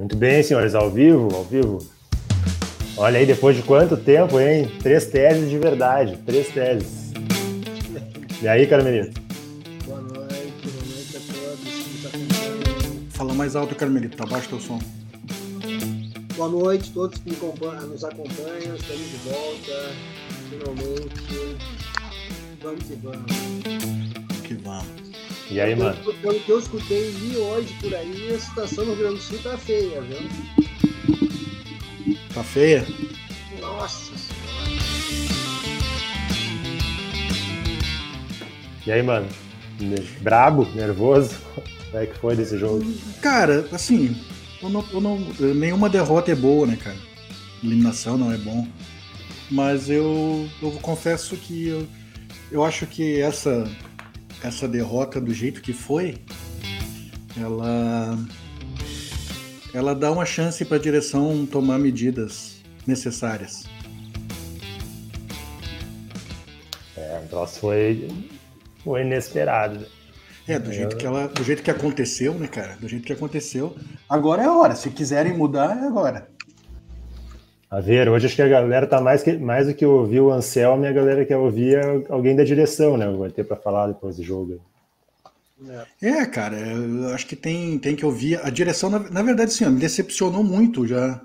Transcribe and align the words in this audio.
Muito 0.00 0.16
bem, 0.16 0.42
senhores, 0.42 0.74
ao 0.74 0.90
vivo, 0.90 1.28
ao 1.36 1.44
vivo. 1.44 1.78
Olha 2.96 3.18
aí, 3.18 3.26
depois 3.26 3.54
de 3.54 3.62
quanto 3.62 3.98
tempo, 3.98 4.40
hein? 4.40 4.66
Três 4.82 5.04
teses 5.04 5.50
de 5.50 5.58
verdade, 5.58 6.16
três 6.24 6.48
teses. 6.48 7.12
E 8.40 8.48
aí, 8.48 8.66
Carmelito? 8.66 9.20
Boa 9.86 10.00
noite, 10.00 10.68
boa 10.70 10.86
noite 10.86 11.16
a 11.16 11.20
todos 11.20 11.60
que 11.60 11.90
nos 11.90 12.06
acompanham. 12.06 13.08
Fala 13.10 13.34
mais 13.34 13.54
alto, 13.54 13.74
Carmelito, 13.74 14.16
tá 14.16 14.24
baixo 14.24 14.48
teu 14.48 14.58
som. 14.58 14.78
Boa 16.34 16.48
noite 16.48 16.88
a 16.92 16.94
todos 16.94 17.18
que 17.18 17.28
nos 17.28 18.02
acompanham, 18.02 18.76
estamos 18.76 19.06
de 19.06 19.16
volta, 19.28 19.92
finalmente. 20.48 21.58
Vamos 22.62 22.84
que 22.84 22.94
vamos. 22.94 23.32
Que 24.48 24.54
vamos. 24.54 25.09
E 25.50 25.60
aí, 25.60 25.74
mano? 25.74 25.96
Pelo 26.22 26.38
que 26.38 26.48
eu 26.48 26.60
escutei 26.60 27.08
e 27.08 27.12
li 27.12 27.36
hoje 27.36 27.74
por 27.80 27.92
aí, 27.92 28.32
a 28.32 28.38
situação 28.38 28.84
no 28.84 28.94
Rio 28.94 29.02
Grande 29.02 29.16
do 29.16 29.22
Sul 29.22 29.38
tá 29.42 29.58
feia, 29.58 30.00
viu? 30.00 30.18
Tá 32.32 32.44
feia? 32.44 32.86
Nossa 33.60 34.12
E 38.86 38.92
aí, 38.92 39.02
mano? 39.02 39.26
Brabo, 40.20 40.68
nervoso? 40.72 41.36
Como 41.90 42.02
é 42.02 42.06
que 42.06 42.16
foi 42.18 42.36
desse 42.36 42.56
jogo? 42.56 42.84
Cara, 43.20 43.66
assim, 43.72 44.16
eu 44.62 44.68
não, 44.68 44.84
eu 44.92 45.00
não, 45.00 45.18
nenhuma 45.54 45.88
derrota 45.88 46.30
é 46.30 46.36
boa, 46.36 46.64
né, 46.64 46.76
cara? 46.76 46.96
Eliminação 47.64 48.16
não 48.16 48.30
é 48.30 48.36
bom. 48.36 48.68
Mas 49.50 49.90
eu, 49.90 50.48
eu 50.62 50.70
confesso 50.80 51.36
que 51.36 51.66
eu, 51.66 51.88
eu 52.52 52.64
acho 52.64 52.86
que 52.86 53.20
essa 53.20 53.68
essa 54.42 54.66
derrota 54.66 55.20
do 55.20 55.32
jeito 55.32 55.60
que 55.60 55.72
foi, 55.72 56.18
ela 57.40 58.18
ela 59.72 59.94
dá 59.94 60.10
uma 60.10 60.24
chance 60.24 60.64
para 60.64 60.76
a 60.76 60.80
direção 60.80 61.46
tomar 61.46 61.78
medidas 61.78 62.60
necessárias. 62.86 63.64
É, 66.96 67.20
o 67.24 67.28
troço 67.28 67.60
foi, 67.60 68.08
foi 68.82 69.02
inesperado. 69.02 69.86
É, 70.48 70.58
do 70.58 70.72
jeito, 70.72 70.96
que 70.96 71.06
ela, 71.06 71.28
do 71.28 71.44
jeito 71.44 71.62
que 71.62 71.70
aconteceu, 71.70 72.34
né, 72.34 72.48
cara? 72.48 72.76
Do 72.76 72.88
jeito 72.88 73.04
que 73.04 73.12
aconteceu. 73.12 73.76
Agora 74.08 74.42
é 74.42 74.46
a 74.46 74.52
hora. 74.52 74.74
Se 74.74 74.90
quiserem 74.90 75.36
mudar, 75.36 75.78
é 75.80 75.86
agora. 75.86 76.28
A 77.70 77.78
ver, 77.80 78.08
hoje 78.08 78.26
acho 78.26 78.34
que 78.34 78.42
a 78.42 78.48
galera 78.48 78.84
tá 78.84 79.00
mais, 79.00 79.22
que, 79.22 79.38
mais 79.38 79.68
do 79.68 79.74
que 79.74 79.86
ouvir 79.86 80.20
o 80.20 80.32
Anselmo, 80.32 80.84
a 80.84 80.92
galera 80.92 81.24
quer 81.24 81.36
ouvir 81.36 81.78
alguém 82.08 82.34
da 82.34 82.42
direção, 82.42 82.96
né? 82.96 83.08
Vai 83.08 83.30
ter 83.30 83.44
para 83.44 83.56
falar 83.56 83.86
depois 83.86 84.16
do 84.16 84.24
jogo. 84.24 84.60
É, 86.02 86.26
cara, 86.26 86.58
eu 86.58 87.14
acho 87.14 87.26
que 87.28 87.36
tem, 87.36 87.78
tem 87.78 87.94
que 87.94 88.04
ouvir. 88.04 88.44
A 88.44 88.50
direção, 88.50 88.90
na, 88.90 88.98
na 88.98 89.22
verdade, 89.22 89.52
sim, 89.52 89.64
me 89.68 89.78
decepcionou 89.78 90.42
muito 90.42 90.84
já. 90.84 91.24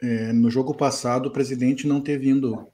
É, 0.00 0.32
no 0.32 0.50
jogo 0.50 0.74
passado, 0.74 1.26
o 1.26 1.30
presidente 1.30 1.86
não 1.86 2.00
ter 2.00 2.18
vindo 2.18 2.66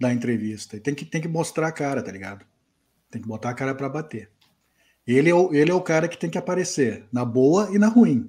dar 0.00 0.12
entrevista. 0.12 0.80
Tem 0.80 0.92
que, 0.92 1.04
tem 1.04 1.20
que 1.20 1.28
mostrar 1.28 1.68
a 1.68 1.72
cara, 1.72 2.02
tá 2.02 2.10
ligado? 2.10 2.44
Tem 3.12 3.22
que 3.22 3.28
botar 3.28 3.50
a 3.50 3.54
cara 3.54 3.76
para 3.76 3.88
bater. 3.88 4.28
Ele 5.06 5.30
é, 5.30 5.34
o, 5.34 5.54
ele 5.54 5.70
é 5.70 5.74
o 5.74 5.80
cara 5.80 6.08
que 6.08 6.18
tem 6.18 6.28
que 6.28 6.38
aparecer, 6.38 7.04
na 7.12 7.24
boa 7.24 7.68
e 7.72 7.78
na 7.78 7.86
ruim. 7.86 8.28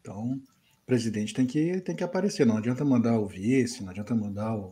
Então, 0.00 0.40
presidente 0.86 1.34
tem 1.34 1.46
que, 1.46 1.80
tem 1.80 1.96
que 1.96 2.04
aparecer. 2.04 2.46
Não 2.46 2.58
adianta 2.58 2.84
mandar 2.84 3.18
o 3.18 3.26
vice, 3.26 3.82
não 3.82 3.90
adianta 3.90 4.14
mandar 4.14 4.54
o, 4.54 4.70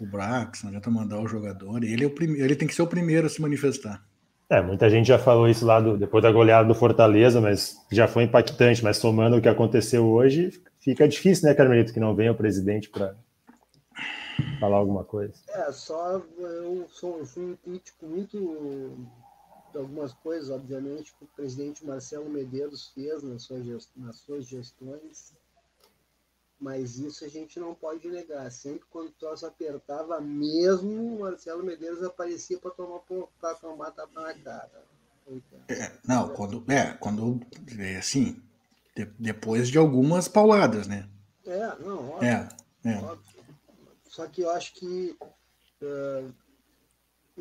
o 0.00 0.06
Brax, 0.06 0.62
não 0.62 0.70
adianta 0.70 0.90
mandar 0.90 1.20
o 1.20 1.28
jogador. 1.28 1.82
Ele, 1.82 2.04
é 2.04 2.06
o 2.06 2.10
prim, 2.10 2.32
ele 2.34 2.56
tem 2.56 2.68
que 2.68 2.74
ser 2.74 2.82
o 2.82 2.86
primeiro 2.86 3.26
a 3.26 3.30
se 3.30 3.40
manifestar. 3.40 4.04
É, 4.50 4.60
muita 4.60 4.90
gente 4.90 5.06
já 5.06 5.18
falou 5.18 5.48
isso 5.48 5.64
lá 5.64 5.80
do, 5.80 5.96
depois 5.96 6.22
da 6.22 6.30
goleada 6.30 6.68
do 6.68 6.74
Fortaleza, 6.74 7.40
mas 7.40 7.76
já 7.90 8.06
foi 8.06 8.24
impactante. 8.24 8.84
Mas 8.84 8.98
somando 8.98 9.36
o 9.36 9.40
que 9.40 9.48
aconteceu 9.48 10.04
hoje, 10.06 10.50
fica 10.80 11.08
difícil, 11.08 11.48
né, 11.48 11.54
Carmelito, 11.54 11.92
que 11.92 12.00
não 12.00 12.14
venha 12.14 12.32
o 12.32 12.36
presidente 12.36 12.90
para 12.90 13.16
falar 14.60 14.76
alguma 14.76 15.04
coisa. 15.04 15.32
É, 15.48 15.72
só 15.72 16.22
eu, 16.38 16.86
sou, 16.88 17.18
eu 17.18 17.26
fui 17.26 17.44
um 17.44 17.56
crítico 17.56 18.06
muito 18.06 18.98
algumas 19.78 20.12
coisas, 20.12 20.50
obviamente, 20.50 21.14
que 21.14 21.24
o 21.24 21.28
presidente 21.28 21.84
Marcelo 21.84 22.28
Medeiros 22.28 22.88
fez 22.88 23.22
nas 23.22 23.42
suas, 23.42 23.90
nas 23.96 24.16
suas 24.16 24.46
gestões, 24.46 25.32
mas 26.60 26.98
isso 26.98 27.24
a 27.24 27.28
gente 27.28 27.60
não 27.60 27.74
pode 27.74 28.08
negar. 28.08 28.50
Sempre 28.50 28.84
quando 28.90 29.08
o 29.08 29.12
troço 29.12 29.46
apertava 29.46 30.20
mesmo, 30.20 31.16
o 31.16 31.20
Marcelo 31.20 31.64
Medeiros 31.64 32.02
aparecia 32.02 32.58
para 32.58 32.70
tomar, 32.70 33.00
pra 33.40 33.54
tomar 33.54 33.90
tapa 33.90 34.20
na 34.20 34.34
cara. 34.34 34.84
É, 35.68 35.92
não, 36.06 36.28
quando, 36.34 36.64
é, 36.70 36.92
quando, 36.94 37.40
é 37.78 37.96
assim, 37.96 38.42
de, 38.94 39.06
depois 39.18 39.68
de 39.68 39.78
algumas 39.78 40.28
pauladas, 40.28 40.86
né? 40.86 41.08
É, 41.46 41.78
não, 41.78 42.10
óbvio. 42.10 42.28
É, 42.28 42.48
é. 42.84 42.96
óbvio. 42.98 43.44
Só 44.08 44.26
que 44.26 44.42
eu 44.42 44.50
acho 44.50 44.74
que 44.74 45.16
uh, 45.82 46.34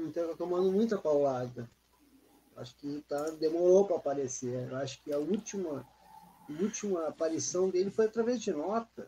está 0.08 0.36
tomando 0.36 0.72
muita 0.72 0.98
paulada. 0.98 1.70
Acho 2.58 2.76
que 2.76 3.04
tá, 3.08 3.32
demorou 3.40 3.86
para 3.86 3.98
aparecer. 3.98 4.68
Eu 4.70 4.78
acho 4.78 5.02
que 5.02 5.12
a 5.12 5.18
última, 5.18 5.86
a 6.50 6.62
última 6.62 7.08
aparição 7.08 7.70
dele 7.70 7.90
foi 7.90 8.06
através 8.06 8.42
de 8.42 8.52
nota. 8.52 9.08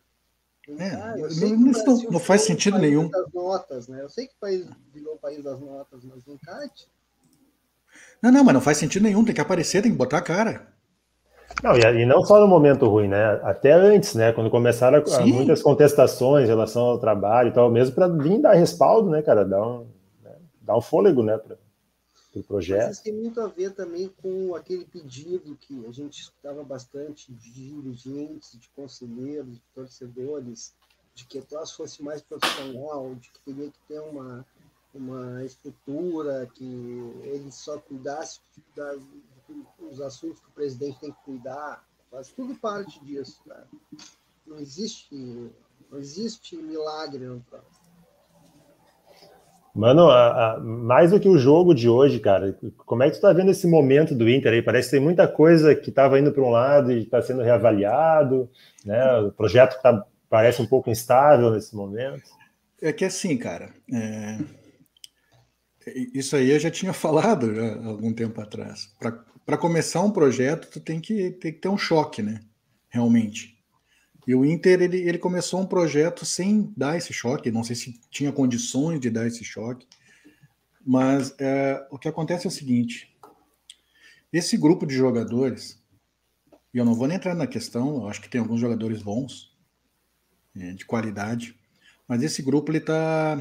É, 0.80 0.90
ah, 0.90 1.16
não, 1.16 2.12
não 2.12 2.20
faz 2.20 2.42
sentido 2.42 2.80
nenhum. 2.80 3.08
Das 3.08 3.32
notas, 3.32 3.88
né? 3.88 4.02
Eu 4.02 4.10
sei 4.10 4.26
que 4.26 4.34
o 4.34 4.40
país 4.40 4.68
virou 4.92 5.14
o 5.14 5.20
país 5.20 5.44
das 5.44 5.60
notas, 5.60 6.04
mas 6.04 6.26
não 6.26 6.34
encate. 6.34 6.88
Não, 8.20 8.32
não, 8.32 8.44
mas 8.44 8.54
não 8.56 8.62
faz 8.62 8.78
sentido 8.78 9.04
nenhum. 9.04 9.24
Tem 9.24 9.36
que 9.36 9.42
aparecer, 9.42 9.84
tem 9.84 9.92
que 9.92 9.98
botar 9.98 10.18
a 10.18 10.24
cara. 10.24 10.74
Não, 11.64 11.78
e, 11.78 12.02
e 12.02 12.06
não 12.06 12.24
só 12.24 12.40
no 12.40 12.48
momento 12.48 12.88
ruim, 12.88 13.08
né? 13.08 13.40
Até 13.44 13.72
antes, 13.74 14.16
né? 14.16 14.34
Quando 14.34 14.50
começaram 14.50 14.98
a, 14.98 15.18
a 15.18 15.26
muitas 15.26 15.62
contestações 15.62 16.46
em 16.46 16.48
relação 16.48 16.84
ao 16.84 17.00
trabalho 17.00 17.50
e 17.50 17.54
tal, 17.54 17.70
mesmo 17.70 17.94
para 17.94 18.08
vir 18.08 18.42
dar 18.42 18.54
respaldo, 18.54 19.10
né, 19.10 19.22
cara? 19.22 19.46
Dar 19.46 19.62
um, 19.62 19.88
né? 20.24 20.32
dar 20.62 20.76
um 20.76 20.82
fôlego, 20.82 21.22
né? 21.22 21.38
Pra 21.38 21.56
do 22.36 22.44
projeto. 22.44 22.88
Mas 22.88 22.96
isso 22.96 23.04
tem 23.04 23.14
muito 23.14 23.40
a 23.40 23.48
ver 23.48 23.74
também 23.74 24.10
com 24.22 24.54
aquele 24.54 24.86
pedido 24.86 25.56
que 25.56 25.86
a 25.86 25.92
gente 25.92 26.22
escutava 26.22 26.64
bastante 26.64 27.32
de 27.32 27.52
dirigentes, 27.52 28.60
de 28.60 28.68
conselheiros, 28.70 29.56
de 29.56 29.64
torcedores, 29.74 30.76
de 31.14 31.26
que 31.26 31.40
a 31.40 31.42
classe 31.42 31.74
fosse 31.74 32.04
mais 32.04 32.22
profissional, 32.22 33.16
de 33.16 33.32
que 33.32 33.40
teria 33.40 33.72
que 33.72 33.80
ter 33.88 34.02
uma, 34.02 34.46
uma 34.94 35.44
estrutura, 35.46 36.46
que 36.54 36.66
ele 37.24 37.50
só 37.52 37.80
cuidasse 37.80 38.42
das, 38.76 39.02
dos 39.80 40.02
assuntos 40.02 40.42
que 40.42 40.50
o 40.50 40.52
presidente 40.52 41.00
tem 41.00 41.12
que 41.12 41.24
cuidar. 41.24 41.88
Faz 42.12 42.32
tudo 42.34 42.54
parte 42.56 43.04
disso. 43.06 43.42
Cara. 43.48 43.68
Não 44.46 44.58
existe, 44.58 45.16
não 45.90 45.98
existe 45.98 46.58
milagre 46.58 47.26
no 47.26 47.40
próximo. 47.42 47.85
Mano, 49.76 50.10
a, 50.10 50.54
a, 50.54 50.60
mais 50.62 51.12
do 51.12 51.20
que 51.20 51.28
o 51.28 51.38
jogo 51.38 51.76
de 51.76 51.90
hoje, 51.90 52.18
cara, 52.22 52.58
como 52.78 53.04
é 53.04 53.10
que 53.10 53.18
tu 53.18 53.22
tá 53.22 53.34
vendo 53.34 53.52
esse 53.52 53.68
momento 53.68 54.16
do 54.16 54.30
Inter 54.30 54.54
aí? 54.54 54.62
Parece 54.62 54.88
que 54.88 54.96
tem 54.96 55.04
muita 55.04 55.28
coisa 55.28 55.76
que 55.76 55.90
estava 55.90 56.18
indo 56.18 56.32
para 56.32 56.42
um 56.42 56.50
lado 56.50 56.94
e 56.94 57.04
está 57.04 57.22
sendo 57.22 57.42
reavaliado, 57.42 58.50
né? 58.86 59.18
O 59.20 59.34
projeto 59.34 59.82
tá, 59.82 60.06
parece 60.30 60.62
um 60.62 60.66
pouco 60.66 60.90
instável 60.90 61.52
nesse 61.52 61.76
momento. 61.76 62.24
É 62.82 62.94
que 62.94 63.04
assim, 63.04 63.36
cara, 63.38 63.70
é... 63.92 64.38
isso 66.14 66.38
aí 66.38 66.52
eu 66.52 66.60
já 66.60 66.72
tinha 66.72 66.94
falado 66.94 67.54
já, 67.54 67.76
algum 67.86 68.14
tempo 68.14 68.40
atrás. 68.40 68.90
Para 69.46 69.58
começar 69.58 70.02
um 70.02 70.12
projeto, 70.12 70.70
tu 70.72 70.80
tem 70.80 71.02
que, 71.02 71.32
tem 71.32 71.52
que 71.52 71.60
ter 71.60 71.68
um 71.68 71.78
choque, 71.78 72.22
né? 72.22 72.40
Realmente. 72.88 73.55
E 74.28 74.34
o 74.34 74.44
Inter 74.44 74.82
ele, 74.82 74.98
ele 74.98 75.18
começou 75.18 75.62
um 75.62 75.66
projeto 75.66 76.26
sem 76.26 76.74
dar 76.76 76.98
esse 76.98 77.14
choque, 77.14 77.52
não 77.52 77.64
sei 77.64 77.76
se 77.76 78.00
tinha 78.10 78.32
condições 78.32 79.00
de 79.00 79.10
dar 79.10 79.28
esse 79.28 79.44
choque, 79.44 79.88
mas 80.86 81.34
é, 81.40 81.88
o 81.92 81.98
que 81.98 82.08
acontece 82.08 82.46
é 82.46 82.50
o 82.50 82.52
seguinte: 82.52 83.16
esse 84.34 84.58
grupo 84.58 84.86
de 84.86 84.96
jogadores, 84.96 85.82
e 86.74 86.78
eu 86.78 86.86
não 86.86 86.96
vou 86.96 87.08
nem 87.08 87.18
entrar 87.18 87.36
na 87.36 87.48
questão, 87.48 87.98
eu 87.98 88.08
acho 88.08 88.22
que 88.22 88.30
tem 88.30 88.42
alguns 88.42 88.60
jogadores 88.60 89.02
bons, 89.02 89.56
é, 90.56 90.74
de 90.74 90.86
qualidade, 90.86 91.56
mas 92.08 92.24
esse 92.24 92.42
grupo 92.42 92.72
ele 92.72 92.80
está. 92.80 93.36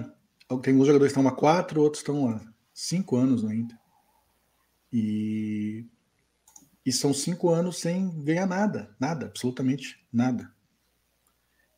Tem 0.63 0.73
alguns 0.73 0.87
jogadores 0.87 1.13
que 1.13 1.19
estão 1.19 1.29
há 1.29 1.35
quatro, 1.35 1.81
outros 1.81 2.01
estão 2.01 2.29
há 2.29 2.41
cinco 2.73 3.17
anos 3.17 3.43
no 3.43 3.53
Inter. 3.53 3.79
E, 4.93 5.87
e 6.85 6.93
são 6.93 7.13
cinco 7.15 7.51
anos 7.51 7.79
sem 7.79 8.11
ganhar 8.23 8.47
nada, 8.47 8.95
nada, 9.01 9.27
absolutamente 9.27 9.99
nada. 10.13 10.53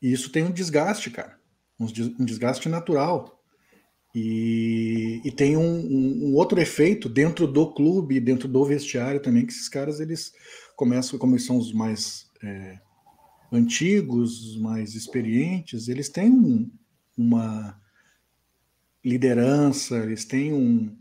E 0.01 0.11
isso 0.11 0.31
tem 0.31 0.43
um 0.43 0.51
desgaste, 0.51 1.09
cara. 1.09 1.37
Um 1.79 2.25
desgaste 2.25 2.67
natural. 2.69 3.37
E, 4.15 5.21
e 5.23 5.31
tem 5.31 5.55
um, 5.55 5.61
um, 5.61 6.29
um, 6.29 6.35
outro 6.35 6.59
efeito 6.59 7.07
dentro 7.07 7.45
do 7.45 7.71
clube, 7.71 8.19
dentro 8.19 8.47
do 8.47 8.65
vestiário 8.65 9.19
também, 9.19 9.45
que 9.45 9.51
esses 9.51 9.69
caras 9.69 9.99
eles 9.99 10.33
começam, 10.75 11.19
como 11.19 11.33
eles 11.33 11.45
são 11.45 11.57
os 11.57 11.71
mais 11.71 12.27
é, 12.43 12.79
antigos, 13.51 14.55
os 14.55 14.61
mais 14.61 14.95
experientes, 14.95 15.87
eles 15.87 16.09
têm 16.09 16.31
um, 16.31 16.71
uma 17.15 17.79
liderança, 19.05 19.97
eles 19.97 20.25
têm 20.25 20.53
um, 20.53 20.95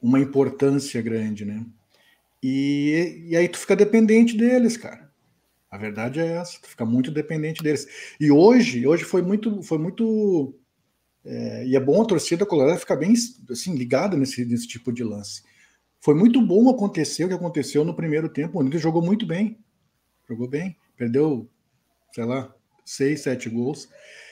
uma 0.00 0.18
importância 0.18 1.00
grande, 1.00 1.44
né? 1.44 1.64
E, 2.42 3.26
e 3.28 3.36
aí 3.36 3.48
tu 3.48 3.58
fica 3.58 3.76
dependente 3.76 4.36
deles, 4.36 4.76
cara. 4.76 5.03
A 5.74 5.76
verdade 5.76 6.20
é 6.20 6.36
essa, 6.36 6.60
tu 6.62 6.68
fica 6.68 6.86
muito 6.86 7.10
dependente 7.10 7.60
deles. 7.60 7.84
E 8.20 8.30
hoje, 8.30 8.86
hoje 8.86 9.02
foi 9.02 9.22
muito, 9.22 9.60
foi 9.60 9.76
muito 9.76 10.54
é, 11.24 11.66
e 11.66 11.74
é 11.74 11.80
bom 11.80 12.00
a 12.00 12.06
torcida 12.06 12.46
colorada 12.46 12.78
ficar 12.78 12.94
bem 12.94 13.12
assim, 13.50 13.74
ligada 13.74 14.16
nesse, 14.16 14.44
nesse 14.44 14.68
tipo 14.68 14.92
de 14.92 15.02
lance. 15.02 15.42
Foi 15.98 16.14
muito 16.14 16.40
bom 16.40 16.70
acontecer 16.70 17.24
o 17.24 17.28
que 17.28 17.34
aconteceu 17.34 17.84
no 17.84 17.92
primeiro 17.92 18.28
tempo. 18.28 18.60
O 18.60 18.64
Inter 18.64 18.78
jogou 18.78 19.02
muito 19.02 19.26
bem. 19.26 19.58
Jogou 20.28 20.46
bem. 20.46 20.76
Perdeu, 20.96 21.50
sei 22.14 22.24
lá, 22.24 22.54
seis, 22.84 23.22
sete 23.22 23.48
gols. 23.48 23.88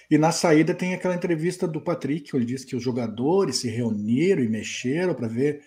E 0.09 0.17
na 0.17 0.31
saída 0.31 0.73
tem 0.73 0.95
aquela 0.95 1.17
entrevista 1.17 1.67
do 1.67 1.81
Patrick, 1.81 2.37
onde 2.37 2.45
ele 2.45 2.53
disse 2.53 2.67
que 2.67 2.77
os 2.77 2.83
jogadores 2.85 3.57
se 3.57 3.69
reuniram 3.69 4.45
e 4.45 4.49
mexeram 4.49 5.13
para 5.13 5.27
ver 5.27 5.61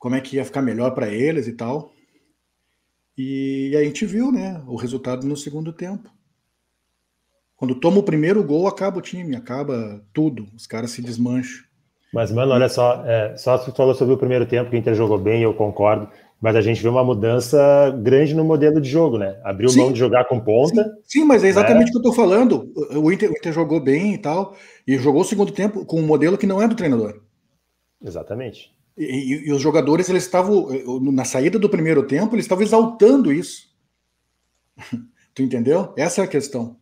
como 0.00 0.16
é 0.16 0.20
que 0.20 0.34
ia 0.34 0.44
ficar 0.44 0.62
melhor 0.62 0.96
para 0.96 1.08
eles 1.08 1.46
e 1.46 1.52
tal. 1.52 1.94
E 3.18 3.74
a 3.76 3.82
gente 3.82 4.06
viu, 4.06 4.30
né, 4.30 4.62
o 4.68 4.76
resultado 4.76 5.26
no 5.26 5.36
segundo 5.36 5.72
tempo. 5.72 6.08
Quando 7.56 7.74
toma 7.74 7.98
o 7.98 8.04
primeiro 8.04 8.44
gol, 8.44 8.68
acaba 8.68 8.98
o 8.98 9.02
time, 9.02 9.34
acaba 9.34 10.00
tudo. 10.12 10.46
Os 10.56 10.68
caras 10.68 10.92
se 10.92 11.02
desmancham. 11.02 11.66
Mas, 12.14 12.30
mano, 12.30 12.52
olha 12.52 12.68
só, 12.68 13.04
é, 13.04 13.36
só 13.36 13.58
tu 13.58 13.72
falou 13.72 13.92
sobre 13.92 14.14
o 14.14 14.18
primeiro 14.18 14.46
tempo, 14.46 14.70
que 14.70 14.76
o 14.76 14.78
Inter 14.78 14.94
jogou 14.94 15.18
bem, 15.18 15.42
eu 15.42 15.52
concordo, 15.52 16.08
mas 16.40 16.54
a 16.54 16.60
gente 16.60 16.80
viu 16.80 16.92
uma 16.92 17.02
mudança 17.02 17.90
grande 18.00 18.34
no 18.34 18.44
modelo 18.44 18.80
de 18.80 18.88
jogo, 18.88 19.18
né? 19.18 19.36
Abriu 19.42 19.68
sim, 19.68 19.80
mão 19.80 19.92
de 19.92 19.98
jogar 19.98 20.26
com 20.26 20.38
ponta. 20.38 20.84
Sim, 20.84 21.20
sim 21.20 21.24
mas 21.24 21.42
é 21.42 21.48
exatamente 21.48 21.86
né? 21.86 21.90
o 21.90 21.92
que 21.92 21.98
eu 21.98 22.02
tô 22.02 22.12
falando. 22.12 22.72
O 22.94 23.10
Inter, 23.10 23.30
o 23.30 23.36
Inter 23.36 23.52
jogou 23.52 23.80
bem 23.80 24.14
e 24.14 24.18
tal, 24.18 24.56
e 24.86 24.96
jogou 24.96 25.22
o 25.22 25.24
segundo 25.24 25.50
tempo 25.50 25.84
com 25.84 26.00
um 26.00 26.06
modelo 26.06 26.38
que 26.38 26.46
não 26.46 26.62
é 26.62 26.68
do 26.68 26.76
treinador. 26.76 27.20
Exatamente. 28.00 28.72
E, 28.98 29.48
e, 29.48 29.52
os 29.52 29.62
jogadores, 29.62 30.08
eles 30.08 30.24
estavam, 30.24 30.68
na 31.00 31.24
saída 31.24 31.58
do 31.58 31.70
primeiro 31.70 32.06
tempo, 32.06 32.34
eles 32.34 32.44
estavam 32.44 32.64
exaltando 32.64 33.32
isso. 33.32 33.68
tu 35.34 35.42
entendeu? 35.42 35.94
Essa 35.96 36.22
é 36.22 36.24
a 36.24 36.28
questão. 36.28 36.76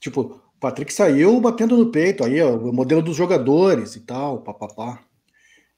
Tipo, 0.00 0.42
o 0.56 0.60
Patrick 0.60 0.92
saiu 0.92 1.40
batendo 1.40 1.76
no 1.76 1.90
peito, 1.90 2.24
aí 2.24 2.40
ó, 2.42 2.56
o 2.56 2.72
modelo 2.72 3.02
dos 3.02 3.16
jogadores 3.16 3.94
e 3.94 4.00
tal, 4.00 4.42
papapá. 4.42 5.04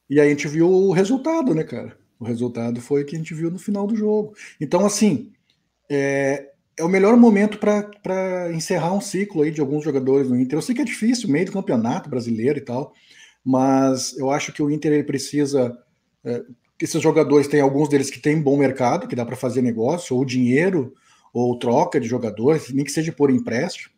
E 0.08 0.20
aí 0.20 0.28
a 0.28 0.30
gente 0.30 0.48
viu 0.48 0.68
o 0.68 0.92
resultado, 0.92 1.54
né, 1.54 1.64
cara? 1.64 1.96
O 2.18 2.24
resultado 2.24 2.80
foi 2.80 3.02
o 3.02 3.06
que 3.06 3.16
a 3.16 3.18
gente 3.18 3.34
viu 3.34 3.50
no 3.50 3.58
final 3.58 3.86
do 3.86 3.96
jogo. 3.96 4.34
Então, 4.60 4.86
assim, 4.86 5.32
é, 5.90 6.52
é 6.76 6.84
o 6.84 6.88
melhor 6.88 7.16
momento 7.16 7.58
para 7.58 8.52
encerrar 8.52 8.92
um 8.92 9.00
ciclo 9.00 9.42
aí 9.42 9.50
de 9.50 9.60
alguns 9.60 9.84
jogadores 9.84 10.28
no 10.28 10.38
Inter. 10.38 10.56
Eu 10.58 10.62
sei 10.62 10.74
que 10.74 10.80
é 10.80 10.84
difícil, 10.84 11.28
meio 11.28 11.46
do 11.46 11.52
campeonato 11.52 12.08
brasileiro 12.08 12.58
e 12.58 12.62
tal, 12.62 12.92
mas 13.44 14.16
eu 14.16 14.30
acho 14.30 14.52
que 14.52 14.62
o 14.62 14.70
Inter 14.70 14.92
ele 14.92 15.04
precisa. 15.04 15.76
É, 16.24 16.42
esses 16.80 17.00
jogadores 17.00 17.46
tem 17.46 17.60
alguns 17.60 17.88
deles 17.88 18.10
que 18.10 18.20
têm 18.20 18.40
bom 18.40 18.56
mercado, 18.56 19.06
que 19.06 19.16
dá 19.16 19.24
para 19.24 19.36
fazer 19.36 19.62
negócio, 19.62 20.16
ou 20.16 20.24
dinheiro, 20.24 20.94
ou 21.32 21.58
troca 21.58 22.00
de 22.00 22.08
jogadores, 22.08 22.72
nem 22.72 22.84
que 22.84 22.92
seja 22.92 23.12
por 23.12 23.30
empréstimo. 23.30 23.94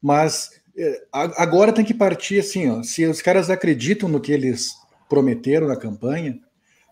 Mas 0.00 0.50
é, 0.76 1.02
agora 1.12 1.72
tem 1.72 1.84
que 1.84 1.94
partir 1.94 2.40
assim, 2.40 2.68
ó, 2.68 2.82
se 2.82 3.04
os 3.06 3.22
caras 3.22 3.48
acreditam 3.48 4.08
no 4.08 4.20
que 4.20 4.32
eles 4.32 4.72
prometeram 5.08 5.66
na 5.66 5.76
campanha, 5.76 6.38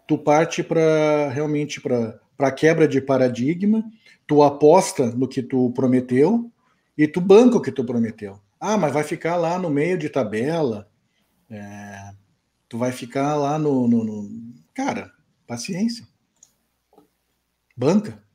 tu 0.07 0.17
parte 0.17 0.63
para 0.63 1.29
realmente 1.31 1.81
para 1.81 2.19
a 2.39 2.51
quebra 2.51 2.89
de 2.89 3.01
paradigma, 3.01 3.85
tu 4.27 4.43
aposta 4.43 5.07
no 5.07 5.29
que 5.29 5.43
tu 5.43 5.71
prometeu 5.73 6.51
e 6.97 7.07
tu 7.07 7.21
banca 7.21 7.57
o 7.57 7.61
que 7.61 7.73
tu 7.73 7.85
prometeu. 7.85 8.39
Ah, 8.61 8.77
mas 8.77 8.93
vai 8.93 9.03
ficar 9.03 9.37
lá 9.37 9.59
no 9.59 9.69
meio 9.69 9.99
de 9.99 10.09
tabela, 10.09 10.89
é, 11.51 12.13
tu 12.73 12.79
vai 12.79 12.91
ficar 12.91 13.37
lá 13.37 13.59
no, 13.59 13.87
no, 13.87 14.03
no... 14.03 14.55
Cara, 14.73 15.13
paciência. 15.47 16.09
Banca. 17.77 18.27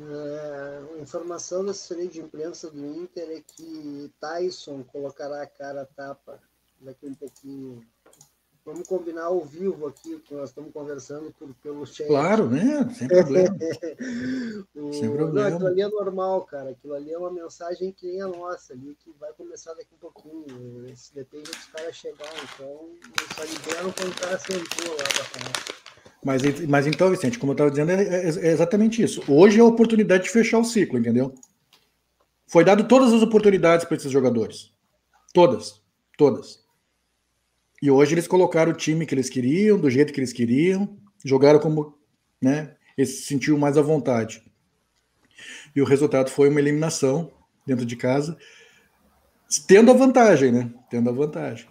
É, 0.00 1.02
informação 1.02 1.62
da 1.62 1.72
assessoria 1.72 2.08
de 2.08 2.20
imprensa 2.20 2.70
do 2.70 2.82
Inter 2.86 3.28
é 3.28 3.42
que 3.42 4.10
Tyson 4.18 4.82
colocará 4.84 5.42
a 5.42 5.46
cara 5.46 5.82
a 5.82 5.84
tapa 5.84 6.40
daqui 6.80 7.06
um 7.06 7.14
pouquinho. 7.14 7.86
Vamos 8.64 8.86
combinar 8.86 9.24
ao 9.24 9.44
vivo 9.44 9.88
aqui, 9.88 10.20
que 10.20 10.32
nós 10.34 10.50
estamos 10.50 10.72
conversando 10.72 11.34
por, 11.36 11.52
pelo 11.60 11.84
chat. 11.84 12.06
Claro, 12.06 12.48
né? 12.48 12.88
Sem 12.94 13.08
problema. 13.08 13.56
o... 14.76 14.92
Sem 14.92 15.10
problema. 15.10 15.50
Não, 15.50 15.56
aquilo 15.56 15.66
ali 15.68 15.82
é 15.82 15.88
normal, 15.88 16.42
cara. 16.42 16.70
Aquilo 16.70 16.94
ali 16.94 17.12
é 17.12 17.18
uma 17.18 17.32
mensagem 17.32 17.90
que 17.90 18.06
nem 18.06 18.22
a 18.22 18.28
nossa 18.28 18.72
ali, 18.72 18.96
que 19.00 19.12
vai 19.18 19.32
começar 19.32 19.74
daqui 19.74 19.92
um 19.94 19.98
pouquinho. 19.98 20.88
Esse 20.88 21.12
depende 21.12 21.50
dos 21.50 21.66
caras 21.66 21.96
chegar, 21.96 22.30
então 22.54 22.90
só 23.34 23.42
liberam 23.42 23.92
quando 23.92 24.12
o 24.12 24.20
cara 24.20 24.38
sentou 24.38 24.90
lá 24.90 25.04
pra 25.04 25.24
falar. 25.24 25.82
Mas, 26.24 26.60
mas 26.68 26.86
então, 26.86 27.10
Vicente, 27.10 27.40
como 27.40 27.50
eu 27.50 27.54
estava 27.54 27.70
dizendo, 27.70 27.90
é, 27.90 28.00
é, 28.00 28.28
é, 28.28 28.52
exatamente 28.52 29.02
isso. 29.02 29.24
Hoje 29.26 29.58
é 29.58 29.60
a 29.60 29.66
oportunidade 29.66 30.22
de 30.22 30.30
fechar 30.30 30.60
o 30.60 30.64
ciclo, 30.64 31.00
entendeu? 31.00 31.34
Foi 32.46 32.64
dado 32.64 32.86
todas 32.86 33.12
as 33.12 33.22
oportunidades 33.22 33.84
para 33.84 33.96
esses 33.96 34.12
jogadores. 34.12 34.72
Todas. 35.34 35.82
Todas. 36.16 36.61
E 37.82 37.90
hoje 37.90 38.14
eles 38.14 38.28
colocaram 38.28 38.70
o 38.70 38.76
time 38.76 39.04
que 39.04 39.12
eles 39.12 39.28
queriam, 39.28 39.76
do 39.76 39.90
jeito 39.90 40.12
que 40.12 40.20
eles 40.20 40.32
queriam, 40.32 40.96
jogaram 41.24 41.58
como 41.58 41.98
né, 42.40 42.76
eles 42.96 43.16
se 43.16 43.22
sentiam 43.22 43.58
mais 43.58 43.76
à 43.76 43.82
vontade. 43.82 44.40
E 45.74 45.82
o 45.82 45.84
resultado 45.84 46.30
foi 46.30 46.48
uma 46.48 46.60
eliminação 46.60 47.32
dentro 47.66 47.84
de 47.84 47.96
casa, 47.96 48.36
tendo 49.66 49.90
a 49.90 49.94
vantagem, 49.94 50.52
né? 50.52 50.70
Tendo 50.88 51.10
a 51.10 51.12
vantagem. 51.12 51.66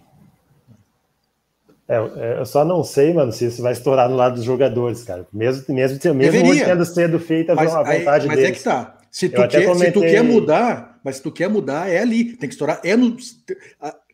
É, 1.88 1.96
é, 1.96 2.40
eu 2.40 2.46
só 2.46 2.66
não 2.66 2.84
sei, 2.84 3.14
mano, 3.14 3.32
se 3.32 3.46
isso 3.46 3.62
vai 3.62 3.72
estourar 3.72 4.10
no 4.10 4.16
lado 4.16 4.36
dos 4.36 4.44
jogadores, 4.44 5.04
cara. 5.04 5.26
Mesmo, 5.32 5.74
mesmo, 5.74 6.14
mesmo 6.14 6.50
hoje 6.50 6.66
tendo 6.66 6.86
sido 6.86 7.20
feita 7.20 7.56
mas, 7.56 7.74
a 7.74 7.78
vontade 7.78 7.98
aí, 7.98 8.06
mas 8.06 8.24
deles. 8.24 8.38
Mas 8.38 8.44
é 8.44 8.52
que 8.52 8.64
tá. 8.64 8.98
Se 9.10 9.30
tu, 9.30 9.48
quer, 9.48 9.66
comentei... 9.66 9.88
se 9.88 9.94
tu 9.94 10.02
quer 10.02 10.24
mudar, 10.24 11.00
mas 11.04 11.18
se 11.18 11.22
tu 11.22 11.32
quer 11.32 11.50
mudar, 11.50 11.90
é 11.90 12.00
ali. 12.00 12.36
Tem 12.36 12.50
que 12.50 12.56
estourar. 12.56 12.82
É 12.84 12.96
no, 12.96 13.16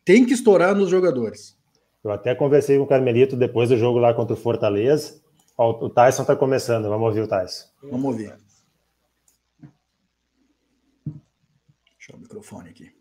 tem 0.04 0.24
que 0.24 0.32
estourar 0.32 0.74
nos 0.74 0.90
jogadores. 0.90 1.57
Eu 2.04 2.12
até 2.12 2.34
conversei 2.34 2.78
com 2.78 2.84
o 2.84 2.86
Carmelito 2.86 3.36
depois 3.36 3.68
do 3.68 3.76
jogo 3.76 3.98
lá 3.98 4.14
contra 4.14 4.34
o 4.34 4.36
Fortaleza. 4.36 5.20
Ó, 5.56 5.84
o 5.84 5.90
Tyson 5.90 6.24
tá 6.24 6.36
começando. 6.36 6.88
Vamos 6.88 7.06
ouvir 7.08 7.22
o 7.22 7.28
Tyson. 7.28 7.66
Vamos 7.82 8.04
ouvir. 8.04 8.36
Deixa 11.98 12.14
o 12.14 12.18
microfone 12.18 12.70
aqui. 12.70 12.98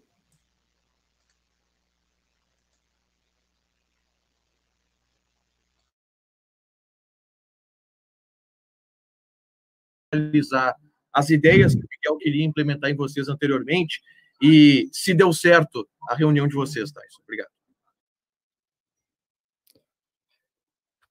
realizar 10.14 10.76
as 11.14 11.30
ideias 11.30 11.74
que 11.74 11.82
o 11.82 11.88
Miguel 11.90 12.18
queria 12.20 12.46
implementar 12.46 12.90
em 12.90 12.96
vocês 12.96 13.28
anteriormente 13.28 14.02
e 14.42 14.88
se 14.92 15.14
deu 15.14 15.34
certo 15.34 15.88
a 16.10 16.16
reunião 16.16 16.48
de 16.48 16.56
vocês, 16.56 16.92
Tyson. 16.92 17.22
Obrigado. 17.24 17.57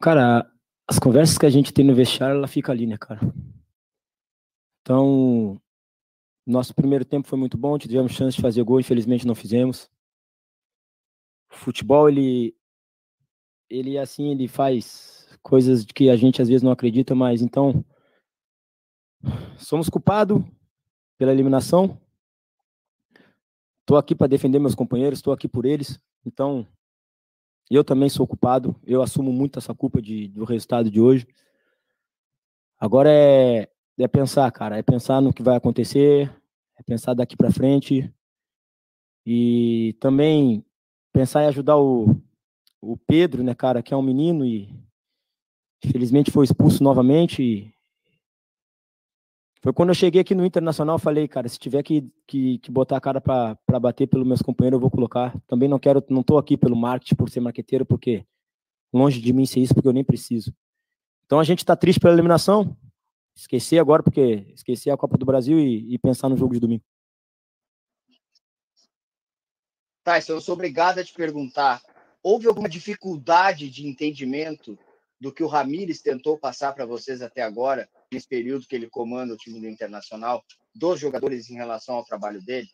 Cara, 0.01 0.51
as 0.89 0.99
conversas 0.99 1.39
que 1.39 1.47
a 1.47 1.51
gente 1.51 1.73
tem 1.73 1.85
no 1.85 1.95
vestiário, 1.95 2.37
ela 2.37 2.49
fica 2.49 2.73
ali, 2.73 2.87
né, 2.87 2.97
cara? 2.99 3.21
Então, 4.81 5.61
nosso 6.47 6.75
primeiro 6.75 7.05
tempo 7.05 7.27
foi 7.27 7.39
muito 7.39 7.59
bom, 7.59 7.79
tivemos 7.79 8.13
chance 8.13 8.37
de 8.37 8.43
fazer 8.43 8.63
gol, 8.63 8.79
infelizmente 8.79 9.27
não 9.27 9.35
fizemos. 9.35 9.91
O 11.51 11.57
futebol, 11.57 12.09
ele 12.09 12.55
ele 13.69 13.99
assim, 13.99 14.31
ele 14.31 14.47
faz 14.47 15.29
coisas 15.43 15.85
que 15.85 16.09
a 16.09 16.17
gente 16.17 16.41
às 16.41 16.49
vezes 16.49 16.63
não 16.63 16.71
acredita, 16.71 17.15
mas 17.17 17.43
então 17.43 17.85
Somos 19.59 19.89
culpados 19.89 20.43
pela 21.19 21.33
eliminação. 21.33 21.99
Estou 23.81 23.97
aqui 23.97 24.15
para 24.15 24.27
defender 24.27 24.59
meus 24.59 24.75
companheiros, 24.75 25.19
estou 25.19 25.33
aqui 25.33 25.49
por 25.49 25.65
eles. 25.65 25.99
Então, 26.25 26.67
eu 27.75 27.83
também 27.83 28.09
sou 28.09 28.27
culpado. 28.27 28.77
Eu 28.87 29.03
assumo 29.03 29.33
muito 29.33 29.59
essa 29.59 29.75
culpa 29.75 30.01
de, 30.01 30.29
do 30.29 30.45
resultado 30.45 30.91
de 30.91 31.01
hoje. 31.01 31.27
Agora 32.79 33.11
é, 33.11 33.69
é 33.99 34.09
pensar, 34.09 34.51
cara. 34.53 34.79
É 34.79 34.83
pensar 34.83 35.21
no 35.21 35.33
que 35.33 35.43
vai 35.43 35.57
acontecer. 35.57 36.33
É 36.79 36.83
pensar 36.83 37.15
daqui 37.15 37.37
para 37.37 37.51
frente. 37.51 38.13
E 39.25 39.97
também 39.99 40.65
pensar 41.13 41.43
em 41.43 41.47
ajudar 41.47 41.77
o, 41.77 42.17
o 42.81 42.97
Pedro, 42.97 43.43
né, 43.43 43.55
cara, 43.55 43.83
que 43.83 43.93
é 43.93 43.97
um 43.97 44.03
menino 44.03 44.45
e 44.45 44.73
infelizmente 45.85 46.31
foi 46.31 46.45
expulso 46.45 46.85
novamente. 46.85 47.75
Foi 49.63 49.73
quando 49.73 49.89
eu 49.89 49.95
cheguei 49.95 50.21
aqui 50.21 50.35
no 50.35 50.45
Internacional, 50.45 50.99
falei, 50.99 51.27
cara, 51.27 51.49
se 51.49 51.59
tiver 51.59 51.83
que, 51.83 52.09
que, 52.27 52.59
que 52.59 52.71
botar 52.71 52.97
a 52.97 53.01
cara 53.01 53.21
para 53.21 53.81
bater 53.81 54.07
pelos 54.07 54.27
meus 54.27 54.43
companheiros, 54.43 54.77
eu 54.77 54.81
vou 54.81 54.91
colocar. 54.91 55.35
Também 55.47 55.69
não 55.69 55.79
quero, 55.79 56.05
não 56.09 56.23
tô 56.23 56.39
aqui 56.39 56.57
pelo 56.57 56.77
marketing, 56.77 57.17
por 57.17 57.31
ser 57.31 57.41
marqueteiro, 57.41 57.85
porque 57.85 58.25
longe 58.93 59.21
de 59.21 59.33
mim 59.33 59.47
ser 59.47 59.61
isso, 59.61 59.75
porque 59.75 59.89
eu 59.89 59.93
nem 59.93 60.05
preciso. 60.05 60.55
Então 61.25 61.41
a 61.41 61.45
gente 61.45 61.59
está 61.59 61.75
triste 61.75 61.99
pela 61.99 62.15
eliminação. 62.15 62.77
Esquecer 63.35 63.79
agora, 63.79 64.03
porque 64.03 64.47
esquecer 64.55 64.91
a 64.91 64.97
Copa 64.97 65.19
do 65.19 65.27
Brasil 65.27 65.59
e, 65.59 65.95
e 65.95 65.99
pensar 65.99 66.29
no 66.29 66.37
jogo 66.37 66.55
de 66.55 66.61
domingo. 66.61 66.85
Tá, 70.03 70.19
eu 70.29 70.41
sou 70.41 70.55
obrigado 70.55 71.01
a 71.01 71.05
te 71.05 71.13
perguntar: 71.13 71.83
houve 72.23 72.47
alguma 72.47 72.69
dificuldade 72.69 73.69
de 73.69 73.87
entendimento 73.87 74.79
do 75.21 75.33
que 75.33 75.43
o 75.43 75.47
Ramires 75.47 76.03
tentou 76.03 76.39
passar 76.39 76.73
para 76.73 76.87
vocês 76.87 77.23
até 77.23 77.43
agora, 77.43 77.89
nesse 78.13 78.29
período 78.29 78.67
que 78.67 78.75
ele 78.75 78.89
comanda 78.89 79.35
o 79.35 79.37
time 79.37 79.61
do 79.61 79.69
Internacional, 79.69 80.45
dos 80.75 81.01
jogadores 81.01 81.51
em 81.51 81.55
relação 81.55 81.97
ao 81.97 82.05
trabalho 82.05 82.43
dele? 82.45 82.69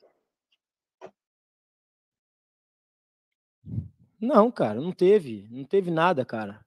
Não, 4.21 4.51
cara, 4.51 4.81
não 4.81 4.93
teve. 4.93 5.49
Não 5.51 5.65
teve 5.65 5.91
nada, 5.91 6.25
cara. 6.25 6.65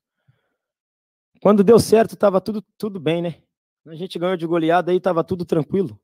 Quando 1.41 1.63
deu 1.63 1.79
certo, 1.79 2.17
tava 2.17 2.41
tudo, 2.41 2.61
tudo 2.77 2.99
bem, 2.99 3.21
né? 3.21 3.41
A 3.85 3.95
gente 3.95 4.17
ganhou 4.17 4.35
de 4.35 4.47
goleada 4.47 4.91
aí, 4.91 4.99
tava 4.99 5.23
tudo 5.23 5.45
tranquilo. 5.45 5.99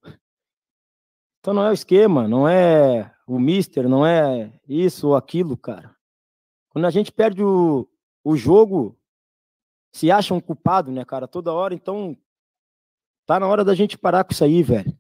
Então 1.40 1.54
não 1.54 1.66
é 1.66 1.72
o 1.72 1.74
esquema, 1.74 2.28
não 2.28 2.48
é 2.48 3.12
o 3.28 3.40
mister, 3.40 3.90
não 3.90 4.06
é 4.06 4.54
isso 4.68 5.08
ou 5.08 5.16
aquilo, 5.16 5.58
cara. 5.58 5.96
Quando 6.70 6.86
a 6.86 6.92
gente 6.92 7.12
perde 7.12 7.44
o, 7.44 7.90
o 8.24 8.38
jogo, 8.38 8.96
se 9.92 10.10
acha 10.12 10.34
um 10.34 10.40
culpado, 10.40 10.92
né, 10.92 11.04
cara, 11.04 11.28
toda 11.28 11.54
hora, 11.54 11.74
então 11.74 12.18
tá 13.26 13.40
na 13.40 13.48
hora 13.48 13.64
da 13.64 13.76
gente 13.76 13.98
parar 13.98 14.24
com 14.24 14.32
isso 14.32 14.44
aí, 14.44 14.64
velho. 14.64 14.98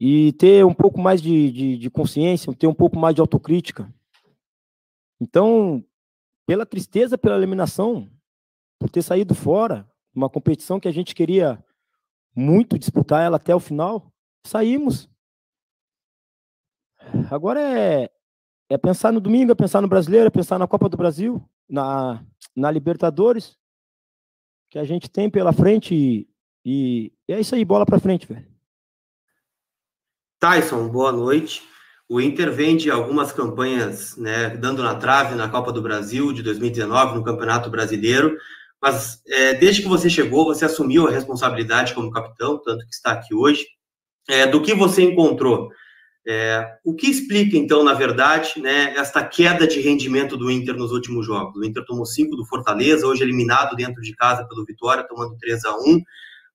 E 0.00 0.32
ter 0.32 0.64
um 0.64 0.74
pouco 0.74 1.00
mais 1.00 1.22
de, 1.22 1.50
de, 1.50 1.78
de 1.78 1.90
consciência, 1.90 2.52
ter 2.54 2.66
um 2.66 2.74
pouco 2.74 2.98
mais 2.98 3.14
de 3.14 3.20
autocrítica. 3.20 3.92
Então, 5.20 5.84
pela 6.46 6.66
tristeza, 6.66 7.16
pela 7.16 7.36
eliminação, 7.36 8.10
por 8.78 8.90
ter 8.90 9.02
saído 9.02 9.34
fora, 9.34 9.88
uma 10.14 10.28
competição 10.28 10.80
que 10.80 10.88
a 10.88 10.92
gente 10.92 11.14
queria 11.14 11.64
muito 12.34 12.78
disputar 12.78 13.22
ela 13.22 13.36
até 13.36 13.54
o 13.54 13.60
final, 13.60 14.12
saímos. 14.44 15.08
Agora 17.30 17.60
é, 17.60 18.10
é 18.68 18.78
pensar 18.78 19.12
no 19.12 19.20
domingo, 19.20 19.52
é 19.52 19.54
pensar 19.54 19.80
no 19.80 19.88
brasileiro, 19.88 20.26
é 20.26 20.30
pensar 20.30 20.58
na 20.58 20.66
Copa 20.66 20.88
do 20.88 20.96
Brasil, 20.96 21.42
na, 21.68 22.24
na 22.56 22.70
Libertadores, 22.70 23.56
que 24.72 24.78
a 24.78 24.84
gente 24.84 25.10
tem 25.10 25.28
pela 25.28 25.52
frente 25.52 25.94
e, 25.94 26.26
e 26.64 27.12
é 27.28 27.38
isso 27.38 27.54
aí, 27.54 27.62
bola 27.62 27.84
para 27.84 28.00
frente, 28.00 28.26
velho. 28.26 28.46
Tyson, 30.40 30.88
boa 30.88 31.12
noite. 31.12 31.62
O 32.08 32.18
Inter 32.18 32.50
vem 32.50 32.78
de 32.78 32.90
algumas 32.90 33.32
campanhas, 33.32 34.16
né, 34.16 34.48
dando 34.56 34.82
na 34.82 34.94
trave 34.94 35.34
na 35.34 35.46
Copa 35.46 35.70
do 35.72 35.82
Brasil 35.82 36.32
de 36.32 36.42
2019, 36.42 37.16
no 37.16 37.22
Campeonato 37.22 37.68
Brasileiro, 37.68 38.34
mas 38.80 39.22
é, 39.26 39.52
desde 39.52 39.82
que 39.82 39.88
você 39.88 40.08
chegou, 40.08 40.46
você 40.46 40.64
assumiu 40.64 41.06
a 41.06 41.10
responsabilidade 41.10 41.92
como 41.92 42.10
capitão, 42.10 42.58
tanto 42.58 42.86
que 42.86 42.94
está 42.94 43.12
aqui 43.12 43.34
hoje. 43.34 43.66
É, 44.26 44.46
do 44.46 44.62
que 44.62 44.74
você 44.74 45.02
encontrou 45.02 45.68
é, 46.26 46.78
o 46.84 46.94
que 46.94 47.08
explica, 47.08 47.56
então, 47.56 47.82
na 47.82 47.94
verdade, 47.94 48.60
né, 48.60 48.94
esta 48.96 49.26
queda 49.26 49.66
de 49.66 49.80
rendimento 49.80 50.36
do 50.36 50.50
Inter 50.50 50.76
nos 50.76 50.92
últimos 50.92 51.26
jogos? 51.26 51.56
O 51.56 51.64
Inter 51.64 51.84
tomou 51.84 52.06
cinco 52.06 52.36
do 52.36 52.46
Fortaleza, 52.46 53.06
hoje 53.06 53.22
eliminado 53.22 53.74
dentro 53.74 54.00
de 54.00 54.14
casa 54.14 54.46
pelo 54.46 54.64
Vitória, 54.64 55.06
tomando 55.06 55.36
3 55.38 55.64
a 55.64 55.76
1 55.78 56.00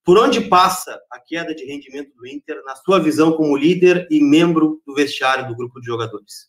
Por 0.05 0.17
onde 0.17 0.39
passa 0.41 0.97
a 1.11 1.19
queda 1.19 1.53
de 1.53 1.65
rendimento 1.65 2.15
do 2.15 2.25
Inter, 2.25 2.63
na 2.63 2.75
sua 2.77 2.99
visão 2.99 3.33
como 3.33 3.57
líder 3.57 4.07
e 4.09 4.21
membro 4.21 4.81
do 4.85 4.95
vestiário 4.95 5.47
do 5.47 5.55
grupo 5.55 5.81
de 5.81 5.85
jogadores? 5.85 6.47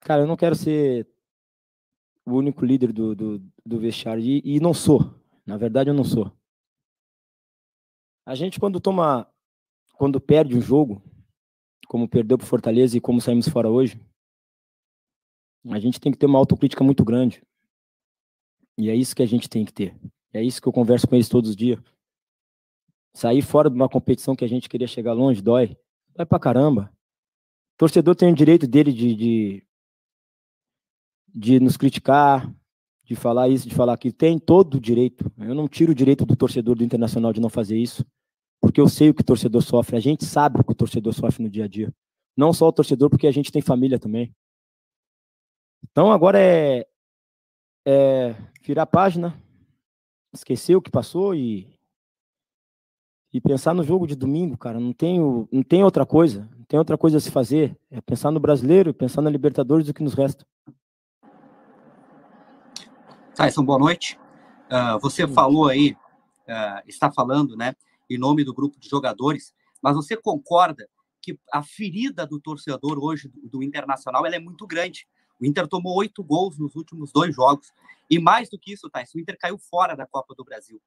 Cara, 0.00 0.22
eu 0.22 0.26
não 0.28 0.36
quero 0.36 0.54
ser 0.54 1.08
o 2.24 2.34
único 2.34 2.64
líder 2.64 2.92
do, 2.92 3.16
do, 3.16 3.42
do 3.64 3.80
vestiário, 3.80 4.22
e, 4.22 4.40
e 4.44 4.60
não 4.60 4.72
sou. 4.72 5.12
Na 5.44 5.56
verdade, 5.56 5.90
eu 5.90 5.94
não 5.94 6.04
sou. 6.04 6.32
A 8.26 8.34
gente, 8.34 8.58
quando 8.58 8.80
toma. 8.80 9.30
Quando 9.94 10.20
perde 10.20 10.56
um 10.56 10.60
jogo, 10.60 11.00
como 11.86 12.08
perdeu 12.08 12.36
para 12.36 12.46
Fortaleza 12.46 12.98
e 12.98 13.00
como 13.00 13.20
saímos 13.20 13.48
fora 13.48 13.70
hoje, 13.70 13.98
a 15.70 15.78
gente 15.78 15.98
tem 15.98 16.12
que 16.12 16.18
ter 16.18 16.26
uma 16.26 16.38
autocrítica 16.38 16.84
muito 16.84 17.02
grande. 17.02 17.42
E 18.76 18.90
é 18.90 18.94
isso 18.94 19.16
que 19.16 19.22
a 19.22 19.26
gente 19.26 19.48
tem 19.48 19.64
que 19.64 19.72
ter. 19.72 19.96
É 20.34 20.42
isso 20.42 20.60
que 20.60 20.68
eu 20.68 20.72
converso 20.72 21.06
com 21.08 21.14
eles 21.14 21.30
todos 21.30 21.50
os 21.50 21.56
dias. 21.56 21.80
Sair 23.14 23.40
fora 23.40 23.70
de 23.70 23.76
uma 23.76 23.88
competição 23.88 24.36
que 24.36 24.44
a 24.44 24.48
gente 24.48 24.68
queria 24.68 24.86
chegar 24.86 25.14
longe 25.14 25.40
dói. 25.40 25.74
Dói 26.14 26.26
pra 26.26 26.38
caramba. 26.38 26.92
Torcedor 27.78 28.14
tem 28.16 28.30
o 28.30 28.36
direito 28.36 28.66
dele 28.66 28.92
de, 28.92 29.14
de, 29.14 29.66
de 31.28 31.60
nos 31.60 31.78
criticar, 31.78 32.52
de 33.04 33.16
falar 33.16 33.48
isso, 33.48 33.66
de 33.66 33.74
falar 33.74 33.94
aquilo. 33.94 34.12
Tem 34.12 34.38
todo 34.38 34.74
o 34.74 34.80
direito. 34.80 35.32
Eu 35.38 35.54
não 35.54 35.66
tiro 35.66 35.92
o 35.92 35.94
direito 35.94 36.26
do 36.26 36.36
torcedor 36.36 36.74
do 36.74 36.84
Internacional 36.84 37.32
de 37.32 37.40
não 37.40 37.48
fazer 37.48 37.78
isso 37.78 38.04
porque 38.60 38.80
eu 38.80 38.88
sei 38.88 39.10
o 39.10 39.14
que 39.14 39.22
o 39.22 39.24
torcedor 39.24 39.62
sofre, 39.62 39.96
a 39.96 40.00
gente 40.00 40.24
sabe 40.24 40.60
o 40.60 40.64
que 40.64 40.72
o 40.72 40.74
torcedor 40.74 41.12
sofre 41.12 41.42
no 41.42 41.50
dia 41.50 41.64
a 41.64 41.68
dia. 41.68 41.92
Não 42.36 42.52
só 42.52 42.68
o 42.68 42.72
torcedor, 42.72 43.08
porque 43.08 43.26
a 43.26 43.32
gente 43.32 43.50
tem 43.50 43.62
família 43.62 43.98
também. 43.98 44.34
Então 45.90 46.12
agora 46.12 46.38
é, 46.38 46.86
é 47.86 48.34
virar 48.62 48.82
a 48.82 48.86
página, 48.86 49.40
esquecer 50.34 50.76
o 50.76 50.82
que 50.82 50.90
passou 50.90 51.34
e, 51.34 51.78
e 53.32 53.40
pensar 53.40 53.74
no 53.74 53.82
jogo 53.82 54.06
de 54.06 54.14
domingo, 54.14 54.56
cara. 54.58 54.78
Não 54.78 54.92
tem, 54.92 55.18
não 55.50 55.62
tem 55.62 55.82
outra 55.82 56.04
coisa, 56.04 56.48
não 56.56 56.64
tem 56.64 56.78
outra 56.78 56.98
coisa 56.98 57.16
a 57.16 57.20
se 57.20 57.30
fazer. 57.30 57.76
É 57.90 58.00
pensar 58.00 58.30
no 58.30 58.40
brasileiro, 58.40 58.92
pensar 58.92 59.22
na 59.22 59.30
Libertadores 59.30 59.86
do 59.86 59.94
que 59.94 60.02
nos 60.02 60.14
resta. 60.14 60.44
Tyson, 63.34 63.64
boa 63.64 63.78
noite. 63.78 64.18
Uh, 64.66 64.98
você 65.00 65.28
falou 65.28 65.68
aí, 65.68 65.96
uh, 66.48 66.82
está 66.86 67.12
falando, 67.12 67.56
né, 67.56 67.74
em 68.08 68.18
nome 68.18 68.44
do 68.44 68.54
grupo 68.54 68.78
de 68.78 68.88
jogadores, 68.88 69.54
mas 69.82 69.94
você 69.94 70.16
concorda 70.16 70.88
que 71.20 71.38
a 71.52 71.62
ferida 71.62 72.26
do 72.26 72.40
torcedor 72.40 72.98
hoje 73.02 73.28
do, 73.28 73.48
do 73.48 73.62
Internacional 73.62 74.24
é 74.26 74.38
muito 74.38 74.66
grande. 74.66 75.06
O 75.40 75.44
Inter 75.44 75.66
tomou 75.66 75.96
oito 75.96 76.22
gols 76.22 76.56
nos 76.58 76.76
últimos 76.76 77.12
dois 77.12 77.34
jogos. 77.34 77.72
E 78.08 78.18
mais 78.18 78.48
do 78.48 78.58
que 78.58 78.72
isso, 78.72 78.88
Thais, 78.88 79.12
o 79.14 79.18
Inter 79.18 79.36
caiu 79.38 79.58
fora 79.58 79.96
da 79.96 80.06
Copa 80.06 80.34
do 80.34 80.44
Brasil. 80.44 80.80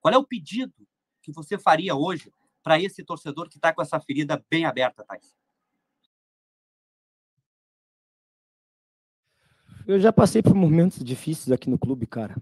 Qual 0.00 0.12
é 0.12 0.18
o 0.18 0.24
pedido 0.24 0.74
que 1.22 1.32
você 1.32 1.58
faria 1.58 1.94
hoje 1.94 2.32
para 2.62 2.80
esse 2.80 3.02
torcedor 3.02 3.48
que 3.48 3.56
está 3.56 3.72
com 3.72 3.80
essa 3.80 3.98
ferida 3.98 4.44
bem 4.50 4.66
aberta, 4.66 5.04
Thais? 5.04 5.34
Eu 9.86 9.98
já 9.98 10.12
passei 10.12 10.42
por 10.42 10.54
momentos 10.54 11.02
difíceis 11.02 11.50
aqui 11.50 11.70
no 11.70 11.78
clube, 11.78 12.06
cara. 12.06 12.36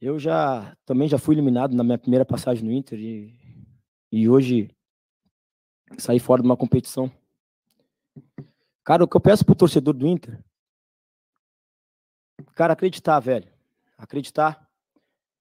Eu 0.00 0.18
já 0.18 0.74
também 0.86 1.08
já 1.08 1.18
fui 1.18 1.34
eliminado 1.34 1.76
na 1.76 1.84
minha 1.84 1.98
primeira 1.98 2.24
passagem 2.24 2.64
no 2.64 2.72
Inter 2.72 2.98
e, 2.98 3.38
e 4.10 4.28
hoje 4.28 4.74
saí 5.98 6.18
fora 6.18 6.40
de 6.40 6.48
uma 6.48 6.56
competição. 6.56 7.12
Cara, 8.82 9.04
o 9.04 9.08
que 9.08 9.14
eu 9.14 9.20
peço 9.20 9.44
pro 9.44 9.54
torcedor 9.54 9.92
do 9.92 10.06
Inter, 10.06 10.42
cara, 12.54 12.72
acreditar, 12.72 13.20
velho. 13.20 13.46
Acreditar. 13.98 14.66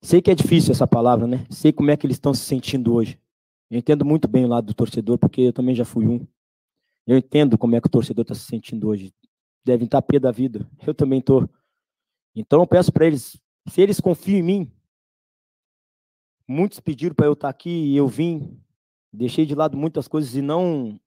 Sei 0.01 0.21
que 0.21 0.29
é 0.29 0.35
difícil 0.35 0.73
essa 0.73 0.85
palavra, 0.85 1.25
né? 1.25 1.45
Sei 1.49 1.71
como 1.71 1.89
é 1.89 1.95
que 1.95 2.05
eles 2.05 2.17
estão 2.17 2.33
se 2.33 2.43
sentindo 2.43 2.93
hoje. 2.93 3.17
Eu 3.71 3.79
entendo 3.79 4.03
muito 4.03 4.27
bem 4.27 4.43
o 4.43 4.49
lado 4.49 4.67
do 4.67 4.73
torcedor, 4.73 5.17
porque 5.17 5.41
eu 5.41 5.53
também 5.53 5.73
já 5.73 5.85
fui 5.85 6.05
um. 6.05 6.27
Eu 7.07 7.17
entendo 7.17 7.57
como 7.57 7.75
é 7.75 7.81
que 7.81 7.87
o 7.87 7.91
torcedor 7.91 8.23
está 8.23 8.35
se 8.35 8.45
sentindo 8.45 8.89
hoje. 8.89 9.13
Devem 9.63 9.85
estar 9.85 10.01
pé 10.01 10.19
da 10.19 10.31
vida. 10.31 10.69
Eu 10.85 10.93
também 10.93 11.21
tô. 11.21 11.47
Então 12.35 12.59
eu 12.61 12.67
peço 12.67 12.91
para 12.91 13.05
eles 13.05 13.39
se 13.69 13.81
eles 13.81 13.99
confiam 13.99 14.39
em 14.39 14.43
mim, 14.43 14.71
muitos 16.47 16.79
pediram 16.79 17.15
para 17.15 17.27
eu 17.27 17.33
estar 17.33 17.49
aqui 17.49 17.69
e 17.69 17.95
eu 17.95 18.07
vim, 18.07 18.59
deixei 19.13 19.45
de 19.45 19.55
lado 19.55 19.77
muitas 19.77 20.07
coisas 20.07 20.35
e 20.35 20.41
não 20.41 20.99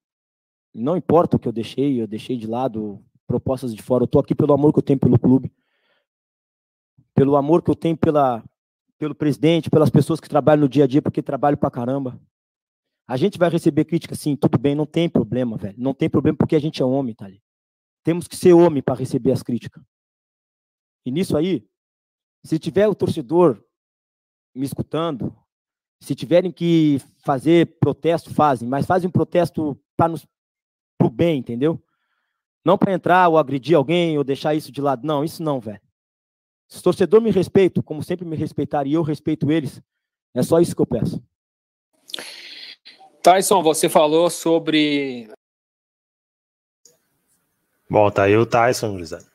não 0.73 0.97
importa 0.97 1.37
o 1.37 1.39
que 1.39 1.47
eu 1.47 1.51
deixei, 1.51 2.01
eu 2.01 2.07
deixei 2.07 2.35
de 2.35 2.47
lado 2.47 2.99
propostas 3.27 3.75
de 3.75 3.81
fora. 3.81 4.03
Eu 4.03 4.05
estou 4.05 4.19
aqui 4.19 4.33
pelo 4.33 4.53
amor 4.53 4.73
que 4.73 4.79
eu 4.79 4.83
tenho 4.83 4.99
pelo 4.99 5.19
clube, 5.19 5.53
pelo 7.13 7.35
amor 7.35 7.61
que 7.61 7.69
eu 7.69 7.75
tenho 7.75 7.95
pela 7.95 8.43
pelo 8.97 9.13
presidente, 9.13 9.69
pelas 9.69 9.89
pessoas 9.89 10.19
que 10.19 10.29
trabalham 10.29 10.61
no 10.61 10.69
dia 10.69 10.85
a 10.85 10.87
dia, 10.87 11.01
porque 11.01 11.21
trabalho 11.21 11.57
pra 11.57 11.69
caramba. 11.69 12.19
A 13.05 13.17
gente 13.17 13.37
vai 13.37 13.49
receber 13.49 13.83
crítica, 13.83 14.15
sim, 14.15 14.33
tudo 14.33 14.57
bem, 14.57 14.73
não 14.75 14.85
tem 14.85 15.09
problema, 15.09 15.57
velho. 15.57 15.75
Não 15.77 15.93
tem 15.93 16.09
problema 16.09 16.37
porque 16.37 16.55
a 16.55 16.59
gente 16.59 16.81
é 16.81 16.85
homem, 16.85 17.13
tá 17.13 17.25
ali. 17.25 17.43
Temos 18.01 18.27
que 18.29 18.35
ser 18.37 18.53
homem 18.53 18.81
para 18.81 18.95
receber 18.95 19.33
as 19.33 19.43
críticas. 19.43 19.83
E 21.05 21.11
nisso 21.11 21.35
aí, 21.35 21.67
se 22.43 22.59
tiver 22.59 22.87
o 22.87 22.95
torcedor 22.95 23.63
me 24.53 24.65
escutando, 24.65 25.35
se 25.99 26.13
tiverem 26.13 26.51
que 26.51 27.01
fazer 27.23 27.77
protesto, 27.79 28.33
fazem, 28.33 28.67
mas 28.67 28.85
fazem 28.85 29.07
um 29.07 29.11
protesto 29.11 29.79
para 29.95 30.13
o 31.01 31.09
bem, 31.09 31.39
entendeu? 31.39 31.81
Não 32.65 32.77
para 32.77 32.93
entrar 32.93 33.29
ou 33.29 33.37
agredir 33.37 33.75
alguém 33.75 34.17
ou 34.17 34.23
deixar 34.23 34.53
isso 34.53 34.71
de 34.71 34.81
lado. 34.81 35.05
Não, 35.05 35.23
isso 35.23 35.41
não, 35.41 35.59
velho. 35.59 35.81
Se 36.67 36.79
o 36.79 36.83
torcedor 36.83 37.21
me 37.21 37.31
respeita, 37.31 37.81
como 37.81 38.03
sempre 38.03 38.25
me 38.25 38.35
respeitar 38.35 38.85
e 38.87 38.93
eu 38.93 39.01
respeito 39.01 39.51
eles, 39.51 39.81
é 40.33 40.41
só 40.43 40.59
isso 40.59 40.75
que 40.75 40.81
eu 40.81 40.85
peço. 40.85 41.23
Tyson, 43.21 43.63
você 43.63 43.87
falou 43.87 44.29
sobre. 44.29 45.29
Bom, 47.89 48.09
tá 48.11 48.23
aí 48.23 48.35
o 48.35 48.45
Tyson, 48.45 48.93
Luizano. 48.93 49.25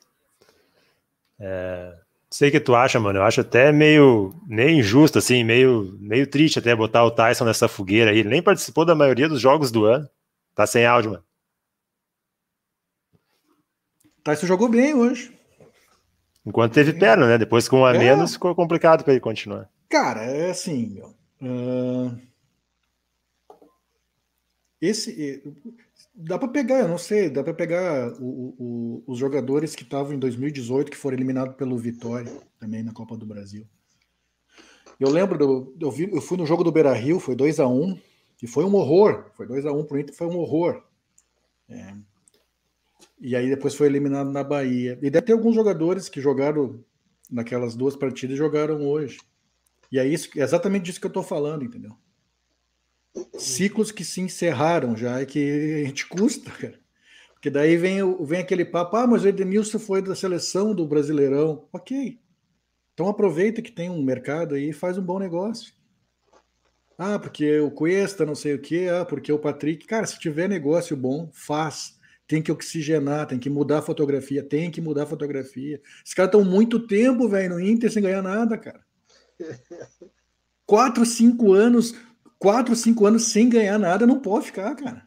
É, 1.39 1.99
sei 2.29 2.49
o 2.49 2.51
que 2.51 2.59
tu 2.59 2.75
acha, 2.75 2.99
mano. 2.99 3.19
Eu 3.19 3.23
acho 3.23 3.41
até 3.41 3.71
meio, 3.71 4.33
meio 4.45 4.69
injusto, 4.79 5.17
assim, 5.17 5.43
meio, 5.43 5.97
meio 5.99 6.27
triste 6.27 6.59
até 6.59 6.75
botar 6.75 7.03
o 7.03 7.11
Tyson 7.11 7.45
nessa 7.45 7.67
fogueira 7.67 8.11
aí. 8.11 8.19
Ele 8.19 8.29
nem 8.29 8.41
participou 8.41 8.85
da 8.85 8.95
maioria 8.95 9.27
dos 9.27 9.41
jogos 9.41 9.71
do 9.71 9.85
ano. 9.85 10.07
Tá 10.53 10.67
sem 10.67 10.85
áudio, 10.85 11.11
mano. 11.11 11.23
Tyson 14.23 14.47
jogou 14.47 14.69
bem 14.69 14.93
hoje. 14.93 15.37
Enquanto 16.45 16.73
teve 16.73 16.93
perna, 16.93 17.27
né? 17.27 17.37
Depois 17.37 17.67
com 17.67 17.81
um 17.81 17.85
a 17.85 17.95
É. 17.95 17.97
menos 17.97 18.33
ficou 18.33 18.53
complicado 18.55 19.03
para 19.03 19.13
ele 19.13 19.19
continuar. 19.19 19.69
Cara, 19.89 20.23
é 20.23 20.51
assim, 20.51 20.87
meu. 20.87 21.15
ah, 21.41 22.15
esse. 24.81 25.43
Dá 26.21 26.37
para 26.37 26.49
pegar, 26.49 26.79
eu 26.79 26.87
não 26.89 26.97
sei, 26.97 27.29
dá 27.29 27.41
para 27.41 27.53
pegar 27.53 28.11
o- 28.19 28.53
o- 28.59 29.03
os 29.07 29.17
jogadores 29.17 29.73
que 29.73 29.83
estavam 29.83 30.13
em 30.13 30.19
2018, 30.19 30.91
que 30.91 30.97
foram 30.97 31.15
eliminados 31.15 31.55
pelo 31.55 31.77
Vitória, 31.77 32.29
também 32.59 32.83
na 32.83 32.91
Copa 32.91 33.15
do 33.15 33.25
Brasil. 33.25 33.65
Eu 34.99 35.09
lembro, 35.09 35.37
do, 35.37 35.73
eu, 35.79 35.89
vi- 35.89 36.11
eu 36.11 36.19
fui 36.21 36.37
no 36.37 36.45
jogo 36.45 36.61
do 36.61 36.73
Beira 36.73 36.91
Rio, 36.93 37.21
foi 37.21 37.35
2 37.37 37.57
a 37.57 37.67
1 37.67 37.97
e 38.43 38.47
foi 38.47 38.65
um 38.65 38.75
horror. 38.75 39.27
Foi 39.33 39.47
2 39.47 39.65
a 39.65 39.71
1 39.71 39.85
pro 39.85 39.97
Inter, 39.97 40.13
foi 40.13 40.27
um 40.27 40.37
horror. 40.37 40.83
É. 41.69 41.95
E 43.21 43.33
aí 43.33 43.47
depois 43.47 43.73
foi 43.73 43.87
eliminado 43.87 44.29
na 44.29 44.43
Bahia. 44.43 44.99
E 45.01 45.09
deve 45.09 45.25
ter 45.25 45.31
alguns 45.33 45.55
jogadores 45.55 46.09
que 46.09 46.19
jogaram 46.19 46.83
naquelas 47.31 47.75
duas 47.75 47.95
partidas 47.95 48.35
e 48.35 48.37
jogaram 48.37 48.85
hoje. 48.85 49.19
E 49.89 49.97
é 49.97 50.05
isso, 50.05 50.29
é 50.37 50.41
exatamente 50.43 50.83
disso 50.83 50.99
que 50.99 51.05
eu 51.05 51.09
estou 51.09 51.23
falando, 51.23 51.63
entendeu? 51.63 51.95
Ciclos 53.37 53.91
que 53.91 54.03
se 54.03 54.21
encerraram 54.21 54.95
já 54.95 55.19
é 55.19 55.25
que 55.25 55.81
a 55.83 55.87
gente 55.87 56.07
custa, 56.07 56.51
cara. 56.51 56.79
Porque 57.33 57.49
daí 57.49 57.77
vem, 57.77 58.03
o- 58.03 58.25
vem 58.25 58.41
aquele 58.41 58.65
papo, 58.65 58.97
ah, 58.97 59.07
mas 59.07 59.23
o 59.23 59.27
Edenilson 59.27 59.79
foi 59.79 60.01
da 60.01 60.13
seleção 60.15 60.75
do 60.75 60.85
Brasileirão. 60.85 61.67
Ok. 61.71 62.19
Então 62.93 63.07
aproveita 63.07 63.61
que 63.61 63.71
tem 63.71 63.89
um 63.89 64.03
mercado 64.03 64.55
aí 64.55 64.69
e 64.69 64.73
faz 64.73 64.97
um 64.97 65.01
bom 65.01 65.17
negócio. 65.17 65.73
Ah, 66.97 67.17
porque 67.17 67.59
o 67.61 67.71
Cuesta, 67.71 68.25
não 68.25 68.35
sei 68.35 68.55
o 68.55 68.59
quê, 68.59 68.89
ah, 68.91 69.05
porque 69.05 69.31
o 69.31 69.39
Patrick. 69.39 69.87
Cara, 69.87 70.05
se 70.05 70.19
tiver 70.19 70.49
negócio 70.49 70.97
bom, 70.97 71.29
faz. 71.33 71.97
Tem 72.27 72.41
que 72.41 72.51
oxigenar, 72.51 73.25
tem 73.25 73.39
que 73.39 73.49
mudar 73.49 73.79
a 73.79 73.81
fotografia, 73.81 74.43
tem 74.43 74.69
que 74.69 74.81
mudar 74.81 75.03
a 75.03 75.07
fotografia. 75.07 75.81
Os 76.05 76.13
caras 76.13 76.33
estão 76.33 76.43
muito 76.43 76.85
tempo, 76.85 77.27
velho, 77.29 77.55
no 77.55 77.61
Inter 77.61 77.89
sem 77.89 78.03
ganhar 78.03 78.21
nada, 78.21 78.57
cara. 78.57 78.81
Quatro, 80.67 81.05
cinco 81.05 81.53
anos, 81.53 81.95
quatro, 82.39 82.75
cinco 82.75 83.05
anos 83.05 83.25
sem 83.25 83.47
ganhar 83.49 83.77
nada, 83.77 84.07
não 84.07 84.19
pode 84.19 84.47
ficar, 84.47 84.73
cara. 84.75 85.03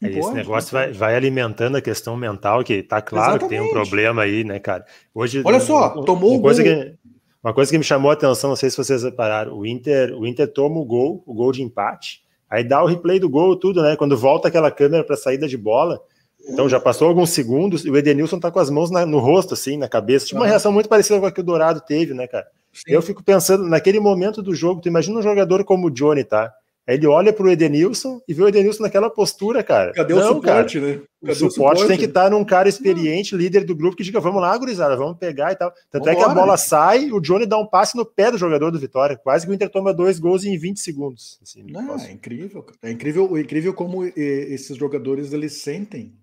Não 0.00 0.08
É, 0.08 0.12
esse 0.12 0.20
pode, 0.20 0.34
negócio 0.36 0.70
vai, 0.72 0.92
vai 0.92 1.16
alimentando 1.16 1.76
a 1.76 1.80
questão 1.82 2.16
mental, 2.16 2.62
que 2.62 2.82
tá 2.84 3.02
claro 3.02 3.40
que 3.40 3.48
tem 3.48 3.58
um 3.58 3.64
Exatamente. 3.64 3.88
problema 3.88 4.22
aí, 4.22 4.44
né, 4.44 4.60
cara? 4.60 4.84
Hoje, 5.12 5.42
Olha 5.44 5.58
só, 5.58 5.94
uma- 5.94 6.04
tomou 6.04 6.30
uma 6.30 6.38
o 6.38 6.42
coisa 6.42 6.62
gol. 6.62 6.72
que 6.72 6.94
Uma 7.42 7.54
coisa 7.54 7.70
que 7.70 7.78
me 7.78 7.84
chamou 7.84 8.10
a 8.10 8.14
atenção, 8.14 8.50
não 8.50 8.56
sei 8.56 8.68
se 8.68 8.76
vocês 8.76 9.04
repararam, 9.04 9.56
o 9.56 9.64
Inter, 9.64 10.12
o 10.12 10.26
Inter 10.26 10.46
toma 10.52 10.78
o 10.80 10.84
gol, 10.84 11.22
o 11.24 11.32
gol 11.32 11.52
de 11.52 11.62
empate, 11.62 12.22
aí 12.50 12.64
dá 12.64 12.82
o 12.82 12.86
replay 12.86 13.20
do 13.20 13.28
gol, 13.28 13.54
tudo, 13.56 13.80
né? 13.80 13.96
Quando 13.96 14.16
volta 14.18 14.48
aquela 14.48 14.70
câmera 14.72 15.04
para 15.04 15.16
saída 15.16 15.46
de 15.46 15.56
bola, 15.56 16.00
então 16.48 16.68
já 16.68 16.80
passou 16.80 17.06
alguns 17.08 17.30
segundos 17.30 17.84
e 17.84 17.90
o 17.90 17.96
Edenilson 17.96 18.40
tá 18.40 18.50
com 18.50 18.58
as 18.58 18.68
mãos 18.70 18.90
na- 18.90 19.06
no 19.06 19.20
rosto, 19.20 19.54
assim, 19.54 19.76
na 19.76 19.88
cabeça. 19.88 20.26
Tinha 20.26 20.38
uma 20.40 20.48
reação 20.48 20.72
muito 20.72 20.88
parecida 20.88 21.20
com 21.20 21.26
a 21.26 21.32
que 21.32 21.40
o 21.40 21.44
Dourado 21.44 21.80
teve, 21.80 22.12
né, 22.12 22.26
cara? 22.26 22.46
Eu 22.86 23.02
fico 23.02 23.22
pensando, 23.22 23.66
naquele 23.66 24.00
momento 24.00 24.42
do 24.42 24.54
jogo, 24.54 24.80
tu 24.80 24.88
imagina 24.88 25.18
um 25.18 25.22
jogador 25.22 25.64
como 25.64 25.86
o 25.86 25.90
Johnny, 25.90 26.24
tá? 26.24 26.52
Aí 26.86 26.94
ele 26.94 27.06
olha 27.06 27.34
pro 27.34 27.50
Edenilson 27.50 28.18
e 28.26 28.32
vê 28.32 28.42
o 28.42 28.48
Edenilson 28.48 28.82
naquela 28.82 29.10
postura, 29.10 29.62
cara. 29.62 29.92
Cadê 29.92 30.14
Não, 30.14 30.38
o 30.38 30.40
cara. 30.40 30.66
suporte, 30.66 30.80
né? 30.80 31.02
O 31.20 31.26
Cadê 31.26 31.38
suporte, 31.38 31.86
tem 31.86 31.98
que 31.98 32.06
estar 32.06 32.30
num 32.30 32.42
cara 32.42 32.66
experiente, 32.66 33.36
líder 33.36 33.64
do 33.64 33.76
grupo, 33.76 33.94
que 33.94 34.02
diga, 34.02 34.18
vamos 34.20 34.40
lá, 34.40 34.56
gurizada, 34.56 34.96
vamos 34.96 35.18
pegar 35.18 35.52
e 35.52 35.56
tal. 35.56 35.70
Tanto 35.90 36.08
é 36.08 36.16
que 36.16 36.22
a 36.22 36.30
bola 36.30 36.56
sai, 36.56 37.10
o 37.12 37.20
Johnny 37.20 37.44
dá 37.44 37.58
um 37.58 37.66
passe 37.66 37.94
no 37.94 38.06
pé 38.06 38.30
do 38.30 38.38
jogador 38.38 38.70
do 38.70 38.78
Vitória. 38.78 39.18
Quase 39.18 39.44
que 39.44 39.52
o 39.52 39.54
Inter 39.54 39.68
toma 39.68 39.92
dois 39.92 40.18
gols 40.18 40.46
em 40.46 40.56
20 40.56 40.80
segundos. 40.80 41.38
Assim, 41.42 41.62
Não, 41.68 41.94
é 41.98 42.10
incrível. 42.10 42.62
cara. 42.62 42.78
É 42.82 42.90
incrível, 42.90 43.36
é 43.36 43.40
incrível 43.40 43.74
como 43.74 44.06
eh, 44.06 44.12
esses 44.16 44.74
jogadores 44.74 45.34
eles 45.34 45.60
sentem, 45.60 46.14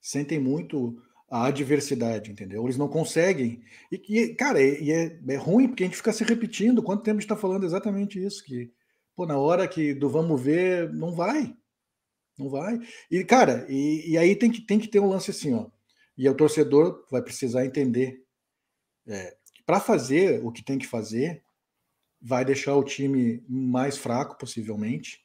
sentem 0.00 0.38
muito 0.38 0.96
a 1.30 1.46
adversidade, 1.46 2.30
entendeu? 2.30 2.64
Eles 2.64 2.76
não 2.76 2.88
conseguem. 2.88 3.62
E, 3.92 4.02
e, 4.08 4.34
cara, 4.34 4.62
e 4.62 4.90
é, 4.90 5.18
é 5.28 5.36
ruim 5.36 5.68
porque 5.68 5.84
a 5.84 5.86
gente 5.86 5.96
fica 5.96 6.12
se 6.12 6.24
repetindo. 6.24 6.82
Quanto 6.82 7.02
tempo 7.02 7.18
a 7.18 7.20
gente 7.20 7.24
está 7.30 7.36
falando 7.36 7.64
exatamente 7.64 8.22
isso? 8.22 8.42
Que, 8.44 8.72
pô, 9.14 9.26
na 9.26 9.36
hora 9.36 9.68
que 9.68 9.92
do 9.92 10.08
vamos 10.08 10.40
ver, 10.40 10.92
não 10.92 11.12
vai. 11.12 11.54
Não 12.38 12.48
vai. 12.48 12.78
E, 13.10 13.22
cara, 13.24 13.66
e, 13.68 14.12
e 14.12 14.18
aí 14.18 14.34
tem 14.34 14.50
que, 14.50 14.60
tem 14.60 14.78
que 14.78 14.88
ter 14.88 15.00
um 15.00 15.08
lance 15.08 15.30
assim, 15.30 15.54
ó. 15.54 15.66
E 16.16 16.28
o 16.28 16.34
torcedor 16.34 17.06
vai 17.10 17.22
precisar 17.22 17.64
entender. 17.64 18.24
Para 19.66 19.80
fazer 19.80 20.44
o 20.44 20.50
que 20.50 20.64
tem 20.64 20.78
que 20.78 20.86
fazer, 20.86 21.42
vai 22.20 22.44
deixar 22.44 22.74
o 22.74 22.84
time 22.84 23.44
mais 23.48 23.96
fraco, 23.96 24.38
possivelmente, 24.38 25.20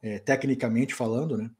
é, 0.00 0.18
tecnicamente 0.18 0.94
falando, 0.94 1.36
né? 1.36 1.50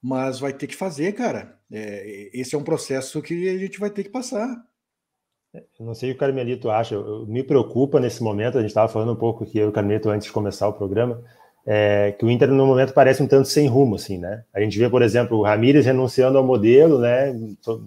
Mas 0.00 0.38
vai 0.38 0.52
ter 0.52 0.66
que 0.66 0.76
fazer, 0.76 1.12
cara. 1.14 1.57
É, 1.70 2.30
esse 2.32 2.54
é 2.54 2.58
um 2.58 2.64
processo 2.64 3.20
que 3.22 3.48
a 3.48 3.58
gente 3.58 3.78
vai 3.78 3.90
ter 3.90 4.04
que 4.04 4.10
passar. 4.10 4.48
Eu 5.54 5.86
não 5.86 5.94
sei 5.94 6.10
o 6.10 6.12
que 6.12 6.16
o 6.16 6.20
Carmelito 6.20 6.70
acha, 6.70 6.94
eu, 6.94 7.06
eu- 7.06 7.26
me 7.26 7.42
preocupa 7.42 7.98
nesse 7.98 8.22
momento, 8.22 8.58
a 8.58 8.60
gente 8.60 8.70
estava 8.70 8.88
falando 8.88 9.12
um 9.12 9.16
pouco 9.16 9.46
que 9.46 9.58
eu 9.58 9.66
e 9.66 9.68
o 9.70 9.72
Carmelito 9.72 10.10
antes 10.10 10.26
de 10.26 10.32
começar 10.32 10.68
o 10.68 10.72
programa, 10.74 11.22
é, 11.66 12.12
que 12.12 12.24
o 12.24 12.30
Inter 12.30 12.48
no 12.50 12.66
momento 12.66 12.92
parece 12.92 13.22
um 13.22 13.26
tanto 13.26 13.48
sem 13.48 13.66
rumo, 13.66 13.96
assim, 13.96 14.18
né? 14.18 14.44
A 14.52 14.60
gente 14.60 14.78
vê, 14.78 14.88
por 14.88 15.02
exemplo, 15.02 15.38
o 15.38 15.42
Ramires 15.42 15.86
renunciando 15.86 16.38
ao 16.38 16.44
modelo, 16.44 16.98
né? 17.00 17.34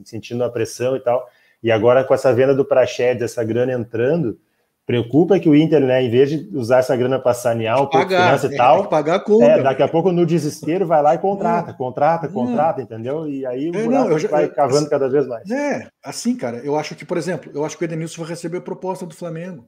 Sentindo 0.05 0.43
a 0.43 0.49
pressão 0.49 0.95
e 0.95 0.99
tal, 0.99 1.27
e 1.63 1.71
agora 1.71 2.03
com 2.03 2.13
essa 2.13 2.33
venda 2.33 2.53
do 2.55 2.65
Praxedes, 2.65 3.23
essa 3.23 3.43
grana 3.43 3.73
entrando, 3.73 4.39
preocupa 4.85 5.39
que 5.39 5.47
o 5.47 5.55
Inter, 5.55 5.81
né, 5.81 6.03
em 6.03 6.09
vez 6.09 6.29
de 6.29 6.49
usar 6.57 6.79
essa 6.79 6.95
grana 6.95 7.19
para 7.19 7.33
sanear 7.33 7.77
um 7.77 7.85
pouco 7.87 7.99
Pagar, 7.99 8.25
finança 8.39 8.47
é, 8.53 8.57
tal, 8.57 8.87
pagar 8.89 9.15
a 9.15 9.19
conta. 9.19 9.45
é, 9.45 9.63
daqui 9.63 9.83
a 9.83 9.87
pouco 9.87 10.11
no 10.11 10.25
desespero 10.25 10.85
vai 10.85 11.01
lá 11.01 11.15
e 11.15 11.19
contrata, 11.19 11.73
contrata, 11.73 12.27
Não. 12.27 12.33
contrata, 12.33 12.81
entendeu? 12.81 13.27
E 13.27 13.45
aí 13.45 13.69
o 13.69 13.75
É, 13.75 13.87
não, 13.87 14.17
já- 14.19 14.27
vai 14.27 14.45
eu- 14.45 14.53
cavando 14.53 14.89
cada 14.89 15.07
vez 15.07 15.27
mais. 15.27 15.49
É, 15.49 15.87
assim, 16.03 16.35
cara, 16.35 16.57
eu 16.57 16.75
acho 16.75 16.95
que, 16.95 17.05
por 17.05 17.17
exemplo, 17.17 17.51
eu 17.53 17.63
acho 17.63 17.77
que 17.77 17.83
o 17.83 17.85
Edenilson 17.85 18.21
vai 18.21 18.31
receber 18.31 18.57
a 18.57 18.61
proposta 18.61 19.05
do 19.05 19.15
Flamengo. 19.15 19.61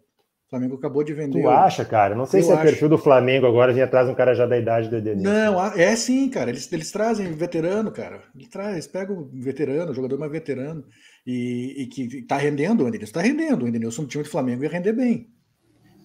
O 0.47 0.49
Flamengo 0.49 0.75
acabou 0.75 1.03
de 1.03 1.13
vender. 1.13 1.41
Tu 1.41 1.47
o- 1.47 1.49
acha, 1.49 1.83
cara? 1.83 2.13
Não 2.13 2.25
sei 2.27 2.41
Eu 2.41 2.43
se 2.43 2.51
é 2.51 2.53
acho. 2.53 2.63
perfil 2.63 2.87
do 2.89 2.97
Flamengo 2.97 3.47
agora 3.47 3.73
vir 3.73 3.81
atrás 3.81 4.07
um 4.07 4.13
cara 4.13 4.35
já 4.35 4.45
da 4.45 4.55
idade 4.57 4.87
do 4.89 4.97
Edenilson. 4.97 5.27
Não, 5.31 5.65
é 5.73 5.95
sim, 5.95 6.29
cara. 6.29 6.49
Eles, 6.51 6.71
eles 6.71 6.91
trazem 6.91 7.31
veterano, 7.31 7.91
cara. 7.91 8.19
Eles, 8.35 8.49
trazem, 8.49 8.73
eles 8.73 8.85
pegam 8.87 9.17
o 9.17 9.29
veterano, 9.33 9.91
o 9.91 9.95
jogador 9.95 10.19
mais 10.19 10.31
veterano, 10.31 10.83
e, 11.25 11.83
e 11.83 11.87
que 11.87 12.21
tá 12.23 12.37
rendendo, 12.37 12.83
o 12.83 12.87
Edenilson 12.87 13.13
tá 13.13 13.21
rendendo. 13.21 13.65
O 13.65 13.67
Edenilson 13.67 14.03
no 14.03 14.07
time 14.07 14.23
do 14.23 14.29
Flamengo 14.29 14.63
ia 14.63 14.69
render 14.69 14.93
bem. 14.93 15.29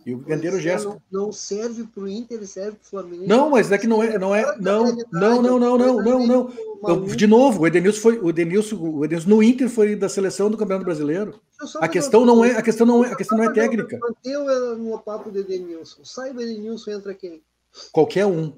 E 0.07 0.15
o 0.15 0.25
o 0.27 0.33
é, 0.33 0.61
gesto. 0.61 0.89
Não, 1.11 1.25
não 1.25 1.33
serve 1.33 1.85
para 1.85 2.03
o 2.03 2.09
Inter, 2.09 2.47
serve 2.47 2.79
para 2.79 2.87
o 2.87 2.89
Flamengo. 2.89 3.25
Não, 3.27 3.51
mas 3.51 3.71
é 3.71 3.77
que 3.77 3.87
não 3.87 4.03
é, 4.03 4.19
não 4.19 4.35
é, 4.35 4.57
não, 4.59 4.85
não, 5.13 5.43
não, 5.43 5.59
não, 5.59 5.79
não, 5.79 6.27
não, 6.27 6.51
não. 6.83 7.05
De 7.05 7.27
novo, 7.27 7.61
o 7.61 7.67
Edenilson 7.67 8.01
foi, 8.01 8.19
o 8.19 8.31
Edenilson, 8.31 8.77
o 8.77 9.05
Edenilson 9.05 9.29
no 9.29 9.43
Inter 9.43 9.69
foi 9.69 9.95
da 9.95 10.09
seleção 10.09 10.51
do 10.51 10.57
Campeonato 10.57 10.87
Brasileiro. 10.87 11.39
Só 11.63 11.81
A 11.81 11.89
questão 11.89 12.25
não 12.25 12.43
é, 12.43 12.57
a 12.57 12.63
questão 12.63 12.87
não 12.87 13.05
é, 13.05 13.13
a 13.13 13.17
questão 13.17 13.37
não 13.37 13.45
é 13.45 13.53
técnica. 13.53 13.99
Manteu 13.99 14.79
no 14.79 14.99
papo 14.99 15.31
do 15.31 15.41
Edenilson. 15.41 16.03
Sai 16.05 16.33
do 16.33 16.41
Edenilson, 16.41 16.93
entra 16.93 17.13
quem? 17.13 17.43
Qualquer 17.93 18.25
um, 18.25 18.55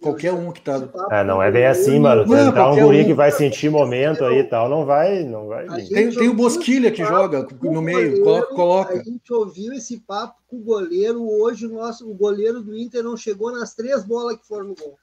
qualquer 0.00 0.32
um 0.32 0.52
que 0.52 0.60
tá. 0.60 0.88
É, 1.10 1.24
não 1.24 1.42
é 1.42 1.50
do 1.50 1.54
bem 1.54 1.66
assim, 1.66 1.98
mano. 1.98 2.24
Não, 2.24 2.46
Tentar 2.46 2.70
um 2.72 2.80
guri 2.80 3.02
um. 3.02 3.04
que 3.06 3.14
vai 3.14 3.30
sentir 3.30 3.70
momento 3.70 4.24
aí 4.24 4.38
e 4.38 4.44
tal, 4.44 4.68
não 4.68 4.84
vai, 4.84 5.24
não 5.24 5.46
vai 5.46 5.66
Tem, 5.86 6.10
tem 6.10 6.28
o 6.28 6.34
Bosquilha 6.34 6.90
que 6.90 7.04
joga 7.04 7.46
no 7.62 7.82
meio, 7.82 8.22
goleiro, 8.22 8.22
coloca, 8.22 8.54
coloca. 8.54 8.94
A 8.94 9.02
gente 9.02 9.32
ouviu 9.32 9.72
esse 9.72 9.98
papo 10.00 10.36
com 10.46 10.56
o 10.56 10.62
goleiro. 10.62 11.22
Hoje 11.22 11.66
o 11.66 11.72
nosso 11.72 12.08
o 12.08 12.14
goleiro 12.14 12.62
do 12.62 12.76
Inter 12.76 13.02
não 13.02 13.16
chegou 13.16 13.52
nas 13.52 13.74
três 13.74 14.04
bolas 14.04 14.36
que 14.36 14.46
foram 14.46 14.68
no 14.68 14.74
gol. 14.74 14.98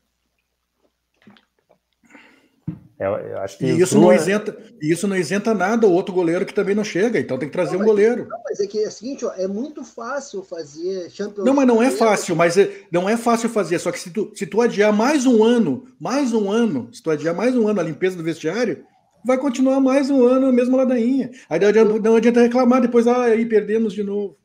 É, 2.98 3.08
eu 3.08 3.40
acho 3.40 3.58
que 3.58 3.66
E 3.66 3.82
isso 3.82 4.00
não 4.00 4.14
isenta, 4.14 4.58
isso 4.82 5.06
não 5.06 5.18
isenta 5.18 5.54
nada 5.54 5.86
o 5.86 5.92
outro 5.92 6.14
goleiro 6.16 6.46
que 6.46 6.54
também 6.54 6.74
não 6.74 6.84
chega, 6.84 7.20
então 7.20 7.38
tem 7.38 7.50
que 7.50 7.54
trazer 7.54 7.76
um 7.76 7.84
goleiro. 7.84 8.26
Não, 8.30 8.40
mas 8.46 8.60
é 8.62 8.68
que 8.68 8.80
é 8.82 8.88
o 8.88 8.92
seguinte, 8.92 9.26
ó, 9.26 9.34
é 9.36 9.48
muito 9.48 9.84
fácil 9.84 10.42
fazer 10.44 11.10
Champions 11.12 11.46
Não, 11.46 11.54
mas 11.54 11.68
não 11.68 11.84
é 11.84 11.92
fácil, 11.92 12.36
mas 12.38 12.58
é- 12.58 12.72
não 12.90 13.10
é 13.10 13.18
fácil 13.18 13.50
fazer. 13.50 13.80
Só 13.80 13.92
que 13.92 14.00
se 14.00 14.12
tu, 14.12 14.32
se 14.34 14.46
tu 14.46 14.62
adiar 14.62 14.94
mais 14.94 15.26
um 15.26 15.44
ano, 15.44 15.88
mais 16.00 16.32
um 16.34 16.50
ano, 16.50 16.90
se 16.94 17.04
tu 17.04 17.12
adiar 17.12 17.36
mais 17.36 17.54
um 17.56 17.68
ano 17.68 17.82
a 17.82 17.84
limpeza 17.84 18.16
do 18.16 18.24
vestiário, 18.24 18.86
vai 19.26 19.38
continuar 19.38 19.82
mais 19.82 20.10
um 20.10 20.26
ano 20.26 20.48
a 20.48 20.52
mesma 20.54 20.78
ladainha. 20.78 21.32
Aí 21.50 21.60
não 21.60 21.68
adianta, 21.68 22.00
não 22.00 22.16
adianta 22.16 22.42
reclamar 22.42 22.82
depois, 22.82 23.08
ah, 23.08 23.24
aí 23.24 23.46
perdemos 23.46 23.92
de 23.92 24.04
novo. 24.04 24.38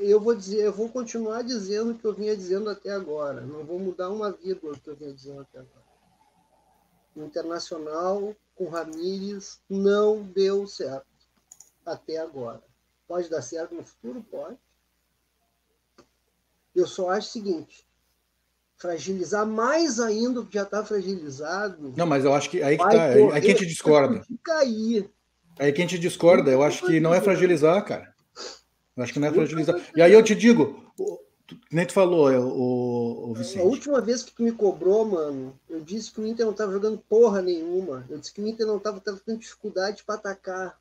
Eu 0.00 0.20
vou 0.20 0.34
dizer, 0.34 0.60
eu 0.62 0.72
vou 0.72 0.88
continuar 0.88 1.42
dizendo 1.42 1.92
o 1.92 1.94
que 1.94 2.04
eu 2.06 2.14
vinha 2.14 2.36
dizendo 2.36 2.68
até 2.70 2.90
agora. 2.90 3.40
Não 3.40 3.64
vou 3.64 3.78
mudar 3.78 4.10
uma 4.10 4.30
vírgula 4.30 4.74
do 4.74 4.80
que 4.80 4.90
eu 4.90 4.96
vinha 4.96 5.12
dizendo 5.12 5.40
até 5.40 5.58
agora. 5.58 5.79
O 7.20 7.26
Internacional 7.26 8.34
com 8.54 8.68
Ramírez 8.68 9.60
não 9.68 10.22
deu 10.22 10.66
certo 10.66 11.06
até 11.84 12.18
agora. 12.18 12.62
Pode 13.06 13.28
dar 13.28 13.42
certo 13.42 13.74
no 13.74 13.84
futuro? 13.84 14.24
Pode. 14.30 14.56
Eu 16.74 16.86
só 16.86 17.10
acho 17.10 17.28
o 17.28 17.32
seguinte: 17.32 17.86
fragilizar 18.76 19.46
mais 19.46 20.00
ainda 20.00 20.40
o 20.40 20.46
que 20.46 20.54
já 20.54 20.62
está 20.62 20.84
fragilizado. 20.84 21.92
Não, 21.94 22.06
mas 22.06 22.24
eu 22.24 22.32
acho 22.32 22.48
que 22.48 22.62
aí 22.62 22.78
que 22.78 22.82
tá, 22.82 23.04
aí, 23.04 23.12
aí 23.12 23.18
que 23.18 23.26
a 23.26 23.30
correr 23.30 23.48
gente 23.48 23.66
discorda. 23.66 24.26
cair. 24.42 25.10
Aí 25.58 25.72
que 25.72 25.82
a 25.82 25.84
gente 25.84 25.98
discorda. 25.98 26.50
Eu 26.50 26.62
acho 26.62 26.86
que 26.86 27.00
não 27.00 27.12
é 27.12 27.20
fragilizar, 27.20 27.84
cara. 27.84 28.14
Eu 28.96 29.02
acho 29.02 29.12
que 29.12 29.18
não 29.18 29.28
é 29.28 29.32
fragilizar. 29.32 29.78
E 29.94 30.00
aí 30.00 30.12
eu 30.12 30.22
te 30.22 30.34
digo, 30.34 30.90
nem 31.70 31.86
tu 31.86 31.92
falou, 31.92 32.30
o, 32.30 33.30
o 33.30 33.34
Vicente. 33.34 33.60
A 33.60 33.64
última 33.64 34.00
vez 34.00 34.22
que 34.22 34.32
tu 34.32 34.42
me 34.42 34.52
cobrou, 34.52 35.04
mano, 35.04 35.54
eu 35.68 35.80
disse 35.80 36.12
que 36.12 36.20
o 36.20 36.26
Inter 36.26 36.46
não 36.46 36.52
tava 36.52 36.72
jogando 36.72 37.02
porra 37.08 37.42
nenhuma. 37.42 38.04
Eu 38.08 38.18
disse 38.18 38.32
que 38.32 38.40
o 38.40 38.46
Inter 38.46 38.66
não 38.66 38.78
tava 38.78 39.00
tendo 39.00 39.38
dificuldade 39.38 40.02
para 40.04 40.16
atacar. 40.16 40.78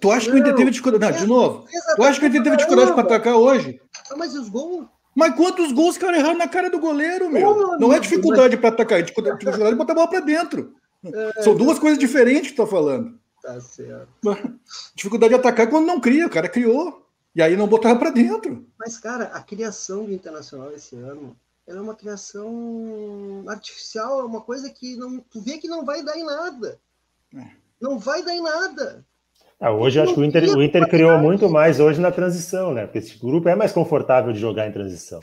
Tu 0.00 0.10
acha 0.10 0.30
que 0.30 0.36
o 0.36 0.38
Inter 0.38 0.54
teve 0.54 0.70
dificuldade? 0.70 1.12
Não, 1.12 1.20
de 1.20 1.26
novo. 1.26 1.66
Tu 1.96 2.02
acha 2.02 2.20
que 2.20 2.26
o 2.26 2.28
Inter 2.28 2.42
teve 2.42 2.56
dificuldade 2.56 2.92
para 2.92 3.02
atacar 3.02 3.36
hoje? 3.36 3.80
Ah, 4.10 4.16
mas 4.16 4.34
os 4.34 4.48
gols? 4.48 4.86
Mas 5.14 5.34
quantos 5.34 5.72
gols 5.72 5.98
caras 5.98 6.18
erraram 6.18 6.38
na 6.38 6.46
cara 6.46 6.70
do 6.70 6.78
goleiro, 6.78 7.28
meu? 7.28 7.48
Oh, 7.48 7.76
não 7.78 7.92
é 7.92 7.98
dificuldade 7.98 8.54
mas... 8.54 8.60
para 8.60 8.68
atacar, 8.70 9.00
é 9.00 9.02
dificuldade 9.02 9.38
de 9.38 9.74
botar 9.74 9.92
a 9.92 9.96
bola 9.96 10.08
para 10.08 10.20
dentro. 10.20 10.74
É, 11.00 11.42
São 11.44 11.54
duas 11.54 11.78
coisas 11.78 11.96
diferentes 11.96 12.50
que 12.50 12.56
tu 12.56 12.64
tá 12.64 12.68
falando. 12.68 13.16
Tá 13.40 13.60
certo. 13.60 14.08
Dificuldade 14.96 15.32
de 15.32 15.38
atacar 15.38 15.68
é 15.68 15.70
quando 15.70 15.86
não 15.86 16.00
cria, 16.00 16.26
o 16.26 16.30
cara 16.30 16.48
criou. 16.48 17.07
E 17.38 17.42
aí 17.42 17.56
não 17.56 17.68
botava 17.68 17.96
para 17.96 18.10
dentro. 18.10 18.66
Mas, 18.76 18.98
cara, 18.98 19.26
a 19.26 19.40
criação 19.40 20.04
do 20.04 20.12
Internacional 20.12 20.72
esse 20.72 20.96
ano 20.96 21.36
é 21.68 21.80
uma 21.80 21.94
criação 21.94 23.44
artificial, 23.46 24.18
é 24.18 24.24
uma 24.24 24.40
coisa 24.40 24.68
que 24.70 24.96
não, 24.96 25.20
tu 25.20 25.40
vê 25.40 25.56
que 25.58 25.68
não 25.68 25.84
vai 25.84 26.02
dar 26.02 26.18
em 26.18 26.24
nada. 26.24 26.80
É. 27.32 27.46
Não 27.80 27.96
vai 27.96 28.24
dar 28.24 28.34
em 28.34 28.42
nada. 28.42 29.06
Ah, 29.60 29.70
hoje 29.70 30.00
acho 30.00 30.14
que 30.14 30.20
o 30.20 30.24
Inter, 30.24 30.56
o 30.56 30.60
Inter 30.60 30.88
criou 30.88 31.16
muito 31.18 31.48
mais 31.48 31.78
hoje 31.78 32.00
na 32.00 32.10
transição, 32.10 32.74
né? 32.74 32.86
Porque 32.86 32.98
esse 32.98 33.16
grupo 33.16 33.48
é 33.48 33.54
mais 33.54 33.70
confortável 33.70 34.32
de 34.32 34.40
jogar 34.40 34.66
em 34.66 34.72
transição. 34.72 35.20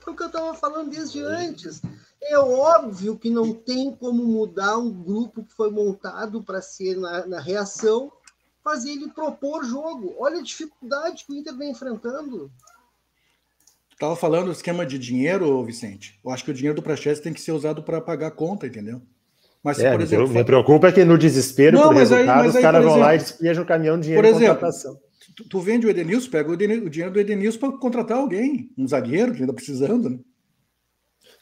Foi 0.00 0.14
o 0.14 0.16
que 0.16 0.22
eu 0.22 0.28
estava 0.28 0.54
falando 0.54 0.88
desde 0.88 1.20
antes. 1.22 1.82
É 2.22 2.38
óbvio 2.38 3.18
que 3.18 3.28
não 3.28 3.52
tem 3.52 3.92
como 3.92 4.24
mudar 4.24 4.78
um 4.78 4.90
grupo 4.90 5.44
que 5.44 5.52
foi 5.52 5.70
montado 5.70 6.42
para 6.42 6.62
ser 6.62 6.96
na, 6.96 7.26
na, 7.26 7.40
reação, 7.40 8.10
fazer 8.62 8.90
ele 8.90 9.08
propor 9.08 9.64
jogo. 9.64 10.14
Olha 10.18 10.38
a 10.38 10.42
dificuldade 10.42 11.24
que 11.24 11.32
o 11.32 11.36
Inter 11.36 11.56
vem 11.56 11.70
enfrentando. 11.70 12.50
Estava 13.92 14.14
falando 14.14 14.46
do 14.46 14.52
esquema 14.52 14.86
de 14.86 14.98
dinheiro, 14.98 15.64
Vicente. 15.64 16.20
Eu 16.24 16.30
acho 16.30 16.44
que 16.44 16.50
o 16.52 16.54
dinheiro 16.54 16.76
do 16.76 16.82
Praxedes 16.82 17.20
tem 17.20 17.32
que 17.32 17.40
ser 17.40 17.52
usado 17.52 17.82
para 17.82 18.00
pagar 18.00 18.28
a 18.28 18.30
conta, 18.30 18.66
entendeu? 18.66 19.02
Mas, 19.62 19.80
é, 19.80 19.90
por 19.90 20.00
exemplo, 20.00 20.28
me 20.28 20.44
preocupa 20.44 20.88
é 20.88 20.92
que 20.92 21.04
no 21.04 21.18
desespero 21.18 21.76
não, 21.76 21.88
por 21.88 21.96
resultado, 21.96 22.42
aí, 22.42 22.48
os 22.48 22.58
caras 22.58 22.84
vão 22.84 22.96
lá 22.96 23.14
e 23.14 23.18
despejam 23.18 23.64
o 23.64 23.66
caminhão 23.66 23.96
de 23.96 24.04
dinheiro 24.04 24.22
por 24.22 24.34
exemplo, 24.34 24.54
contratação. 24.54 24.96
Tu, 25.36 25.48
tu, 25.48 25.60
vende 25.60 25.86
o 25.86 25.90
Edenilson, 25.90 26.30
pega 26.30 26.48
o, 26.48 26.54
Edenilson, 26.54 26.86
o 26.86 26.90
dinheiro 26.90 27.12
do 27.12 27.20
Edenilson 27.20 27.58
para 27.58 27.72
contratar 27.72 28.18
alguém, 28.18 28.70
um 28.78 28.86
zagueiro 28.86 29.34
que 29.34 29.40
ainda 29.40 29.52
precisando, 29.52 30.10
né? 30.10 30.18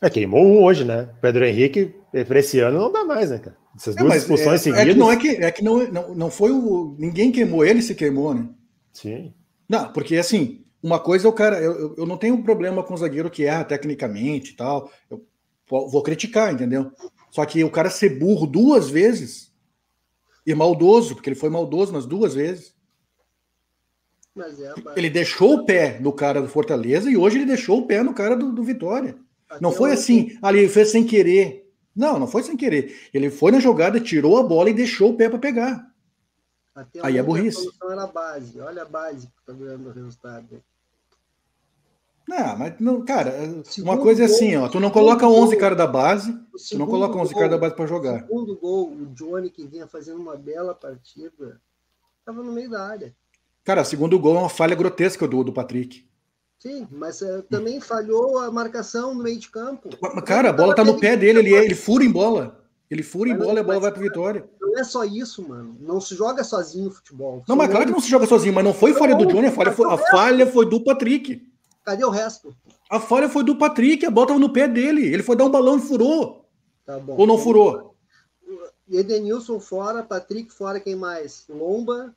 É, 0.02 0.10
queimou 0.10 0.44
um 0.44 0.62
hoje, 0.62 0.84
né? 0.84 1.10
Pedro 1.20 1.44
Henrique, 1.44 1.94
para 2.26 2.38
esse 2.38 2.58
ano, 2.60 2.78
não 2.78 2.92
dá 2.92 3.04
mais, 3.04 3.30
né, 3.30 3.38
cara? 3.38 3.56
Essas 3.76 3.96
é, 3.96 4.00
duas 4.00 4.16
expulsões 4.16 4.60
é, 4.60 4.64
seguidas. 4.64 4.86
É 4.86 4.92
que 4.92 4.98
não 4.98 5.12
é 5.12 5.16
que, 5.16 5.28
é 5.28 5.50
que 5.50 5.64
não, 5.64 5.92
não, 5.92 6.14
não 6.14 6.30
foi 6.30 6.50
o. 6.50 6.96
Ninguém 6.98 7.30
queimou, 7.30 7.64
ele 7.64 7.82
se 7.82 7.94
queimou, 7.94 8.34
né? 8.34 8.48
Sim. 8.92 9.34
Não, 9.68 9.92
porque 9.92 10.16
assim, 10.16 10.64
uma 10.82 10.98
coisa 10.98 11.26
é 11.26 11.30
o 11.30 11.32
cara. 11.32 11.60
Eu, 11.60 11.94
eu 11.96 12.06
não 12.06 12.16
tenho 12.16 12.42
problema 12.42 12.82
com 12.82 12.94
o 12.94 12.96
zagueiro 12.96 13.30
que 13.30 13.44
erra 13.44 13.64
tecnicamente 13.64 14.52
e 14.52 14.56
tal. 14.56 14.90
Eu 15.10 15.24
vou 15.68 16.02
criticar, 16.02 16.52
entendeu? 16.52 16.90
Só 17.30 17.44
que 17.44 17.62
o 17.62 17.70
cara 17.70 17.90
ser 17.90 18.18
burro 18.18 18.46
duas 18.46 18.88
vezes 18.88 19.52
e 20.46 20.54
maldoso, 20.54 21.14
porque 21.14 21.28
ele 21.28 21.36
foi 21.36 21.50
maldoso 21.50 21.92
nas 21.92 22.06
duas 22.06 22.34
vezes. 22.34 22.74
É 24.38 24.98
ele 24.98 25.08
deixou 25.08 25.54
o 25.54 25.64
pé 25.64 25.98
no 25.98 26.12
cara 26.12 26.42
do 26.42 26.48
Fortaleza 26.48 27.10
e 27.10 27.16
hoje 27.16 27.38
ele 27.38 27.46
deixou 27.46 27.78
o 27.78 27.86
pé 27.86 28.02
no 28.02 28.14
cara 28.14 28.36
do, 28.36 28.52
do 28.52 28.62
Vitória. 28.62 29.16
Até 29.48 29.62
não 29.62 29.72
foi 29.72 29.92
assim, 29.92 30.36
ali 30.42 30.60
ele 30.60 30.68
fez 30.68 30.90
sem 30.90 31.04
querer. 31.04 31.65
Não, 31.96 32.18
não 32.18 32.26
foi 32.26 32.42
sem 32.42 32.56
querer. 32.56 33.08
Ele 33.14 33.30
foi 33.30 33.50
na 33.50 33.58
jogada, 33.58 33.98
tirou 33.98 34.36
a 34.36 34.42
bola 34.42 34.68
e 34.68 34.74
deixou 34.74 35.10
o 35.10 35.16
pé 35.16 35.30
para 35.30 35.38
pegar. 35.38 35.90
Até 36.74 37.00
Aí 37.02 37.16
é 37.16 37.22
burrice. 37.22 37.70
A 37.82 37.92
era 37.92 38.02
a 38.02 38.06
base. 38.06 38.60
Olha 38.60 38.82
a 38.82 38.84
base 38.84 39.28
que 39.28 39.40
está 39.40 39.52
dando 39.54 39.88
o 39.88 39.92
resultado. 39.92 40.62
Não, 42.28 42.58
mas 42.58 42.74
não, 42.80 43.04
cara, 43.04 43.32
uma 43.78 43.98
coisa 43.98 44.24
é 44.24 44.26
assim, 44.26 44.56
ó, 44.56 44.68
tu 44.68 44.80
não 44.80 44.90
coloca 44.90 45.28
11 45.28 45.52
gol, 45.52 45.60
cara 45.60 45.76
da 45.76 45.86
base, 45.86 46.36
tu 46.68 46.76
não 46.76 46.84
coloca 46.84 47.16
11 47.16 47.32
cara 47.32 47.48
da 47.48 47.56
base 47.56 47.76
para 47.76 47.86
jogar. 47.86 48.16
O 48.16 48.26
segundo 48.26 48.56
gol, 48.56 48.90
o 48.90 49.06
Johnny 49.14 49.48
que 49.48 49.64
vinha 49.64 49.86
fazendo 49.86 50.18
uma 50.20 50.36
bela 50.36 50.74
partida, 50.74 51.60
estava 52.18 52.42
no 52.42 52.52
meio 52.52 52.68
da 52.68 52.84
área. 52.84 53.14
Cara, 53.62 53.82
o 53.82 53.84
segundo 53.84 54.18
gol 54.18 54.36
é 54.36 54.40
uma 54.40 54.48
falha 54.48 54.74
grotesca 54.74 55.26
do, 55.28 55.44
do 55.44 55.52
Patrick. 55.52 56.04
Sim, 56.58 56.86
mas 56.90 57.20
uh, 57.20 57.42
também 57.50 57.80
falhou 57.80 58.38
a 58.38 58.50
marcação 58.50 59.14
no 59.14 59.22
meio 59.22 59.38
de 59.38 59.50
campo. 59.50 59.90
Cara, 60.24 60.50
a 60.50 60.52
bola 60.52 60.74
tá 60.74 60.82
no 60.82 60.98
pé 60.98 61.16
dele, 61.16 61.40
ele, 61.40 61.54
ele 61.54 61.74
fura 61.74 62.04
em 62.04 62.10
bola. 62.10 62.60
Ele 62.90 63.02
fura 63.02 63.28
em 63.28 63.36
bola 63.36 63.54
e 63.54 63.58
a 63.58 63.64
bola 63.64 63.80
vai 63.80 63.92
para 63.92 64.00
vitória. 64.00 64.48
Não 64.60 64.78
é 64.78 64.84
só 64.84 65.04
isso, 65.04 65.46
mano. 65.46 65.76
Não 65.80 66.00
se 66.00 66.14
joga 66.14 66.44
sozinho 66.44 66.88
o 66.88 66.92
futebol. 66.92 67.42
Não, 67.48 67.56
mas 67.56 67.68
claro 67.68 67.86
que 67.86 67.92
não 67.92 68.00
se 68.00 68.08
joga 68.08 68.26
sozinho, 68.26 68.54
mas 68.54 68.64
não 68.64 68.72
foi 68.72 68.94
falha 68.94 69.14
do 69.14 69.26
Johnny, 69.26 69.48
a 69.48 69.52
falha 69.52 69.72
foi, 69.72 69.92
a 69.92 69.98
falha 69.98 70.46
foi 70.46 70.68
do 70.68 70.82
Patrick. 70.82 71.42
Cadê 71.84 72.04
o 72.04 72.10
resto? 72.10 72.54
A 72.88 73.00
falha 73.00 73.28
foi 73.28 73.42
do 73.42 73.56
Patrick, 73.56 74.06
a 74.06 74.10
bola 74.10 74.28
tava 74.28 74.38
no 74.38 74.52
pé 74.52 74.68
dele. 74.68 75.04
Ele 75.06 75.22
foi 75.22 75.36
dar 75.36 75.44
um 75.44 75.50
balão 75.50 75.78
e 75.78 75.82
furou. 75.82 76.46
Tá 76.84 76.98
bom. 76.98 77.16
Ou 77.16 77.26
não 77.26 77.38
furou? 77.38 77.96
Edenilson 78.88 79.58
fora, 79.58 80.02
Patrick 80.02 80.52
fora, 80.52 80.78
quem 80.78 80.94
mais? 80.94 81.44
Lomba. 81.48 82.14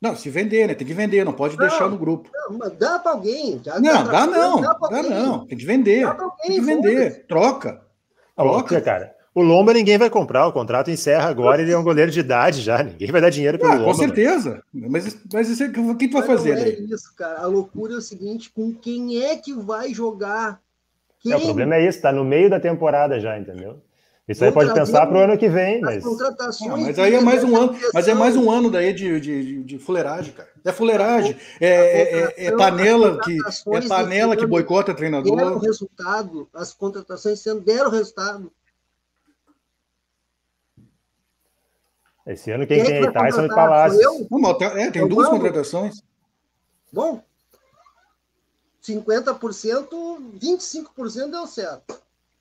Não, 0.00 0.16
se 0.16 0.30
vender, 0.30 0.66
né? 0.66 0.74
Tem 0.74 0.86
que 0.86 0.94
vender, 0.94 1.24
não 1.24 1.32
pode 1.32 1.58
não, 1.58 1.68
deixar 1.68 1.88
no 1.88 1.98
grupo. 1.98 2.30
Não, 2.32 2.58
mas 2.58 2.72
dá 2.78 2.98
para 2.98 3.12
alguém. 3.12 3.60
Já 3.62 3.78
não, 3.78 4.04
dá, 4.04 4.26
não. 4.26 4.60
Dá, 4.60 4.72
dá 4.72 5.02
não. 5.02 5.46
Tem 5.46 5.58
que 5.58 5.66
vender. 5.66 6.04
Alguém, 6.04 6.30
tem 6.46 6.54
que 6.54 6.60
vender. 6.62 7.26
Troca. 7.26 7.82
Troca, 8.34 8.80
cara. 8.80 9.14
O 9.32 9.42
Lomba 9.42 9.72
ninguém 9.72 9.96
vai 9.96 10.10
comprar, 10.10 10.48
o 10.48 10.52
contrato 10.52 10.90
encerra 10.90 11.28
agora, 11.28 11.62
ele 11.62 11.70
é 11.70 11.78
um 11.78 11.84
goleiro 11.84 12.10
de 12.10 12.18
idade 12.18 12.60
já, 12.60 12.82
ninguém 12.82 13.12
vai 13.12 13.20
dar 13.20 13.30
dinheiro 13.30 13.58
pelo 13.58 13.70
ah, 13.70 13.74
Lomba. 13.76 13.92
Com 13.92 13.94
certeza, 13.94 14.60
mas, 14.72 15.16
mas 15.32 15.48
isso, 15.48 15.64
o 15.64 15.96
que 15.96 16.08
tu 16.08 16.18
vai 16.18 16.26
fazer? 16.26 16.56
Não 16.56 16.62
é 16.62 16.68
isso, 16.70 17.14
cara. 17.14 17.40
A 17.40 17.46
loucura 17.46 17.94
é 17.94 17.96
o 17.96 18.00
seguinte: 18.00 18.50
com 18.50 18.74
quem 18.74 19.22
é 19.22 19.36
que 19.36 19.54
vai 19.54 19.94
jogar? 19.94 20.60
Quem? 21.20 21.32
É, 21.32 21.36
o 21.36 21.42
problema 21.42 21.76
é 21.76 21.86
isso, 21.86 22.00
tá 22.00 22.10
no 22.10 22.24
meio 22.24 22.50
da 22.50 22.58
temporada 22.58 23.20
já, 23.20 23.38
entendeu? 23.38 23.80
Isso 24.30 24.44
aí 24.44 24.52
pode 24.52 24.72
pensar 24.72 25.06
para 25.08 25.16
o 25.16 25.20
ano 25.20 25.36
que 25.36 25.48
vem, 25.48 25.80
mas. 25.80 26.04
Não, 26.04 26.76
mas 26.78 26.98
aí 27.00 27.14
é 27.16 27.20
mais 27.20 27.42
um 27.42 27.56
ano, 27.56 27.76
mas 27.92 28.06
é 28.06 28.14
mais 28.14 28.36
um 28.36 28.48
ano 28.48 28.70
daí 28.70 28.92
de, 28.92 29.18
de, 29.20 29.62
de 29.64 29.78
fuleiragem, 29.78 30.32
cara. 30.32 30.48
É 30.64 30.72
fuleiragem, 30.72 31.36
é, 31.60 31.68
é, 31.68 32.20
é, 32.36 32.46
é 32.46 32.56
panela 32.56 33.18
que 33.20 33.36
é 33.74 33.88
panela 33.88 34.36
que 34.36 34.46
boicota 34.46 34.94
treinador. 34.94 35.36
Deram 35.36 35.58
resultado, 35.58 36.48
as 36.54 36.72
contratações 36.72 37.40
sendo 37.40 37.60
deram 37.60 37.90
resultado. 37.90 38.52
Esse 42.24 42.52
ano 42.52 42.68
quem, 42.68 42.84
quem 42.84 43.00
tem 43.00 43.06
é 43.06 43.10
Tyson 43.10 43.46
e 43.46 43.48
Palácio. 43.48 44.28
É, 44.76 44.90
tem 44.92 45.08
duas 45.08 45.28
contratações. 45.28 46.04
Bom, 46.92 47.20
50%, 48.80 49.88
25% 50.40 51.30
deu 51.30 51.46
certo. 51.48 52.00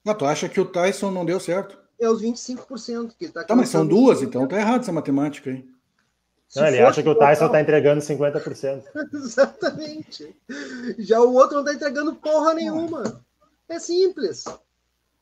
Ah, 0.09 0.13
tu 0.15 0.25
acha 0.25 0.49
que 0.49 0.59
o 0.59 0.65
Tyson 0.65 1.11
não 1.11 1.25
deu 1.25 1.39
certo? 1.39 1.77
É 1.99 2.09
os 2.09 2.21
25% 2.21 3.11
que 3.17 3.27
tá 3.27 3.43
Tá, 3.43 3.55
mas 3.55 3.69
são 3.69 3.85
duas, 3.85 4.21
então 4.21 4.47
tá 4.47 4.57
errado 4.57 4.81
essa 4.81 4.91
matemática 4.91 5.49
aí. 5.49 5.65
Não, 6.55 6.65
ele 6.65 6.79
acha 6.79 7.03
que 7.03 7.09
o 7.09 7.15
Tyson 7.15 7.45
está 7.45 7.61
entregando 7.61 8.01
50%. 8.01 8.83
Exatamente. 9.13 10.35
Já 10.97 11.21
o 11.21 11.33
outro 11.33 11.57
não 11.57 11.63
está 11.63 11.73
entregando 11.73 12.15
porra 12.15 12.55
nenhuma. 12.55 13.23
É 13.67 13.77
simples. 13.77 14.45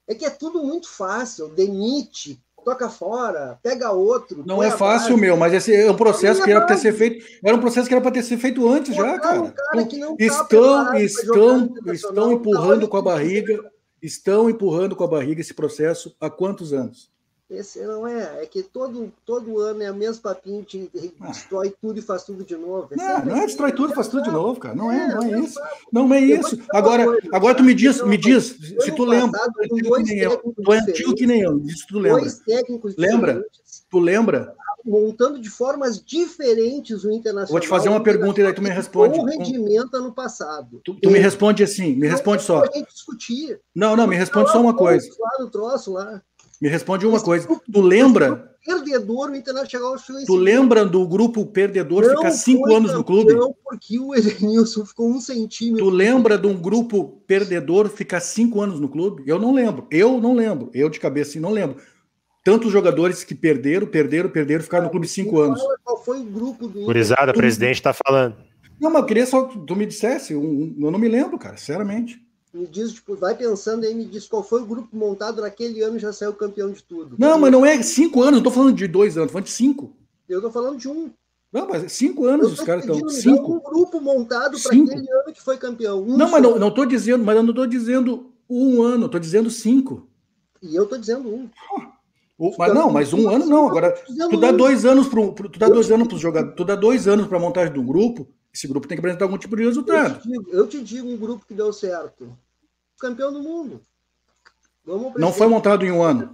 É 0.08 0.16
que 0.16 0.24
é 0.24 0.30
tudo 0.30 0.64
muito 0.64 0.88
fácil. 0.88 1.50
Demite, 1.50 2.42
toca 2.64 2.90
fora, 2.90 3.60
pega 3.62 3.92
outro. 3.92 4.44
Não 4.46 4.64
é 4.64 4.72
fácil, 4.72 5.12
base. 5.12 5.22
meu, 5.22 5.36
mas 5.36 5.54
esse 5.54 5.76
é 5.76 5.92
um 5.92 5.96
processo 5.96 6.42
que 6.42 6.52
era 6.52 6.62
para 6.62 6.76
ter 6.76 6.82
ser 6.82 6.94
feito. 6.94 7.26
Era 7.44 7.58
um 7.58 7.62
processo 7.62 7.88
que 7.88 7.94
era 7.94 8.02
para 8.02 8.12
ter 8.12 8.24
sido 8.24 8.40
feito 8.40 8.68
antes 8.68 8.96
já, 8.96 9.20
cara. 9.20 9.52
cara 9.52 9.82
então, 9.82 10.16
estão 10.18 10.94
estão 10.96 11.76
estão 11.94 12.32
empurrando 12.32 12.88
com 12.88 12.98
a 12.98 13.02
barriga, 13.02 13.60
estão 14.02 14.50
empurrando 14.50 14.96
com 14.96 15.04
a 15.04 15.08
barriga 15.08 15.42
esse 15.42 15.54
processo 15.54 16.16
há 16.20 16.30
quantos 16.30 16.74
anos? 16.74 17.12
Esse 17.50 17.82
não 17.86 18.06
é, 18.06 18.44
é 18.44 18.46
que 18.46 18.62
todo, 18.62 19.10
todo 19.26 19.60
ano 19.60 19.82
é 19.82 19.86
a 19.86 19.94
mesma 19.94 20.22
papinho, 20.22 20.64
te, 20.66 20.92
ah. 21.22 21.28
destrói 21.28 21.74
tudo 21.82 21.98
e 21.98 22.02
faz 22.02 22.24
tudo 22.24 22.44
de 22.44 22.58
novo. 22.58 22.90
É 22.92 22.96
não, 22.98 23.26
não 23.26 23.38
é 23.38 23.46
destrói 23.46 23.72
tudo 23.72 23.94
e 23.94 23.96
faz 23.96 24.10
tudo 24.10 24.24
de 24.24 24.32
novo, 24.32 24.60
cara. 24.60 24.76
Não 24.76 24.92
é, 24.92 25.06
é 25.06 25.16
não 25.16 25.24
é 25.24 25.40
isso. 25.40 25.60
Não 25.90 26.14
é 26.14 26.20
isso. 26.20 26.60
Agora, 26.74 27.06
agora 27.32 27.56
tu 27.56 27.64
me 27.64 27.74
diz, 27.74 28.02
me 28.04 28.18
diz, 28.18 28.58
se 28.82 28.92
tu 28.92 29.06
lembra, 29.06 29.40
tu 29.70 30.74
é 30.74 30.80
antigo 30.80 31.16
que 31.16 31.26
nem 31.26 31.40
eu, 31.40 31.58
isso 31.66 31.86
tu 31.88 32.00
lembra. 32.00 32.30
Lembra? 32.98 33.46
Tu 33.90 34.00
lembra? 34.00 34.56
Montando 34.86 35.40
de 35.40 35.50
formas 35.50 36.04
diferentes 36.04 37.04
o 37.04 37.12
Internacional. 37.12 37.52
Vou 37.52 37.60
te 37.60 37.68
fazer 37.68 37.90
uma 37.90 38.02
pergunta 38.02 38.40
e 38.40 38.44
daí 38.44 38.54
tu 38.54 38.62
me 38.62 38.70
responde. 38.70 39.20
O 39.20 39.26
rendimento 39.26 39.96
ano 39.96 40.14
passado. 40.14 40.82
Tu, 40.84 40.96
tu 40.96 41.10
me 41.10 41.20
responde 41.20 41.64
assim, 41.64 41.96
me 41.96 42.08
responde 42.08 42.44
só. 42.44 42.64
Discutir. 42.94 43.60
Não, 43.76 43.96
não, 43.96 44.08
me 44.08 44.16
responde 44.16 44.52
só 44.52 44.62
uma 44.62 44.76
coisa. 44.76 45.08
Lá 45.20 45.50
troço 45.50 45.92
lá. 45.92 46.22
Me 46.60 46.68
responde 46.68 47.06
uma 47.06 47.20
coisa. 47.20 47.48
Tu 47.72 47.82
lembra? 47.82 48.56
Perdedor, 48.66 49.30
o 49.30 49.36
Internacional 49.36 49.98
chegou 49.98 50.26
Tu 50.26 50.36
lembra 50.36 50.84
do 50.84 51.08
grupo 51.08 51.46
perdedor 51.46 52.04
não 52.04 52.18
ficar 52.18 52.32
cinco 52.32 52.74
anos 52.74 52.92
no 52.92 53.04
clube? 53.04 53.34
Não, 53.34 53.56
porque 53.64 53.98
o 53.98 54.14
Edenilson 54.14 54.86
ficou 54.86 55.10
um 55.10 55.22
centímetro. 55.22 55.86
Tu 55.86 55.90
lembra 55.90 56.38
de 56.38 56.48
um 56.48 56.60
grupo 56.60 57.22
perdedor 57.26 57.88
ficar 57.88 58.20
cinco 58.20 58.60
anos 58.60 58.80
no 58.80 58.90
clube? 58.90 59.24
Eu 59.26 59.40
não 59.40 59.54
lembro. 59.54 59.88
Eu 59.90 60.20
não 60.20 60.34
lembro. 60.34 60.70
Eu 60.74 60.90
de 60.90 61.00
cabeça 61.00 61.32
assim, 61.32 61.40
não 61.40 61.52
lembro. 61.52 61.78
Tantos 62.48 62.72
jogadores 62.72 63.26
que 63.26 63.36
perderam, 63.36 63.86
perderam, 63.86 64.30
perderam, 64.30 64.64
ficaram 64.64 64.86
no 64.86 64.90
clube 64.90 65.06
cinco 65.06 65.42
anos. 65.42 65.62
Qual 65.84 66.02
foi 66.02 66.22
o 66.22 66.24
grupo 66.24 66.66
do 66.66 66.86
Curizada, 66.86 67.34
presidente 67.34 67.76
está 67.76 67.92
falando. 67.92 68.38
Não, 68.80 68.90
mas 68.90 69.02
eu 69.02 69.06
queria 69.06 69.26
só 69.26 69.44
que 69.44 69.60
tu 69.60 69.76
me 69.76 69.86
dissesse. 69.86 70.34
Um, 70.34 70.40
um, 70.40 70.86
eu 70.86 70.90
não 70.90 70.98
me 70.98 71.10
lembro, 71.10 71.38
cara, 71.38 71.58
sinceramente. 71.58 72.26
Me 72.54 72.66
diz, 72.66 72.94
tipo, 72.94 73.18
vai 73.18 73.36
pensando 73.36 73.86
aí, 73.86 73.94
me 73.94 74.06
diz 74.06 74.30
qual 74.30 74.42
foi 74.42 74.62
o 74.62 74.66
grupo 74.66 74.88
montado 74.96 75.42
naquele 75.42 75.82
ano 75.82 75.98
e 75.98 76.00
já 76.00 76.14
saiu 76.14 76.32
campeão 76.32 76.72
de 76.72 76.82
tudo. 76.82 77.18
Não, 77.20 77.38
mas 77.38 77.52
não 77.52 77.66
é 77.66 77.84
cinco 77.84 78.22
anos, 78.22 78.36
não 78.36 78.44
tô 78.44 78.52
falando 78.52 78.78
de 78.78 78.88
dois 78.88 79.18
anos, 79.18 79.28
tô 79.28 79.34
falando 79.34 79.48
de 79.48 79.52
cinco. 79.52 79.94
Eu 80.30 80.42
tô 80.42 80.50
falando 80.50 80.78
de 80.78 80.88
um. 80.88 81.12
Não, 81.52 81.68
mas 81.68 81.92
cinco 81.92 82.24
anos 82.24 82.54
os 82.54 82.62
caras 82.62 82.86
estão. 82.86 83.10
Cinco. 83.10 83.56
um 83.56 83.60
grupo 83.60 84.00
montado 84.00 84.58
para 84.58 84.72
aquele 84.72 85.12
ano 85.12 85.34
que 85.34 85.44
foi 85.44 85.58
campeão. 85.58 86.02
Um 86.02 86.16
não, 86.16 86.32
mas 86.32 86.42
não, 86.42 86.58
não 86.58 86.74
tô 86.74 86.86
dizendo, 86.86 87.26
mas 87.26 87.36
eu 87.36 87.44
não 87.44 87.54
tô 87.54 87.68
dizendo 87.68 88.32
um 88.50 88.82
ano, 88.82 89.10
tô 89.10 89.20
dizendo 89.20 89.50
cinco. 89.50 90.08
E 90.64 90.74
eu 90.74 90.86
tô 90.86 90.98
dizendo 90.98 91.28
um. 91.28 91.50
Mas 92.58 92.74
não, 92.74 92.92
mas 92.92 93.14
um 93.14 93.30
ano 93.30 93.46
não. 93.46 93.68
Agora, 93.68 93.92
tu 94.30 94.40
dá 94.40 94.52
dois 94.52 94.86
anos 94.86 95.08
para 95.08 95.22
tu 95.28 95.60
dá 95.60 95.68
dois 95.68 95.92
anos 95.92 96.08
para 96.08 96.18
jogadores, 96.18 96.56
tu 96.56 96.64
dá 96.64 96.76
dois 96.76 97.08
anos 97.08 97.28
para 97.28 97.40
montagem 97.40 97.74
de 97.74 97.80
um 97.80 97.86
grupo. 97.86 98.28
Esse 98.54 98.68
grupo 98.68 98.88
tem 98.88 98.96
que 98.96 99.00
apresentar 99.00 99.26
algum 99.26 99.38
tipo 99.38 99.56
de 99.56 99.64
resultado. 99.64 100.16
Eu 100.16 100.20
te, 100.20 100.28
digo, 100.28 100.50
eu 100.52 100.68
te 100.68 100.84
digo 100.84 101.10
um 101.10 101.18
grupo 101.18 101.46
que 101.46 101.54
deu 101.54 101.72
certo. 101.74 102.38
Campeão 103.00 103.32
do 103.32 103.42
mundo. 103.42 103.82
não 105.18 105.32
foi 105.32 105.48
montado 105.48 105.86
em 105.86 105.92
um 105.92 106.02
ano. 106.02 106.32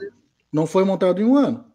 Não 0.52 0.66
foi 0.66 0.84
montado 0.84 1.22
em 1.22 1.26
um 1.26 1.36
ano. 1.36 1.66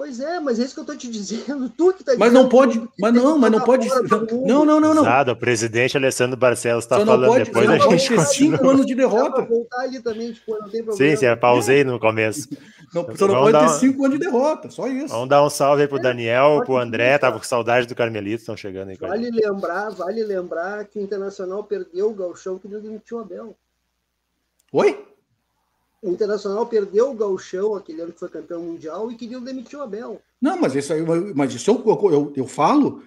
Pois 0.00 0.18
é, 0.18 0.40
mas 0.40 0.58
é 0.58 0.62
isso 0.62 0.72
que 0.72 0.80
eu 0.80 0.84
estou 0.84 0.96
te 0.96 1.10
dizendo. 1.10 1.68
Tu 1.76 1.92
que 1.92 2.02
tá 2.02 2.14
Mas 2.16 2.32
não 2.32 2.48
pode. 2.48 2.82
Mas 2.98 3.12
não, 3.12 3.38
mas 3.38 3.52
não 3.52 3.60
pode. 3.60 3.86
Não, 4.46 4.64
não, 4.64 4.80
não, 4.80 4.94
não. 4.94 5.02
Nada, 5.02 5.32
o 5.32 5.36
presidente 5.36 5.94
Alessandro 5.94 6.38
Barcelos 6.38 6.84
está 6.84 7.04
falando 7.04 7.26
pode, 7.26 7.44
depois 7.44 7.68
a 7.68 7.76
gente 7.76 8.24
cinco 8.24 8.66
anos 8.66 8.86
de 8.86 8.94
derrota. 8.94 9.42
Voltar 9.42 9.80
ali 9.80 10.00
também, 10.00 10.32
tipo, 10.32 10.52
não 10.52 10.70
tem 10.70 10.82
problema. 10.82 10.96
Sim, 10.96 11.16
sim, 11.16 11.26
eu 11.26 11.36
pausei 11.36 11.84
no 11.84 12.00
começo. 12.00 12.48
Não, 12.94 13.14
só 13.14 13.28
não 13.28 13.34
pode 13.34 13.58
ter 13.58 13.64
um... 13.64 13.68
cinco 13.68 14.06
anos 14.06 14.18
de 14.18 14.24
derrota, 14.24 14.70
só 14.70 14.88
isso. 14.88 15.08
Vamos 15.08 15.28
dar 15.28 15.44
um 15.44 15.50
salve 15.50 15.82
aí 15.82 15.88
pro 15.88 15.98
é, 15.98 16.02
Daniel, 16.02 16.62
pro 16.64 16.78
André, 16.78 17.18
tava 17.18 17.36
com 17.36 17.44
saudade 17.44 17.86
do 17.86 17.94
Carmelito, 17.94 18.40
estão 18.40 18.56
chegando 18.56 18.88
aí. 18.88 18.96
Vale 18.96 19.30
lembrar, 19.30 19.90
vale 19.90 20.24
lembrar 20.24 20.86
que 20.86 20.98
o 20.98 21.02
Internacional 21.02 21.62
perdeu 21.64 22.08
o 22.08 22.14
Galchão 22.14 22.58
que 22.58 22.66
não 22.66 22.80
demitiu 22.80 23.18
o 23.18 23.20
Abel. 23.20 23.54
Oi? 24.72 25.09
O 26.02 26.10
Internacional 26.10 26.66
perdeu 26.66 27.10
o 27.10 27.14
Galchão 27.14 27.74
aquele 27.74 28.00
ano 28.00 28.12
que 28.12 28.18
foi 28.18 28.28
campeão 28.28 28.62
mundial 28.62 29.10
e 29.10 29.16
queriam 29.16 29.42
demitir 29.42 29.78
o 29.78 29.82
Abel. 29.82 30.20
Não, 30.40 30.58
mas 30.58 30.74
isso 30.74 30.92
aí, 30.92 31.02
mas 31.34 31.52
isso 31.52 31.70
eu, 31.70 32.10
eu, 32.10 32.32
eu 32.34 32.46
falo. 32.46 33.02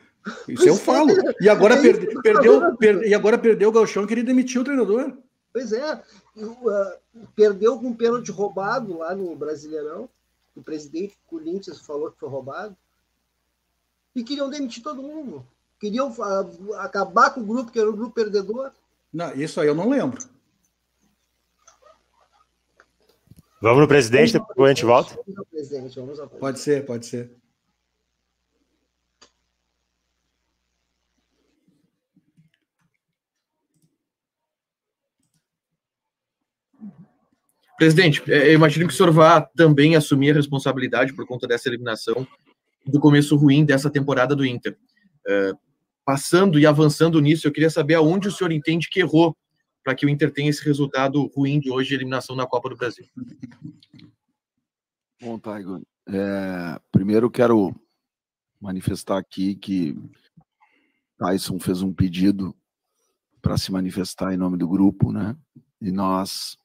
Isso 0.48 0.68
eu 0.68 0.76
falo. 0.76 1.10
E 1.42 1.50
agora, 1.50 1.76
é 1.76 1.82
perde, 1.82 2.22
perdeu, 2.22 2.78
per, 2.78 3.04
e 3.04 3.14
agora 3.14 3.38
perdeu 3.38 3.70
o 3.70 3.72
Galchão, 3.72 4.06
queria 4.06 4.24
demitir 4.24 4.62
o 4.62 4.64
treinador. 4.64 5.12
Pois 5.52 5.72
é. 5.72 6.02
Uh, 6.36 7.28
perdeu 7.36 7.78
com 7.80 7.88
um 7.88 7.96
pênalti 7.96 8.32
roubado 8.32 8.98
lá 8.98 9.14
no 9.16 9.36
Brasileirão. 9.36 10.08
O 10.56 10.62
presidente 10.62 11.18
Corinthians 11.28 11.80
falou 11.80 12.12
que 12.12 12.20
foi 12.20 12.30
roubado. 12.30 12.76
E 14.16 14.24
queriam 14.24 14.50
demitir 14.50 14.84
todo 14.84 15.02
mundo. 15.02 15.46
Queriam 15.80 16.10
uh, 16.12 16.74
acabar 16.76 17.32
com 17.32 17.42
o 17.42 17.46
grupo, 17.46 17.72
que 17.72 17.80
era 17.80 17.90
o 17.90 17.96
grupo 17.96 18.14
perdedor. 18.14 18.72
Não, 19.12 19.34
isso 19.34 19.60
aí 19.60 19.68
eu 19.68 19.76
não 19.76 19.90
lembro. 19.90 20.24
Vamos 23.64 23.80
no 23.80 23.88
presidente, 23.88 24.34
vamos 24.34 24.50
depois 24.50 24.70
a 24.70 24.74
gente 24.74 24.86
volta? 24.86 25.16
Vamos 25.16 25.38
ao 25.38 25.46
presidente, 25.46 25.96
vamos 25.96 26.20
ao 26.20 26.28
presidente. 26.28 26.40
Pode 26.42 26.60
ser, 26.60 26.86
pode 26.86 27.06
ser. 27.06 27.32
Presidente, 37.78 38.22
é, 38.30 38.50
eu 38.50 38.54
imagino 38.54 38.86
que 38.86 38.94
o 38.94 38.98
senhor 38.98 39.14
vá 39.14 39.40
também 39.40 39.96
assumir 39.96 40.32
a 40.32 40.36
responsabilidade 40.36 41.14
por 41.14 41.26
conta 41.26 41.48
dessa 41.48 41.70
eliminação 41.70 42.28
do 42.86 43.00
começo 43.00 43.38
ruim 43.38 43.64
dessa 43.64 43.90
temporada 43.90 44.36
do 44.36 44.46
Inter. 44.46 44.78
É, 45.26 45.54
passando 46.04 46.60
e 46.60 46.66
avançando 46.66 47.22
nisso, 47.22 47.48
eu 47.48 47.52
queria 47.54 47.70
saber 47.70 47.94
aonde 47.94 48.28
o 48.28 48.32
senhor 48.32 48.52
entende 48.52 48.90
que 48.90 49.00
errou 49.00 49.34
para 49.84 49.94
que 49.94 50.06
o 50.06 50.10
Inter 50.10 50.32
tenha 50.32 50.50
esse 50.50 50.64
resultado 50.64 51.28
ruim 51.36 51.60
de 51.60 51.70
hoje, 51.70 51.94
eliminação 51.94 52.36
na 52.36 52.48
Copa 52.48 52.70
do 52.70 52.78
Brasil. 52.78 53.06
Bom, 55.22 55.38
Taigo, 55.38 55.82
é, 56.08 56.80
primeiro 56.92 57.30
quero 57.30 57.76
manifestar 58.60 59.18
aqui 59.18 59.56
que 59.56 59.96
Tyson 61.18 61.60
fez 61.60 61.82
um 61.82 61.94
pedido 61.94 62.56
para 63.42 63.58
se 63.58 63.72
manifestar 63.72 64.34
em 64.34 64.38
nome 64.38 64.58
do 64.58 64.68
grupo, 64.68 65.12
né? 65.12 65.36
E 65.82 65.92
nós 65.92 66.58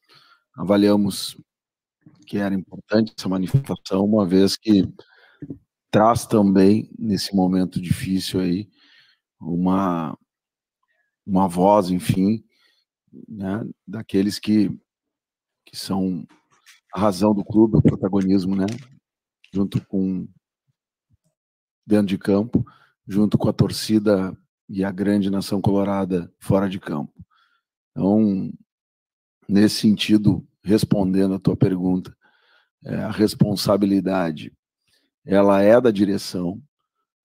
avaliamos 0.55 1.37
que 2.25 2.37
era 2.37 2.55
importante 2.55 3.13
essa 3.17 3.27
manifestação, 3.27 4.05
uma 4.05 4.25
vez 4.25 4.55
que 4.55 4.87
traz 5.91 6.25
também 6.25 6.89
nesse 6.97 7.35
momento 7.35 7.81
difícil 7.81 8.39
aí 8.39 8.69
uma 9.41 10.17
uma 11.25 11.47
voz, 11.47 11.91
enfim, 11.91 12.43
né, 13.27 13.67
daqueles 13.87 14.39
que, 14.39 14.69
que 15.65 15.75
são 15.75 16.25
a 16.93 16.99
razão 16.99 17.33
do 17.33 17.43
clube, 17.43 17.77
o 17.77 17.81
protagonismo, 17.81 18.55
né, 18.55 18.65
junto 19.53 19.85
com 19.87 20.27
dentro 21.85 22.07
de 22.07 22.17
campo, 22.17 22.65
junto 23.07 23.37
com 23.37 23.49
a 23.49 23.53
torcida 23.53 24.37
e 24.67 24.83
a 24.83 24.91
grande 24.91 25.29
nação 25.29 25.59
colorada 25.59 26.31
fora 26.39 26.69
de 26.69 26.79
campo. 26.79 27.13
Então, 27.91 28.51
nesse 29.47 29.77
sentido, 29.77 30.47
respondendo 30.63 31.33
a 31.33 31.39
tua 31.39 31.57
pergunta, 31.57 32.15
é, 32.85 32.95
a 32.95 33.11
responsabilidade 33.11 34.53
ela 35.25 35.61
é 35.61 35.79
da 35.81 35.91
direção. 35.91 36.61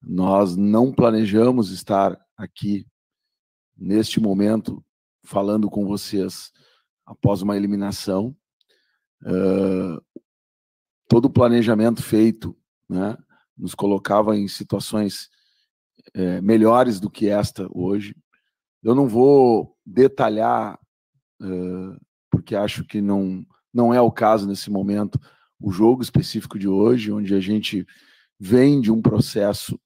Nós 0.02 0.56
não 0.56 0.92
planejamos 0.92 1.70
estar 1.70 2.18
aqui 2.36 2.86
neste 3.76 4.20
momento 4.20 4.84
falando 5.24 5.68
com 5.70 5.87
vocês 5.87 6.52
após 7.04 7.42
uma 7.42 7.56
eliminação. 7.56 8.37
Uh, 9.22 10.00
todo 11.08 11.26
o 11.26 11.30
planejamento 11.30 12.02
feito 12.02 12.56
né, 12.88 13.16
nos 13.56 13.74
colocava 13.74 14.37
em 14.37 14.48
situações 14.48 15.28
é, 16.12 16.40
melhores 16.40 17.00
do 17.00 17.10
que 17.10 17.28
esta 17.28 17.66
hoje. 17.70 18.14
Eu 18.82 18.94
não 18.94 19.08
vou 19.08 19.76
detalhar, 19.84 20.78
uh, 21.40 21.96
porque 22.30 22.54
acho 22.54 22.84
que 22.84 23.00
não, 23.00 23.44
não 23.72 23.94
é 23.94 24.00
o 24.00 24.12
caso 24.12 24.46
nesse 24.46 24.70
momento, 24.70 25.18
o 25.58 25.70
jogo 25.70 26.02
específico 26.02 26.58
de 26.58 26.68
hoje, 26.68 27.10
onde 27.10 27.34
a 27.34 27.40
gente 27.40 27.87
vem 28.38 28.80
de 28.80 28.92
um 28.92 29.00
processo 29.00 29.80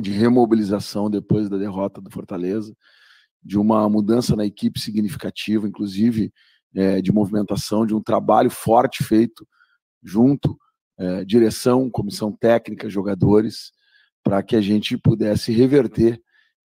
de 0.00 0.12
remobilização 0.12 1.10
depois 1.10 1.48
da 1.48 1.58
derrota 1.58 2.00
do 2.00 2.10
Fortaleza 2.10 2.74
de 3.42 3.58
uma 3.58 3.88
mudança 3.88 4.36
na 4.36 4.46
equipe 4.46 4.80
significativa, 4.80 5.66
inclusive 5.66 6.32
é, 6.74 7.02
de 7.02 7.12
movimentação, 7.12 7.84
de 7.84 7.94
um 7.94 8.02
trabalho 8.02 8.50
forte 8.50 9.02
feito 9.02 9.46
junto, 10.02 10.56
é, 10.98 11.24
direção, 11.24 11.90
comissão 11.90 12.32
técnica, 12.32 12.88
jogadores, 12.88 13.72
para 14.22 14.42
que 14.42 14.54
a 14.54 14.60
gente 14.60 14.96
pudesse 14.96 15.52
reverter 15.52 16.20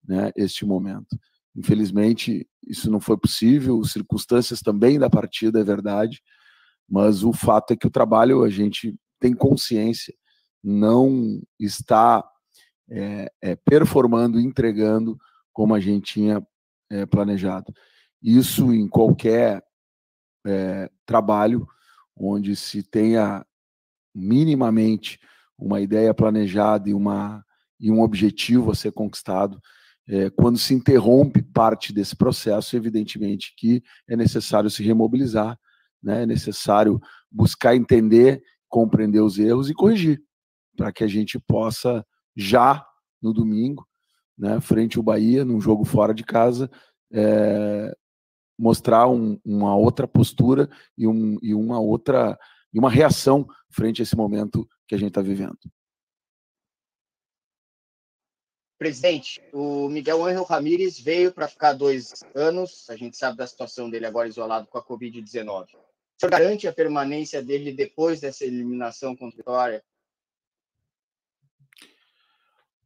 né, 0.07 0.31
este 0.35 0.65
momento. 0.65 1.17
Infelizmente, 1.55 2.47
isso 2.67 2.91
não 2.91 2.99
foi 2.99 3.17
possível, 3.17 3.83
circunstâncias 3.83 4.61
também 4.61 4.99
da 4.99 5.09
partida, 5.09 5.59
é 5.59 5.63
verdade, 5.63 6.21
mas 6.87 7.23
o 7.23 7.33
fato 7.33 7.73
é 7.73 7.75
que 7.75 7.87
o 7.87 7.91
trabalho, 7.91 8.43
a 8.43 8.49
gente 8.49 8.95
tem 9.19 9.33
consciência, 9.33 10.13
não 10.63 11.41
está 11.59 12.23
é, 12.89 13.31
é, 13.41 13.55
performando, 13.55 14.39
entregando 14.39 15.17
como 15.51 15.73
a 15.73 15.79
gente 15.79 16.13
tinha 16.13 16.45
é, 16.89 17.05
planejado. 17.05 17.73
Isso 18.21 18.73
em 18.73 18.87
qualquer 18.87 19.63
é, 20.45 20.89
trabalho 21.05 21.67
onde 22.15 22.55
se 22.55 22.81
tenha 22.83 23.45
minimamente 24.13 25.19
uma 25.57 25.79
ideia 25.81 26.13
planejada 26.13 26.89
e, 26.89 26.93
uma, 26.93 27.43
e 27.79 27.91
um 27.91 28.01
objetivo 28.01 28.71
a 28.71 28.75
ser 28.75 28.91
conquistado. 28.91 29.59
É, 30.07 30.29
quando 30.29 30.57
se 30.57 30.73
interrompe 30.73 31.41
parte 31.41 31.91
desse 31.91 32.15
processo, 32.15 32.75
evidentemente 32.75 33.53
que 33.57 33.83
é 34.07 34.15
necessário 34.15 34.69
se 34.69 34.83
remobilizar, 34.83 35.59
né? 36.01 36.23
é 36.23 36.25
necessário 36.25 36.99
buscar 37.31 37.75
entender, 37.75 38.41
compreender 38.69 39.19
os 39.19 39.37
erros 39.37 39.69
e 39.69 39.73
corrigir, 39.73 40.21
para 40.75 40.91
que 40.91 41.03
a 41.03 41.07
gente 41.07 41.39
possa, 41.39 42.05
já 42.35 42.85
no 43.21 43.33
domingo, 43.33 43.86
né, 44.37 44.61
frente 44.61 44.97
ao 44.97 45.03
Bahia, 45.03 45.43
num 45.43 45.59
jogo 45.59 45.83
fora 45.83 46.13
de 46.13 46.23
casa, 46.23 46.69
é, 47.11 47.95
mostrar 48.57 49.07
um, 49.07 49.39
uma 49.43 49.75
outra 49.75 50.07
postura 50.07 50.69
e, 50.97 51.07
um, 51.07 51.37
e 51.41 51.53
uma 51.53 51.79
outra 51.79 52.37
e 52.73 52.79
uma 52.79 52.89
reação 52.89 53.47
frente 53.69 54.01
a 54.01 54.03
esse 54.03 54.15
momento 54.15 54.67
que 54.87 54.95
a 54.95 54.97
gente 54.97 55.09
está 55.09 55.21
vivendo. 55.21 55.57
Presidente, 58.77 59.41
o 59.51 59.89
Miguel 59.89 60.23
Angel 60.23 60.43
Ramírez 60.43 60.99
veio 60.99 61.33
para 61.33 61.47
ficar 61.47 61.73
dois 61.73 62.23
anos. 62.35 62.87
A 62.89 62.95
gente 62.95 63.17
sabe 63.17 63.35
da 63.35 63.47
situação 63.47 63.89
dele 63.89 64.05
agora 64.05 64.27
isolado 64.27 64.67
com 64.67 64.77
a 64.77 64.85
Covid-19. 64.85 65.63
O 65.73 66.19
senhor 66.19 66.29
garante 66.29 66.67
a 66.67 66.73
permanência 66.73 67.41
dele 67.41 67.73
depois 67.73 68.19
dessa 68.19 68.45
eliminação 68.45 69.15
contra 69.15 69.35
a 69.35 69.37
Vitória? 69.37 69.83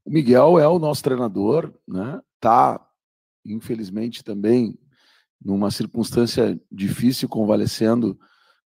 O 0.06 0.12
Miguel 0.12 0.60
é 0.60 0.68
o 0.68 0.80
nosso 0.80 1.04
treinador, 1.04 1.74
né? 1.88 2.22
Tá, 2.40 2.84
infelizmente, 3.46 4.24
também 4.24 4.78
numa 5.44 5.72
circunstância 5.72 6.60
difícil, 6.72 7.28
convalescendo 7.28 8.20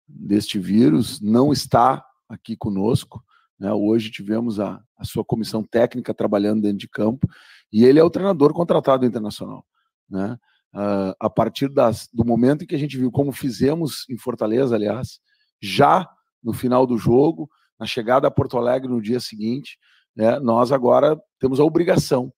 deste 0.07 0.59
vírus, 0.59 1.19
não 1.21 1.51
está 1.51 2.05
aqui 2.27 2.55
conosco. 2.55 3.23
Né? 3.59 3.71
Hoje 3.71 4.11
tivemos 4.11 4.59
a, 4.59 4.81
a 4.97 5.05
sua 5.05 5.23
comissão 5.23 5.63
técnica 5.63 6.13
trabalhando 6.13 6.61
dentro 6.61 6.77
de 6.77 6.89
campo 6.89 7.27
e 7.71 7.85
ele 7.85 7.99
é 7.99 8.03
o 8.03 8.09
treinador 8.09 8.53
contratado 8.53 9.05
internacional. 9.05 9.65
Né? 10.09 10.37
Uh, 10.73 11.15
a 11.19 11.29
partir 11.29 11.69
das, 11.69 12.09
do 12.13 12.25
momento 12.25 12.63
em 12.63 12.67
que 12.67 12.75
a 12.75 12.79
gente 12.79 12.97
viu 12.97 13.11
como 13.11 13.31
fizemos 13.31 14.05
em 14.09 14.17
Fortaleza, 14.17 14.75
aliás, 14.75 15.19
já 15.61 16.07
no 16.43 16.53
final 16.53 16.85
do 16.85 16.97
jogo, 16.97 17.49
na 17.79 17.85
chegada 17.85 18.27
a 18.27 18.31
Porto 18.31 18.57
Alegre 18.57 18.89
no 18.89 19.01
dia 19.01 19.19
seguinte, 19.19 19.77
né, 20.15 20.39
nós 20.39 20.71
agora 20.71 21.19
temos 21.39 21.59
a 21.59 21.63
obrigação 21.63 22.31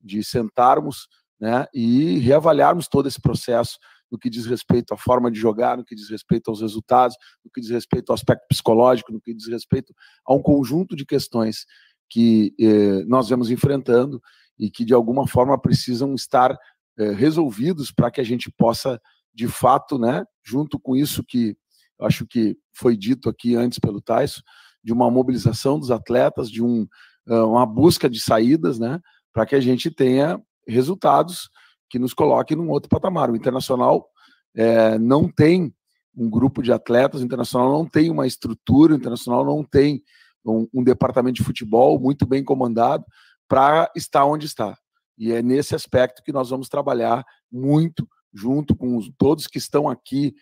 de 0.00 0.22
sentarmos 0.22 1.08
né, 1.40 1.66
e 1.74 2.18
reavaliarmos 2.18 2.88
todo 2.88 3.08
esse 3.08 3.20
processo 3.20 3.78
no 4.10 4.18
que 4.18 4.30
diz 4.30 4.46
respeito 4.46 4.94
à 4.94 4.96
forma 4.96 5.30
de 5.30 5.38
jogar, 5.38 5.76
no 5.76 5.84
que 5.84 5.94
diz 5.94 6.08
respeito 6.08 6.48
aos 6.48 6.60
resultados, 6.60 7.16
no 7.44 7.50
que 7.50 7.60
diz 7.60 7.70
respeito 7.70 8.10
ao 8.10 8.14
aspecto 8.14 8.46
psicológico, 8.48 9.12
no 9.12 9.20
que 9.20 9.34
diz 9.34 9.48
respeito 9.48 9.92
a 10.24 10.32
um 10.32 10.40
conjunto 10.40 10.94
de 10.94 11.04
questões 11.04 11.66
que 12.08 12.54
eh, 12.60 13.04
nós 13.06 13.28
vemos 13.28 13.50
enfrentando 13.50 14.20
e 14.58 14.70
que 14.70 14.84
de 14.84 14.94
alguma 14.94 15.26
forma 15.26 15.60
precisam 15.60 16.14
estar 16.14 16.56
eh, 16.96 17.10
resolvidos 17.10 17.90
para 17.90 18.10
que 18.10 18.20
a 18.20 18.24
gente 18.24 18.52
possa, 18.56 19.00
de 19.34 19.48
fato, 19.48 19.98
né, 19.98 20.24
junto 20.44 20.78
com 20.78 20.94
isso 20.94 21.24
que 21.24 21.56
acho 22.00 22.26
que 22.26 22.56
foi 22.72 22.96
dito 22.96 23.28
aqui 23.28 23.56
antes 23.56 23.78
pelo 23.78 24.00
Tyson, 24.00 24.42
de 24.82 24.92
uma 24.92 25.10
mobilização 25.10 25.78
dos 25.78 25.90
atletas, 25.90 26.50
de 26.50 26.62
um, 26.62 26.86
uma 27.26 27.64
busca 27.64 28.08
de 28.08 28.20
saídas, 28.20 28.78
né, 28.78 29.00
para 29.32 29.46
que 29.46 29.54
a 29.54 29.60
gente 29.60 29.90
tenha 29.90 30.40
resultados 30.66 31.48
que 31.88 31.98
nos 31.98 32.14
coloquem 32.14 32.56
num 32.56 32.70
outro 32.70 32.88
patamar. 32.88 33.30
O 33.30 33.36
Internacional 33.36 34.08
é, 34.54 34.98
não 34.98 35.28
tem 35.28 35.74
um 36.16 36.28
grupo 36.28 36.62
de 36.62 36.72
atletas, 36.72 37.20
o 37.20 37.24
Internacional 37.24 37.70
não 37.70 37.86
tem 37.86 38.10
uma 38.10 38.26
estrutura, 38.26 38.94
o 38.94 38.96
Internacional 38.96 39.44
não 39.44 39.64
tem 39.64 40.02
um, 40.44 40.68
um 40.72 40.84
departamento 40.84 41.36
de 41.36 41.44
futebol 41.44 41.98
muito 41.98 42.26
bem 42.26 42.44
comandado 42.44 43.04
para 43.48 43.90
estar 43.96 44.24
onde 44.24 44.46
está. 44.46 44.76
E 45.16 45.32
é 45.32 45.42
nesse 45.42 45.74
aspecto 45.74 46.22
que 46.22 46.32
nós 46.32 46.50
vamos 46.50 46.68
trabalhar 46.68 47.24
muito 47.50 48.08
junto 48.32 48.74
com 48.74 48.96
os, 48.96 49.10
todos 49.16 49.46
que 49.46 49.58
estão 49.58 49.88
aqui 49.88 50.34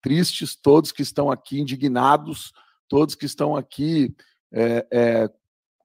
tristes, 0.00 0.54
todos 0.54 0.92
que 0.92 1.02
estão 1.02 1.30
aqui 1.30 1.60
indignados, 1.60 2.52
todos 2.88 3.14
que 3.14 3.26
estão 3.26 3.56
aqui 3.56 4.14
é, 4.52 4.86
é, 4.92 5.30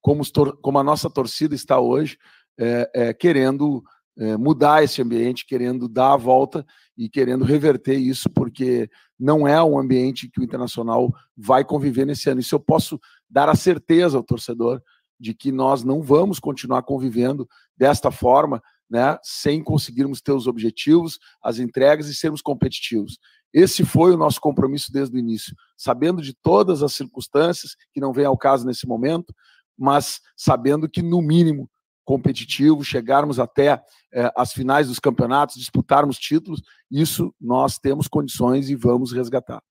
como, 0.01 0.23
como, 0.61 0.79
a 0.79 0.83
nossa 0.83 1.09
torcida 1.09 1.55
está 1.55 1.79
hoje, 1.79 2.17
é, 2.57 2.89
é 2.93 3.13
querendo 3.13 3.83
é, 4.17 4.35
mudar 4.35 4.83
esse 4.83 5.01
ambiente, 5.01 5.45
querendo 5.45 5.87
dar 5.87 6.13
a 6.13 6.17
volta 6.17 6.65
e 6.97 7.09
querendo 7.09 7.45
reverter 7.45 7.97
isso, 7.97 8.29
porque 8.29 8.89
não 9.17 9.47
é 9.47 9.63
um 9.63 9.79
ambiente 9.79 10.29
que 10.29 10.39
o 10.39 10.43
Internacional 10.43 11.13
vai 11.35 11.63
conviver 11.63 12.05
nesse 12.05 12.29
ano. 12.29 12.41
Isso 12.41 12.55
eu 12.55 12.59
posso 12.59 12.99
dar 13.29 13.47
a 13.49 13.55
certeza 13.55 14.17
ao 14.17 14.23
torcedor 14.23 14.81
de 15.19 15.33
que 15.33 15.51
nós 15.51 15.83
não 15.83 16.01
vamos 16.01 16.39
continuar 16.39 16.83
convivendo 16.83 17.47
desta 17.77 18.11
forma, 18.11 18.61
né, 18.89 19.17
sem 19.21 19.63
conseguirmos 19.63 20.21
ter 20.21 20.31
os 20.31 20.47
objetivos, 20.47 21.19
as 21.43 21.59
entregas 21.59 22.07
e 22.07 22.15
sermos 22.15 22.41
competitivos. 22.41 23.19
Esse 23.53 23.83
foi 23.83 24.13
o 24.13 24.17
nosso 24.17 24.39
compromisso 24.39 24.91
desde 24.91 25.15
o 25.15 25.19
início, 25.19 25.55
sabendo 25.77 26.21
de 26.21 26.33
todas 26.33 26.83
as 26.83 26.93
circunstâncias 26.93 27.75
que 27.93 27.99
não 27.99 28.13
vem 28.13 28.25
ao 28.25 28.37
caso 28.37 28.65
nesse 28.65 28.87
momento, 28.87 29.33
mas 29.79 30.19
sabendo 30.35 30.89
que 30.89 31.01
no 31.01 31.21
mínimo 31.21 31.69
competitivo, 32.03 32.83
chegarmos 32.83 33.39
até 33.39 33.81
eh, 34.11 34.31
as 34.35 34.51
finais 34.51 34.87
dos 34.87 34.99
campeonatos, 34.99 35.55
disputarmos 35.55 36.17
títulos, 36.17 36.61
isso 36.89 37.33
nós 37.39 37.77
temos 37.77 38.07
condições 38.07 38.69
e 38.69 38.75
vamos 38.75 39.11
resgatar. 39.11 39.61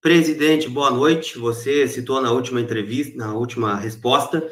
Presidente, 0.00 0.68
boa 0.68 0.90
noite. 0.90 1.38
Você 1.38 1.86
citou 1.86 2.20
na 2.20 2.32
última 2.32 2.60
entrevista, 2.60 3.16
na 3.16 3.34
última 3.34 3.76
resposta, 3.76 4.42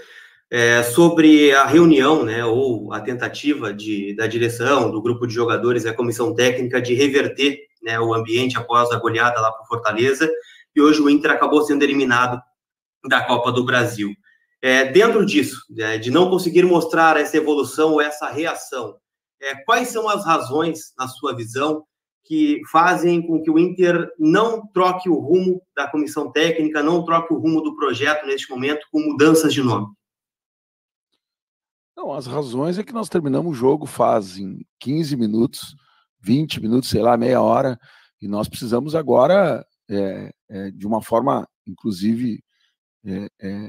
é, 0.50 0.82
sobre 0.82 1.52
a 1.52 1.64
reunião, 1.64 2.24
né, 2.24 2.44
ou 2.44 2.92
a 2.92 3.00
tentativa 3.00 3.72
de, 3.72 4.14
da 4.14 4.26
direção, 4.26 4.90
do 4.90 5.00
grupo 5.00 5.26
de 5.26 5.34
jogadores 5.34 5.84
e 5.84 5.88
a 5.88 5.94
comissão 5.94 6.34
técnica 6.34 6.82
de 6.82 6.94
reverter 6.94 7.58
né, 7.82 7.98
o 7.98 8.12
ambiente 8.12 8.58
após 8.58 8.90
a 8.90 8.98
goleada 8.98 9.40
lá 9.40 9.50
para 9.50 9.66
Fortaleza, 9.66 10.30
e 10.74 10.80
hoje 10.80 11.00
o 11.00 11.08
Inter 11.08 11.30
acabou 11.30 11.62
sendo 11.62 11.82
eliminado 11.82 12.40
da 13.04 13.24
Copa 13.24 13.50
do 13.52 13.64
Brasil. 13.64 14.14
É, 14.62 14.84
dentro 14.84 15.24
disso, 15.24 15.62
é, 15.78 15.96
de 15.96 16.10
não 16.10 16.28
conseguir 16.28 16.64
mostrar 16.64 17.16
essa 17.16 17.36
evolução 17.36 17.92
ou 17.92 18.00
essa 18.00 18.28
reação, 18.30 18.96
é, 19.40 19.54
quais 19.64 19.88
são 19.88 20.08
as 20.08 20.24
razões, 20.24 20.92
na 20.98 21.08
sua 21.08 21.34
visão, 21.34 21.84
que 22.24 22.60
fazem 22.70 23.26
com 23.26 23.42
que 23.42 23.50
o 23.50 23.58
Inter 23.58 24.08
não 24.18 24.66
troque 24.68 25.08
o 25.08 25.18
rumo 25.18 25.60
da 25.74 25.88
comissão 25.88 26.30
técnica, 26.30 26.82
não 26.82 27.04
troque 27.04 27.32
o 27.32 27.38
rumo 27.38 27.62
do 27.62 27.74
projeto 27.74 28.26
neste 28.26 28.50
momento 28.50 28.86
com 28.92 29.00
mudanças 29.00 29.52
de 29.52 29.62
nome? 29.62 29.88
Não, 31.96 32.12
as 32.12 32.26
razões 32.26 32.78
é 32.78 32.84
que 32.84 32.92
nós 32.92 33.08
terminamos 33.08 33.50
o 33.50 33.54
jogo 33.54 33.84
fazem 33.84 34.64
15 34.78 35.16
minutos, 35.16 35.74
20 36.20 36.60
minutos, 36.60 36.88
sei 36.88 37.02
lá, 37.02 37.16
meia 37.16 37.40
hora, 37.40 37.78
e 38.22 38.28
nós 38.28 38.48
precisamos 38.48 38.94
agora, 38.94 39.66
é, 39.88 40.30
é, 40.48 40.70
de 40.70 40.86
uma 40.86 41.02
forma, 41.02 41.48
inclusive, 41.66 42.42
é, 43.04 43.28
é 43.40 43.68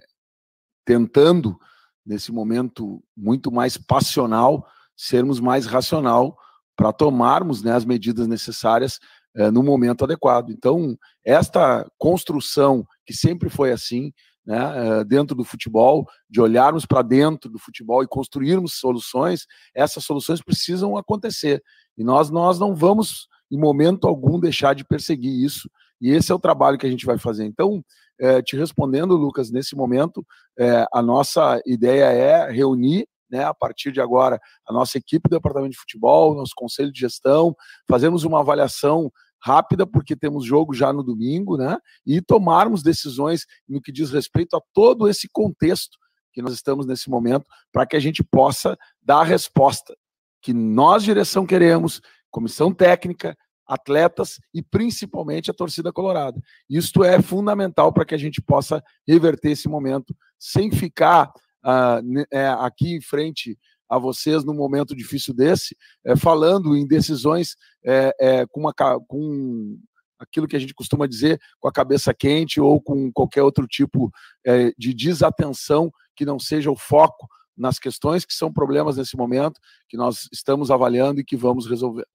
tentando, 0.85 1.57
nesse 2.05 2.31
momento 2.31 3.03
muito 3.15 3.51
mais 3.51 3.77
passional, 3.77 4.67
sermos 4.95 5.39
mais 5.39 5.65
racional 5.65 6.37
para 6.75 6.91
tomarmos 6.91 7.61
né, 7.61 7.73
as 7.73 7.85
medidas 7.85 8.27
necessárias 8.27 8.99
é, 9.35 9.51
no 9.51 9.63
momento 9.63 10.03
adequado. 10.03 10.49
Então, 10.49 10.97
esta 11.23 11.89
construção, 11.97 12.85
que 13.05 13.13
sempre 13.13 13.49
foi 13.49 13.71
assim, 13.71 14.11
né, 14.45 14.57
eh, 14.57 15.03
dentro 15.03 15.35
do 15.35 15.43
futebol, 15.43 16.07
de 16.29 16.41
olharmos 16.41 16.85
para 16.85 17.01
dentro 17.01 17.49
do 17.49 17.59
futebol 17.59 18.03
e 18.03 18.07
construirmos 18.07 18.79
soluções, 18.79 19.45
essas 19.73 20.03
soluções 20.03 20.41
precisam 20.41 20.97
acontecer. 20.97 21.61
E 21.97 22.03
nós, 22.03 22.29
nós 22.29 22.59
não 22.59 22.75
vamos, 22.75 23.27
em 23.51 23.57
momento 23.57 24.07
algum, 24.07 24.39
deixar 24.39 24.73
de 24.73 24.83
perseguir 24.83 25.31
isso. 25.43 25.69
E 26.01 26.09
esse 26.09 26.31
é 26.31 26.35
o 26.35 26.39
trabalho 26.39 26.77
que 26.77 26.87
a 26.87 26.89
gente 26.89 27.05
vai 27.05 27.17
fazer. 27.17 27.45
Então, 27.45 27.83
é, 28.21 28.41
te 28.41 28.55
respondendo, 28.55 29.15
Lucas, 29.15 29.49
nesse 29.49 29.75
momento, 29.75 30.23
é, 30.57 30.85
a 30.93 31.01
nossa 31.01 31.59
ideia 31.65 32.05
é 32.05 32.51
reunir 32.51 33.07
né, 33.31 33.43
a 33.43 33.53
partir 33.53 33.91
de 33.91 34.01
agora, 34.01 34.39
a 34.67 34.73
nossa 34.73 34.97
equipe 34.97 35.27
do 35.27 35.35
departamento 35.35 35.71
de 35.71 35.79
futebol, 35.79 36.35
nosso 36.35 36.51
conselho 36.55 36.91
de 36.91 36.99
gestão, 36.99 37.55
fazemos 37.89 38.23
uma 38.23 38.41
avaliação 38.41 39.11
rápida, 39.41 39.87
porque 39.87 40.15
temos 40.15 40.45
jogo 40.45 40.73
já 40.73 40.93
no 40.93 41.01
domingo, 41.01 41.57
né? 41.57 41.77
E 42.05 42.21
tomarmos 42.21 42.83
decisões 42.83 43.45
no 43.67 43.81
que 43.81 43.91
diz 43.91 44.11
respeito 44.11 44.55
a 44.55 44.61
todo 44.73 45.07
esse 45.07 45.27
contexto 45.31 45.97
que 46.31 46.41
nós 46.41 46.53
estamos 46.53 46.85
nesse 46.85 47.09
momento, 47.09 47.45
para 47.71 47.85
que 47.85 47.95
a 47.95 47.99
gente 47.99 48.23
possa 48.23 48.77
dar 49.01 49.21
a 49.21 49.23
resposta 49.23 49.95
que 50.41 50.53
nós, 50.53 51.03
direção, 51.03 51.45
queremos, 51.45 52.01
comissão 52.29 52.73
técnica, 52.73 53.35
atletas 53.71 54.37
e 54.53 54.61
principalmente 54.61 55.49
a 55.49 55.53
torcida 55.53 55.93
colorada. 55.93 56.41
Isto 56.69 57.05
é 57.05 57.21
fundamental 57.21 57.93
para 57.93 58.03
que 58.03 58.13
a 58.13 58.17
gente 58.17 58.41
possa 58.41 58.83
reverter 59.07 59.51
esse 59.51 59.69
momento 59.69 60.13
sem 60.37 60.69
ficar 60.69 61.31
uh, 61.63 62.25
é, 62.29 62.47
aqui 62.49 62.93
em 62.93 63.01
frente 63.01 63.57
a 63.89 63.97
vocês 63.97 64.43
num 64.43 64.53
momento 64.53 64.93
difícil 64.93 65.33
desse, 65.33 65.75
é, 66.05 66.17
falando 66.17 66.75
em 66.75 66.85
decisões 66.85 67.55
é, 67.85 68.13
é, 68.19 68.45
com, 68.47 68.59
uma, 68.59 68.73
com 69.07 69.77
aquilo 70.19 70.47
que 70.47 70.55
a 70.55 70.59
gente 70.59 70.73
costuma 70.73 71.07
dizer, 71.07 71.39
com 71.57 71.67
a 71.69 71.73
cabeça 71.73 72.13
quente 72.13 72.59
ou 72.59 72.81
com 72.81 73.11
qualquer 73.11 73.43
outro 73.43 73.65
tipo 73.67 74.11
é, 74.45 74.73
de 74.77 74.93
desatenção 74.93 75.91
que 76.13 76.25
não 76.25 76.37
seja 76.39 76.69
o 76.69 76.75
foco 76.75 77.27
nas 77.55 77.79
questões 77.79 78.25
que 78.25 78.33
são 78.33 78.51
problemas 78.51 78.97
nesse 78.97 79.15
momento, 79.15 79.59
que 79.87 79.95
nós 79.95 80.27
estamos 80.31 80.71
avaliando 80.71 81.21
e 81.21 81.25
que 81.25 81.37
vamos 81.37 81.67
resolver. 81.67 82.05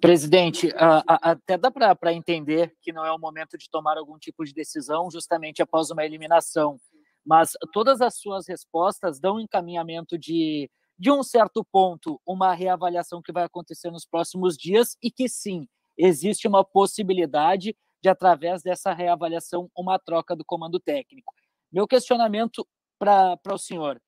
Presidente, 0.00 0.72
até 1.06 1.56
dá 1.56 1.70
para 1.70 2.12
entender 2.12 2.74
que 2.82 2.92
não 2.92 3.06
é 3.06 3.12
o 3.12 3.18
momento 3.18 3.56
de 3.56 3.70
tomar 3.70 3.96
algum 3.96 4.18
tipo 4.18 4.44
de 4.44 4.52
decisão 4.52 5.10
justamente 5.10 5.62
após 5.62 5.90
uma 5.90 6.04
eliminação, 6.04 6.78
mas 7.24 7.52
todas 7.72 8.00
as 8.00 8.16
suas 8.16 8.46
respostas 8.46 9.18
dão 9.18 9.40
encaminhamento 9.40 10.18
de, 10.18 10.70
de 10.98 11.10
um 11.10 11.22
certo 11.22 11.64
ponto, 11.64 12.20
uma 12.26 12.52
reavaliação 12.52 13.22
que 13.22 13.32
vai 13.32 13.44
acontecer 13.44 13.90
nos 13.90 14.04
próximos 14.04 14.56
dias 14.56 14.96
e 15.02 15.10
que 15.10 15.28
sim, 15.28 15.66
existe 15.96 16.46
uma 16.46 16.62
possibilidade 16.62 17.74
de, 18.02 18.08
através 18.08 18.62
dessa 18.62 18.92
reavaliação, 18.92 19.70
uma 19.74 19.98
troca 19.98 20.36
do 20.36 20.44
comando 20.44 20.78
técnico. 20.78 21.32
Meu 21.72 21.88
questionamento 21.88 22.66
para 22.98 23.38
o 23.50 23.58
senhor: 23.58 24.00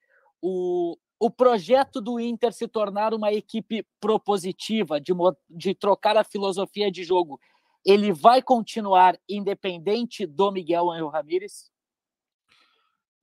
o, 0.42 0.96
o 1.18 1.30
projeto 1.30 2.00
do 2.00 2.20
Inter 2.20 2.52
se 2.52 2.68
tornar 2.68 3.14
uma 3.14 3.32
equipe 3.32 3.86
propositiva, 4.00 5.00
de, 5.00 5.12
de 5.48 5.74
trocar 5.74 6.16
a 6.16 6.24
filosofia 6.24 6.90
de 6.90 7.02
jogo, 7.04 7.40
ele 7.84 8.12
vai 8.12 8.42
continuar 8.42 9.18
independente 9.28 10.26
do 10.26 10.50
Miguel 10.50 10.90
Angel 10.90 11.08
Ramírez? 11.08 11.70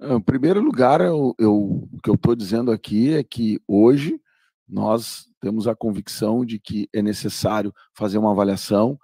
Em 0.02 0.22
primeiro 0.22 0.62
lugar, 0.62 1.02
eu, 1.02 1.36
eu, 1.38 1.54
o 1.54 2.00
que 2.02 2.10
eu 2.10 2.16
estou 2.16 2.36
dizendo 2.36 2.72
aqui 2.72 3.14
é 3.14 3.24
que 3.24 3.62
hoje 3.68 4.20
nós 4.68 5.30
temos 5.40 5.68
a 5.68 5.76
convicção 5.76 6.46
de 6.46 6.60
que 6.60 6.90
é 6.94 7.02
necessário 7.02 7.74
fazer 7.94 8.18
uma 8.18 8.32
avaliação, 8.32 8.98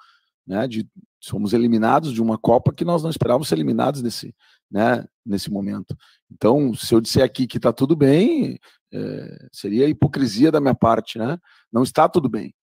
né, 0.48 0.68
de 0.68 0.90
somos 1.20 1.54
eliminados 1.54 2.12
de 2.12 2.22
uma 2.22 2.38
Copa 2.38 2.74
que 2.74 2.86
nós 2.86 3.04
não 3.04 3.10
esperávamos 3.10 3.48
ser 3.48 3.56
eliminados 3.56 4.02
nesse, 4.02 4.34
né, 4.72 5.06
nesse 5.30 5.52
momento. 5.52 5.96
Então, 6.32 6.74
se 6.74 6.94
eu 6.94 7.00
disser 7.00 7.24
aqui 7.24 7.48
que 7.48 7.58
está 7.58 7.72
tudo 7.72 7.96
bem, 7.96 8.60
é, 8.92 9.48
seria 9.52 9.88
hipocrisia 9.88 10.52
da 10.52 10.60
minha 10.60 10.76
parte, 10.76 11.18
né? 11.18 11.38
Não 11.72 11.84
está 11.84 12.10
tudo 12.10 12.28
bem. 12.28 12.54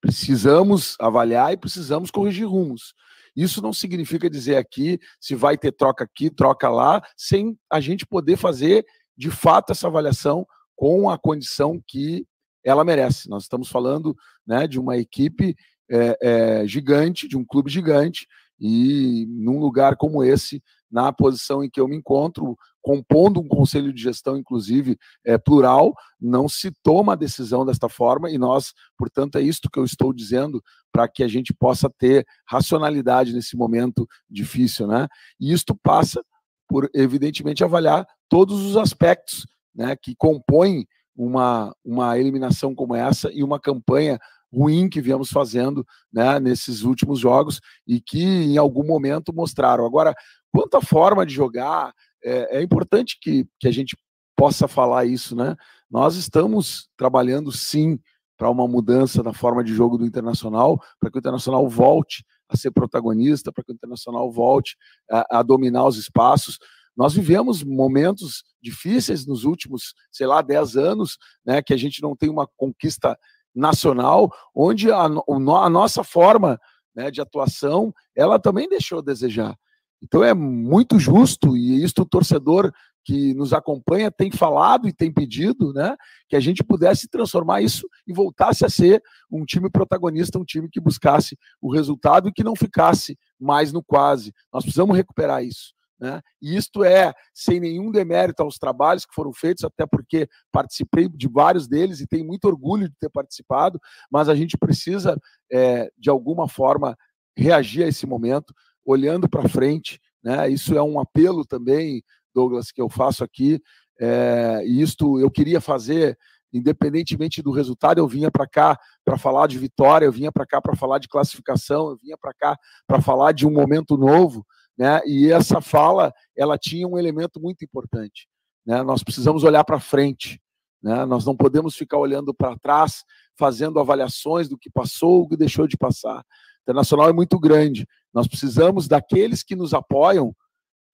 Precisamos 0.00 0.96
avaliar 1.00 1.52
e 1.52 1.56
precisamos 1.56 2.10
corrigir 2.10 2.46
rumos. 2.46 2.94
Isso 3.36 3.62
não 3.62 3.72
significa 3.72 4.28
dizer 4.28 4.56
aqui 4.56 4.98
se 5.20 5.34
vai 5.34 5.56
ter 5.56 5.72
troca 5.72 6.04
aqui, 6.04 6.30
troca 6.30 6.68
lá, 6.68 7.02
sem 7.16 7.58
a 7.70 7.80
gente 7.80 8.06
poder 8.06 8.36
fazer 8.36 8.84
de 9.16 9.30
fato 9.30 9.72
essa 9.72 9.86
avaliação 9.86 10.46
com 10.74 11.10
a 11.10 11.18
condição 11.18 11.82
que 11.86 12.26
ela 12.64 12.84
merece. 12.84 13.28
Nós 13.28 13.44
estamos 13.44 13.68
falando 13.68 14.16
né, 14.46 14.66
de 14.66 14.78
uma 14.78 14.96
equipe 14.96 15.56
é, 15.90 16.18
é, 16.20 16.66
gigante, 16.66 17.26
de 17.26 17.36
um 17.36 17.44
clube 17.44 17.70
gigante, 17.70 18.26
e 18.60 19.26
num 19.28 19.58
lugar 19.58 19.96
como 19.96 20.24
esse, 20.24 20.62
na 20.90 21.12
posição 21.12 21.62
em 21.62 21.68
que 21.70 21.80
eu 21.80 21.86
me 21.86 21.96
encontro, 21.96 22.56
compondo 22.80 23.40
um 23.40 23.48
conselho 23.48 23.92
de 23.92 24.02
gestão, 24.02 24.36
inclusive, 24.36 24.96
é, 25.24 25.36
plural, 25.36 25.94
não 26.20 26.48
se 26.48 26.72
toma 26.82 27.12
a 27.12 27.16
decisão 27.16 27.64
desta 27.66 27.88
forma, 27.88 28.30
e 28.30 28.38
nós, 28.38 28.72
portanto, 28.96 29.36
é 29.36 29.42
isto 29.42 29.70
que 29.70 29.78
eu 29.78 29.84
estou 29.84 30.12
dizendo 30.12 30.62
para 30.92 31.06
que 31.06 31.22
a 31.22 31.28
gente 31.28 31.52
possa 31.52 31.90
ter 31.98 32.26
racionalidade 32.46 33.32
nesse 33.32 33.56
momento 33.56 34.08
difícil, 34.28 34.86
né? 34.86 35.06
E 35.38 35.52
isto 35.52 35.74
passa 35.82 36.24
por, 36.66 36.88
evidentemente, 36.94 37.64
avaliar 37.64 38.06
todos 38.28 38.64
os 38.64 38.76
aspectos 38.76 39.46
né, 39.74 39.96
que 39.96 40.14
compõem 40.14 40.86
uma, 41.16 41.74
uma 41.84 42.18
eliminação 42.18 42.74
como 42.74 42.94
essa 42.94 43.30
e 43.32 43.42
uma 43.42 43.58
campanha 43.58 44.18
ruim 44.52 44.88
que 44.88 45.00
viemos 45.00 45.30
fazendo 45.30 45.86
né, 46.12 46.40
nesses 46.40 46.82
últimos 46.82 47.18
jogos 47.18 47.60
e 47.86 48.00
que 48.00 48.22
em 48.22 48.56
algum 48.56 48.86
momento 48.86 49.32
mostraram. 49.32 49.84
Agora, 49.84 50.14
quanto 50.52 50.76
à 50.76 50.80
forma 50.80 51.24
de 51.26 51.34
jogar, 51.34 51.92
é, 52.24 52.58
é 52.58 52.62
importante 52.62 53.18
que, 53.20 53.46
que 53.60 53.68
a 53.68 53.72
gente 53.72 53.96
possa 54.36 54.68
falar 54.68 55.04
isso, 55.04 55.34
né? 55.34 55.56
Nós 55.90 56.14
estamos 56.16 56.88
trabalhando 56.96 57.50
sim 57.50 57.98
para 58.36 58.48
uma 58.48 58.68
mudança 58.68 59.22
na 59.22 59.32
forma 59.32 59.64
de 59.64 59.74
jogo 59.74 59.98
do 59.98 60.06
Internacional, 60.06 60.80
para 61.00 61.10
que 61.10 61.18
o 61.18 61.20
Internacional 61.20 61.68
volte 61.68 62.24
a 62.48 62.56
ser 62.56 62.70
protagonista, 62.70 63.52
para 63.52 63.64
que 63.64 63.72
o 63.72 63.74
Internacional 63.74 64.30
volte 64.30 64.76
a, 65.10 65.38
a, 65.40 65.42
dominar 65.42 65.84
os 65.86 65.96
espaços. 65.96 66.58
Nós 66.96 67.14
vivemos 67.14 67.64
momentos 67.64 68.44
difíceis 68.62 69.26
nos 69.26 69.44
últimos, 69.44 69.92
sei 70.12 70.26
lá, 70.26 70.40
10 70.40 70.76
anos, 70.76 71.18
né, 71.44 71.60
que 71.60 71.74
a 71.74 71.76
gente 71.76 72.00
não 72.00 72.14
tem 72.14 72.28
uma 72.30 72.46
conquista 72.56 73.18
nacional, 73.58 74.32
onde 74.54 74.90
a, 74.90 75.04
a 75.04 75.70
nossa 75.70 76.04
forma 76.04 76.58
né, 76.94 77.10
de 77.10 77.20
atuação, 77.20 77.92
ela 78.16 78.38
também 78.38 78.68
deixou 78.68 79.00
a 79.00 79.02
desejar. 79.02 79.56
Então 80.02 80.22
é 80.22 80.32
muito 80.32 80.98
justo, 80.98 81.56
e 81.56 81.82
isso 81.82 81.94
o 81.98 82.06
torcedor 82.06 82.72
que 83.04 83.32
nos 83.34 83.52
acompanha 83.52 84.10
tem 84.10 84.30
falado 84.30 84.86
e 84.86 84.92
tem 84.92 85.10
pedido, 85.10 85.72
né, 85.72 85.96
que 86.28 86.36
a 86.36 86.40
gente 86.40 86.62
pudesse 86.62 87.08
transformar 87.08 87.62
isso 87.62 87.88
e 88.06 88.12
voltasse 88.12 88.64
a 88.64 88.68
ser 88.68 89.02
um 89.30 89.44
time 89.44 89.70
protagonista, 89.70 90.38
um 90.38 90.44
time 90.44 90.68
que 90.68 90.80
buscasse 90.80 91.36
o 91.60 91.72
resultado 91.72 92.28
e 92.28 92.32
que 92.32 92.44
não 92.44 92.54
ficasse 92.54 93.18
mais 93.40 93.72
no 93.72 93.82
quase. 93.82 94.32
Nós 94.52 94.62
precisamos 94.62 94.96
recuperar 94.96 95.42
isso. 95.42 95.72
Né? 96.00 96.20
E 96.40 96.56
isto 96.56 96.84
é 96.84 97.12
sem 97.34 97.58
nenhum 97.58 97.90
demérito 97.90 98.42
aos 98.42 98.56
trabalhos 98.56 99.04
que 99.04 99.14
foram 99.14 99.32
feitos, 99.32 99.64
até 99.64 99.84
porque 99.84 100.28
participei 100.52 101.08
de 101.08 101.28
vários 101.28 101.66
deles 101.66 102.00
e 102.00 102.06
tenho 102.06 102.24
muito 102.24 102.44
orgulho 102.44 102.88
de 102.88 102.94
ter 103.00 103.10
participado, 103.10 103.80
mas 104.10 104.28
a 104.28 104.34
gente 104.34 104.56
precisa, 104.56 105.18
é, 105.50 105.90
de 105.98 106.08
alguma 106.08 106.48
forma, 106.48 106.96
reagir 107.36 107.84
a 107.84 107.88
esse 107.88 108.06
momento, 108.06 108.54
olhando 108.84 109.28
para 109.28 109.48
frente. 109.48 110.00
Né? 110.22 110.48
Isso 110.50 110.76
é 110.76 110.82
um 110.82 111.00
apelo 111.00 111.44
também, 111.44 112.02
Douglas, 112.34 112.70
que 112.70 112.80
eu 112.80 112.88
faço 112.88 113.24
aqui. 113.24 113.60
É, 114.00 114.62
e 114.64 114.80
isto 114.80 115.18
eu 115.18 115.28
queria 115.28 115.60
fazer, 115.60 116.16
independentemente 116.52 117.42
do 117.42 117.50
resultado, 117.50 117.98
eu 117.98 118.06
vinha 118.06 118.30
para 118.30 118.46
cá 118.46 118.78
para 119.04 119.18
falar 119.18 119.48
de 119.48 119.58
vitória, 119.58 120.06
eu 120.06 120.12
vinha 120.12 120.30
para 120.30 120.46
cá 120.46 120.60
para 120.60 120.76
falar 120.76 120.98
de 120.98 121.08
classificação, 121.08 121.90
eu 121.90 121.96
vinha 121.96 122.16
para 122.16 122.32
cá 122.32 122.56
para 122.86 123.02
falar 123.02 123.32
de 123.32 123.44
um 123.44 123.50
momento 123.50 123.96
novo 123.96 124.46
né? 124.78 125.00
E 125.04 125.32
essa 125.32 125.60
fala, 125.60 126.12
ela 126.36 126.56
tinha 126.56 126.86
um 126.86 126.96
elemento 126.96 127.40
muito 127.40 127.64
importante, 127.64 128.28
né? 128.64 128.82
Nós 128.82 129.02
precisamos 129.02 129.42
olhar 129.42 129.64
para 129.64 129.80
frente, 129.80 130.40
né? 130.80 131.04
Nós 131.04 131.24
não 131.26 131.36
podemos 131.36 131.74
ficar 131.74 131.98
olhando 131.98 132.32
para 132.32 132.56
trás, 132.58 133.02
fazendo 133.36 133.80
avaliações 133.80 134.48
do 134.48 134.56
que 134.56 134.70
passou, 134.70 135.22
o 135.22 135.28
que 135.28 135.36
deixou 135.36 135.66
de 135.66 135.76
passar. 135.76 136.18
O 136.18 136.22
internacional 136.62 137.08
é 137.08 137.12
muito 137.12 137.38
grande. 137.38 137.86
Nós 138.14 138.28
precisamos 138.28 138.86
daqueles 138.86 139.42
que 139.42 139.56
nos 139.56 139.74
apoiam, 139.74 140.34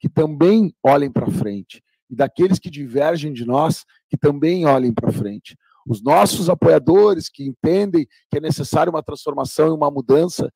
que 0.00 0.08
também 0.08 0.74
olhem 0.82 1.10
para 1.10 1.30
frente, 1.30 1.82
e 2.08 2.16
daqueles 2.16 2.58
que 2.58 2.70
divergem 2.70 3.32
de 3.32 3.44
nós, 3.44 3.84
que 4.08 4.16
também 4.16 4.66
olhem 4.66 4.92
para 4.92 5.12
frente. 5.12 5.56
Os 5.86 6.02
nossos 6.02 6.48
apoiadores 6.48 7.28
que 7.28 7.44
entendem 7.44 8.06
que 8.30 8.38
é 8.38 8.40
necessário 8.40 8.90
uma 8.90 9.02
transformação 9.02 9.68
e 9.68 9.72
uma 9.72 9.90
mudança, 9.90 10.50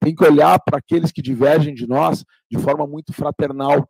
tem 0.00 0.14
que 0.14 0.24
olhar 0.24 0.58
para 0.60 0.78
aqueles 0.78 1.12
que 1.12 1.20
divergem 1.20 1.74
de 1.74 1.86
nós 1.86 2.24
de 2.50 2.58
forma 2.58 2.86
muito 2.86 3.12
fraternal, 3.12 3.86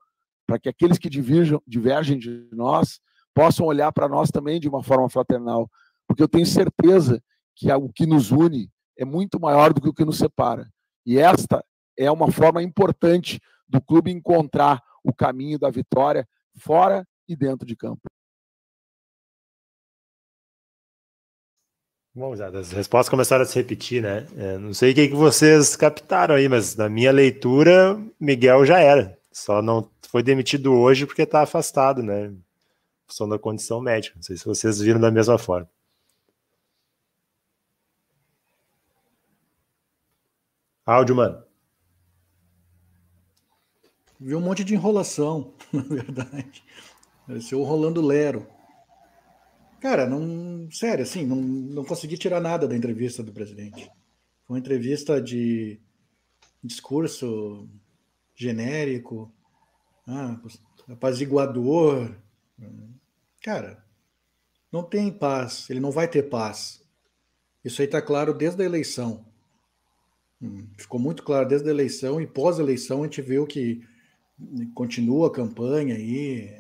para 0.47 0.59
que 0.59 0.69
aqueles 0.69 0.99
que 0.99 1.09
divergem, 1.09 1.59
divergem 1.67 2.19
de 2.19 2.49
nós 2.53 3.01
possam 3.33 3.65
olhar 3.67 3.93
para 3.93 4.09
nós 4.09 4.31
também 4.31 4.59
de 4.59 4.69
uma 4.69 4.83
forma 4.83 5.09
fraternal, 5.09 5.71
porque 6.09 6.23
eu 6.23 6.29
tenho 6.29 6.47
certeza 6.47 7.23
que 7.55 7.71
o 7.73 7.89
que 7.89 8.07
nos 8.07 8.33
une 8.33 8.69
é 8.99 9.05
muito 9.05 9.39
maior 9.41 9.73
do 9.73 9.81
que 9.81 9.89
o 9.89 9.95
que 9.95 10.05
nos 10.05 10.19
separa. 10.19 10.69
E 11.07 11.19
esta 11.19 11.65
é 11.97 12.11
uma 12.11 12.31
forma 12.33 12.63
importante 12.63 13.41
do 13.69 13.81
clube 13.81 14.11
encontrar 14.11 14.83
o 15.05 15.15
caminho 15.15 15.59
da 15.59 15.71
vitória 15.71 16.29
fora 16.59 17.07
e 17.29 17.37
dentro 17.37 17.65
de 17.67 17.77
campo. 17.77 18.10
Bom, 22.13 22.35
já 22.35 22.49
as 22.49 22.73
respostas 22.73 23.09
começaram 23.09 23.43
a 23.43 23.47
se 23.47 23.55
repetir, 23.55 24.03
né? 24.03 24.27
É, 24.37 24.59
não 24.59 24.75
sei 24.75 24.91
o 24.91 24.95
que, 24.95 25.09
que 25.09 25.15
vocês 25.15 25.77
captaram 25.77 26.35
aí, 26.35 26.49
mas 26.49 26.75
na 26.75 26.89
minha 26.89 27.13
leitura, 27.13 27.97
Miguel 28.19 28.67
já 28.67 28.81
era. 28.81 29.17
Só 29.33 29.63
não 29.63 29.89
foi 30.03 30.23
demitido 30.23 30.73
hoje 30.73 31.07
porque 31.07 31.23
está 31.23 31.43
afastado, 31.43 32.03
né? 32.03 32.33
Só 33.09 33.27
da 33.29 33.39
condição 33.39 33.81
médica. 33.81 34.17
Não 34.17 34.23
sei 34.23 34.37
se 34.37 34.45
vocês 34.45 34.81
viram 34.81 35.01
da 35.01 35.11
mesma 35.11 35.39
forma. 35.39 35.69
Áudio, 40.85 41.15
mano. 41.15 41.45
Vi 44.19 44.35
um 44.35 44.41
monte 44.41 44.65
de 44.65 44.75
enrolação, 44.75 45.55
na 45.73 45.83
verdade. 45.83 46.65
Pareceu 47.27 47.61
o 47.61 47.65
Rolando 47.65 48.03
Lero. 48.03 48.47
Cara, 49.81 50.07
não. 50.07 50.71
Sério, 50.71 51.03
assim, 51.03 51.25
não, 51.27 51.37
não 51.37 51.85
consegui 51.85 52.19
tirar 52.19 52.41
nada 52.41 52.69
da 52.69 52.77
entrevista 52.77 53.23
do 53.23 53.33
presidente. 53.33 53.91
Foi 54.47 54.55
uma 54.55 54.59
entrevista 54.59 55.21
de 55.21 55.81
discurso 56.63 57.69
genérico, 58.35 59.33
ah, 60.07 60.39
apaziguador. 60.89 62.15
Cara, 63.43 63.83
não 64.71 64.83
tem 64.83 65.11
paz, 65.11 65.69
ele 65.71 65.81
não 65.81 65.91
vai 65.91 66.07
ter 66.07 66.25
paz. 66.25 66.83
Isso 67.65 67.81
aí 67.81 67.87
está 67.87 68.01
claro 68.01 68.35
desde 68.35 68.63
a 68.63 68.67
eleição. 68.67 69.25
Hum, 70.41 70.67
ficou 70.77 71.01
muito 71.01 71.23
claro 71.23 71.49
desde 71.49 71.69
a 71.69 71.73
eleição 71.73 72.21
e 72.21 72.27
pós-eleição 72.27 73.03
a 73.03 73.05
gente 73.05 73.21
viu 73.21 73.47
que 73.47 73.87
continua 74.75 75.29
a 75.29 75.33
campanha 75.33 75.95
aí 75.95 76.51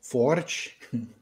forte. 0.00 0.78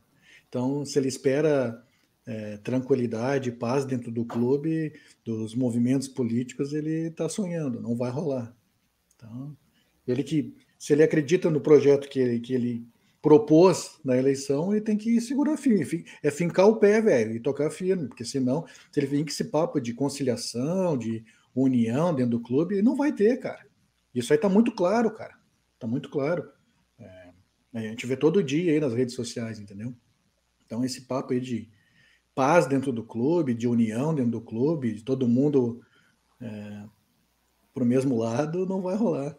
Então, 0.54 0.84
se 0.84 0.96
ele 1.00 1.08
espera 1.08 1.84
é, 2.24 2.58
tranquilidade, 2.58 3.50
paz 3.50 3.84
dentro 3.84 4.12
do 4.12 4.24
clube, 4.24 4.92
dos 5.24 5.52
movimentos 5.52 6.06
políticos, 6.06 6.72
ele 6.72 7.08
está 7.08 7.28
sonhando, 7.28 7.82
não 7.82 7.96
vai 7.96 8.08
rolar. 8.08 8.56
Então, 9.16 9.56
ele 10.06 10.22
que, 10.22 10.54
se 10.78 10.92
ele 10.92 11.02
acredita 11.02 11.50
no 11.50 11.60
projeto 11.60 12.08
que 12.08 12.20
ele, 12.20 12.38
que 12.38 12.54
ele 12.54 12.86
propôs 13.20 13.98
na 14.04 14.16
eleição, 14.16 14.72
ele 14.72 14.80
tem 14.80 14.96
que 14.96 15.20
segurar 15.20 15.56
firme, 15.56 16.04
é 16.22 16.30
fincar 16.30 16.68
o 16.68 16.76
pé, 16.76 17.00
velho, 17.00 17.34
e 17.34 17.40
tocar 17.40 17.68
firme, 17.68 18.06
porque 18.06 18.24
senão, 18.24 18.64
se 18.92 19.00
ele 19.00 19.08
vir 19.08 19.24
com 19.24 19.30
esse 19.30 19.46
papo 19.46 19.80
de 19.80 19.92
conciliação, 19.92 20.96
de 20.96 21.24
união 21.52 22.14
dentro 22.14 22.38
do 22.38 22.40
clube, 22.40 22.80
não 22.80 22.94
vai 22.94 23.12
ter, 23.12 23.40
cara. 23.40 23.66
Isso 24.14 24.32
aí 24.32 24.38
tá 24.38 24.48
muito 24.48 24.70
claro, 24.70 25.12
cara. 25.12 25.34
Tá 25.80 25.88
muito 25.88 26.08
claro. 26.08 26.48
É, 26.96 27.32
a 27.74 27.80
gente 27.80 28.06
vê 28.06 28.16
todo 28.16 28.40
dia 28.40 28.70
aí 28.70 28.78
nas 28.78 28.94
redes 28.94 29.16
sociais, 29.16 29.58
entendeu? 29.58 29.92
Então, 30.66 30.84
esse 30.84 31.02
papo 31.02 31.32
aí 31.32 31.40
de 31.40 31.68
paz 32.34 32.66
dentro 32.66 32.92
do 32.92 33.02
clube, 33.02 33.54
de 33.54 33.68
união 33.68 34.14
dentro 34.14 34.32
do 34.32 34.40
clube, 34.40 34.92
de 34.92 35.02
todo 35.02 35.28
mundo 35.28 35.80
é, 36.40 36.82
para 37.72 37.82
o 37.82 37.86
mesmo 37.86 38.18
lado, 38.18 38.66
não 38.66 38.80
vai 38.80 38.96
rolar. 38.96 39.36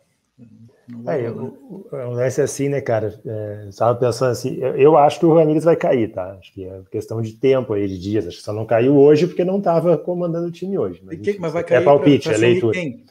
É, 1.07 1.31
o, 1.31 1.87
o 1.91 2.11
lance 2.11 2.39
é 2.39 2.43
assim, 2.43 2.69
né, 2.69 2.79
cara? 2.79 3.19
É, 3.25 3.65
estava 3.69 3.97
pensando 3.97 4.31
assim, 4.31 4.55
eu, 4.57 4.75
eu, 4.75 4.97
acho 4.97 5.19
que 5.19 5.25
o 5.25 5.33
Ramires 5.33 5.63
vai 5.63 5.75
cair, 5.75 6.11
tá? 6.11 6.37
Acho 6.39 6.53
que 6.53 6.63
é 6.63 6.81
questão 6.91 7.21
de 7.21 7.33
tempo 7.33 7.73
aí, 7.73 7.87
de 7.87 7.97
dias. 7.97 8.27
Acho 8.27 8.37
que 8.37 8.43
só 8.43 8.53
não 8.53 8.65
caiu 8.65 8.95
hoje 8.95 9.25
porque 9.25 9.43
não 9.43 9.57
estava 9.57 9.97
comandando 9.97 10.47
o 10.47 10.51
time 10.51 10.77
hoje. 10.77 11.01
Mas, 11.03 11.19
que, 11.19 11.39
mas 11.39 11.53
vai 11.53 11.63
cair. 11.63 11.81
É 11.81 11.85
palpite, 11.85 12.29
pra, 12.29 12.37
pra 12.37 12.47
é 12.47 12.51
leitura. 12.51 12.73
Quem? 12.73 13.05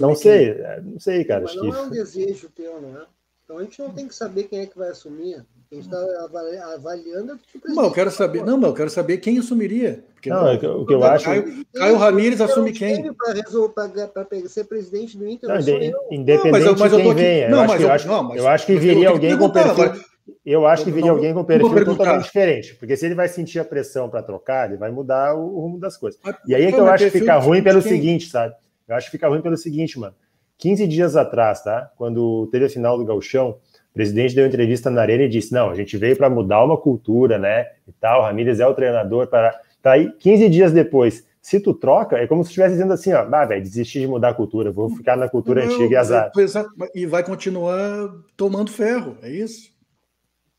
Não 0.00 0.14
sei, 0.14 0.50
é, 0.50 0.80
não 0.80 0.98
sei, 0.98 1.24
cara. 1.24 1.42
Mas 1.42 1.56
não 1.56 1.70
que... 1.70 1.76
é 1.76 1.80
um 1.82 1.90
desejo 1.90 2.48
teu, 2.50 2.80
né? 2.80 3.04
Então 3.48 3.56
a 3.56 3.62
gente 3.62 3.78
não 3.80 3.88
tem 3.88 4.06
que 4.06 4.14
saber 4.14 4.42
quem 4.42 4.60
é 4.60 4.66
que 4.66 4.76
vai 4.76 4.90
assumir. 4.90 5.36
A 5.72 5.74
gente 5.74 5.86
está 5.86 5.98
avaliando 6.74 7.32
o 7.32 7.74
Não, 7.74 7.84
eu 7.84 7.90
quero 7.90 8.10
saber. 8.10 8.44
Não, 8.44 8.58
não, 8.58 8.68
eu 8.68 8.74
quero 8.74 8.90
saber 8.90 9.16
quem 9.18 9.38
assumiria. 9.38 10.04
Porque 10.12 10.28
não, 10.28 10.44
não, 10.44 10.82
o 10.82 10.86
que 10.86 10.92
eu 10.92 11.02
acho. 11.02 11.24
Caio, 11.24 11.64
Caio 11.74 11.96
Ramírez 11.96 12.42
assume 12.42 12.72
quem? 12.72 13.10
Para 13.14 14.26
ser 14.48 14.64
presidente 14.64 15.16
do 15.16 15.26
Inter, 15.26 15.48
não, 15.48 15.56
independente 16.10 16.62
não, 16.62 16.72
mas, 16.72 16.78
mas 16.78 16.92
de 16.92 17.02
quem 17.02 17.14
venha. 17.14 17.48
Não, 17.48 17.66
mas 17.66 17.80
eu, 17.80 17.90
acho, 17.90 18.06
não, 18.06 18.22
mas, 18.22 18.36
eu 18.38 18.46
acho 18.46 18.66
que 18.66 18.76
viria 18.76 19.08
alguém 19.08 19.38
com 19.38 19.48
perfil. 19.48 20.04
Eu 20.44 20.66
acho 20.66 20.84
que 20.84 20.90
viria 20.90 21.10
alguém 21.10 21.32
com 21.32 21.42
perfil 21.42 21.84
totalmente 21.86 22.24
diferente, 22.24 22.74
porque 22.74 22.98
se 22.98 23.06
ele 23.06 23.14
vai 23.14 23.28
sentir 23.28 23.60
a 23.60 23.64
pressão 23.64 24.10
para 24.10 24.22
trocar, 24.22 24.68
ele 24.68 24.76
vai 24.76 24.90
mudar 24.90 25.34
o 25.34 25.58
rumo 25.58 25.78
das 25.78 25.96
coisas. 25.96 26.20
E 26.46 26.54
aí 26.54 26.66
é 26.66 26.72
que 26.72 26.78
eu 26.78 26.86
acho 26.86 27.04
que 27.04 27.18
fica 27.18 27.38
ruim 27.38 27.62
pelo 27.62 27.80
seguinte, 27.80 28.28
sabe? 28.28 28.54
Eu 28.86 28.94
acho 28.94 29.06
que 29.06 29.12
fica 29.12 29.26
ruim 29.26 29.40
pelo 29.40 29.56
seguinte, 29.56 29.98
mano. 29.98 30.14
15 30.58 30.86
dias 30.86 31.16
atrás, 31.16 31.62
tá? 31.62 31.90
Quando 31.96 32.48
teve 32.48 32.66
a 32.66 32.68
final 32.68 32.98
do 32.98 33.04
Gauchão, 33.04 33.56
o 33.90 33.94
presidente 33.94 34.34
deu 34.34 34.46
entrevista 34.46 34.90
na 34.90 35.00
arena 35.00 35.22
e 35.22 35.28
disse: 35.28 35.52
Não, 35.52 35.70
a 35.70 35.74
gente 35.74 35.96
veio 35.96 36.16
para 36.16 36.28
mudar 36.28 36.64
uma 36.64 36.76
cultura, 36.76 37.38
né? 37.38 37.66
E 37.86 37.92
tal. 37.92 38.22
Ramírez 38.22 38.60
é 38.60 38.66
o 38.66 38.74
treinador 38.74 39.28
para. 39.28 39.58
Tá 39.80 39.92
aí 39.92 40.12
15 40.12 40.48
dias 40.48 40.72
depois. 40.72 41.26
Se 41.40 41.60
tu 41.60 41.72
troca, 41.72 42.16
é 42.18 42.26
como 42.26 42.42
se 42.42 42.50
estivesse 42.50 42.74
dizendo 42.74 42.92
assim: 42.92 43.12
ó, 43.12 43.26
ah, 43.32 43.44
velho, 43.46 43.62
desisti 43.62 44.00
de 44.00 44.06
mudar 44.06 44.30
a 44.30 44.34
cultura, 44.34 44.70
vou 44.70 44.90
ficar 44.90 45.16
na 45.16 45.28
cultura 45.28 45.64
Não, 45.64 45.72
antiga 45.72 45.94
e 45.94 45.96
azar. 45.96 46.32
E 46.94 47.06
vai 47.06 47.22
continuar 47.22 48.10
tomando 48.36 48.70
ferro, 48.70 49.16
é 49.22 49.30
isso? 49.30 49.70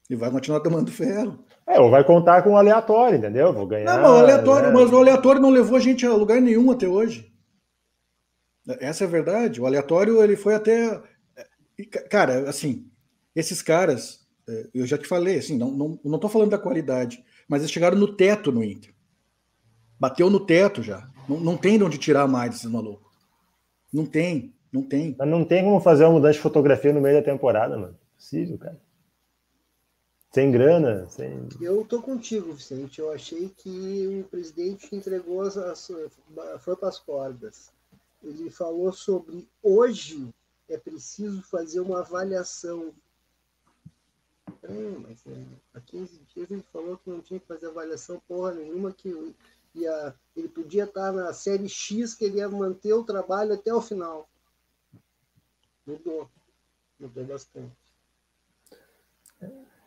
E 0.10 0.16
vai 0.16 0.32
continuar 0.32 0.62
tomando 0.62 0.91
ferro. 0.91 1.38
É, 1.68 1.80
ou 1.80 1.91
vai 1.91 2.04
contar 2.04 2.41
com 2.41 2.54
o 2.54 2.58
aleatório, 2.58 3.18
entendeu? 3.18 3.54
Vou 3.54 3.68
ganhar. 3.68 3.86
Não, 3.86 4.02
mas 4.02 4.12
o 4.12 4.16
aleatório, 4.16 4.68
né? 4.70 4.74
mas 4.74 4.91
o 4.91 4.97
aleatório 4.97 5.41
não 5.41 5.52
levou 5.52 5.78
a 5.78 5.80
gente 5.80 6.04
a 6.04 6.14
lugar 6.14 6.41
nenhum 6.41 6.72
até 6.72 6.88
hoje. 6.88 7.32
Essa 8.80 9.03
é 9.03 9.07
a 9.07 9.09
verdade. 9.09 9.61
O 9.61 9.65
aleatório 9.65 10.22
ele 10.24 10.36
foi 10.36 10.53
até. 10.55 11.01
Cara, 12.09 12.49
assim, 12.49 12.89
esses 13.36 13.61
caras, 13.61 14.28
é, 14.47 14.67
eu 14.74 14.86
já 14.86 14.97
te 14.97 15.07
falei, 15.07 15.38
assim, 15.38 15.57
não, 15.57 15.72
não, 15.72 15.99
não 16.03 16.20
tô 16.20 16.28
falando 16.28 16.51
da 16.51 16.57
qualidade, 16.57 17.24
mas 17.47 17.61
eles 17.61 17.72
chegaram 17.72 17.97
no 17.97 18.15
teto 18.15 18.51
no 18.51 18.63
Inter. 18.63 18.93
Bateu 19.99 20.30
no 20.30 20.45
teto 20.45 20.84
já. 20.84 21.09
Não, 21.28 21.39
não 21.39 21.57
tem 21.57 21.78
de 21.78 21.84
onde 21.84 21.97
tirar 21.97 22.28
mais 22.28 22.51
desses 22.51 22.70
malucos. 22.70 23.09
Não 23.91 24.05
tem, 24.05 24.53
não 24.72 24.84
tem. 24.84 25.15
Mas 25.17 25.28
não 25.28 25.43
tem 25.43 25.63
como 25.63 25.80
fazer 25.80 26.03
uma 26.03 26.13
mudança 26.13 26.34
de 26.34 26.39
fotografia 26.39 26.93
no 26.93 27.01
meio 27.01 27.15
da 27.15 27.24
temporada, 27.24 27.78
mano. 27.78 27.97
Possível, 28.15 28.57
cara. 28.57 28.80
Sem 30.32 30.51
grana, 30.51 31.07
sem. 31.09 31.49
Eu 31.59 31.84
tô 31.86 32.01
contigo, 32.01 32.53
Vicente. 32.53 32.99
Eu 32.99 33.11
achei 33.11 33.49
que 33.49 34.22
o 34.22 34.30
presidente 34.30 34.95
entregou 34.95 35.41
as, 35.41 35.57
as 35.57 35.91
foi 36.59 36.76
para 36.76 36.89
as 36.89 36.99
cordas. 36.99 37.72
Ele 38.22 38.49
falou 38.49 38.91
sobre 38.91 39.49
hoje 39.61 40.34
é 40.67 40.78
preciso 40.78 41.41
fazer 41.41 41.80
uma 41.80 41.99
avaliação 41.99 42.93
é, 44.63 44.97
mas 44.99 45.26
é, 45.26 45.45
há 45.74 45.80
15 45.80 46.20
dias 46.34 46.51
ele 46.51 46.63
falou 46.72 46.97
que 46.97 47.09
não 47.09 47.22
tinha 47.22 47.39
que 47.39 47.47
fazer 47.47 47.67
avaliação 47.67 48.22
porra 48.28 48.53
nenhuma, 48.53 48.91
que 48.91 49.36
ia, 49.74 50.15
ele 50.36 50.49
podia 50.49 50.84
estar 50.84 51.11
na 51.11 51.34
série 51.34 51.70
X, 51.70 52.13
que 52.13 52.26
ele 52.26 52.38
ia 52.38 52.49
manter 52.49 52.93
o 52.93 53.03
trabalho 53.03 53.53
até 53.53 53.74
o 53.74 53.82
final. 53.82 54.30
Mudou. 55.86 56.30
Mudou 56.99 57.26
bastante. 57.26 57.76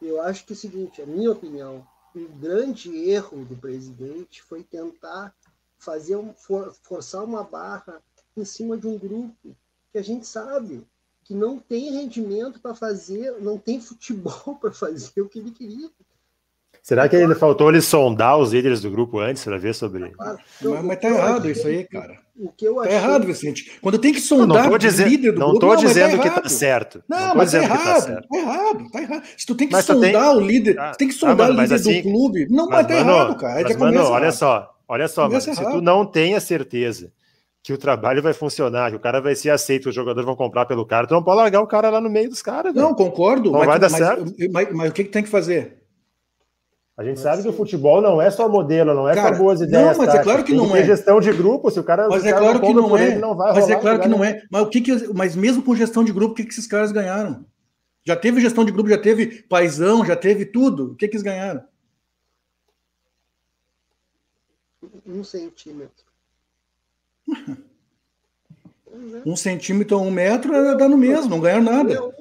Eu 0.00 0.20
acho 0.20 0.44
que 0.46 0.52
é 0.52 0.56
o 0.56 0.58
seguinte, 0.58 1.02
a 1.02 1.06
minha 1.06 1.30
opinião, 1.30 1.86
um 2.14 2.26
grande 2.38 2.90
erro 3.08 3.44
do 3.44 3.56
presidente 3.56 4.42
foi 4.42 4.64
tentar 4.64 5.34
fazer 5.78 6.16
um, 6.16 6.34
for, 6.34 6.72
forçar 6.82 7.24
uma 7.24 7.44
barra 7.44 8.02
em 8.36 8.44
cima 8.44 8.76
de 8.76 8.86
um 8.86 8.98
grupo 8.98 9.56
que 9.92 9.98
a 9.98 10.02
gente 10.02 10.26
sabe 10.26 10.82
que 11.24 11.34
não 11.34 11.58
tem 11.58 11.92
rendimento 11.92 12.60
para 12.60 12.74
fazer, 12.74 13.36
não 13.40 13.58
tem 13.58 13.80
futebol 13.80 14.56
para 14.60 14.72
fazer 14.72 15.20
o 15.20 15.28
que 15.28 15.38
ele 15.38 15.50
queria. 15.50 15.88
Será 16.82 17.08
que 17.08 17.14
ele 17.14 17.36
faltou 17.36 17.68
ele 17.68 17.80
sondar 17.80 18.36
os 18.38 18.52
líderes 18.52 18.80
do 18.80 18.90
grupo 18.90 19.20
antes 19.20 19.44
para 19.44 19.56
ver 19.56 19.72
sobre. 19.72 20.12
Ah, 20.18 20.36
então, 20.58 20.74
mas, 20.74 20.84
mas 20.84 21.00
tá 21.00 21.08
errado 21.10 21.48
isso 21.48 21.68
aí, 21.68 21.84
cara. 21.84 22.18
O 22.36 22.50
que 22.50 22.66
eu 22.66 22.74
tá 22.74 22.80
achei... 22.80 22.92
Tá 22.92 22.96
errado, 22.96 23.26
Vicente. 23.26 23.78
Quando 23.80 23.98
tem 24.00 24.12
que 24.12 24.20
sondar 24.20 24.68
o 24.68 24.76
líder 24.76 25.32
do 25.32 25.38
não 25.38 25.50
grupo. 25.50 25.60
Tô 25.60 25.74
não, 25.74 25.76
dizendo 25.76 26.16
tá 26.16 26.22
que 26.24 26.40
tá 26.42 26.48
certo. 26.48 27.04
Não, 27.08 27.28
não 27.28 27.36
mas 27.36 27.52
tá 27.52 27.58
errado, 27.58 28.06
tá, 28.06 28.22
tá, 28.22 28.36
errado, 28.36 28.90
tá 28.90 29.00
errado. 29.00 29.22
Se 29.36 29.46
tu 29.46 29.54
tem 29.54 29.68
que 29.68 29.74
mas 29.74 29.84
sondar 29.84 30.10
tem... 30.10 30.36
o 30.36 30.40
líder, 30.40 30.80
ah, 30.80 30.92
tem 30.98 31.06
que 31.06 31.14
sondar 31.14 31.50
ah, 31.50 31.50
mano, 31.50 31.58
o 31.60 31.62
líder 31.62 31.74
assim, 31.76 32.02
do 32.02 32.02
clube. 32.02 32.48
Não, 32.50 32.66
mas, 32.68 32.78
mas 32.78 32.86
tá 32.88 33.04
mano, 33.04 33.10
errado, 33.10 33.36
cara. 33.36 33.62
Mas, 33.62 33.76
mano, 33.76 34.02
olha 34.02 34.32
só, 34.32 34.74
olha 34.88 35.06
só, 35.06 35.28
mano, 35.28 35.40
se 35.40 35.54
tu 35.54 35.80
não 35.80 36.04
tem 36.04 36.34
a 36.34 36.40
certeza 36.40 37.12
que 37.62 37.72
o 37.72 37.78
trabalho 37.78 38.20
vai 38.20 38.32
funcionar, 38.32 38.90
que 38.90 38.96
o 38.96 39.00
cara 39.00 39.20
vai 39.20 39.36
ser 39.36 39.50
aceito, 39.50 39.88
os 39.88 39.94
jogadores 39.94 40.26
vão 40.26 40.34
comprar 40.34 40.66
pelo 40.66 40.84
cara. 40.84 41.06
Tu 41.06 41.14
não 41.14 41.22
pode 41.22 41.36
largar 41.36 41.60
o 41.60 41.66
cara 41.66 41.90
lá 41.90 42.00
no 42.00 42.10
meio 42.10 42.28
dos 42.28 42.42
caras. 42.42 42.74
Não, 42.74 42.92
concordo. 42.92 43.52
Não 43.52 43.60
mas, 43.60 43.68
vai 43.68 43.78
dar 43.78 43.90
mas, 43.90 44.00
certo. 44.00 44.34
Mas, 44.52 44.72
mas, 44.72 44.90
o 44.90 44.92
que, 44.92 45.04
que 45.04 45.10
tem 45.10 45.22
que 45.22 45.28
fazer? 45.28 45.80
A 46.96 47.04
gente 47.04 47.20
sabe 47.20 47.42
que 47.42 47.48
o 47.48 47.52
futebol 47.52 48.02
não 48.02 48.20
é 48.20 48.30
só 48.30 48.48
modelo, 48.48 48.92
não 48.92 49.08
é 49.08 49.14
cara, 49.14 49.34
só 49.34 49.42
boas 49.42 49.60
ideias. 49.60 49.96
Não, 49.96 50.04
mas 50.04 50.14
é 50.14 50.22
claro 50.22 50.44
que 50.44 50.52
não 50.52 50.76
é. 50.76 50.84
gestão 50.84 51.20
de 51.20 51.32
grupo, 51.32 51.70
se 51.70 51.78
o 51.78 51.84
cara. 51.84 52.08
Mas 52.08 52.24
é 52.24 52.32
claro 52.32 52.60
que 52.60 52.74
não 52.74 52.96
é. 52.96 53.16
Não 53.16 53.34
mas 53.34 53.70
é 53.70 53.76
claro 53.76 54.00
que 54.00 54.08
não 54.08 54.24
é. 54.24 54.42
Mas 54.50 54.62
o 54.62 54.68
que, 54.68 54.80
que 54.80 55.14
mas 55.14 55.36
mesmo 55.36 55.62
com 55.62 55.74
gestão 55.74 56.04
de 56.04 56.12
grupo, 56.12 56.32
o 56.32 56.34
que, 56.34 56.44
que 56.44 56.52
esses 56.52 56.66
caras 56.66 56.90
ganharam? 56.90 57.46
Já 58.04 58.16
teve 58.16 58.40
gestão 58.40 58.64
de 58.64 58.72
grupo, 58.72 58.90
já 58.90 58.98
teve 58.98 59.42
paisão, 59.44 60.04
já 60.04 60.16
teve 60.16 60.44
tudo. 60.44 60.92
O 60.92 60.96
que, 60.96 61.06
que 61.06 61.14
eles 61.14 61.22
ganharam? 61.22 61.62
Um 65.06 65.22
centímetro. 69.12 69.22
Um 69.24 69.36
centímetro 69.36 69.98
ou 69.98 70.04
um 70.04 70.10
metro 70.10 70.76
dá 70.76 70.88
no 70.88 70.96
mesmo, 70.96 71.30
não 71.30 71.40
ganha 71.40 71.60
nada. 71.60 72.12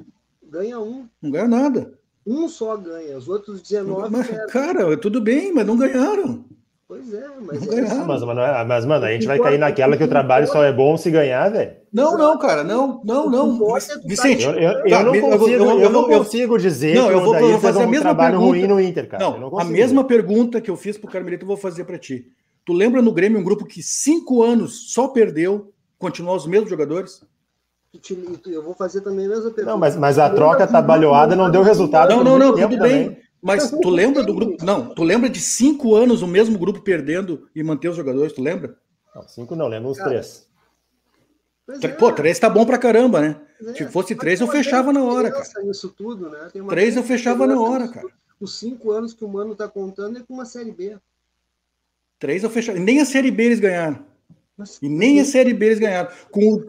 Ganha 0.43 0.79
um. 0.79 1.07
Não 1.21 1.31
ganha 1.31 1.47
nada. 1.47 1.93
Um 2.25 2.47
só 2.47 2.77
ganha, 2.77 3.17
os 3.17 3.27
outros 3.27 3.61
19 3.61 4.09
mas, 4.11 4.27
Cara, 4.51 4.95
tudo 4.97 5.19
bem, 5.19 5.51
mas 5.53 5.65
não 5.65 5.75
ganharam. 5.75 6.45
Pois 6.87 7.13
é, 7.13 7.23
mas. 7.39 7.65
Não 7.65 7.73
é 7.73 7.81
ganharam. 7.81 8.05
Mas, 8.05 8.23
mas, 8.23 8.67
mas, 8.67 8.85
mano, 8.85 9.05
a 9.05 9.11
gente 9.11 9.25
vai 9.25 9.39
cair 9.39 9.57
naquela 9.57 9.97
que 9.97 10.03
o 10.03 10.07
trabalho 10.07 10.45
só 10.47 10.63
é 10.63 10.71
bom 10.71 10.97
se 10.97 11.09
ganhar, 11.09 11.49
velho. 11.49 11.71
Não, 11.91 12.17
não, 12.17 12.37
cara, 12.37 12.63
não, 12.63 13.01
não, 13.03 13.29
não. 13.29 13.57
Vicente, 14.05 14.43
eu, 14.43 14.51
eu, 14.53 14.85
eu, 14.85 15.03
não 15.03 15.21
consigo, 15.21 15.63
eu, 15.63 15.79
eu 15.79 15.89
não 15.89 16.03
consigo 16.03 16.57
dizer 16.59 16.95
não, 16.95 17.07
que 17.07 17.13
eu 17.13 17.21
vou, 17.21 17.35
eu 17.35 17.49
vou 17.51 17.59
fazer 17.59 17.79
um 17.79 17.83
a 17.83 17.87
mesma 17.87 18.03
trabalho 18.03 18.37
pergunta. 18.37 18.57
ruim 18.57 18.67
no 18.67 18.79
Inter, 18.79 19.07
cara. 19.07 19.23
Não, 19.23 19.39
não 19.39 19.59
a 19.59 19.63
mesma 19.63 20.03
pergunta 20.03 20.61
que 20.61 20.69
eu 20.69 20.75
fiz 20.75 20.97
pro 20.97 21.09
Carmelito, 21.09 21.43
eu 21.43 21.47
vou 21.47 21.57
fazer 21.57 21.85
para 21.85 21.97
ti. 21.97 22.27
Tu 22.71 22.73
lembra 22.73 23.01
no 23.01 23.11
Grêmio 23.11 23.37
um 23.37 23.43
grupo 23.43 23.65
que 23.65 23.83
cinco 23.83 24.41
anos 24.41 24.93
só 24.93 25.09
perdeu 25.09 25.73
continuar 25.99 26.37
os 26.37 26.47
mesmos 26.47 26.69
jogadores? 26.69 27.21
Eu 28.45 28.63
vou 28.63 28.73
fazer 28.73 29.01
também 29.01 29.25
a 29.25 29.29
mesma 29.29 29.51
pergunta. 29.51 29.71
Não, 29.71 29.77
mas, 29.77 29.97
mas 29.97 30.17
a 30.17 30.29
troca 30.29 30.65
trabalhada 30.65 31.35
não 31.35 31.51
deu 31.51 31.63
resultado. 31.63 32.15
Não, 32.15 32.23
não, 32.23 32.39
não, 32.39 32.55
tudo 32.55 32.79
bem. 32.79 33.19
Mas 33.41 33.69
tu 33.69 33.89
lembra 33.91 34.23
do 34.23 34.33
grupo? 34.33 34.63
Não, 34.63 34.95
tu 34.95 35.03
lembra 35.03 35.29
de 35.29 35.41
cinco 35.41 35.93
anos 35.95 36.21
o 36.21 36.27
mesmo 36.27 36.57
grupo 36.57 36.79
perdendo 36.79 37.49
e 37.53 37.61
manter 37.61 37.89
os 37.89 37.97
jogadores? 37.97 38.31
Tu 38.31 38.41
lembra? 38.41 38.77
Não, 39.13 39.27
cinco 39.27 39.53
não, 39.53 39.67
lembro 39.67 39.89
os 39.89 39.97
três. 39.97 40.47
É. 41.81 41.89
Pô, 41.89 42.09
três 42.13 42.39
tá 42.39 42.49
bom 42.49 42.65
pra 42.65 42.77
caramba, 42.77 43.19
né? 43.19 43.41
É, 43.65 43.73
Se 43.73 43.85
fosse 43.89 44.15
três, 44.15 44.39
eu 44.39 44.47
fechava 44.47 44.93
na 44.93 45.03
hora, 45.03 45.29
cara. 45.29 45.69
Isso 45.69 45.89
tudo, 45.89 46.29
né? 46.29 46.47
três 46.69 46.95
eu 46.95 47.03
fechava 47.03 47.45
na 47.45 47.59
hora, 47.59 47.89
cara. 47.89 48.07
Os 48.39 48.57
cinco 48.57 48.91
anos 48.91 49.13
que 49.13 49.25
o 49.25 49.27
Mano 49.27 49.55
tá 49.55 49.67
contando 49.67 50.19
é 50.19 50.23
com 50.23 50.33
uma 50.33 50.45
Série 50.45 50.71
B. 50.71 50.97
Três 52.21 52.43
eu 52.43 52.51
fechava. 52.51 52.77
Nem 52.77 53.01
a 53.01 53.05
Série 53.05 53.31
B 53.31 53.45
eles 53.45 53.59
ganharam. 53.59 53.99
E 54.79 54.87
nem 54.87 55.19
a 55.19 55.25
Série 55.25 55.55
B 55.55 55.65
eles 55.65 55.79
ganharam. 55.79 56.11
Com 56.31 56.63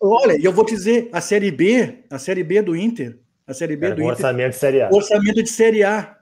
Olha, 0.00 0.36
eu 0.42 0.52
vou 0.52 0.64
dizer, 0.64 1.08
a 1.12 1.20
Série 1.20 1.52
B, 1.52 2.00
a 2.10 2.18
Série 2.18 2.42
B 2.42 2.60
do 2.62 2.74
Inter, 2.74 3.16
a 3.46 3.54
Série 3.54 3.76
B 3.76 3.86
Era 3.86 3.94
do 3.94 4.00
Inter. 4.02 4.12
Orçamento 4.12 4.50
de 4.50 4.56
Série 4.56 4.82
A. 4.82 4.90
Orçamento 4.90 5.42
de 5.42 5.50
Série 5.50 5.84
A. 5.84 6.16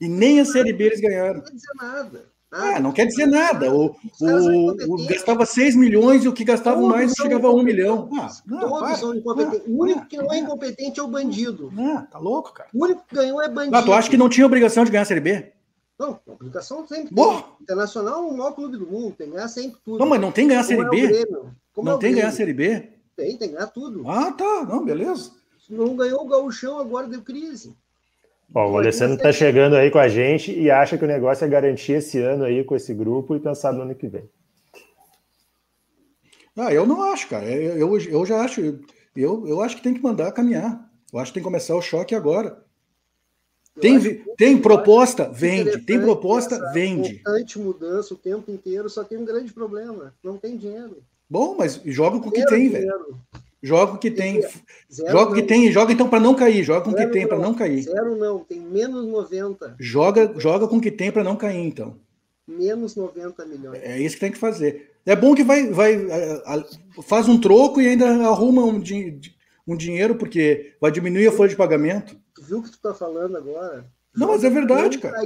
E 0.00 0.08
nem 0.08 0.40
a 0.40 0.44
Série 0.44 0.72
B 0.72 0.86
eles 0.86 1.00
ganharam. 1.00 1.36
Não 1.36 1.44
quer 1.44 1.52
dizer 1.52 1.72
nada. 1.78 2.24
Ah, 2.50 2.80
não 2.80 2.90
quer 2.90 3.06
dizer 3.06 3.26
nada. 3.26 3.72
O, 3.72 3.94
o, 4.20 4.94
o 4.94 5.06
gastava 5.06 5.46
6 5.46 5.76
milhões 5.76 6.24
e 6.24 6.28
o 6.28 6.32
que 6.32 6.42
gastava 6.42 6.80
Todos 6.80 6.90
mais 6.90 7.12
chegava 7.12 7.46
a 7.46 7.54
1 7.54 7.62
milhão. 7.62 8.10
Ah, 8.18 8.28
não, 8.44 8.60
Todos 8.60 8.80
para, 8.80 8.96
são 8.96 9.14
incompetentes. 9.14 9.68
o 9.68 9.82
único 9.82 10.06
que 10.08 10.16
não 10.16 10.32
é 10.32 10.38
incompetente 10.38 10.98
é 10.98 11.02
o 11.02 11.06
bandido. 11.06 11.72
Ah, 11.78 12.08
tá 12.10 12.18
louco, 12.18 12.52
cara. 12.52 12.68
O 12.74 12.84
único 12.84 13.04
que 13.06 13.14
ganhou 13.14 13.40
é 13.40 13.48
bandido. 13.48 13.76
Ah, 13.76 13.82
tu 13.84 13.92
acha 13.92 14.10
que 14.10 14.16
não 14.16 14.28
tinha 14.28 14.44
obrigação 14.44 14.84
de 14.84 14.90
ganhar 14.90 15.02
a 15.02 15.06
Série 15.06 15.20
B? 15.20 15.52
Não, 16.00 16.18
a 16.26 16.32
obrigação 16.32 16.86
sempre 16.88 17.14
tem. 17.14 17.44
Internacional 17.60 18.24
é 18.24 18.26
o 18.26 18.34
maior 18.34 18.52
clube 18.52 18.78
do 18.78 18.86
mundo, 18.86 19.14
tem 19.18 19.26
que 19.26 19.34
ganhar 19.34 19.48
sempre 19.48 19.78
tudo. 19.84 19.98
Não, 19.98 20.06
mas 20.06 20.18
não 20.18 20.32
tem 20.32 20.48
ganhar 20.48 20.60
a 20.60 20.64
Série 20.64 20.88
B? 20.88 21.26
não 21.76 21.96
é 21.96 21.98
tem 21.98 22.08
que 22.08 22.16
ganhar 22.16 22.28
a 22.28 22.32
Série 22.32 22.54
B? 22.54 22.88
Tem, 23.14 23.36
tem 23.36 23.48
que 23.50 23.54
ganhar 23.54 23.66
tudo. 23.66 24.08
Ah, 24.08 24.32
tá. 24.32 24.64
Não, 24.64 24.82
beleza. 24.82 25.30
Não 25.68 25.94
ganhou 25.94 26.22
o 26.22 26.26
gauchão, 26.26 26.78
agora 26.78 27.06
deu 27.06 27.20
crise. 27.20 27.76
Bom, 28.48 28.72
o 28.72 28.78
Alessandro 28.78 29.16
está 29.16 29.30
chegando 29.30 29.76
aí 29.76 29.90
com 29.90 29.98
a 29.98 30.08
gente 30.08 30.58
e 30.58 30.70
acha 30.70 30.96
que 30.96 31.04
o 31.04 31.08
negócio 31.08 31.44
é 31.44 31.48
garantir 31.48 31.92
esse 31.92 32.18
ano 32.18 32.44
aí 32.44 32.64
com 32.64 32.74
esse 32.74 32.94
grupo 32.94 33.36
e 33.36 33.40
pensar 33.40 33.70
no 33.74 33.82
ano 33.82 33.94
que 33.94 34.08
vem. 34.08 34.26
Ah, 36.56 36.72
eu 36.72 36.86
não 36.86 37.02
acho, 37.12 37.28
cara. 37.28 37.44
Eu, 37.44 37.76
eu, 37.76 37.98
eu 37.98 38.24
já 38.24 38.40
acho. 38.40 38.80
Eu, 39.14 39.46
eu 39.46 39.60
acho 39.60 39.76
que 39.76 39.82
tem 39.82 39.92
que 39.92 40.02
mandar 40.02 40.32
caminhar. 40.32 40.82
Eu 41.12 41.18
acho 41.18 41.30
que 41.30 41.34
tem 41.34 41.42
que 41.42 41.48
começar 41.48 41.76
o 41.76 41.82
choque 41.82 42.14
agora. 42.14 42.64
Tem, 43.78 44.24
tem 44.36 44.58
proposta, 44.58 45.28
vende. 45.28 45.78
Tem 45.78 46.00
proposta, 46.00 46.72
vende. 46.72 47.20
Constante 47.20 47.58
mudança 47.58 48.14
o 48.14 48.16
tempo 48.16 48.50
inteiro, 48.50 48.88
só 48.90 49.04
tem 49.04 49.18
um 49.18 49.24
grande 49.24 49.52
problema: 49.52 50.14
não 50.22 50.36
tem 50.36 50.56
dinheiro. 50.56 51.02
Bom, 51.28 51.54
mas 51.56 51.80
joga 51.84 52.18
com 52.18 52.28
o 52.28 52.32
que 52.32 52.44
tem, 52.46 52.68
velho. 52.68 52.90
Joga 53.62 53.92
o 53.92 53.98
que 53.98 54.10
tem. 54.10 54.42
joga 54.90 55.32
o 55.32 55.34
que 55.34 55.42
tem, 55.42 55.70
joga 55.70 55.92
então 55.92 56.08
para 56.08 56.18
não 56.18 56.34
cair. 56.34 56.64
Joga 56.64 56.80
com 56.82 56.90
o 56.90 56.96
que 56.96 57.06
tem 57.06 57.26
para 57.26 57.38
não 57.38 57.54
cair. 57.54 57.82
Zero 57.82 58.16
não, 58.16 58.40
tem 58.40 58.58
menos 58.58 59.06
90. 59.06 59.76
Joga, 59.78 60.32
joga 60.38 60.66
com 60.66 60.78
o 60.78 60.80
que 60.80 60.90
tem 60.90 61.12
para 61.12 61.22
não 61.22 61.36
cair, 61.36 61.60
então. 61.60 61.94
Menos 62.48 62.96
90 62.96 63.46
milhões. 63.46 63.78
É 63.82 64.00
isso 64.00 64.16
que 64.16 64.20
tem 64.20 64.32
que 64.32 64.38
fazer. 64.38 64.90
É 65.06 65.14
bom 65.14 65.34
que 65.34 65.44
vai, 65.44 65.68
vai 65.68 66.08
faz 67.02 67.28
um 67.28 67.40
troco 67.40 67.80
e 67.80 67.86
ainda 67.86 68.06
arruma 68.26 68.64
um, 68.64 68.82
um 69.66 69.76
dinheiro, 69.76 70.14
porque 70.16 70.74
vai 70.80 70.90
diminuir 70.90 71.28
a 71.28 71.32
folha 71.32 71.50
de 71.50 71.56
pagamento. 71.56 72.16
Viu 72.50 72.58
o 72.58 72.62
que 72.64 72.70
tu 72.72 72.80
tá 72.80 72.92
falando 72.92 73.36
agora? 73.36 73.86
Não, 74.12 74.26
mas 74.26 74.42
é 74.42 74.50
verdade, 74.50 74.98
cara. 74.98 75.16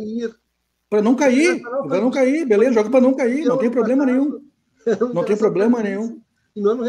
Para 0.91 1.01
não 1.01 1.16
cair. 1.16 1.59
Para 1.62 1.99
não 1.99 2.11
cair, 2.11 2.45
beleza, 2.45 2.75
joga 2.75 2.91
para 2.91 3.01
não 3.01 3.14
cair, 3.14 3.47
não 3.47 3.57
tem 3.57 3.70
problema 3.70 4.05
nenhum. 4.05 4.45
Não 5.14 5.25
tem 5.25 5.35
problema 5.35 5.83
nenhum. 5.83 6.20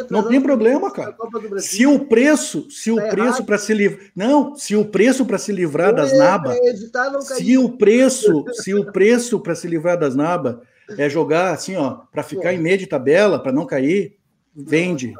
Não 0.09 0.27
tem 0.27 0.41
problema, 0.41 0.91
cara. 0.91 1.15
Se 1.59 1.87
o 1.87 2.05
preço, 2.07 2.69
se 2.69 2.91
o 2.91 2.97
tá 2.97 3.07
preço 3.07 3.45
para 3.45 3.57
se 3.57 3.73
livrar, 3.73 4.11
não, 4.13 4.53
se 4.53 4.75
o 4.75 4.83
preço 4.83 5.25
para 5.25 5.37
se 5.37 5.53
livrar 5.53 5.95
das 5.95 6.11
nabas, 6.11 6.57
se 7.23 7.57
o 7.57 7.69
preço, 7.77 8.43
se 8.51 8.73
o 8.73 8.91
preço 8.91 9.39
para 9.39 9.55
se 9.55 9.65
livrar 9.65 9.97
das 9.97 10.13
nabas 10.13 10.57
é 10.97 11.09
jogar 11.09 11.53
assim, 11.53 11.77
ó, 11.77 12.01
para 12.11 12.21
ficar 12.21 12.53
em 12.53 12.59
meio 12.59 12.77
de 12.77 12.85
tabela, 12.85 13.41
para 13.41 13.53
não 13.53 13.65
cair, 13.65 14.17
vende. 14.53 15.13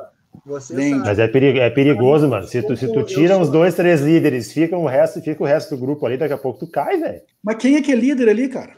Mas 0.46 1.18
é, 1.18 1.28
perigo, 1.28 1.58
é 1.58 1.70
perigoso, 1.72 2.28
mano. 2.28 2.48
Se 2.48 2.62
tu, 2.62 2.78
se 2.78 2.88
tu 2.92 3.04
tira 3.04 3.36
uns 3.36 3.50
dois, 3.50 3.74
três 3.74 4.02
líderes, 4.02 4.52
fica 4.52 4.78
o 4.78 4.86
resto, 4.86 5.20
fica 5.20 5.42
o 5.42 5.46
resto 5.46 5.76
do 5.76 5.82
grupo 5.82 6.06
ali, 6.06 6.18
daqui 6.18 6.34
a 6.34 6.38
pouco 6.38 6.60
tu 6.60 6.72
cai, 6.72 7.00
velho. 7.00 7.22
Mas 7.44 7.56
quem 7.56 7.76
é 7.76 7.82
que 7.82 7.92
é 7.92 7.96
líder 7.96 8.30
ali, 8.30 8.48
cara? 8.48 8.76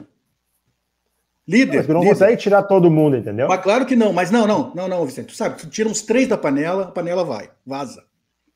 Líder. 1.46 1.78
Mas 1.78 1.86
tu 1.86 1.92
não 1.92 2.00
líder. 2.00 2.12
consegue 2.12 2.36
tirar 2.38 2.62
todo 2.62 2.90
mundo, 2.90 3.16
entendeu? 3.16 3.48
Mas 3.48 3.62
claro 3.62 3.84
que 3.84 3.94
não, 3.94 4.12
mas 4.12 4.30
não, 4.30 4.46
não, 4.46 4.72
não, 4.74 4.88
não, 4.88 5.04
Vicente. 5.04 5.28
Tu 5.28 5.34
sabe, 5.34 5.58
tu 5.58 5.68
tira 5.68 5.88
uns 5.88 6.00
três 6.00 6.26
da 6.26 6.38
panela, 6.38 6.84
a 6.84 6.90
panela 6.90 7.22
vai, 7.22 7.50
vaza. 7.66 8.02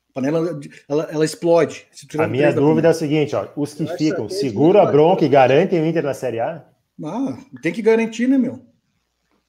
A 0.09 0.13
panela, 0.13 0.59
ela, 0.89 1.09
ela 1.11 1.25
explode. 1.25 1.85
a 2.17 2.27
minha 2.27 2.51
dúvida 2.51 2.87
é 2.87 2.91
o 2.91 2.95
seguinte, 2.95 3.35
ó, 3.35 3.47
os 3.55 3.75
que 3.75 3.85
ficam, 3.95 4.27
segura 4.27 4.81
a 4.81 4.85
bronca 4.91 5.23
e 5.23 5.29
garantem 5.29 5.79
o 5.81 5.85
Inter 5.85 6.03
na 6.03 6.13
Série 6.15 6.39
A? 6.39 6.63
Ah, 7.03 7.37
tem 7.61 7.71
que 7.71 7.81
garantir, 7.81 8.27
né, 8.27 8.37
meu? 8.37 8.72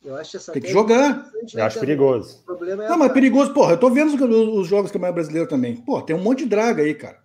Eu 0.05 0.17
acho 0.17 0.37
essa 0.37 0.53
tem 0.53 0.61
que 0.61 0.71
jogar. 0.71 1.31
Eu 1.55 1.65
acho 1.65 1.81
perigoso. 1.81 2.45
É 2.69 2.77
não, 2.89 2.99
mas 2.99 3.13
perigoso, 3.13 3.55
porra, 3.55 3.73
eu 3.73 3.81
tô 3.81 3.89
vendo 3.89 4.15
os, 4.15 4.59
os 4.59 4.69
jogos 4.69 4.91
que 4.91 4.99
é 4.99 5.01
mais 5.01 5.15
brasileiro 5.15 5.49
também. 5.49 5.77
Pô, 5.77 6.03
tem 6.03 6.15
um 6.15 6.23
monte 6.23 6.41
de 6.41 6.51
draga 6.51 6.83
aí, 6.83 6.95
cara. 6.95 7.23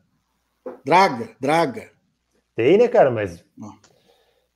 Draga, 0.86 1.30
draga. 1.40 1.92
Tem, 2.56 2.78
né, 2.78 2.88
cara, 2.88 3.12
mas... 3.12 3.44
Não. 3.58 3.78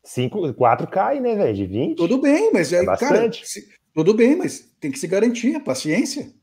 Cinco, 0.03 0.53
quatro 0.53 0.88
cai, 0.88 1.19
né, 1.19 1.36
velho? 1.36 1.53
De 1.53 1.65
20. 1.65 1.97
Tudo 1.97 2.17
bem, 2.17 2.51
mas 2.51 2.71
é, 2.71 2.84
é 2.84 2.97
cara, 2.97 3.32
se, 3.32 3.69
tudo 3.93 4.13
bem, 4.13 4.36
mas 4.36 4.59
tem 4.80 4.91
que 4.91 4.99
se 4.99 5.07
garantir, 5.07 5.61
paciência. 5.63 6.34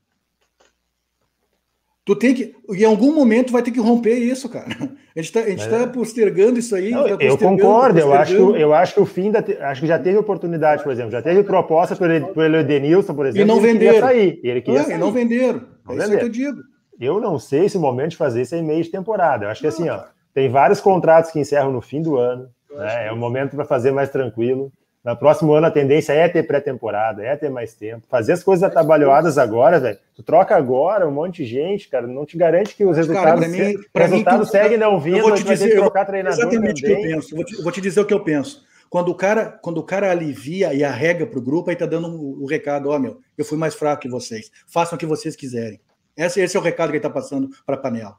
Tu 2.05 2.16
tem 2.16 2.34
que. 2.34 2.55
Em 2.70 2.84
algum 2.84 3.14
momento 3.14 3.53
vai 3.53 3.62
ter 3.62 3.70
que 3.70 3.80
romper 3.80 4.14
isso, 4.14 4.48
cara. 4.48 4.66
A 5.14 5.20
gente 5.20 5.32
tá, 5.32 5.40
a 5.40 5.51
gente 5.51 5.68
tá 5.68 5.76
é. 5.80 5.86
postergando 5.86 6.59
isso 6.59 6.74
aí. 6.74 6.92
Não, 6.92 7.05
tá 7.05 7.24
eu 7.24 7.36
concordo, 7.36 7.98
eu 7.98 8.12
acho, 8.12 8.34
que, 8.34 8.61
eu 8.62 8.72
acho 8.72 8.94
que 8.94 9.01
o 9.01 9.07
fim 9.07 9.30
da. 9.30 9.44
Acho 9.68 9.80
que 9.80 9.86
já 9.86 9.98
teve 9.98 10.16
oportunidade, 10.16 10.82
por 10.82 10.92
exemplo. 10.92 11.11
Já 11.11 11.20
teve 11.20 11.42
proposta 11.42 11.96
pelo, 11.96 12.28
pelo 12.28 12.57
Edenilson, 12.57 13.12
por 13.12 13.26
exemplo. 13.26 13.42
E 13.42 13.44
não 13.44 13.61
venderam. 13.61 14.01
Sair, 14.01 14.40
e 14.42 14.48
ele 14.48 14.61
queria 14.61 14.80
é, 14.80 14.84
sair. 14.84 14.94
E 14.94 14.98
não 14.98 15.12
venderam. 15.12 15.62
Não 15.84 15.94
é 15.94 15.98
venderam. 15.98 16.09
isso 16.09 16.18
que 16.18 16.24
eu 16.24 16.28
digo. 16.28 16.59
Eu 17.01 17.20
não 17.20 17.38
sei 17.38 17.68
se 17.68 17.76
o 17.76 17.80
momento 17.80 18.11
de 18.11 18.16
fazer 18.16 18.42
isso 18.42 18.55
é 18.55 18.59
em 18.59 18.64
meio 18.64 18.82
de 18.82 18.90
temporada. 18.90 19.46
Eu 19.46 19.51
acho 19.51 19.61
que 19.61 19.66
assim, 19.66 19.88
ó, 19.88 20.05
tem 20.32 20.48
vários 20.48 20.80
contratos 20.80 21.30
que 21.30 21.40
encerram 21.40 21.72
no 21.72 21.80
fim 21.80 22.01
do 22.01 22.16
ano. 22.16 22.48
Né? 22.70 23.09
É 23.09 23.12
o 23.12 23.16
momento 23.16 23.57
para 23.57 23.64
fazer 23.64 23.90
mais 23.90 24.11
tranquilo. 24.11 24.72
No 25.03 25.16
próximo 25.16 25.55
ano 25.55 25.66
a 25.66 25.70
tendência 25.70 26.12
é 26.12 26.28
ter 26.28 26.42
pré-temporada, 26.42 27.24
é 27.24 27.34
ter 27.34 27.48
mais 27.48 27.72
tempo. 27.72 28.07
Fazer 28.07 28.34
as 28.34 28.44
coisas 28.44 28.62
atabalhoadas 28.62 29.38
agora, 29.38 29.80
velho. 29.80 29.98
Tu 30.14 30.22
troca 30.22 30.55
agora 30.55 31.09
um 31.09 31.11
monte 31.11 31.42
de 31.42 31.46
gente, 31.46 31.88
cara. 31.88 32.07
Não 32.07 32.26
te 32.26 32.36
garante 32.36 32.76
que 32.76 32.84
os 32.84 32.94
resultados, 32.94 33.40
cara, 33.40 33.48
mim, 33.48 33.76
resultados 33.94 34.48
mim, 34.48 34.53
seguem 34.53 34.76
não 34.76 35.01
vindo. 35.01 35.16
Eu 35.16 35.28
vou 35.28 35.34
te 35.34 35.42
dizer, 35.42 35.74
trocar 35.74 36.05
treinador 36.05 36.38
exatamente 36.38 36.84
o 36.84 36.86
que 36.86 36.92
eu 36.92 37.01
penso. 37.01 37.34
Vou 37.34 37.44
te, 37.44 37.62
vou 37.62 37.72
te, 37.72 37.80
dizer 37.80 38.01
o 38.01 38.05
que 38.05 38.12
eu 38.12 38.20
penso. 38.20 38.62
Quando 38.90 39.09
o 39.09 39.14
cara, 39.14 39.46
quando 39.62 39.78
o 39.78 39.82
cara 39.82 40.11
alivia 40.11 40.74
e 40.74 40.84
arrega 40.84 41.26
para 41.26 41.38
o 41.38 41.42
grupo, 41.42 41.70
aí 41.70 41.76
tá 41.76 41.86
dando 41.86 42.09
o 42.09 42.40
um, 42.40 42.42
um 42.42 42.46
recado, 42.46 42.90
ó, 42.90 42.96
oh, 42.96 42.98
meu, 42.98 43.20
eu 43.38 43.44
fui 43.44 43.57
mais 43.57 43.74
fraco 43.74 44.03
que 44.03 44.09
vocês. 44.09 44.51
Façam 44.66 44.96
o 44.96 44.98
que 44.98 45.07
vocês 45.07 45.34
quiserem. 45.34 45.80
Esse, 46.14 46.40
esse 46.42 46.57
é 46.59 46.61
o 46.61 46.62
recado 46.62 46.88
que 46.88 46.96
ele 46.96 46.98
está 46.98 47.09
passando 47.09 47.48
para 47.64 47.76
a 47.76 47.78
panela. 47.78 48.16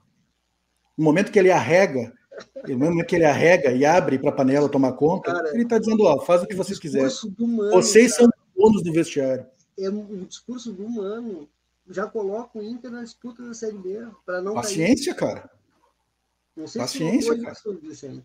No 0.97 1.03
momento 1.03 1.31
que 1.31 1.37
ele 1.37 1.51
arrega, 1.51 2.11
e 2.67 2.75
mesmo 2.75 3.05
que 3.05 3.15
ele 3.15 3.25
arrega 3.25 3.71
e 3.71 3.85
abre 3.85 4.17
para 4.17 4.29
a 4.29 4.33
panela 4.33 4.69
tomar 4.69 4.93
conta, 4.93 5.33
cara, 5.33 5.49
ele 5.49 5.63
está 5.63 5.77
dizendo: 5.77 6.03
ó, 6.03 6.19
faz 6.19 6.41
o 6.43 6.47
que 6.47 6.55
vocês 6.55 6.79
quiserem. 6.79 7.07
vocês 7.71 8.17
cara, 8.17 8.29
são 8.29 8.29
donos 8.55 8.83
do 8.83 8.91
vestiário. 8.91 9.45
É 9.77 9.89
o 9.89 10.25
discurso 10.25 10.71
do 10.71 10.85
humano 10.85 11.49
já 11.89 12.07
coloca 12.07 12.57
o 12.57 12.63
Inter 12.63 12.91
na 12.91 13.03
disputa 13.03 13.43
da 13.43 13.53
Série 13.53 13.77
B. 13.77 14.07
para 14.25 14.41
não 14.41 14.53
Paciência, 14.53 15.13
cair. 15.13 15.35
cara. 15.35 15.51
Não 16.55 16.67
sei 16.67 16.81
Paciência, 16.81 17.33
se 17.33 17.41
cara. 17.41 17.57
Isso, 17.83 18.23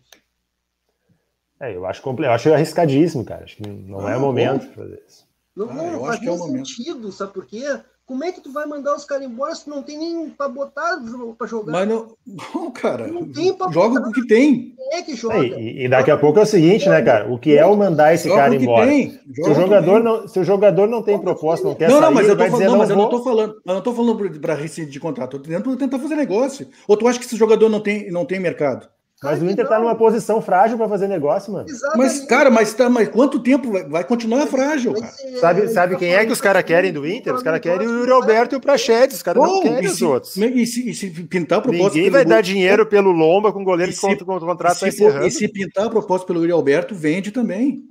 É, 1.59 1.75
eu 1.75 1.85
acho, 1.85 2.01
eu 2.07 2.31
acho 2.31 2.53
arriscadíssimo, 2.53 3.25
cara. 3.25 3.43
Acho 3.43 3.57
que 3.57 3.67
não 3.67 4.05
ah, 4.05 4.11
é 4.11 4.17
o 4.17 4.21
momento 4.21 4.67
de 4.67 4.75
fazer 4.75 5.03
isso. 5.07 5.27
Não, 5.55 5.69
ah, 5.69 5.73
não 5.73 5.99
faz 6.01 6.21
é 6.21 6.37
sentido, 6.37 7.11
sabe 7.11 7.33
por 7.33 7.45
quê? 7.45 7.65
Como 8.07 8.23
é 8.23 8.31
que 8.31 8.39
tu 8.39 8.53
vai 8.53 8.65
mandar 8.65 8.95
os 8.95 9.03
caras 9.03 9.25
embora 9.25 9.53
se 9.53 9.69
não 9.69 9.83
tem 9.83 9.97
nem 9.97 10.29
para 10.29 10.47
botar 10.47 10.97
para 11.37 11.45
jogar? 11.45 11.73
Mas 11.73 11.89
não, 11.89 12.15
não 12.55 12.71
cara. 12.71 13.05
Não 13.05 13.29
tem 13.29 13.53
pra 13.53 13.69
joga 13.69 14.01
com 14.01 14.11
o 14.11 14.13
que 14.13 14.25
tem. 14.25 14.73
Quem 14.77 14.93
é 14.93 15.01
que 15.01 15.13
joga? 15.13 15.39
e, 15.39 15.83
e, 15.83 15.89
daqui 15.89 16.09
a 16.09 16.15
pouco 16.15 16.39
é 16.39 16.43
o 16.43 16.45
seguinte, 16.45 16.87
né, 16.87 17.01
cara? 17.01 17.29
O 17.29 17.37
que 17.37 17.57
é 17.57 17.65
o 17.65 17.75
mandar 17.75 18.13
esse 18.13 18.29
joga 18.29 18.43
cara 18.43 18.55
embora? 18.55 18.89
Se 18.89 19.19
o, 19.41 19.53
jogador 19.53 20.01
não, 20.01 20.25
se 20.25 20.39
o 20.39 20.43
jogador 20.45 20.87
não 20.87 21.03
tem 21.03 21.19
proposta, 21.19 21.67
não 21.67 21.75
quer 21.75 21.89
não, 21.89 21.99
não, 21.99 22.03
sair, 22.03 22.15
mas 22.15 22.29
eu 22.29 22.37
tô 22.37 22.45
falando, 22.45 22.71
não, 22.71 22.77
mas 22.77 22.89
eu 22.89 22.95
não 22.95 23.09
tô 23.09 23.23
falando, 23.23 23.61
eu 23.65 23.73
não 23.73 23.81
tô 23.81 23.93
falando 23.93 24.39
para 24.39 24.53
rescindir 24.53 24.89
de 24.89 24.99
contrato, 25.01 25.35
eu 25.35 25.41
tô 25.41 25.49
tentando 25.49 25.75
tentar 25.75 25.99
fazer 25.99 26.15
negócio. 26.15 26.65
Ou 26.87 26.95
tu 26.95 27.09
acha 27.09 27.19
que 27.19 27.25
esse 27.25 27.35
jogador 27.35 27.67
não 27.67 27.81
tem, 27.81 28.09
não 28.09 28.23
tem 28.23 28.39
mercado? 28.39 28.87
Mas 29.23 29.41
o 29.41 29.49
Inter 29.49 29.63
está 29.65 29.79
numa 29.79 29.95
posição 29.95 30.39
frágil 30.39 30.77
para 30.77 30.87
fazer 30.87 31.07
negócio, 31.07 31.51
mano. 31.51 31.67
Mas, 31.95 32.19
cara, 32.25 32.51
mas, 32.51 32.71
tá, 32.75 32.87
mas 32.87 33.09
quanto 33.09 33.39
tempo 33.39 33.71
vai, 33.71 33.83
vai 33.83 34.03
continuar 34.03 34.45
frágil, 34.45 34.93
cara? 34.93 35.11
Sabe, 35.39 35.67
sabe 35.69 35.97
quem 35.97 36.13
é 36.13 36.23
que 36.23 36.31
os 36.31 36.39
caras 36.39 36.63
querem 36.63 36.93
do 36.93 37.07
Inter? 37.07 37.33
Os 37.33 37.41
caras 37.41 37.59
querem 37.59 37.87
o 37.87 37.99
Yuri 37.99 38.11
Alberto 38.11 38.53
e 38.53 38.57
o 38.57 38.61
Prachedes, 38.61 39.17
os 39.17 39.23
caras 39.23 39.41
não 39.41 39.61
querem 39.61 39.89
os 39.89 40.01
outros. 40.03 40.37
E 40.37 40.65
se, 40.67 40.89
e 40.91 40.93
se 40.93 41.09
pintar 41.09 41.57
a 41.57 41.61
proposta... 41.61 41.95
Ninguém 41.95 42.11
vai 42.11 42.23
dar 42.23 42.41
dinheiro 42.41 42.85
pelo 42.85 43.11
Lomba 43.11 43.51
com 43.51 43.63
goleiro 43.63 43.91
que 43.91 43.99
contra 43.99 44.23
o 44.23 44.27
contrato 44.39 44.75
está 44.75 44.87
encerrando. 44.87 45.25
E 45.25 45.31
se 45.31 45.47
pintar 45.47 45.87
a 45.87 45.89
proposta 45.89 46.27
pelo 46.27 46.41
Yuri 46.41 46.51
Alberto, 46.51 46.93
vende 46.93 47.31
também. 47.31 47.83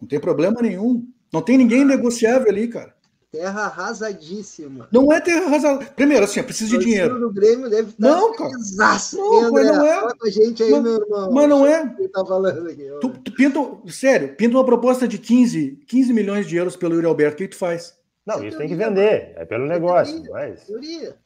Não 0.00 0.08
tem 0.08 0.18
problema 0.18 0.60
nenhum. 0.60 1.06
Não 1.32 1.40
tem 1.40 1.56
ninguém 1.56 1.84
negociável 1.84 2.48
ali, 2.48 2.66
cara. 2.66 2.92
Terra 3.32 3.62
arrasadíssima. 3.62 4.86
Não 4.92 5.10
é 5.10 5.18
terra 5.18 5.46
arrasada. 5.46 5.86
Primeiro, 5.96 6.22
assim, 6.22 6.42
precisa 6.42 6.76
de 6.76 6.84
dinheiro. 6.84 7.18
do 7.18 7.32
Grêmio 7.32 7.70
deve 7.70 7.88
estar 7.88 8.06
não, 8.06 8.36
cara. 8.36 8.50
Não, 8.50 9.50
mas 9.50 9.66
não 9.66 9.86
é. 9.86 10.00
Fala 10.00 10.16
com 10.18 10.26
a 10.26 10.30
gente 10.30 10.62
aí, 10.62 10.70
mas, 10.70 10.82
meu 10.82 10.96
irmão. 10.96 11.32
Mas 11.32 11.48
não 11.48 11.66
é. 11.66 11.86
Tá 12.12 12.26
falando 12.26 12.68
aqui, 12.68 12.86
tu, 13.00 13.08
tu, 13.08 13.32
pinta, 13.32 13.58
sério, 13.88 14.36
pinta 14.36 14.54
uma 14.54 14.66
proposta 14.66 15.08
de 15.08 15.16
15, 15.16 15.82
15 15.88 16.12
milhões 16.12 16.46
de 16.46 16.56
euros 16.56 16.76
pelo 16.76 16.94
Yuri 16.94 17.06
Alberto, 17.06 17.34
o 17.34 17.38
que 17.38 17.48
tu 17.48 17.56
faz? 17.56 17.94
Não, 18.26 18.44
isso 18.44 18.58
tem 18.58 18.68
que 18.68 18.74
vender. 18.74 19.32
É 19.34 19.46
pelo 19.46 19.66
negócio. 19.66 20.22
Mas... 20.30 20.64
Teoria. 20.66 21.16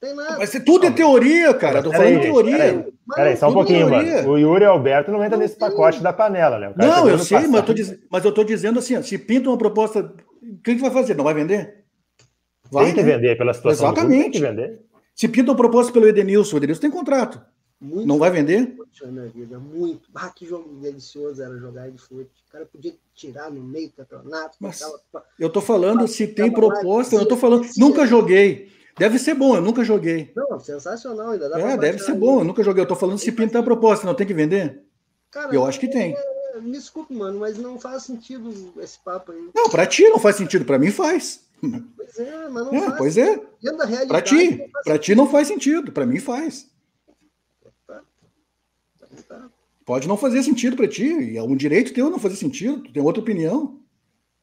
Tem 0.00 0.14
nada. 0.16 0.38
Mas 0.38 0.50
tudo 0.64 0.86
é 0.86 0.90
teoria, 0.90 1.52
cara. 1.52 1.80
Eu 1.80 1.84
tô 1.84 1.92
falando 1.92 2.06
aí, 2.06 2.20
teoria. 2.20 2.86
Peraí, 3.14 3.36
só 3.36 3.50
um 3.50 3.52
pouquinho, 3.52 3.90
mano. 3.90 4.30
O 4.30 4.38
Yuri 4.38 4.64
Alberto 4.64 5.12
não 5.12 5.22
entra 5.22 5.36
nesse 5.36 5.56
pacote 5.56 6.02
da 6.02 6.14
panela, 6.14 6.58
né? 6.58 6.72
Não, 6.74 7.08
eu 7.08 7.18
sei, 7.18 7.46
mas 7.46 7.56
eu, 7.56 7.62
tô 7.62 7.74
diz... 7.74 7.98
mas 8.10 8.24
eu 8.24 8.32
tô 8.32 8.42
dizendo 8.42 8.78
assim: 8.78 8.96
ó, 8.96 9.02
se 9.02 9.18
pinta 9.18 9.50
uma 9.50 9.58
proposta, 9.58 10.12
o 10.42 10.58
que, 10.58 10.74
que 10.74 10.80
vai 10.80 10.90
fazer? 10.90 11.14
Não 11.14 11.24
vai 11.24 11.34
vender? 11.34 11.84
Vai, 12.70 12.86
tem 12.86 12.94
que 12.94 13.02
né? 13.02 13.16
vender 13.16 13.38
pela 13.38 13.54
situação. 13.54 13.86
Exatamente. 13.86 14.22
tem 14.22 14.30
que 14.30 14.40
vender. 14.40 14.80
Se 15.14 15.28
pintam 15.28 15.54
proposta 15.54 15.92
pelo 15.92 16.08
Edenilson, 16.08 16.56
o 16.56 16.58
Edenilson 16.58 16.80
tem 16.80 16.90
contrato. 16.90 17.40
Muito 17.80 18.06
não 18.06 18.18
vai 18.18 18.30
vender? 18.30 18.76
Na 19.02 19.24
vida, 19.24 19.58
muito. 19.58 20.08
Ah, 20.14 20.30
que 20.30 20.46
jogo 20.46 20.72
delicioso 20.80 21.42
era 21.42 21.56
jogar 21.58 21.90
de 21.90 21.98
futebol. 21.98 22.22
O 22.24 22.52
cara 22.52 22.64
podia 22.64 22.94
tirar 23.12 23.50
no 23.50 23.60
meio 23.60 23.88
do 23.88 23.94
campeonato. 23.94 24.56
Mas 24.60 24.80
eu 25.38 25.50
tô 25.50 25.60
falando 25.60 26.06
se 26.06 26.28
tem 26.28 26.50
proposta, 26.52 27.16
eu 27.16 27.26
tô 27.26 27.36
falando. 27.36 27.66
Nunca 27.76 28.06
joguei. 28.06 28.70
Deve 28.96 29.18
ser 29.18 29.34
bom, 29.34 29.56
eu 29.56 29.62
nunca 29.62 29.82
joguei. 29.82 30.30
Não, 30.36 30.60
sensacional, 30.60 31.30
ainda 31.30 31.48
dá 31.48 31.58
É, 31.58 31.76
deve 31.76 31.98
ser 31.98 32.14
bom, 32.14 32.40
eu 32.40 32.44
nunca 32.44 32.62
joguei. 32.62 32.82
Eu 32.84 32.88
tô 32.88 32.94
falando 32.94 33.18
se 33.18 33.32
pintar 33.32 33.62
proposta, 33.62 34.06
não 34.06 34.14
tem 34.14 34.26
que 34.26 34.34
vender? 34.34 34.82
Cara, 35.30 35.52
eu 35.52 35.64
acho 35.64 35.80
que 35.80 35.88
tem. 35.88 36.12
É, 36.12 36.41
me 36.62 36.72
desculpe, 36.72 37.14
mano, 37.14 37.40
mas 37.40 37.58
não 37.58 37.78
faz 37.78 38.04
sentido 38.04 38.72
esse 38.80 38.98
papo 38.98 39.32
aí. 39.32 39.50
Não, 39.54 39.68
pra 39.68 39.86
ti 39.86 40.08
não 40.08 40.18
faz 40.18 40.36
sentido, 40.36 40.64
pra 40.64 40.78
mim 40.78 40.90
faz. 40.90 41.40
Pois 41.96 42.18
é, 42.18 42.48
mas 42.48 42.66
não 42.66 42.74
é, 42.74 42.80
faz. 42.86 42.98
Pois 42.98 43.16
é. 43.18 43.40
Para 44.08 44.22
ti, 44.22 44.70
para 44.84 44.98
ti 44.98 45.14
não 45.14 45.28
faz 45.28 45.48
sentido, 45.48 45.92
para 45.92 46.06
mim 46.06 46.18
faz. 46.18 46.70
Tá. 47.86 48.02
Tá. 49.28 49.50
Pode 49.84 50.08
não 50.08 50.16
fazer 50.16 50.42
sentido 50.42 50.76
para 50.76 50.88
ti, 50.88 51.36
é 51.36 51.42
um 51.42 51.56
direito 51.56 51.92
teu 51.92 52.08
não 52.08 52.18
fazer 52.18 52.36
sentido, 52.36 52.82
tu 52.82 52.92
tem 52.92 53.02
outra 53.02 53.22
opinião. 53.22 53.81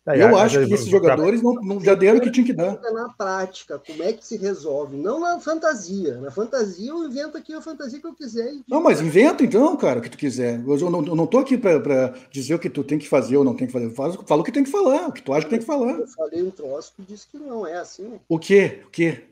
Eu 0.07 0.37
acho 0.37 0.65
que 0.65 0.73
esses 0.73 0.87
jogadores 0.87 1.41
não, 1.41 1.53
não 1.55 1.79
já 1.79 1.93
deram 1.93 2.17
o 2.17 2.21
que 2.21 2.31
tinha 2.31 2.45
que 2.45 2.53
dar. 2.53 2.79
Na 2.93 3.09
prática, 3.09 3.77
como 3.79 4.01
é 4.01 4.13
que 4.13 4.25
se 4.25 4.37
resolve? 4.37 4.97
Não 4.97 5.19
na 5.19 5.39
fantasia. 5.39 6.17
Na 6.17 6.31
fantasia, 6.31 6.89
eu 6.89 7.05
invento 7.05 7.37
aqui 7.37 7.53
a 7.53 7.61
fantasia 7.61 7.99
que 7.99 8.07
eu 8.07 8.13
quiser. 8.13 8.51
Não, 8.67 8.81
mas 8.81 9.01
inventa 9.01 9.43
então, 9.43 9.75
cara, 9.77 9.99
o 9.99 10.01
que 10.01 10.09
tu 10.09 10.17
quiser. 10.17 10.63
Eu 10.65 10.89
não, 10.89 11.05
eu 11.05 11.15
não 11.15 11.27
tô 11.27 11.39
aqui 11.39 11.57
para 11.57 12.13
dizer 12.31 12.55
o 12.55 12.59
que 12.59 12.69
tu 12.69 12.83
tem 12.83 12.97
que 12.97 13.07
fazer 13.07 13.37
ou 13.37 13.43
não 13.43 13.55
tem 13.55 13.67
que 13.67 13.73
fazer. 13.73 13.89
Fala, 13.91 14.13
fala 14.25 14.41
o 14.41 14.43
que 14.43 14.51
tem 14.51 14.63
que 14.63 14.71
falar, 14.71 15.07
o 15.07 15.11
que 15.11 15.21
tu 15.21 15.33
acha 15.33 15.43
que 15.43 15.51
tem 15.51 15.59
que 15.59 15.65
falar. 15.65 15.99
Eu 15.99 16.07
falei 16.07 16.41
um 16.41 16.51
troço 16.51 16.93
que 16.95 17.03
disse 17.03 17.27
que 17.27 17.37
não 17.37 17.67
é 17.67 17.77
assim. 17.77 18.19
O 18.27 18.39
quê? 18.39 18.81
O 18.87 18.89
quê? 18.89 19.23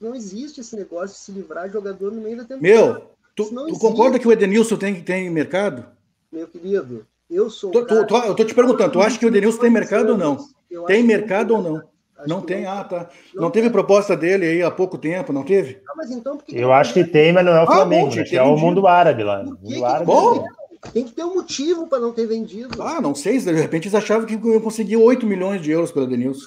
Não 0.00 0.14
existe 0.14 0.60
esse 0.60 0.76
negócio 0.76 1.16
de 1.16 1.22
se 1.22 1.32
livrar 1.32 1.66
de 1.66 1.72
jogador 1.72 2.12
no 2.12 2.20
meio 2.20 2.36
da 2.36 2.44
temporada. 2.44 2.62
Meu, 2.62 3.10
tu, 3.34 3.46
tu 3.46 3.78
concorda 3.78 4.18
que 4.18 4.28
o 4.28 4.32
Edenilson 4.32 4.76
tem, 4.76 5.02
tem 5.02 5.30
mercado? 5.30 5.86
Meu 6.30 6.46
querido, 6.46 7.06
eu 7.30 7.50
sou. 7.50 7.70
Tô, 7.70 7.84
tô, 7.84 8.06
tô, 8.06 8.18
eu 8.18 8.34
tô 8.34 8.44
te 8.44 8.54
perguntando, 8.54 8.92
tu 8.92 9.00
acha 9.00 9.18
que 9.18 9.26
o 9.26 9.30
Denilson 9.30 9.60
tem 9.60 9.70
mercado 9.70 10.10
ou 10.10 10.18
não? 10.18 10.38
Tem 10.86 11.02
mercado 11.02 11.54
ou 11.54 11.62
não? 11.62 11.82
Não 12.26 12.40
tem, 12.40 12.66
ah, 12.66 12.82
tá. 12.82 13.08
Não 13.34 13.50
teve 13.50 13.70
proposta 13.70 14.16
dele 14.16 14.44
aí 14.44 14.62
há 14.62 14.70
pouco 14.70 14.98
tempo, 14.98 15.32
não 15.32 15.44
teve? 15.44 15.80
Ah, 15.88 16.04
então, 16.10 16.38
eu 16.48 16.72
acho 16.72 16.92
que 16.92 17.04
tem, 17.04 17.32
mas 17.32 17.44
não 17.44 17.52
é 17.52 17.60
o 17.60 17.62
ah, 17.62 17.66
Flamengo, 17.66 18.12
ah, 18.16 18.36
é 18.36 18.42
o 18.42 18.56
mundo 18.56 18.86
árabe 18.88 19.22
lá. 19.22 19.44
Mundo 19.44 19.84
árabe 19.84 20.06
bom, 20.06 20.44
tem 20.92 21.04
que 21.04 21.12
ter 21.12 21.24
um 21.24 21.34
motivo 21.34 21.86
para 21.86 22.00
não 22.00 22.12
ter 22.12 22.26
vendido. 22.26 22.82
Ah, 22.82 23.00
não 23.00 23.14
sei, 23.14 23.38
de 23.38 23.52
repente 23.52 23.84
eles 23.84 23.94
achavam 23.94 24.26
que 24.26 24.34
eu 24.34 24.60
consegui 24.60 24.96
8 24.96 25.26
milhões 25.26 25.62
de 25.62 25.70
euros 25.70 25.92
pelo 25.92 26.08
Denilson. 26.08 26.46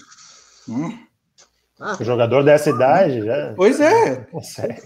Hum. 0.68 0.98
Ah, 1.80 1.98
o 2.00 2.04
jogador 2.04 2.44
dessa 2.44 2.70
idade 2.70 3.26
já. 3.26 3.54
Pois 3.56 3.80
é. 3.80 4.28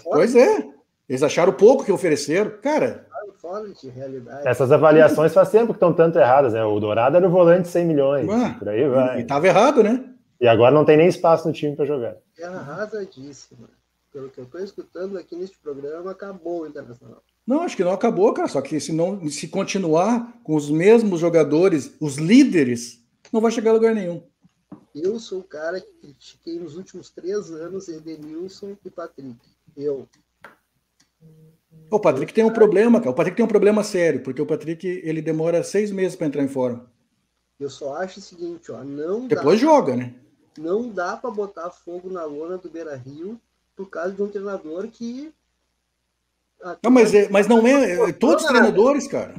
Pois 0.03 0.35
é. 0.35 0.65
Eles 1.09 1.23
acharam 1.23 1.51
pouco 1.51 1.83
que 1.83 1.91
ofereceram. 1.91 2.51
Cara, 2.61 3.04
fora 3.45 3.69
de 3.69 3.89
realidade. 3.89 4.47
Essas 4.47 4.71
avaliações 4.71 5.31
faz 5.31 5.49
tempo 5.51 5.67
que 5.67 5.73
estão 5.73 5.93
tanto 5.93 6.17
erradas, 6.17 6.53
né? 6.53 6.63
O 6.65 6.79
Dourado 6.79 7.15
era 7.15 7.27
o 7.27 7.31
volante 7.31 7.63
de 7.63 7.67
100 7.67 7.85
milhões, 7.85 8.27
Ué, 8.27 8.55
por 8.57 8.69
aí 8.69 8.89
vai. 8.89 9.19
E 9.19 9.21
estava 9.21 9.45
errado, 9.45 9.83
né? 9.83 10.03
E 10.41 10.47
agora 10.47 10.73
não 10.73 10.83
tem 10.83 10.97
nem 10.97 11.07
espaço 11.07 11.47
no 11.47 11.53
time 11.53 11.75
para 11.75 11.85
jogar. 11.85 12.15
É 12.39 12.45
arrasadíssima. 12.45 13.69
Pelo 14.11 14.29
que 14.29 14.39
eu 14.39 14.45
estou 14.45 14.61
escutando 14.61 15.17
aqui 15.17 15.35
neste 15.35 15.59
programa, 15.59 16.11
acabou 16.11 16.61
o 16.61 16.67
Internacional. 16.67 17.21
Não, 17.45 17.61
acho 17.61 17.77
que 17.77 17.83
não 17.83 17.91
acabou, 17.91 18.33
cara. 18.33 18.47
Só 18.47 18.61
que 18.61 18.79
se 18.79 18.91
não 18.91 19.29
se 19.29 19.47
continuar 19.47 20.39
com 20.43 20.55
os 20.55 20.71
mesmos 20.71 21.19
jogadores, 21.19 21.95
os 22.01 22.15
líderes, 22.17 23.03
não 23.31 23.41
vai 23.41 23.51
chegar 23.51 23.71
a 23.71 23.73
lugar 23.73 23.93
nenhum. 23.93 24.23
Eu 24.95 25.19
sou 25.19 25.39
o 25.39 25.43
cara 25.43 25.79
que 25.79 25.91
critiquei 26.01 26.57
nos 26.57 26.75
últimos 26.75 27.11
três 27.11 27.51
anos 27.51 27.89
Edenilson 27.89 28.75
e 28.83 28.89
Patrick. 28.89 29.37
Eu. 29.77 30.07
O 31.89 31.99
Patrick 31.99 32.33
tem 32.33 32.43
um 32.43 32.53
problema, 32.53 32.99
cara. 32.99 33.11
O 33.11 33.13
Patrick 33.13 33.37
tem 33.37 33.45
um 33.45 33.49
problema 33.49 33.83
sério, 33.83 34.21
porque 34.23 34.41
o 34.41 34.45
Patrick 34.45 34.87
ele 34.87 35.21
demora 35.21 35.63
seis 35.63 35.91
meses 35.91 36.15
para 36.15 36.27
entrar 36.27 36.43
em 36.43 36.47
forma. 36.47 36.89
Eu 37.59 37.69
só 37.69 37.95
acho 37.95 38.19
o 38.19 38.23
seguinte, 38.23 38.71
ó, 38.71 38.83
não 38.83 39.27
depois 39.27 39.59
dá, 39.59 39.65
joga, 39.65 39.95
né? 39.95 40.13
Não 40.57 40.89
dá 40.89 41.15
para 41.15 41.31
botar 41.31 41.69
fogo 41.71 42.09
na 42.09 42.25
lona 42.25 42.57
do 42.57 42.69
Beira 42.69 42.95
Rio 42.95 43.39
por 43.75 43.89
causa 43.89 44.11
de 44.11 44.21
um 44.21 44.27
treinador 44.27 44.87
que 44.87 45.33
não, 46.81 46.91
mas, 46.91 47.13
é, 47.13 47.29
mas 47.29 47.47
não 47.47 47.65
é, 47.65 48.09
é 48.09 48.13
todos 48.13 48.43
os 48.43 48.49
treinadores, 48.49 49.07
cara. 49.07 49.35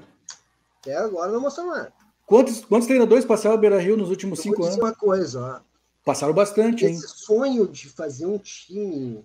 Até 0.80 0.96
agora 0.96 1.32
não 1.32 1.40
mostrou 1.40 1.66
nada. 1.66 1.92
Quantos, 2.24 2.64
quantos 2.64 2.86
treinadores 2.86 3.24
passaram 3.24 3.56
o 3.56 3.58
Beira 3.58 3.80
Rio 3.80 3.96
nos 3.96 4.10
últimos 4.10 4.38
Eu 4.38 4.42
cinco 4.44 4.64
anos? 4.64 4.76
uma 4.76 4.94
coisa, 4.94 5.40
ó. 5.40 5.60
Passaram 6.04 6.34
bastante, 6.34 6.84
Esse 6.84 6.92
hein? 6.92 6.98
Esse 6.98 7.18
sonho 7.18 7.66
de 7.66 7.88
fazer 7.88 8.26
um 8.26 8.38
time 8.38 9.24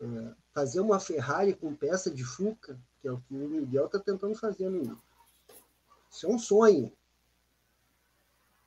é, 0.00 0.06
fazer 0.52 0.80
uma 0.80 1.00
Ferrari 1.00 1.54
com 1.54 1.74
peça 1.74 2.10
de 2.10 2.24
Fuca, 2.24 2.78
que 3.00 3.08
é 3.08 3.12
o 3.12 3.20
que 3.20 3.34
o 3.34 3.48
Miguel 3.48 3.86
está 3.86 3.98
tentando 3.98 4.34
fazer 4.34 4.68
no 4.68 5.00
Isso 6.10 6.26
é 6.26 6.28
um 6.28 6.38
sonho. 6.38 6.92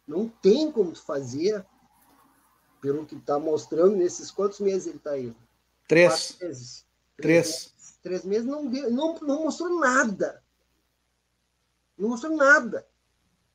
Não 0.08 0.28
tem 0.28 0.72
como 0.72 0.96
fazer, 0.96 1.66
pelo 2.82 3.06
que 3.06 3.16
está 3.16 3.40
mostrando 3.40 3.96
nesses 3.96 4.30
quantos 4.32 4.60
meses 4.60 4.88
ele 4.88 4.98
está 4.98 5.12
aí? 5.12 5.34
Três. 5.88 6.38
Meses. 6.42 6.86
Três. 7.18 7.48
Três. 7.48 7.74
Três 8.02 8.26
meses 8.26 8.46
não, 8.46 8.68
deu, 8.68 8.92
não, 8.92 9.18
não 9.20 9.44
mostrou 9.44 9.80
nada. 9.80 10.44
Não 11.98 12.10
mostrou 12.10 12.36
nada. 12.36 12.86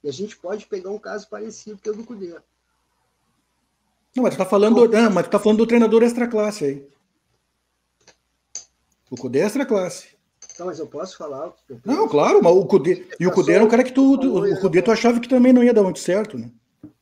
E 0.02 0.08
a 0.08 0.12
gente 0.12 0.36
pode 0.38 0.66
pegar 0.66 0.90
um 0.90 0.98
caso 0.98 1.28
parecido, 1.28 1.78
que 1.78 1.88
é 1.88 1.92
o 1.92 1.96
do 1.96 2.04
Cudê. 2.04 2.34
Não, 4.16 4.22
mas 4.22 4.34
tu 4.34 4.38
tá 4.38 4.46
falando, 4.46 4.88
não, 4.88 5.10
mas 5.10 5.28
tá 5.28 5.38
falando 5.38 5.58
do 5.58 5.66
treinador 5.66 6.02
extra 6.02 6.26
classe 6.26 6.64
aí. 6.64 6.88
O 9.10 9.16
Cudê 9.16 9.40
é 9.40 9.42
extra 9.42 9.64
classe. 9.64 10.18
Não, 10.58 10.66
mas 10.66 10.78
eu 10.78 10.86
posso 10.86 11.16
falar. 11.16 11.52
Eu 11.68 11.80
não, 11.84 12.08
claro, 12.08 12.42
mas 12.42 12.52
o 12.52 12.66
Cudê. 12.66 13.06
E 13.18 13.26
o 13.26 13.32
Cudê 13.32 13.52
era 13.52 13.64
um 13.64 13.68
cara 13.68 13.84
que 13.84 13.92
tu. 13.92 14.14
O 14.14 14.60
Cudê 14.60 14.82
tu 14.82 14.90
achava 14.90 15.20
que 15.20 15.28
também 15.28 15.52
não 15.52 15.62
ia 15.62 15.72
dar 15.72 15.82
muito 15.82 16.00
certo, 16.00 16.36
né? 16.36 16.50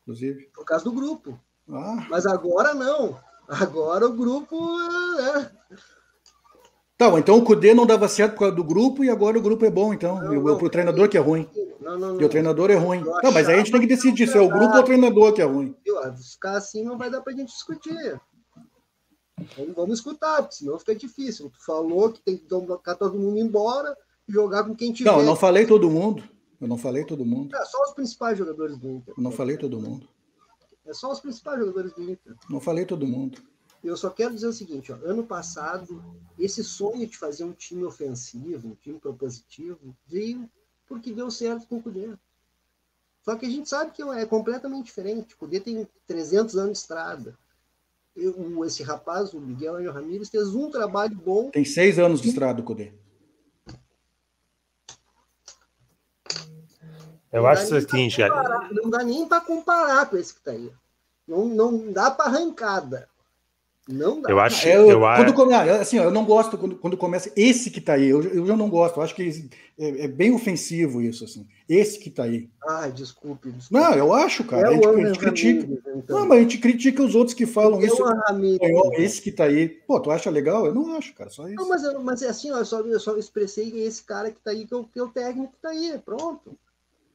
Inclusive. 0.03 0.51
Por 0.55 0.65
causa 0.65 0.85
do 0.85 0.93
grupo. 0.93 1.39
Ah. 1.71 2.07
Mas 2.09 2.27
agora 2.27 2.75
não. 2.75 3.19
Agora 3.49 4.07
o 4.07 4.13
grupo. 4.13 4.57
É... 5.21 5.51
Tá, 6.99 7.07
então 7.19 7.37
o 7.37 7.45
Cudê 7.45 7.75
não 7.75 7.85
dava 7.85 8.09
certo 8.09 8.33
por 8.33 8.41
causa 8.41 8.55
do 8.55 8.65
grupo 8.65 9.05
e 9.05 9.11
agora 9.11 9.39
o 9.39 9.43
grupo 9.43 9.65
é 9.65 9.71
bom, 9.71 9.93
então. 9.93 10.17
Não, 10.17 10.33
e 10.33 10.39
o, 10.39 10.45
não, 10.45 10.55
o 10.55 10.71
treinador 10.71 11.09
que 11.09 11.19
é 11.19 11.21
ruim. 11.21 11.49
Não, 11.81 11.99
não, 11.99 12.15
não. 12.15 12.21
E 12.21 12.25
o 12.25 12.29
treinador 12.29 12.71
é 12.71 12.75
ruim. 12.75 13.05
Não, 13.23 13.33
mas 13.33 13.49
aí 13.49 13.57
a 13.57 13.59
gente 13.59 13.71
tem 13.71 13.81
que 13.81 13.87
decidir 13.87 14.27
se 14.27 14.37
é 14.37 14.41
o 14.41 14.49
grupo 14.49 14.75
ou 14.75 14.81
o 14.81 14.85
treinador 14.85 15.33
que 15.33 15.43
é 15.43 15.45
ruim. 15.45 15.75
Ficar 16.33 16.57
assim 16.57 16.85
não 16.85 16.97
vai 16.97 17.11
dar 17.11 17.21
pra 17.21 17.35
gente 17.35 17.49
discutir. 17.49 18.19
Então, 19.39 19.73
vamos 19.75 19.99
escutar, 19.99 20.43
porque 20.43 20.57
senão 20.57 20.79
fica 20.79 20.95
difícil. 20.95 21.51
Tu 21.51 21.65
falou 21.65 22.11
que 22.11 22.21
tem 22.21 22.39
que 22.39 22.47
colocar 22.47 22.95
todo 22.95 23.19
mundo 23.19 23.39
embora 23.39 23.97
e 24.27 24.33
jogar 24.33 24.65
com 24.65 24.75
quem 24.75 24.93
tiver. 24.93 25.11
Não, 25.11 25.21
eu 25.21 25.27
não 25.27 25.37
falei 25.37 25.67
todo 25.67 25.91
mundo. 25.91 26.23
Eu 26.59 26.67
não 26.67 26.79
falei 26.79 27.05
todo 27.05 27.25
mundo. 27.25 27.55
É 27.55 27.65
só 27.67 27.83
os 27.83 27.93
principais 27.93 28.39
jogadores 28.39 28.79
do 28.79 28.89
Inter. 28.89 29.15
Eu 29.17 29.23
não 29.23 29.31
falei 29.31 29.59
todo 29.59 29.79
mundo. 29.79 30.09
É 30.87 30.95
só 30.95 31.13
os 31.13 31.21
principais 31.21 31.59
jogadores 31.59 31.93
do 31.93 32.03
Inter. 32.03 32.35
Não 32.49 32.61
falei 32.61 32.87
todo 32.87 33.07
mundo. 33.07 33.39
Eu 33.85 33.97
só 33.97 34.09
quero 34.09 34.35
dizer 34.35 34.47
o 34.47 34.53
seguinte, 34.53 34.91
ó, 34.91 34.97
ano 35.05 35.23
passado, 35.25 36.03
esse 36.39 36.65
sonho 36.65 37.07
de 37.07 37.17
fazer 37.17 37.45
um 37.45 37.53
time 37.53 37.85
ofensivo, 37.85 38.69
um 38.69 38.75
time 38.75 38.99
propositivo, 38.99 39.95
veio 40.07 40.49
porque 40.87 41.13
deu 41.13 41.31
certo 41.31 41.69
com 41.69 41.77
o 41.77 41.83
Cudê. 41.83 42.17
Só 43.23 43.37
que 43.37 43.45
a 43.45 43.51
gente 43.51 43.69
sabe 43.69 43.91
que 43.91 44.03
é 44.03 44.25
completamente 44.25 44.87
diferente. 44.87 45.35
O 45.35 45.39
Cudê 45.39 45.61
tem 45.61 45.87
300 46.07 46.57
anos 46.57 46.73
de 46.73 46.79
estrada 46.79 47.37
eu, 48.17 48.65
esse 48.65 48.83
rapaz, 48.83 49.35
o 49.35 49.41
Miguel 49.41 49.77
Angel 49.77 49.93
Ramírez, 49.93 50.31
fez 50.31 50.55
um 50.55 50.71
trabalho 50.71 51.15
bom. 51.15 51.51
Tem 51.51 51.65
seis 51.65 51.99
anos 51.99 52.21
de 52.21 52.29
estrada, 52.29 52.63
Codê. 52.63 52.93
Eu 57.31 57.47
acho 57.47 57.65
o 57.65 57.81
seguinte, 57.81 58.17
cara. 58.17 58.69
Não 58.73 58.89
dá 58.89 59.05
nem 59.05 59.29
para 59.29 59.43
comparar 59.43 60.09
com 60.09 60.17
esse 60.17 60.33
que 60.33 60.39
está 60.41 60.53
aí. 60.53 60.73
Não, 61.29 61.45
não 61.47 61.93
dá 61.93 62.11
para 62.11 62.31
arrancada. 62.31 63.09
Não 63.89 64.21
dá. 64.21 64.31
Eu 64.31 64.41
acho. 64.41 64.67
Eu, 64.67 64.91
eu, 64.91 65.35
quando, 65.35 65.53
assim, 65.53 65.97
eu 65.97 66.11
não 66.11 66.25
gosto 66.25 66.59
quando, 66.59 66.75
quando 66.77 66.97
começa 66.97 67.31
esse 67.37 67.71
que 67.71 67.79
está 67.79 67.93
aí. 67.93 68.09
Eu, 68.09 68.21
eu 68.23 68.45
já 68.45 68.57
não 68.57 68.69
gosto. 68.69 68.97
Eu 68.97 69.03
acho 69.05 69.15
que 69.15 69.49
é, 69.79 70.05
é, 70.05 70.09
bem 70.09 70.35
ofensivo 70.35 71.01
isso, 71.01 71.25
assim. 71.25 71.47
Esse 71.69 71.99
que 72.01 72.09
está 72.09 72.25
aí. 72.25 72.51
Ai, 72.69 72.91
desculpe, 72.91 73.53
desculpe. 73.53 73.85
Não, 73.85 73.95
eu 73.95 74.13
acho, 74.13 74.43
cara. 74.43 74.69
É 74.69 74.71
a, 74.71 74.75
gente, 74.75 74.89
a 74.89 75.07
gente 75.07 75.19
critica. 75.21 75.83
então. 75.95 76.19
Não, 76.19 76.27
mas 76.27 76.39
a 76.39 76.43
gente 76.43 76.59
critica 76.59 77.03
os 77.03 77.15
outros 77.15 77.35
que 77.35 77.47
falam 77.47 77.81
isso. 77.81 78.03
esse 78.95 79.23
que 79.23 79.31
está 79.31 79.45
aí. 79.45 79.69
Pô, 79.69 80.01
tu 80.01 80.11
acha 80.11 80.31
legal? 80.31 80.67
Eu 80.67 80.75
não 80.75 80.97
acho, 80.97 81.15
cara. 81.15 81.31
Só 81.31 81.47
isso. 81.47 81.55
Não, 81.55 81.69
mas, 81.69 81.83
mas 82.03 82.23
é 82.23 82.29
assim, 82.29 82.51
ó, 82.51 82.59
eu, 82.59 82.65
só, 82.65 82.81
eu 82.81 82.99
só 82.99 83.17
expressei 83.17 83.85
esse 83.85 84.03
cara 84.03 84.33
que 84.33 84.39
está 84.39 84.51
aí, 84.51 84.67
que 84.67 84.75
é 84.75 84.77
o, 84.77 84.85
que 84.85 84.99
é 84.99 85.03
o 85.03 85.09
técnico 85.09 85.53
que 85.53 85.59
está 85.59 85.69
aí. 85.69 85.97
Pronto. 86.05 86.59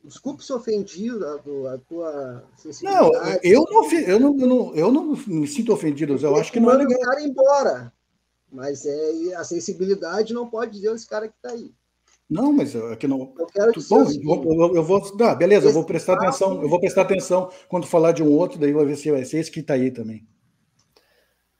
Desculpe 0.04 0.44
se 0.44 0.52
ofendido 0.52 1.26
a, 1.26 1.36
a 1.74 1.78
tua 1.78 2.44
Não, 2.82 3.12
eu 3.44 3.64
não, 3.70 3.92
eu 3.92 4.20
não, 4.20 4.40
eu 4.40 4.48
não, 4.48 4.76
eu 4.76 4.92
não 4.92 5.16
me 5.28 5.48
sinto 5.48 5.72
ofendido. 5.72 6.16
Eu 6.16 6.36
acho 6.36 6.52
que 6.52 6.60
não 6.60 6.72
é 6.72 6.78
legal. 6.78 6.98
o 6.98 7.02
cara 7.02 7.22
embora. 7.22 7.94
Mas 8.52 8.86
é, 8.86 9.36
a 9.36 9.44
sensibilidade 9.44 10.34
não 10.34 10.50
pode 10.50 10.72
dizer 10.72 10.94
esse 10.94 11.08
cara 11.08 11.28
que 11.28 11.36
está 11.36 11.52
aí. 11.52 11.72
Não, 12.30 12.52
mas 12.52 12.74
é 12.74 12.96
que 12.96 13.08
não. 13.08 13.34
Eu 13.38 13.46
quero 13.46 13.74
que 13.74 13.82
Bom, 13.90 14.06
eu, 14.44 14.76
eu, 14.76 14.84
vou. 14.84 15.02
Ah, 15.22 15.36
beleza, 15.36 15.68
eu 15.68 15.74
vou 15.74 15.84
prestar 15.84 16.14
atenção. 16.14 16.62
Eu 16.62 16.70
vou 16.70 16.80
prestar 16.80 17.02
atenção 17.02 17.52
quando 17.68 17.86
falar 17.86 18.14
de 18.14 18.24
um 18.24 18.32
outro, 18.32 18.58
daí 18.58 18.72
vai 18.72 18.86
ver 18.86 18.96
se 18.96 19.12
vai 19.12 19.26
ser 19.26 19.40
esse 19.40 19.52
que 19.52 19.60
está 19.60 19.74
aí 19.74 19.92
também. 19.92 20.26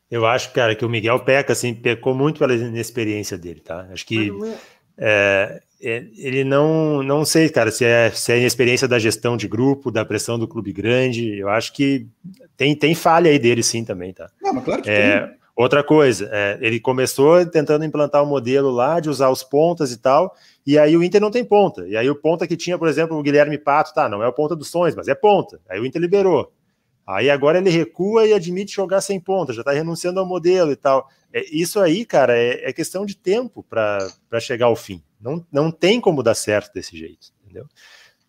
Eu 0.10 0.26
acho, 0.26 0.52
cara, 0.52 0.76
que 0.76 0.84
o 0.84 0.90
Miguel 0.90 1.24
peca, 1.24 1.54
assim, 1.54 1.74
pecou 1.74 2.14
muito 2.14 2.40
pela 2.40 2.54
inexperiência 2.54 3.38
dele, 3.38 3.62
tá? 3.62 3.88
Acho 3.92 4.06
que 4.06 4.30
é, 4.98 5.54
é, 5.58 5.62
ele 5.82 6.44
não, 6.44 7.02
não 7.02 7.26
sei, 7.26 7.50
cara, 7.50 7.72
se 7.72 7.84
é, 7.84 8.12
se 8.12 8.32
é 8.32 8.36
a 8.36 8.38
inexperiência 8.38 8.88
da 8.88 9.00
gestão 9.00 9.36
de 9.36 9.48
grupo, 9.48 9.92
da 9.92 10.06
pressão 10.06 10.38
do 10.38 10.48
clube 10.48 10.72
grande, 10.72 11.40
eu 11.40 11.50
acho 11.50 11.74
que 11.74 12.08
tem, 12.56 12.76
tem 12.76 12.94
falha 12.94 13.32
aí 13.32 13.40
dele 13.40 13.64
sim 13.64 13.84
também, 13.84 14.14
tá? 14.14 14.30
Não, 14.42 14.54
mas 14.54 14.64
claro 14.64 14.82
que 14.82 14.90
é, 14.90 15.22
tem. 15.22 15.42
Outra 15.56 15.84
coisa, 15.84 16.30
é, 16.32 16.58
ele 16.62 16.80
começou 16.80 17.46
tentando 17.46 17.84
implantar 17.84 18.24
o 18.24 18.26
um 18.26 18.30
modelo 18.30 18.72
lá 18.72 19.00
de 19.00 19.10
usar 19.10 19.30
os 19.30 19.44
pontas 19.44 19.92
e 19.92 19.98
tal, 19.98 20.36
e 20.66 20.78
aí 20.78 20.96
o 20.96 21.04
Inter 21.04 21.20
não 21.20 21.32
tem 21.32 21.44
ponta. 21.44 21.88
E 21.88 21.98
aí 21.98 22.10
o 22.10 22.16
ponta 22.16 22.48
que 22.48 22.56
tinha, 22.56 22.78
por 22.78 22.88
exemplo, 22.88 23.18
o 23.18 23.22
Guilherme 23.22 23.58
Pato, 23.58 23.94
tá, 23.94 24.08
não 24.08 24.24
é 24.24 24.28
o 24.28 24.34
ponta 24.34 24.56
dos 24.56 24.70
sonhos, 24.70 24.96
mas 24.96 25.08
é 25.08 25.16
ponta. 25.16 25.60
Aí 25.70 25.80
o 25.80 25.86
Inter 25.86 26.02
liberou. 26.02 26.52
Aí 27.06 27.30
agora 27.30 27.58
ele 27.58 27.70
recua 27.70 28.26
e 28.26 28.34
admite 28.34 28.74
jogar 28.74 29.02
sem 29.02 29.20
ponta, 29.20 29.52
já 29.52 29.64
tá 29.64 29.72
renunciando 29.72 30.20
ao 30.20 30.26
modelo 30.26 30.72
e 30.72 30.76
tal. 30.76 31.10
É, 31.34 31.44
isso 31.52 31.80
aí, 31.80 32.06
cara, 32.06 32.38
é, 32.38 32.70
é 32.70 32.74
questão 32.74 33.06
de 33.06 33.16
tempo 33.16 33.64
para 33.64 34.08
chegar 34.40 34.68
ao 34.68 34.76
fim. 34.76 35.02
Não, 35.22 35.46
não 35.52 35.72
tem 35.72 36.02
como 36.02 36.24
dar 36.24 36.36
certo 36.36 36.74
desse 36.74 36.98
jeito, 36.98 37.28
entendeu? 37.44 37.68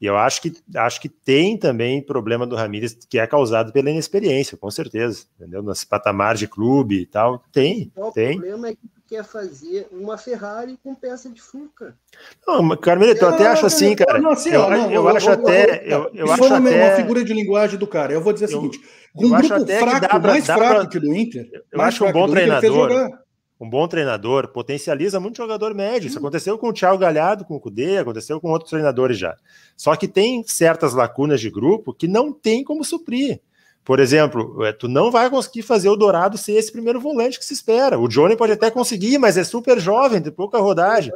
E 0.03 0.07
eu 0.07 0.17
acho 0.17 0.43
que, 0.43 0.53
acho 0.75 1.01
que 1.01 1.09
tem 1.09 1.57
também 1.57 2.03
problema 2.03 2.45
do 2.45 2.57
Ramires 2.57 2.99
que 3.09 3.21
é 3.21 3.27
causado 3.27 3.73
pela 3.73 3.89
inexperiência, 3.89 4.57
com 4.57 4.69
certeza, 4.69 5.27
entendeu? 5.37 5.63
Nesse 5.63 5.87
patamar 5.87 6.35
de 6.35 6.49
clube 6.49 7.03
e 7.03 7.07
tal, 7.07 7.41
tem, 7.53 7.93
tem. 8.13 8.37
O 8.37 8.41
problema 8.41 8.67
é 8.67 8.73
que 8.73 8.89
tu 8.89 9.01
quer 9.09 9.23
fazer 9.23 9.87
uma 9.93 10.19
Ferrari 10.19 10.77
com 10.83 10.93
peça 10.93 11.31
de 11.31 11.41
Fuca. 11.41 11.97
Não, 12.45 12.77
Carmelito, 12.77 13.25
eu 13.25 13.29
até 13.29 13.47
acho 13.47 13.65
assim, 13.65 13.95
cara. 13.95 14.19
Não, 14.19 14.33
assim, 14.33 14.51
eu, 14.51 14.69
não, 14.69 14.91
eu, 14.91 15.07
eu 15.07 15.09
acho 15.09 15.31
até. 15.31 15.85
Eu, 15.87 16.11
eu 16.13 16.33
acho 16.33 16.45
uma, 16.47 16.59
até... 16.59 16.85
uma 16.85 16.97
figura 16.97 17.25
de 17.25 17.33
linguagem 17.33 17.79
do 17.79 17.87
cara. 17.87 18.13
Eu 18.13 18.21
vou 18.21 18.33
dizer 18.33 18.47
o 18.47 18.49
seguinte: 18.49 18.81
um 19.15 19.29
grupo 19.29 19.67
fraco, 19.67 20.21
mais 20.21 20.47
fraco 20.47 20.75
pra, 20.81 20.87
que 20.89 20.99
do 20.99 21.15
Inter. 21.15 21.49
Eu 21.71 21.81
acho 21.81 22.05
um 22.05 22.11
bom 22.11 22.29
treinador 22.29 23.22
um 23.63 23.71
bom 23.71 23.87
treinador 23.87 24.49
potencializa 24.49 25.21
muito 25.21 25.37
jogador 25.37 25.73
médio. 25.73 26.09
Isso 26.09 26.19
aconteceu 26.19 26.59
com 26.59 26.71
o 26.71 26.73
Thiago 26.73 26.99
Galhardo, 26.99 27.45
com 27.45 27.55
o 27.55 27.61
Cudê, 27.61 27.99
aconteceu 27.99 28.41
com 28.41 28.51
outros 28.51 28.71
treinadores 28.71 29.17
já. 29.17 29.37
Só 29.77 29.95
que 29.95 30.09
tem 30.09 30.43
certas 30.45 30.95
lacunas 30.95 31.41
de 31.41 31.49
grupo 31.49 31.95
que 31.95 32.09
não 32.09 32.33
tem 32.33 32.65
como 32.65 32.83
suprir. 32.83 33.41
Por 33.85 34.01
exemplo, 34.01 34.65
é, 34.65 34.73
tu 34.73 34.89
não 34.89 35.13
vai 35.13 35.31
conseguir 35.31 35.63
fazer 35.63 35.89
o 35.89 35.95
Dourado 35.95 36.37
ser 36.37 36.55
esse 36.55 36.73
primeiro 36.73 36.99
volante 36.99 37.39
que 37.39 37.45
se 37.45 37.55
espera. 37.55 38.01
O 38.01 38.09
Johnny 38.09 38.37
pode 38.37 38.53
até 38.53 38.69
conseguir, 38.69 39.17
mas 39.19 39.37
é 39.37 39.45
super 39.45 39.79
jovem, 39.79 40.21
tem 40.21 40.33
pouca 40.33 40.59
rodagem. 40.59 41.13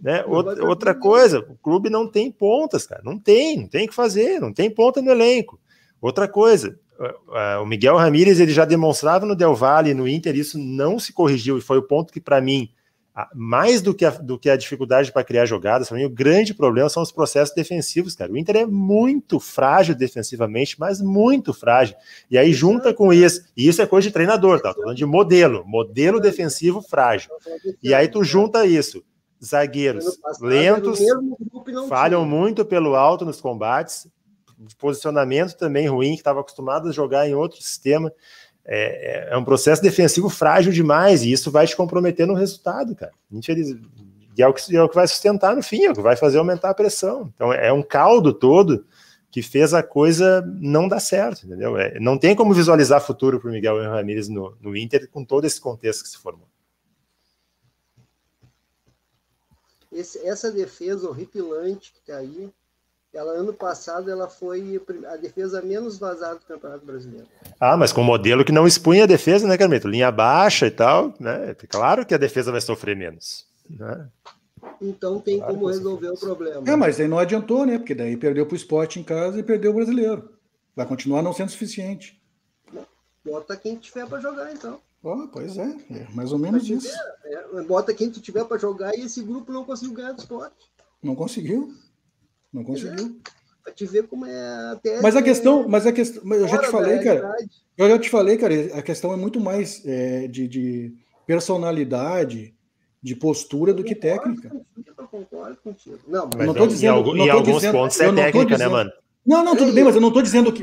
Né? 0.00 0.24
Outra, 0.24 0.64
outra 0.64 0.94
coisa, 0.94 1.40
o 1.40 1.56
clube 1.56 1.90
não 1.90 2.06
tem 2.06 2.30
pontas, 2.30 2.86
cara. 2.86 3.02
Não 3.04 3.18
tem, 3.18 3.56
não 3.56 3.66
tem 3.66 3.86
o 3.86 3.88
que 3.88 3.94
fazer, 3.94 4.40
não 4.40 4.52
tem 4.52 4.70
ponta 4.70 5.02
no 5.02 5.10
elenco. 5.10 5.58
Outra 6.00 6.28
coisa, 6.28 6.78
o 7.62 7.66
Miguel 7.66 7.96
Ramírez 7.96 8.40
ele 8.40 8.52
já 8.52 8.64
demonstrava 8.64 9.26
no 9.26 9.36
Del 9.36 9.54
Valle, 9.54 9.94
no 9.94 10.08
Inter, 10.08 10.36
isso 10.36 10.58
não 10.58 10.98
se 10.98 11.12
corrigiu, 11.12 11.58
e 11.58 11.60
foi 11.62 11.78
o 11.78 11.82
ponto 11.82 12.12
que, 12.12 12.20
para 12.20 12.40
mim, 12.40 12.70
mais 13.34 13.82
do 13.82 13.94
que, 13.94 14.04
a, 14.04 14.10
do 14.10 14.38
que 14.38 14.48
a 14.48 14.56
dificuldade 14.56 15.12
para 15.12 15.24
criar 15.24 15.44
jogadas, 15.44 15.88
para 15.88 15.98
mim, 15.98 16.04
o 16.04 16.10
grande 16.10 16.54
problema 16.54 16.88
são 16.88 17.02
os 17.02 17.12
processos 17.12 17.54
defensivos, 17.54 18.14
cara. 18.14 18.32
O 18.32 18.38
Inter 18.38 18.56
é 18.56 18.66
muito 18.66 19.38
frágil 19.38 19.94
defensivamente, 19.94 20.76
mas 20.78 21.00
muito 21.00 21.52
frágil. 21.52 21.94
E 22.30 22.38
aí 22.38 22.52
junta 22.52 22.94
com 22.94 23.12
isso, 23.12 23.42
e 23.54 23.68
isso 23.68 23.82
é 23.82 23.86
coisa 23.86 24.08
de 24.08 24.14
treinador, 24.14 24.60
tá? 24.60 24.72
Tô 24.72 24.80
falando 24.80 24.96
de 24.96 25.04
modelo, 25.04 25.62
modelo 25.66 26.20
defensivo 26.20 26.80
frágil. 26.80 27.30
E 27.82 27.92
aí 27.92 28.08
tu 28.08 28.24
junta 28.24 28.64
isso, 28.64 29.04
zagueiros 29.44 30.18
lentos, 30.40 30.98
falham 31.88 32.24
muito 32.24 32.64
pelo 32.64 32.94
alto 32.94 33.26
nos 33.26 33.40
combates, 33.42 34.06
posicionamento 34.78 35.56
também 35.56 35.88
ruim, 35.88 36.12
que 36.12 36.20
estava 36.20 36.40
acostumado 36.40 36.88
a 36.88 36.92
jogar 36.92 37.28
em 37.28 37.34
outro 37.34 37.60
sistema. 37.62 38.12
É, 38.64 39.30
é, 39.32 39.36
um 39.36 39.44
processo 39.44 39.82
defensivo 39.82 40.28
frágil 40.28 40.72
demais, 40.72 41.22
e 41.22 41.32
isso 41.32 41.50
vai 41.50 41.66
te 41.66 41.76
comprometer 41.76 42.26
no 42.26 42.34
resultado, 42.34 42.94
cara. 42.94 43.12
E 44.36 44.42
é 44.42 44.48
o, 44.48 44.54
que, 44.54 44.76
é 44.76 44.82
o 44.82 44.88
que 44.88 44.94
vai 44.94 45.06
sustentar 45.06 45.54
no 45.54 45.62
fim, 45.62 45.84
é 45.84 45.90
o 45.90 45.94
que 45.94 46.00
vai 46.00 46.16
fazer 46.16 46.38
aumentar 46.38 46.70
a 46.70 46.74
pressão. 46.74 47.32
Então 47.34 47.52
é 47.52 47.72
um 47.72 47.82
caldo 47.82 48.32
todo 48.32 48.86
que 49.30 49.42
fez 49.42 49.72
a 49.72 49.82
coisa 49.82 50.42
não 50.60 50.86
dar 50.86 51.00
certo, 51.00 51.46
entendeu? 51.46 51.76
É, 51.76 51.98
não 51.98 52.18
tem 52.18 52.36
como 52.36 52.52
visualizar 52.52 53.00
futuro 53.00 53.40
para 53.40 53.48
o 53.48 53.52
Miguel 53.52 53.82
Ramírez 53.82 54.28
no, 54.28 54.54
no 54.60 54.76
Inter 54.76 55.08
com 55.10 55.24
todo 55.24 55.46
esse 55.46 55.58
contexto 55.60 56.02
que 56.02 56.10
se 56.10 56.18
formou. 56.18 56.46
Esse, 59.90 60.18
essa 60.26 60.50
defesa 60.50 61.08
horripilante 61.08 61.92
que 61.92 61.98
está 61.98 62.18
aí, 62.18 62.50
ela, 63.14 63.32
ano 63.32 63.52
passado, 63.52 64.10
ela 64.10 64.28
foi 64.28 64.80
a 65.06 65.16
defesa 65.16 65.60
menos 65.60 65.98
vazada 65.98 66.36
do 66.36 66.46
Campeonato 66.46 66.86
Brasileiro. 66.86 67.26
Ah, 67.60 67.76
mas 67.76 67.92
com 67.92 68.00
um 68.00 68.04
modelo 68.04 68.44
que 68.44 68.52
não 68.52 68.66
expunha 68.66 69.04
a 69.04 69.06
defesa, 69.06 69.46
né, 69.46 69.58
Carmito? 69.58 69.86
Linha 69.86 70.10
baixa 70.10 70.66
e 70.66 70.70
tal, 70.70 71.14
né? 71.20 71.54
Claro 71.68 72.06
que 72.06 72.14
a 72.14 72.18
defesa 72.18 72.50
vai 72.50 72.60
sofrer 72.60 72.96
menos. 72.96 73.46
Né? 73.68 74.08
Então 74.80 75.20
tem 75.20 75.38
claro 75.38 75.54
como 75.54 75.68
resolver 75.68 76.08
o 76.08 76.16
problema. 76.18 76.62
É, 76.66 76.74
mas 76.74 76.98
aí 76.98 77.06
não 77.06 77.18
adiantou, 77.18 77.66
né? 77.66 77.78
Porque 77.78 77.94
daí 77.94 78.16
perdeu 78.16 78.46
para 78.46 78.54
o 78.54 78.56
esporte 78.56 78.98
em 78.98 79.04
casa 79.04 79.38
e 79.38 79.42
perdeu 79.42 79.72
o 79.72 79.74
brasileiro. 79.74 80.30
Vai 80.74 80.86
continuar 80.86 81.22
não 81.22 81.34
sendo 81.34 81.50
suficiente. 81.50 82.20
Bota 83.24 83.56
quem 83.56 83.76
tiver 83.76 84.06
para 84.06 84.20
jogar, 84.20 84.52
então. 84.52 84.80
Oh, 85.02 85.28
pois 85.28 85.58
é, 85.58 85.76
é 85.90 86.06
mais 86.14 86.32
ou 86.32 86.38
menos 86.38 86.68
isso. 86.68 86.88
É, 87.24 87.62
bota 87.62 87.92
quem 87.92 88.10
tu 88.10 88.20
tiver 88.20 88.44
para 88.44 88.56
jogar 88.56 88.96
e 88.96 89.02
esse 89.02 89.22
grupo 89.22 89.52
não 89.52 89.64
conseguiu 89.64 89.94
ganhar 89.94 90.12
do 90.12 90.20
esporte. 90.20 90.72
Não 91.02 91.14
conseguiu. 91.14 91.74
Não 92.52 92.64
conseguiu. 92.64 93.16
Pra 93.64 93.72
te 93.72 93.86
ver 93.86 94.08
como 94.08 94.26
é 94.26 94.36
a 94.36 94.80
Mas 95.00 95.14
a 95.14 95.22
questão, 95.22 95.68
mas 95.68 95.86
a 95.86 95.92
questão, 95.92 96.22
eu 96.34 96.48
já 96.48 96.58
te 96.58 96.68
falei, 96.68 96.98
cara. 96.98 97.36
Eu 97.78 97.88
já 97.88 97.98
te 97.98 98.10
falei, 98.10 98.36
cara, 98.36 98.54
a 98.74 98.82
questão 98.82 99.12
é 99.12 99.16
muito 99.16 99.40
mais 99.40 99.84
é, 99.86 100.26
de, 100.26 100.48
de, 100.48 100.94
personalidade, 101.26 102.54
de 103.00 103.16
postura 103.16 103.72
do 103.72 103.84
que 103.84 103.94
técnica. 103.94 104.48
Contigo, 104.48 104.94
eu 104.98 105.08
concordo 105.08 105.56
contigo. 105.62 105.98
Não, 106.06 106.28
mas 106.36 106.46
não 106.46 106.54
tô 106.54 106.66
dizendo, 106.66 107.14
em, 107.14 107.18
não 107.18 107.26
tô 107.26 107.32
alguns 107.32 107.54
dizendo, 107.54 107.72
pontos 107.72 108.00
é 108.00 108.12
técnica, 108.12 108.58
né, 108.58 108.68
mano? 108.68 108.92
Não, 109.24 109.44
não, 109.44 109.56
tudo 109.56 109.72
bem, 109.72 109.84
mas 109.84 109.94
eu 109.94 110.00
não 110.00 110.08
estou 110.08 110.22
dizendo 110.22 110.52
que. 110.52 110.62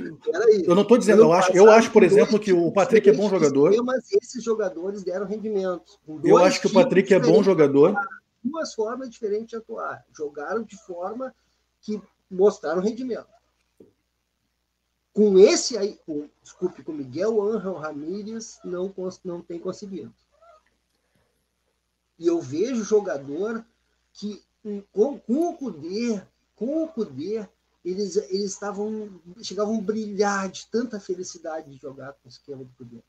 Eu 0.66 0.76
não 0.76 0.82
estou 0.82 0.98
dizendo, 0.98 1.22
eu 1.22 1.32
acho, 1.32 1.52
eu 1.56 1.72
acho, 1.72 1.92
por 1.92 2.04
exemplo, 2.04 2.38
que 2.38 2.52
o 2.52 2.72
Patrick 2.72 3.10
é 3.10 3.14
bom 3.14 3.30
jogador. 3.30 3.74
Mas 3.84 4.12
esses 4.12 4.44
jogadores 4.44 5.02
deram 5.04 5.26
rendimento. 5.26 5.98
Eu 6.24 6.38
acho 6.38 6.60
que 6.60 6.68
o 6.68 6.74
Patrick 6.74 7.14
é 7.14 7.20
bom 7.20 7.42
jogador. 7.42 7.96
Duas 8.44 8.74
formas 8.74 9.10
diferentes 9.10 9.48
de 9.48 9.56
atuar. 9.56 10.04
Jogaram 10.16 10.64
de 10.64 10.78
forma 10.86 11.34
que 11.82 12.02
mostraram 12.30 12.82
rendimento. 12.82 13.28
Com 15.14 15.38
esse 15.40 15.78
aí, 15.78 16.00
com, 16.06 16.30
desculpe, 16.42 16.84
com 16.84 16.92
Miguel 16.92 17.42
Angel 17.42 17.74
Ramírez, 17.74 18.60
não, 18.64 18.94
não 19.24 19.42
tem 19.42 19.60
conseguido. 19.60 20.14
E 22.18 22.28
eu 22.28 22.40
vejo 22.42 22.84
jogador 22.84 23.66
que, 24.14 24.44
com, 24.92 25.18
com 25.20 25.50
o 25.50 25.58
Cudê, 25.58 26.22
com 26.56 26.84
o 26.84 26.88
Cudê, 26.88 27.48
eles, 27.84 28.18
eles 28.18 28.52
estavam, 28.52 29.22
chegavam 29.42 29.78
a 29.78 29.82
brilhar 29.82 30.50
de 30.50 30.68
tanta 30.68 31.00
felicidade 31.00 31.72
de 31.72 31.78
jogar 31.78 32.14
com 32.14 32.28
o 32.28 32.30
esquema 32.30 32.64
do 32.64 32.72
Cudê. 32.74 33.02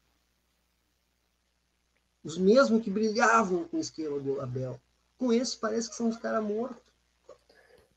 Os 2.22 2.38
mesmos 2.38 2.82
que 2.82 2.90
brilhavam 2.90 3.64
com 3.64 3.78
o 3.78 3.80
esquema 3.80 4.18
do 4.20 4.40
Abel. 4.40 4.80
Com 5.18 5.32
esse, 5.32 5.56
parece 5.56 5.88
que 5.88 5.96
são 5.96 6.08
os 6.08 6.16
caras 6.16 6.44
mortos. 6.44 6.89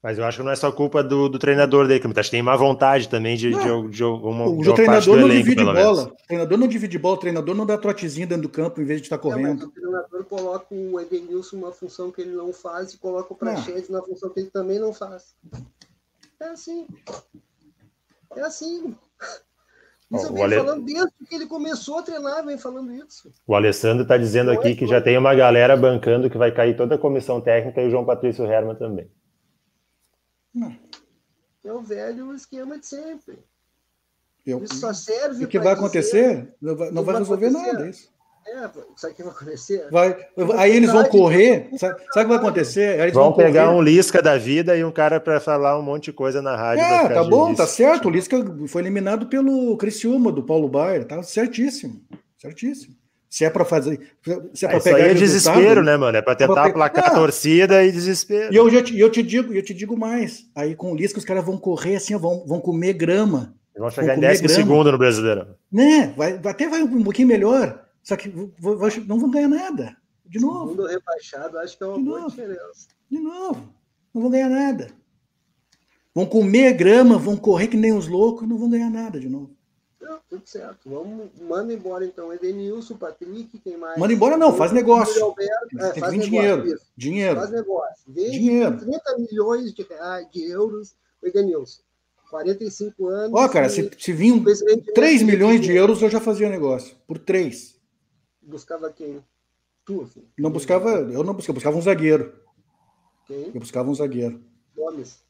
Mas 0.03 0.17
eu 0.17 0.25
acho 0.25 0.39
que 0.39 0.43
não 0.43 0.51
é 0.51 0.55
só 0.57 0.69
culpa 0.69 1.01
do, 1.01 1.29
do 1.29 1.39
treinador 1.39 1.87
dele, 1.87 2.01
que 2.01 2.07
acho 2.07 2.29
que 2.29 2.35
tem 2.35 2.43
má 2.43 2.57
vontade 2.57 3.07
também 3.07 3.37
de, 3.37 3.51
de, 3.51 3.89
de, 3.89 4.03
uma, 4.03 4.49
o, 4.49 4.61
de 4.61 4.67
uma 4.67 4.75
treinador 4.75 5.15
não 5.15 5.29
elenco, 5.29 5.43
divide 5.43 5.63
bola. 5.63 6.03
O 6.03 6.27
treinador 6.27 6.57
não 6.57 6.67
divide 6.67 6.99
bola, 6.99 7.15
o 7.15 7.19
treinador 7.19 7.55
não 7.55 7.65
dá 7.65 7.77
trotezinho 7.77 8.27
dentro 8.27 8.43
do 8.43 8.49
campo 8.49 8.81
em 8.81 8.83
vez 8.83 8.99
de 8.99 9.05
estar 9.05 9.17
tá 9.17 9.23
correndo. 9.23 9.63
É, 9.63 9.65
o 9.65 9.71
treinador 9.71 10.25
coloca 10.25 10.65
o 10.75 10.99
Edenilson 10.99 11.55
numa 11.55 11.71
função 11.71 12.11
que 12.11 12.19
ele 12.19 12.35
não 12.35 12.51
faz 12.51 12.93
e 12.93 12.97
coloca 12.97 13.31
o 13.31 13.37
Prachedes 13.37 13.87
na 13.87 14.01
função 14.01 14.29
que 14.29 14.41
ele 14.41 14.49
também 14.49 14.77
não 14.77 14.91
faz. 14.91 15.35
É 16.41 16.47
assim. 16.47 16.85
É 18.35 18.41
assim. 18.41 18.93
Isso 20.11 20.25
eu 20.25 20.33
venho 20.33 20.43
Ale... 20.43 20.55
falando 20.57 20.85
desde 20.85 21.13
que 21.29 21.33
ele 21.33 21.45
começou 21.45 21.99
a 21.99 22.03
treinar, 22.03 22.45
vem 22.45 22.57
falando 22.57 22.93
isso. 22.93 23.31
O 23.47 23.55
Alessandro 23.55 24.03
está 24.03 24.17
dizendo 24.17 24.47
não 24.51 24.59
aqui 24.59 24.73
é 24.73 24.75
que 24.75 24.85
já 24.85 24.99
tem 24.99 25.17
uma 25.17 25.33
galera 25.33 25.77
bancando 25.77 26.29
que 26.29 26.37
vai 26.37 26.51
cair 26.51 26.75
toda 26.75 26.95
a 26.95 26.97
comissão 26.97 27.39
técnica 27.39 27.81
e 27.81 27.87
o 27.87 27.89
João 27.89 28.03
Patrício 28.03 28.43
Herman 28.43 28.75
também. 28.75 29.09
Não. 30.53 30.75
É 31.63 31.71
o 31.71 31.81
velho 31.81 32.33
esquema 32.35 32.77
de 32.77 32.85
sempre. 32.85 33.39
Eu, 34.45 34.61
isso 34.63 34.75
só 34.75 34.93
serve 34.93 35.45
O 35.45 35.47
que 35.47 35.57
vai 35.57 35.73
acontecer? 35.73 36.53
Não 36.61 36.75
vai, 36.75 36.91
não 36.91 37.03
vai 37.03 37.17
resolver 37.17 37.47
acontecer. 37.47 37.73
nada 37.73 37.89
isso. 37.89 38.13
É, 38.45 38.69
sabe 38.97 39.13
o 39.13 39.15
que 39.15 39.23
vai 39.23 39.31
acontecer? 39.31 39.87
Vai, 39.89 40.27
aí 40.57 40.75
eles 40.75 40.91
vão 40.91 41.05
correr. 41.05 41.69
Sabe, 41.77 41.97
sabe 41.97 41.97
o 41.97 42.23
que 42.23 42.27
vai 42.27 42.37
acontecer? 42.37 42.99
Eles 42.99 43.13
vão, 43.13 43.23
vão 43.25 43.33
pegar 43.33 43.67
correr. 43.67 43.77
um 43.77 43.81
Lisca 43.81 44.21
da 44.21 44.37
vida 44.37 44.75
e 44.75 44.83
um 44.83 44.91
cara 44.91 45.17
para 45.21 45.39
falar 45.39 45.79
um 45.79 45.81
monte 45.81 46.05
de 46.05 46.13
coisa 46.13 46.41
na 46.41 46.53
rádio. 46.57 46.83
É, 46.83 47.07
tá 47.07 47.23
bom, 47.23 47.55
tá 47.55 47.65
certo. 47.65 48.09
O 48.09 48.11
Lisca 48.11 48.37
foi 48.67 48.81
eliminado 48.81 49.27
pelo 49.27 49.77
Criciúma, 49.77 50.29
do 50.29 50.43
Paulo 50.43 50.67
Baier. 50.67 51.05
Tá 51.05 51.23
certíssimo. 51.23 52.01
Certíssimo. 52.37 52.95
Se 53.34 53.43
é 53.43 53.49
para 53.49 53.65
fazer. 53.65 53.99
Se 54.53 54.63
é 54.63 54.67
para 54.67 54.77
é, 54.77 54.79
pegar. 54.79 54.99
Isso 54.99 55.05
aí 55.07 55.09
é 55.09 55.13
desespero, 55.15 55.84
né, 55.84 55.97
mano? 55.97 56.15
É 56.15 56.21
para 56.21 56.36
tentar 56.36 56.67
aplacar 56.67 57.05
ah, 57.05 57.07
a 57.07 57.15
torcida 57.15 57.84
e 57.84 57.91
desespero. 57.91 58.53
E 58.53 58.55
eu, 58.55 58.84
te, 58.84 58.99
eu 58.99 59.09
te 59.09 59.23
digo, 59.23 59.51
eu 59.51 59.63
te 59.63 59.73
digo 59.73 59.97
mais. 59.97 60.47
Aí 60.53 60.75
com 60.75 60.91
o 60.91 60.95
Lisca 60.95 61.17
os 61.17 61.25
caras 61.25 61.43
vão 61.43 61.57
correr 61.57 61.95
assim, 61.95 62.15
vão, 62.15 62.45
vão 62.45 62.61
comer 62.61 62.93
grama. 62.93 63.55
Vão 63.75 63.89
chegar 63.89 64.09
vão 64.09 64.17
em 64.17 64.19
décimo 64.19 64.49
segundo 64.49 64.91
no 64.91 64.99
brasileiro. 64.99 65.47
Né? 65.71 66.13
Vai, 66.15 66.39
até 66.45 66.69
vai 66.69 66.84
um 66.84 67.03
pouquinho 67.03 67.27
melhor. 67.27 67.84
Só 68.03 68.15
que 68.15 68.31
não 69.07 69.19
vão 69.19 69.31
ganhar 69.31 69.47
nada. 69.47 69.97
De 70.23 70.39
novo. 70.39 70.69
Segundo 70.69 70.86
rebaixado, 70.86 71.57
acho 71.57 71.75
que 71.75 71.84
é 71.84 71.88
uma 71.88 71.97
de 71.97 72.03
boa 72.03 72.19
novo. 72.19 72.29
diferença. 72.29 72.88
De 73.09 73.19
novo. 73.19 73.73
Não 74.13 74.21
vão 74.21 74.29
ganhar 74.29 74.49
nada. 74.49 74.89
Vão 76.13 76.27
comer 76.27 76.73
grama, 76.73 77.17
vão 77.17 77.36
correr 77.36 77.67
que 77.67 77.77
nem 77.77 77.93
os 77.93 78.07
loucos, 78.07 78.47
não 78.47 78.59
vão 78.59 78.69
ganhar 78.69 78.91
nada 78.91 79.19
de 79.19 79.27
novo. 79.27 79.57
Não, 80.03 80.19
tudo 80.29 80.43
certo. 80.45 80.89
Vamos, 80.89 81.29
manda 81.39 81.73
embora 81.73 82.05
então. 82.05 82.33
Edenilson, 82.33 82.97
Patrick, 82.97 83.57
quem 83.59 83.77
mais? 83.77 83.97
Manda 83.97 84.13
embora 84.13 84.37
não, 84.37 84.53
faz 84.53 84.71
negócio. 84.71 85.23
Alberto, 85.23 85.79
é, 85.79 85.91
Tem 85.91 86.03
que 86.03 86.09
vir 86.09 86.19
dinheiro. 86.19 86.79
Dinheiro. 86.95 87.35
Faz 87.39 87.51
negócio. 87.51 88.03
Vende 88.07 88.39
dinheiro. 88.39 88.77
30 88.77 89.17
milhões 89.17 89.73
de 89.73 89.83
reais, 89.83 90.29
de 90.31 90.43
euros, 90.51 90.95
o 91.21 91.27
Edenilson. 91.27 91.81
45 92.29 93.07
anos. 93.07 93.39
Ó, 93.39 93.47
cara, 93.47 93.69
se, 93.69 93.89
se 93.97 94.11
vir 94.11 94.43
3 94.93 95.21
milhões 95.23 95.61
de 95.61 95.71
euros, 95.71 96.01
eu 96.01 96.09
já 96.09 96.19
fazia 96.19 96.49
negócio. 96.49 96.95
Por 97.07 97.19
3. 97.19 97.79
Buscava 98.41 98.91
quem? 98.91 99.23
Tu, 99.85 100.05
filho. 100.07 100.27
Não 100.37 100.49
buscava, 100.49 100.89
eu 100.89 101.23
não 101.23 101.33
buscava, 101.33 101.51
eu 101.51 101.55
buscava 101.55 101.77
um 101.77 101.81
zagueiro. 101.81 102.33
Quem? 103.27 103.51
Eu 103.53 103.59
buscava 103.59 103.89
um 103.89 103.95
zagueiro. 103.95 104.43
Gomes. 104.75 105.22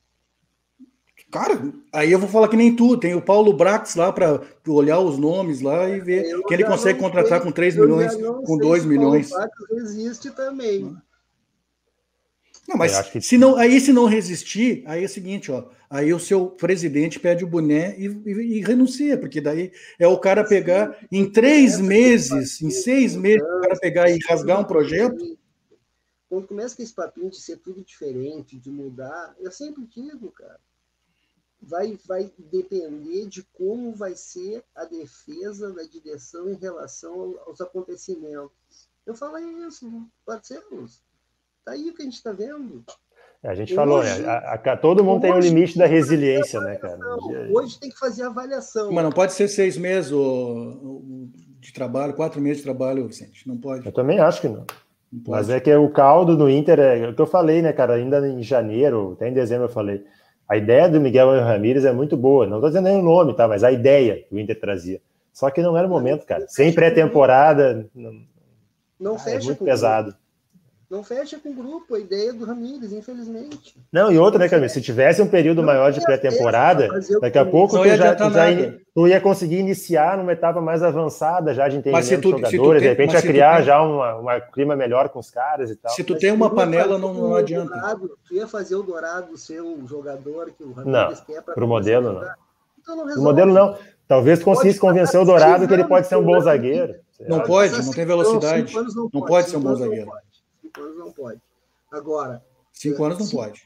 Cara, 1.33 1.73
aí 1.91 2.11
eu 2.11 2.19
vou 2.19 2.29
falar 2.29 2.47
que 2.47 2.55
nem 2.55 2.75
tu. 2.75 2.95
Tem 2.95 3.15
o 3.15 3.21
Paulo 3.21 3.51
Brax 3.53 3.95
lá 3.95 4.13
para 4.13 4.39
olhar 4.67 4.99
os 4.99 5.17
nomes 5.17 5.61
lá 5.61 5.89
e 5.89 5.99
ver 5.99 6.25
Eu 6.25 6.43
que 6.45 6.53
ele 6.53 6.63
consegue 6.63 6.99
contratar 6.99 7.39
sei- 7.39 7.41
com 7.41 7.51
3 7.51 7.75
eu 7.75 7.87
já 7.87 7.95
milhões, 7.95 8.15
com 8.15 8.45
sei 8.45 8.57
2 8.59 8.81
se 8.83 8.87
milhões. 8.87 9.29
Paulo 9.29 9.47
Brax 9.47 9.83
existe 9.83 10.29
também. 10.29 10.95
Não, 12.67 12.77
mas 12.77 13.01
que- 13.09 13.19
se 13.19 13.37
não, 13.37 13.57
aí 13.57 13.79
se 13.81 13.91
não 13.91 14.05
resistir, 14.05 14.83
aí 14.85 15.01
é 15.01 15.05
o 15.05 15.09
seguinte, 15.09 15.51
ó. 15.51 15.65
Aí 15.89 16.13
o 16.13 16.19
seu 16.19 16.47
presidente 16.47 17.19
pede 17.19 17.43
o 17.43 17.47
boné 17.47 17.95
e, 17.97 18.05
e- 18.05 18.57
e 18.57 18.61
renuncia, 18.61 19.17
porque 19.17 19.41
daí 19.41 19.71
é 19.99 20.07
o 20.07 20.17
cara 20.19 20.43
pegar 20.45 20.97
em 21.11 21.29
três 21.29 21.79
meses, 21.79 22.61
em 22.61 22.69
seis 22.69 23.15
meses, 23.15 23.41
o 23.41 23.61
cara 23.61 23.75
pegar 23.79 24.09
e 24.09 24.17
rasgar 24.29 24.59
um 24.61 24.63
projeto. 24.63 25.37
Quando 26.29 26.47
começa 26.47 26.75
com 26.75 26.83
esse 26.83 26.93
papinho 26.93 27.29
de 27.29 27.37
ser 27.41 27.57
tudo 27.57 27.83
diferente, 27.83 28.57
de 28.57 28.71
mudar, 28.71 29.35
eu 29.39 29.51
sempre 29.51 29.83
digo, 29.85 30.31
cara, 30.31 30.59
vai, 31.67 31.97
vai 32.05 32.31
depender 32.37 33.27
de 33.27 33.43
como 33.53 33.93
vai 33.93 34.15
ser 34.15 34.63
a 34.75 34.85
defesa 34.85 35.71
da 35.73 35.83
direção 35.83 36.49
em 36.49 36.55
relação 36.55 37.13
ao- 37.13 37.49
aos 37.49 37.61
acontecimentos. 37.61 38.51
Eu 39.05 39.15
falei 39.15 39.43
isso, 39.67 39.89
parceiros. 40.25 41.01
Tá 41.65 41.71
aí 41.73 41.89
o 41.89 41.93
que 41.93 42.01
a 42.01 42.05
gente 42.05 42.15
está 42.15 42.31
vendo. 42.31 42.83
A 43.43 43.55
gente 43.55 43.75
falou, 43.75 43.99
Hoje- 43.99 44.21
né? 44.21 44.29
A- 44.29 44.53
a- 44.53 44.77
todo 44.77 45.03
mundo 45.03 45.21
tem 45.21 45.33
um 45.33 45.39
limite 45.39 45.77
da 45.77 45.85
resiliência, 45.85 46.61
né, 46.61 46.75
cara? 46.77 46.97
Hoje 47.53 47.77
tem 47.77 47.89
que 47.89 47.99
fazer 47.99 48.23
avaliação. 48.23 48.89
Mas 48.91 49.03
não 49.03 49.11
pode 49.11 49.33
ser 49.33 49.49
seis 49.49 49.77
meses 49.77 50.11
de 51.59 51.73
trabalho, 51.73 52.13
quatro 52.13 52.39
meses 52.41 52.57
de 52.57 52.63
trabalho, 52.63 53.05
Vicente. 53.07 53.47
Não 53.47 53.57
pode. 53.57 53.85
Eu 53.85 53.91
também 53.91 54.19
acho 54.19 54.39
que 54.41 54.47
não. 54.47 54.65
Não. 55.11 55.21
Mas 55.27 55.49
é 55.49 55.59
que 55.59 55.73
o 55.75 55.89
caldo 55.91 56.35
no 56.37 56.49
Inter 56.49 56.79
é 56.79 57.09
o 57.09 57.13
que 57.15 57.21
eu 57.21 57.27
falei, 57.27 57.61
né, 57.61 57.71
cara? 57.71 57.95
Ainda 57.95 58.25
em 58.27 58.41
janeiro, 58.41 59.11
até 59.13 59.29
em 59.29 59.33
dezembro 59.33 59.65
eu 59.65 59.69
falei. 59.69 60.03
A 60.47 60.57
ideia 60.57 60.89
do 60.89 60.99
Miguel 60.99 61.29
Ramírez 61.41 61.85
é 61.85 61.91
muito 61.93 62.15
boa. 62.17 62.45
Não 62.45 62.57
estou 62.57 62.69
dizendo 62.69 62.85
nem 62.89 62.99
o 62.99 63.03
nome, 63.03 63.33
tá? 63.33 63.47
Mas 63.47 63.63
a 63.63 63.71
ideia 63.71 64.23
que 64.27 64.35
o 64.35 64.39
Inter 64.39 64.59
trazia. 64.59 65.01
Só 65.31 65.49
que 65.49 65.61
não 65.61 65.75
era 65.77 65.87
o 65.87 65.89
momento, 65.89 66.25
cara. 66.25 66.45
Sem 66.47 66.71
pré-temporada, 66.73 67.87
não- 67.95 68.21
Não 68.99 69.15
é 69.15 69.19
fecha 69.19 69.45
muito 69.45 69.59
com 69.59 69.65
pesado. 69.65 70.15
Não 70.93 71.03
fecha 71.03 71.39
com 71.39 71.49
o 71.49 71.53
grupo 71.55 71.95
a 71.95 71.99
ideia 71.99 72.31
do 72.31 72.45
Ramires, 72.45 72.91
infelizmente. 72.93 73.75
Não, 73.91 74.11
e 74.11 74.19
outra, 74.19 74.37
né, 74.37 74.47
Camilo? 74.47 74.69
Se 74.69 74.79
tivesse 74.79 75.23
um 75.23 75.27
período 75.27 75.57
Não 75.57 75.65
maior 75.65 75.91
de 75.91 75.99
pré-temporada, 75.99 76.87
o 77.17 77.19
daqui 77.19 77.39
a 77.39 77.43
pouco 77.43 77.79
tu 77.79 77.83
ia 77.83 77.97
já, 77.97 78.13
tu, 78.13 78.29
já 78.29 78.51
ia, 78.51 78.77
tu 78.93 79.07
ia 79.07 79.19
conseguir 79.19 79.57
iniciar 79.57 80.19
numa 80.19 80.31
etapa 80.33 80.61
mais 80.61 80.83
avançada 80.83 81.51
já 81.51 81.67
de 81.67 81.77
entendimento 81.77 82.21
tu- 82.21 82.31
dos 82.33 82.41
tu 82.41 82.51
jogadores, 82.51 82.81
tem- 82.83 82.89
de 82.91 82.95
repente 82.95 83.13
ia 83.15 83.21
tu 83.21 83.27
criar 83.27 83.55
tem- 83.55 83.65
já 83.65 83.81
uma, 83.81 84.15
uma 84.17 84.39
clima 84.39 84.75
melhor 84.75 85.09
com 85.09 85.17
os 85.17 85.31
caras 85.31 85.71
e 85.71 85.75
tal. 85.75 85.91
Se 85.93 86.03
tu 86.03 86.13
Mas 86.13 86.21
tem 86.21 86.31
uma 86.31 86.45
ia 86.45 86.51
panela, 86.53 86.99
não, 86.99 87.09
o 87.09 87.13
não 87.29 87.35
adianta. 87.37 87.71
Dourado, 87.71 88.11
tu 88.27 88.35
ia 88.35 88.45
fazer 88.47 88.75
o 88.75 88.83
Dourado 88.83 89.35
ser 89.35 89.61
o 89.61 89.87
jogador 89.87 90.51
que 90.55 90.63
o 90.63 90.75
Não, 90.85 91.01
Ramires 91.05 91.21
quer 91.21 91.41
para 91.41 91.55
pro 91.55 91.67
modelo, 91.67 92.13
não. 92.13 92.21
Então 92.79 92.95
não 92.95 93.15
O 93.15 93.23
modelo 93.23 93.51
não. 93.51 93.75
Talvez 94.07 94.37
tu 94.37 94.45
conseguisse 94.45 94.79
convencer 94.79 95.19
o 95.19 95.25
Dourado 95.25 95.67
que 95.67 95.73
ele 95.73 95.85
pode 95.85 96.05
ser 96.05 96.17
um 96.17 96.23
bom 96.23 96.39
zagueiro. 96.39 96.93
Não 97.27 97.39
pode, 97.39 97.83
não 97.83 97.91
tem 97.91 98.05
velocidade. 98.05 98.71
Não 99.11 99.21
pode 99.21 99.49
ser 99.49 99.57
um 99.57 99.61
bom 99.61 99.73
zagueiro. 99.75 100.11
Cinco 100.75 100.85
anos 100.87 100.97
não 100.97 101.11
pode. 101.11 101.41
Agora, 101.91 102.43
Cinco 102.71 103.03
anos 103.03 103.19
não 103.19 103.25
Sim. 103.25 103.35
pode. 103.37 103.61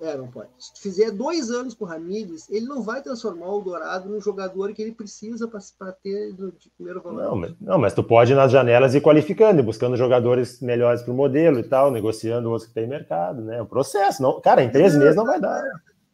é, 0.00 0.16
não 0.16 0.28
pode. 0.28 0.48
Se 0.58 0.72
tu 0.74 0.80
fizer 0.80 1.10
dois 1.10 1.50
anos 1.50 1.74
com 1.74 1.84
o 1.84 1.88
Ramires, 1.88 2.48
ele 2.50 2.66
não 2.66 2.82
vai 2.82 3.02
transformar 3.02 3.48
o 3.50 3.60
Dourado 3.60 4.08
num 4.08 4.20
jogador 4.20 4.72
que 4.72 4.82
ele 4.82 4.92
precisa 4.92 5.46
para 5.48 5.92
ter 5.92 6.34
no 6.38 6.52
de 6.52 6.70
primeiro 6.70 7.02
valor. 7.02 7.22
Não, 7.22 7.36
mas, 7.36 7.54
não, 7.60 7.78
mas 7.78 7.94
tu 7.94 8.02
pode 8.02 8.34
nas 8.34 8.50
janelas 8.52 8.94
ir 8.94 9.00
qualificando, 9.02 9.60
e 9.60 9.64
buscando 9.64 9.96
jogadores 9.96 10.60
melhores 10.60 11.02
para 11.02 11.12
o 11.12 11.16
modelo 11.16 11.58
e 11.58 11.64
tal, 11.64 11.90
negociando 11.90 12.50
outros 12.50 12.68
que 12.68 12.74
tem 12.74 12.86
mercado, 12.86 13.42
né? 13.42 13.56
É 13.58 13.62
um 13.62 13.66
processo. 13.66 14.22
Não, 14.22 14.40
cara, 14.40 14.62
em 14.62 14.70
três 14.70 14.94
meses 14.96 15.16
não 15.16 15.24
vai 15.24 15.40
dar. 15.40 15.62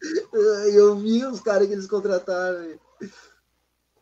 Eu 0.75 0.97
vi 0.97 1.25
os 1.25 1.41
caras 1.41 1.67
que 1.69 1.73
eles 1.75 1.87
contrataram. 1.87 2.77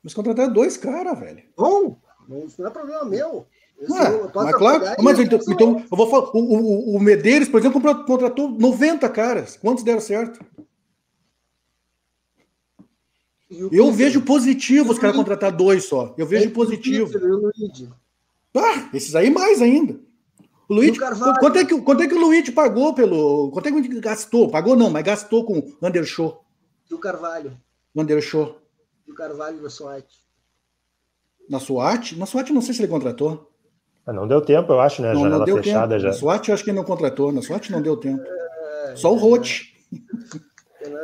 Mas 0.02 0.14
contratar 0.14 0.50
dois 0.50 0.76
caras, 0.78 1.18
velho. 1.18 1.42
Bom, 1.56 1.98
não- 2.26 2.46
isso 2.46 2.60
não 2.60 2.68
é 2.68 2.72
problema 2.72 3.04
meu. 3.04 3.46
Posso 3.86 4.30
mas 4.34 4.54
claro, 4.56 4.84
mas 5.02 5.18
então, 5.18 5.38
então 5.48 5.84
eu 5.90 5.96
vou 5.96 6.10
falar. 6.10 6.30
O, 6.34 6.38
o, 6.38 6.96
o 6.96 7.00
Medeiros, 7.00 7.48
por 7.48 7.58
exemplo, 7.60 7.80
contratou- 7.80 8.04
contratou 8.04 8.50
90 8.50 9.08
caras. 9.08 9.56
Quantos 9.56 9.82
deram 9.82 10.00
certo? 10.00 10.44
Eu 13.72 13.90
vejo 13.90 14.22
positivo 14.22 14.92
os 14.92 14.98
caras 14.98 15.16
contratar 15.16 15.50
dois 15.50 15.84
só. 15.84 16.14
Eu 16.16 16.26
vejo 16.26 16.50
positivo. 16.50 17.10
Luigi. 17.18 17.88
Ah, 18.54 18.88
esses 18.94 19.14
aí 19.14 19.30
mais 19.30 19.60
ainda. 19.60 19.98
O 20.68 20.96
Carvalho? 20.96 21.34
quanto 21.40 21.58
é 21.58 21.64
que, 21.64 21.80
quanto 21.80 22.02
é 22.04 22.06
que 22.06 22.14
o 22.14 22.20
Luiz 22.20 22.48
pagou 22.50 22.94
pelo. 22.94 23.50
Quanto 23.50 23.68
é 23.68 23.72
que 23.72 23.78
ele 23.78 24.00
gastou? 24.00 24.48
Pagou 24.48 24.76
não, 24.76 24.88
mas 24.88 25.02
gastou 25.02 25.44
com 25.44 25.58
o 25.58 25.76
Undershow. 25.82 26.44
E 26.88 26.94
o 26.94 26.98
Carvalho. 26.98 27.58
O 27.92 28.00
Undershow. 28.00 28.56
E 29.06 29.10
o 29.10 29.14
Carvalho 29.14 29.60
da 29.60 29.68
SWAT. 29.68 30.06
Na 31.48 31.58
SWAT? 31.58 32.12
Na 32.16 32.24
SWAT 32.26 32.52
não 32.52 32.60
sei 32.62 32.72
se 32.72 32.80
ele 32.82 32.88
contratou. 32.92 33.49
Ah, 34.10 34.12
Não 34.12 34.26
deu 34.26 34.40
tempo, 34.40 34.72
eu 34.72 34.80
acho, 34.80 35.00
né? 35.02 35.10
A 35.10 35.14
Não, 35.14 35.20
não 35.20 35.26
janela 35.28 35.44
deu 35.44 35.56
fechada 35.58 35.88
tempo. 35.94 36.00
já. 36.00 36.08
Na 36.08 36.14
SWAT 36.14 36.48
eu 36.48 36.54
acho 36.54 36.64
que 36.64 36.70
ele 36.70 36.76
não 36.78 36.84
contratou. 36.84 37.30
Na 37.32 37.40
SWAT 37.42 37.70
não 37.70 37.80
deu 37.80 37.96
tempo. 37.96 38.22
É, 38.90 38.96
Só 38.96 39.12
o 39.12 39.16
Rote. 39.16 39.70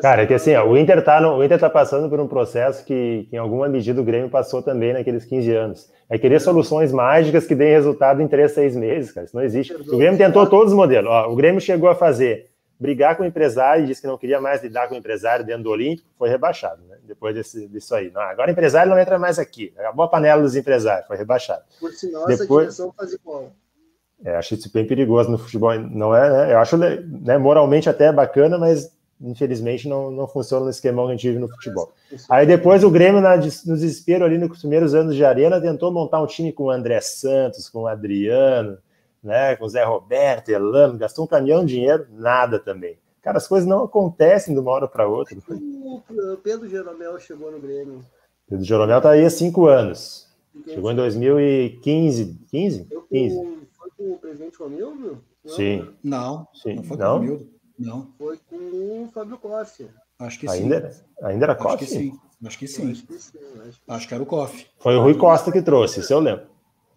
Cara, 0.03 0.23
é 0.23 0.27
que 0.27 0.35
assim, 0.35 0.55
ó, 0.55 0.67
o 0.67 0.77
Inter 0.77 1.03
tá 1.05 1.21
no, 1.21 1.37
o 1.37 1.45
Inter 1.45 1.59
tá 1.59 1.71
passando 1.71 2.09
por 2.09 2.19
um 2.19 2.27
processo 2.27 2.85
que, 2.85 3.27
que, 3.31 3.37
em 3.37 3.39
alguma 3.39 3.69
medida, 3.69 4.01
o 4.01 4.05
Grêmio 4.05 4.29
passou 4.29 4.61
também 4.61 4.93
naqueles 4.93 5.25
15 5.25 5.53
anos. 5.55 5.91
É 6.11 6.19
querer 6.19 6.41
soluções 6.41 6.93
mágicas 6.93 7.47
que 7.47 7.55
deem 7.55 7.73
resultado 7.73 8.21
em 8.21 8.27
3, 8.29 8.51
6 8.53 8.77
meses, 8.77 9.13
cara. 9.13 9.27
Isso 9.27 9.37
não 9.37 9.43
existe. 9.45 9.73
O 9.75 9.97
Grêmio 9.99 10.19
tentou 10.19 10.47
todos 10.47 10.73
os 10.73 10.77
modelos. 10.77 11.11
Ó, 11.11 11.31
o 11.31 11.37
Grêmio 11.37 11.61
chegou 11.61 11.89
a 11.89 11.95
fazer 11.95 12.47
brigar 12.79 13.17
com 13.17 13.23
o 13.23 13.27
empresário, 13.27 13.87
disse 13.87 14.01
que 14.01 14.07
não 14.07 14.19
queria 14.19 14.41
mais 14.41 14.63
lidar 14.63 14.89
com 14.89 14.95
o 14.95 14.99
empresário 14.99 15.45
dentro 15.45 15.65
do 15.65 15.71
Olímpico, 15.71 16.09
foi 16.19 16.29
rebaixado, 16.29 16.83
né? 16.87 16.97
Depois 17.05 17.35
desse, 17.35 17.67
disso 17.69 17.95
aí. 17.95 18.11
Não, 18.11 18.21
agora 18.21 18.49
o 18.49 18.53
empresário 18.53 18.91
não 18.91 18.99
entra 18.99 19.19
mais 19.19 19.39
aqui. 19.39 19.73
Acabou 19.79 20.05
a 20.05 20.09
panela 20.09 20.43
dos 20.43 20.57
empresários, 20.57 21.07
foi 21.07 21.17
rebaixado. 21.17 21.63
Por 21.81 21.93
sinal, 21.93 22.27
Depois- 22.27 22.69
essa 22.69 22.83
direção 22.83 22.93
faz 22.97 23.13
igual. 23.13 23.53
É, 24.25 24.35
acho 24.37 24.55
isso 24.55 24.71
bem 24.73 24.87
perigoso 24.87 25.31
no 25.31 25.39
futebol. 25.39 25.79
Não 25.79 26.15
é, 26.15 26.31
né? 26.31 26.53
Eu 26.55 26.59
acho 26.59 26.77
né, 26.77 27.37
moralmente 27.39 27.89
até 27.89 28.11
bacana, 28.11 28.59
mas 28.59 28.91
infelizmente 29.21 29.89
não, 29.89 30.11
não 30.11 30.29
funciona 30.29 30.65
no 30.65 30.71
esquemão 30.71 31.07
que 31.07 31.13
a 31.13 31.17
gente 31.17 31.29
vive 31.29 31.39
no 31.39 31.49
futebol. 31.49 31.93
Aí 32.29 32.47
depois 32.47 32.85
o 32.85 32.91
Grêmio, 32.91 33.21
na, 33.21 33.37
no 33.37 33.43
desespero 33.43 34.25
ali 34.25 34.37
nos 34.39 34.59
primeiros 34.59 34.95
anos 34.95 35.15
de 35.15 35.25
arena, 35.25 35.61
tentou 35.61 35.91
montar 35.93 36.21
um 36.21 36.27
time 36.27 36.53
com 36.53 36.65
o 36.65 36.71
André 36.71 37.01
Santos, 37.01 37.69
com 37.69 37.83
o 37.83 37.87
Adriano, 37.87 38.79
né, 39.27 39.57
com 39.57 39.65
o 39.65 39.69
Zé 39.69 39.85
Roberto, 39.85 40.49
Elano, 40.49 40.97
gastou 40.97 41.25
um 41.25 41.29
caminhão 41.29 41.65
de 41.65 41.75
dinheiro, 41.75 42.07
nada 42.13 42.59
também. 42.59 42.99
Cara, 43.21 43.39
as 43.39 43.49
coisas 43.49 43.69
não 43.69 43.83
acontecem 43.85 44.55
de 44.55 44.61
uma 44.61 44.71
hora 44.71 44.89
para 44.89 45.07
outra. 45.09 45.37
O 46.09 46.37
Pedro 46.37 46.69
Jeromel 46.69 47.19
chegou 47.19 47.51
no 47.51 47.59
Grêmio. 47.59 48.05
O 48.51 48.63
Jeromel 48.63 49.01
tá 49.01 49.11
aí 49.11 49.25
há 49.25 49.31
cinco 49.31 49.67
anos. 49.67 50.29
Chegou 50.67 50.93
em 50.93 50.95
2015. 50.97 52.39
15? 52.51 52.87
Eu 52.91 53.03
15. 53.03 53.35
com, 53.37 53.57
foi 53.77 53.91
com 53.97 54.13
o 54.13 54.19
presidente 54.19 54.59
Romildo? 54.59 55.25
Não, 55.45 55.53
Sim. 55.55 55.89
Não, 56.05 56.49
Sim. 56.55 56.75
não 56.77 56.83
foi 56.85 56.97
com 56.97 57.03
Não? 57.03 57.15
o 57.15 57.19
Romildo. 57.19 57.49
Não, 57.79 58.09
Foi 58.19 58.39
com 58.49 58.57
o 58.57 59.09
Fábio 59.13 59.37
Koff. 59.39 59.87
acho 60.19 60.41
que 60.41 60.49
Ainda, 60.49 60.91
sim. 60.91 61.03
ainda 61.23 61.45
era 61.47 61.53
Acho 61.55 61.63
Coffee? 61.63 61.79
que 61.79 61.87
sim. 61.87 62.13
Acho 62.45 62.59
que 62.59 62.67
sim. 62.69 62.91
Acho 62.91 63.07
que 63.07 63.19
sim, 63.19 63.39
acho 63.67 63.73
que 63.81 63.91
Acho 63.93 64.09
que 64.09 64.15
era 64.15 64.23
o 64.23 64.27
Coffee. 64.27 64.67
Foi 64.79 64.97
o 64.97 65.03
Rui 65.03 65.15
Costa 65.17 65.51
que 65.53 65.61
trouxe, 65.63 66.01
isso 66.01 66.13
eu 66.13 66.21
lembro. 66.21 66.47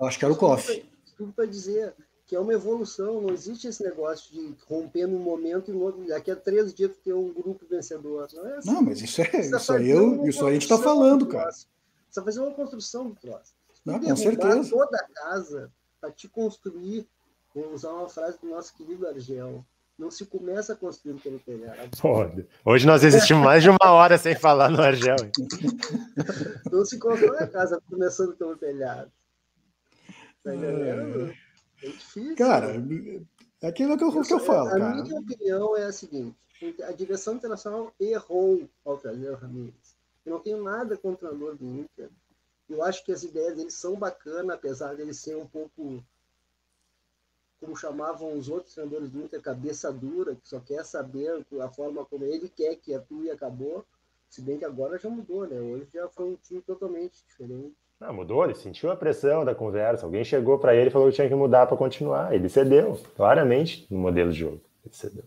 Acho 0.02 0.20
que 0.20 0.26
era 0.26 0.34
o 0.34 0.38
Coffee. 0.38 0.86
tudo 1.18 1.32
para 1.34 1.46
dizer 1.46 1.94
que 2.30 2.36
é 2.36 2.40
uma 2.40 2.54
evolução, 2.54 3.20
não 3.20 3.34
existe 3.34 3.68
esse 3.68 3.84
negócio 3.84 4.32
de 4.32 4.56
romper 4.68 5.08
num 5.08 5.18
momento 5.18 5.72
e 5.72 5.74
no 5.74 5.82
outro, 5.82 6.08
daqui 6.08 6.30
a 6.30 6.36
três 6.36 6.72
dias 6.72 6.92
ter 7.04 7.12
um 7.12 7.34
grupo 7.34 7.66
vencedor. 7.68 8.28
Não 8.32 8.46
é 8.46 8.58
assim. 8.58 8.72
Não, 8.72 8.84
mas 8.84 9.02
isso 9.02 9.20
é. 9.20 9.26
Precisa 9.26 9.58
Isso 9.58 9.74
aí, 9.74 9.90
eu, 9.90 10.28
isso 10.28 10.46
aí 10.46 10.52
a 10.52 10.54
gente 10.54 10.68
tá 10.68 10.76
construção 10.76 10.96
falando, 10.96 11.26
do 11.26 11.32
cara. 11.32 11.50
Precisa 11.50 12.24
fazer 12.24 12.40
uma 12.40 12.52
construção 12.52 13.10
do 13.10 13.16
troço. 13.16 13.56
Não, 13.84 14.00
com 14.00 14.16
certeza. 14.16 14.70
toda 14.70 14.96
a 14.96 15.08
casa 15.08 15.72
para 16.00 16.12
te 16.12 16.28
construir, 16.28 17.08
vou 17.56 17.74
usar 17.74 17.94
uma 17.94 18.08
frase 18.08 18.38
do 18.40 18.48
nosso 18.48 18.76
querido 18.76 19.08
Argel, 19.08 19.66
não 19.98 20.12
se 20.12 20.24
começa 20.24 20.76
construindo 20.76 21.20
pelo 21.24 21.40
telhado. 21.40 21.90
Pô, 22.00 22.30
hoje 22.64 22.86
nós 22.86 23.04
existimos 23.04 23.44
mais 23.44 23.64
de 23.64 23.72
uma 23.72 23.92
hora 23.92 24.20
sem 24.20 24.36
falar 24.36 24.70
no 24.70 24.80
Argel. 24.80 25.16
Não 26.72 26.86
se 26.86 27.00
constrói 27.00 27.40
a 27.40 27.48
casa 27.48 27.82
começando 27.90 28.36
pelo 28.36 28.56
telhado. 28.56 29.12
Tá 30.44 30.54
entendendo? 30.54 31.34
É 31.82 31.88
difícil. 31.88 32.36
Cara, 32.36 32.74
é 33.62 33.68
aquilo 33.68 33.98
que 33.98 34.04
eu, 34.04 34.12
que 34.12 34.34
eu 34.34 34.40
falo, 34.40 34.68
a 34.68 34.72
cara. 34.72 35.04
minha 35.04 35.20
opinião 35.20 35.76
é 35.78 35.86
a 35.86 35.92
seguinte: 35.92 36.38
a 36.88 36.92
direção 36.92 37.36
internacional 37.36 37.94
errou 38.00 38.70
ao 38.86 38.98
trazer 38.98 39.30
o 39.30 39.36
Ramires. 39.36 39.96
Eu 40.26 40.34
não 40.34 40.40
tenho 40.40 40.62
nada 40.62 40.98
contra 40.98 41.28
o 41.28 41.30
treinador 41.30 41.56
do 41.58 41.66
Inter. 41.66 42.10
Eu 42.70 42.84
acho 42.84 43.04
que 43.04 43.12
as 43.12 43.24
ideias 43.24 43.56
dele 43.56 43.72
são 43.72 43.96
bacanas, 43.96 44.56
apesar 44.56 44.96
dele 44.96 45.14
ser 45.14 45.36
um 45.36 45.48
pouco, 45.48 46.04
como 47.60 47.76
chamavam 47.76 48.38
os 48.38 48.48
outros 48.48 48.76
treinadores 48.76 49.10
do 49.10 49.24
Inter, 49.24 49.42
cabeça 49.42 49.92
dura, 49.92 50.36
que 50.36 50.48
só 50.48 50.60
quer 50.60 50.86
saber 50.86 51.46
a 51.62 51.70
forma 51.70 52.06
como 52.06 52.26
ele 52.26 52.48
quer 52.48 52.76
que 52.76 52.94
atue 52.94 53.26
e 53.28 53.32
acabou. 53.32 53.86
Se 54.30 54.42
bem 54.42 54.60
que 54.60 54.66
agora 54.66 55.00
já 55.00 55.10
mudou, 55.10 55.48
né? 55.48 55.60
Hoje 55.60 55.88
já 55.92 56.08
foi 56.08 56.26
um 56.26 56.36
time 56.36 56.62
totalmente 56.62 57.26
diferente. 57.26 57.76
Não, 58.00 58.14
mudou, 58.14 58.46
ele 58.46 58.56
sentiu 58.56 58.90
a 58.92 58.96
pressão 58.96 59.44
da 59.44 59.54
conversa. 59.54 60.06
Alguém 60.06 60.24
chegou 60.24 60.58
para 60.58 60.74
ele 60.74 60.88
e 60.88 60.92
falou 60.92 61.10
que 61.10 61.16
tinha 61.16 61.28
que 61.28 61.36
mudar 61.36 61.68
para 61.68 61.76
continuar. 61.76 62.34
Ele 62.34 62.48
cedeu, 62.48 62.98
claramente, 63.16 63.86
no 63.92 64.00
modelo 64.00 64.32
de 64.32 64.40
jogo. 64.40 64.62
Ele 64.86 64.96
cedeu. 64.96 65.26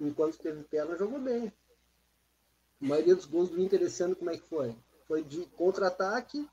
Enquanto 0.00 0.38
teve 0.38 0.62
perna, 0.62 0.96
jogou 0.96 1.20
bem. 1.20 1.52
A 2.82 2.86
maioria 2.86 3.14
dos 3.14 3.26
gols 3.26 3.50
do 3.50 3.60
Inter 3.60 3.82
esse 3.82 4.02
ano, 4.02 4.16
como 4.16 4.30
é 4.30 4.36
que 4.36 4.48
foi? 4.48 4.74
Foi 5.06 5.22
de 5.22 5.44
contra-ataque 5.56 6.48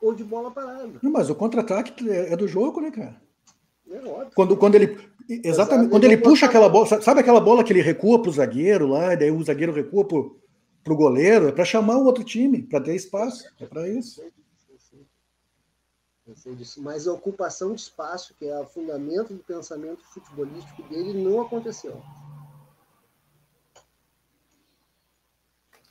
ou 0.00 0.14
de 0.14 0.22
bola 0.22 0.50
parada. 0.52 1.00
Não, 1.02 1.10
mas 1.10 1.28
o 1.28 1.34
contra-ataque 1.34 2.08
é 2.08 2.36
do 2.36 2.46
jogo, 2.46 2.80
né, 2.80 2.92
cara? 2.92 3.20
É 3.90 3.98
óbvio. 3.98 4.30
Quando, 4.34 4.56
quando 4.56 4.76
ele. 4.76 4.98
Exatamente, 5.28 5.90
quando 5.90 6.04
ele 6.04 6.16
puxa 6.16 6.46
aquela 6.46 6.68
bola. 6.68 6.86
Sabe 7.02 7.20
aquela 7.20 7.40
bola 7.40 7.64
que 7.64 7.72
ele 7.72 7.82
recua 7.82 8.22
pro 8.22 8.30
zagueiro 8.30 8.86
lá, 8.86 9.14
e 9.14 9.16
daí 9.16 9.30
o 9.30 9.42
zagueiro 9.42 9.72
recua 9.72 10.06
pro, 10.06 10.40
pro 10.82 10.96
goleiro? 10.96 11.48
É 11.48 11.52
para 11.52 11.64
chamar 11.64 11.96
o 11.96 12.04
outro 12.04 12.22
time, 12.22 12.62
para 12.62 12.80
ter 12.80 12.94
espaço. 12.94 13.44
É 13.60 13.66
para 13.66 13.88
isso. 13.88 14.22
Eu 16.26 16.34
sei 16.34 16.54
disso. 16.54 16.82
Mas 16.82 17.06
a 17.06 17.12
ocupação 17.12 17.74
de 17.74 17.80
espaço, 17.82 18.34
que 18.38 18.46
é 18.46 18.58
o 18.58 18.64
fundamento 18.64 19.34
do 19.34 19.42
pensamento 19.44 20.02
futebolístico 20.04 20.82
dele, 20.84 21.22
não 21.22 21.42
aconteceu. 21.42 22.00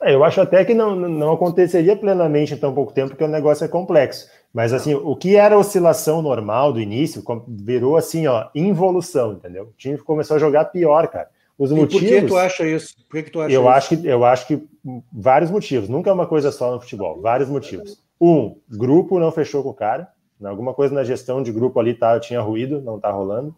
É, 0.02 0.14
Eu 0.14 0.24
acho 0.24 0.42
até 0.42 0.66
que 0.66 0.74
não, 0.74 0.96
não 0.96 1.34
aconteceria 1.34 1.96
plenamente 1.96 2.54
em 2.54 2.58
tão 2.58 2.74
pouco 2.74 2.92
tempo, 2.94 3.10
porque 3.10 3.24
o 3.24 3.28
negócio 3.28 3.64
é 3.64 3.68
complexo. 3.68 4.28
Mas 4.52 4.74
assim, 4.74 4.94
o 4.94 5.16
que 5.16 5.36
era 5.36 5.58
oscilação 5.58 6.22
normal 6.22 6.74
do 6.74 6.82
início 6.82 7.24
virou 7.48 7.96
assim, 7.96 8.28
ó, 8.28 8.50
involução, 8.54 9.34
entendeu? 9.34 9.66
O 9.66 9.74
time 9.78 9.98
começou 10.00 10.36
a 10.36 10.40
jogar 10.40 10.66
pior, 10.66 11.08
cara. 11.08 11.30
Os 11.58 11.72
E 11.72 11.76
por 11.76 11.82
motivos. 11.82 12.10
que 12.10 12.26
tu 12.28 12.38
acha 12.38 12.66
isso? 12.66 12.96
Por 13.08 13.18
que, 13.18 13.24
que 13.24 13.32
tu 13.32 13.40
acha 13.40 13.54
Eu 13.54 13.62
isso? 13.62 13.70
acho 13.70 13.90
que 13.90 14.08
eu 14.08 14.26
acho 14.26 14.48
que 14.48 14.68
vários 15.12 15.50
motivos. 15.52 15.88
Nunca 15.88 16.10
é 16.10 16.14
uma 16.14 16.28
coisa 16.28 16.52
só 16.52 16.72
no 16.72 16.82
futebol. 16.82 17.22
Vários 17.22 17.48
motivos. 17.50 18.02
Um, 18.20 18.56
grupo 18.70 19.20
não 19.20 19.32
fechou 19.32 19.62
com 19.64 19.70
o 19.70 19.74
cara. 19.74 20.12
Alguma 20.50 20.74
coisa 20.74 20.94
na 20.94 21.04
gestão 21.04 21.42
de 21.44 21.52
grupo 21.52 21.80
ali 21.80 21.94
tá, 21.94 22.20
tinha 22.20 22.42
ruído, 22.42 22.82
não 22.82 23.00
tá 23.00 23.10
rolando. 23.12 23.56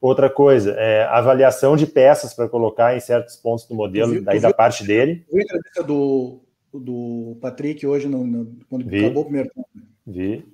Outra 0.00 0.28
coisa, 0.28 0.72
é 0.72 1.04
avaliação 1.04 1.74
de 1.76 1.86
peças 1.86 2.34
para 2.34 2.48
colocar 2.48 2.96
em 2.96 3.00
certos 3.00 3.36
pontos 3.36 3.66
do 3.66 3.74
modelo, 3.74 4.20
daí 4.22 4.38
da 4.38 4.48
viu- 4.48 4.56
parte 4.56 4.84
dele. 4.84 5.24
Viu 5.32 5.40
a 5.40 5.44
entrevista 5.44 5.82
do, 5.82 6.40
do 6.72 7.36
Patrick 7.40 7.86
hoje, 7.86 8.06
no, 8.08 8.24
no- 8.24 8.52
quando 8.68 8.84
Vi. 8.86 9.04
acabou 9.04 9.22
o 9.22 9.26
primeiro 9.26 9.50
tempo? 9.54 9.68
Vi. 10.06 10.44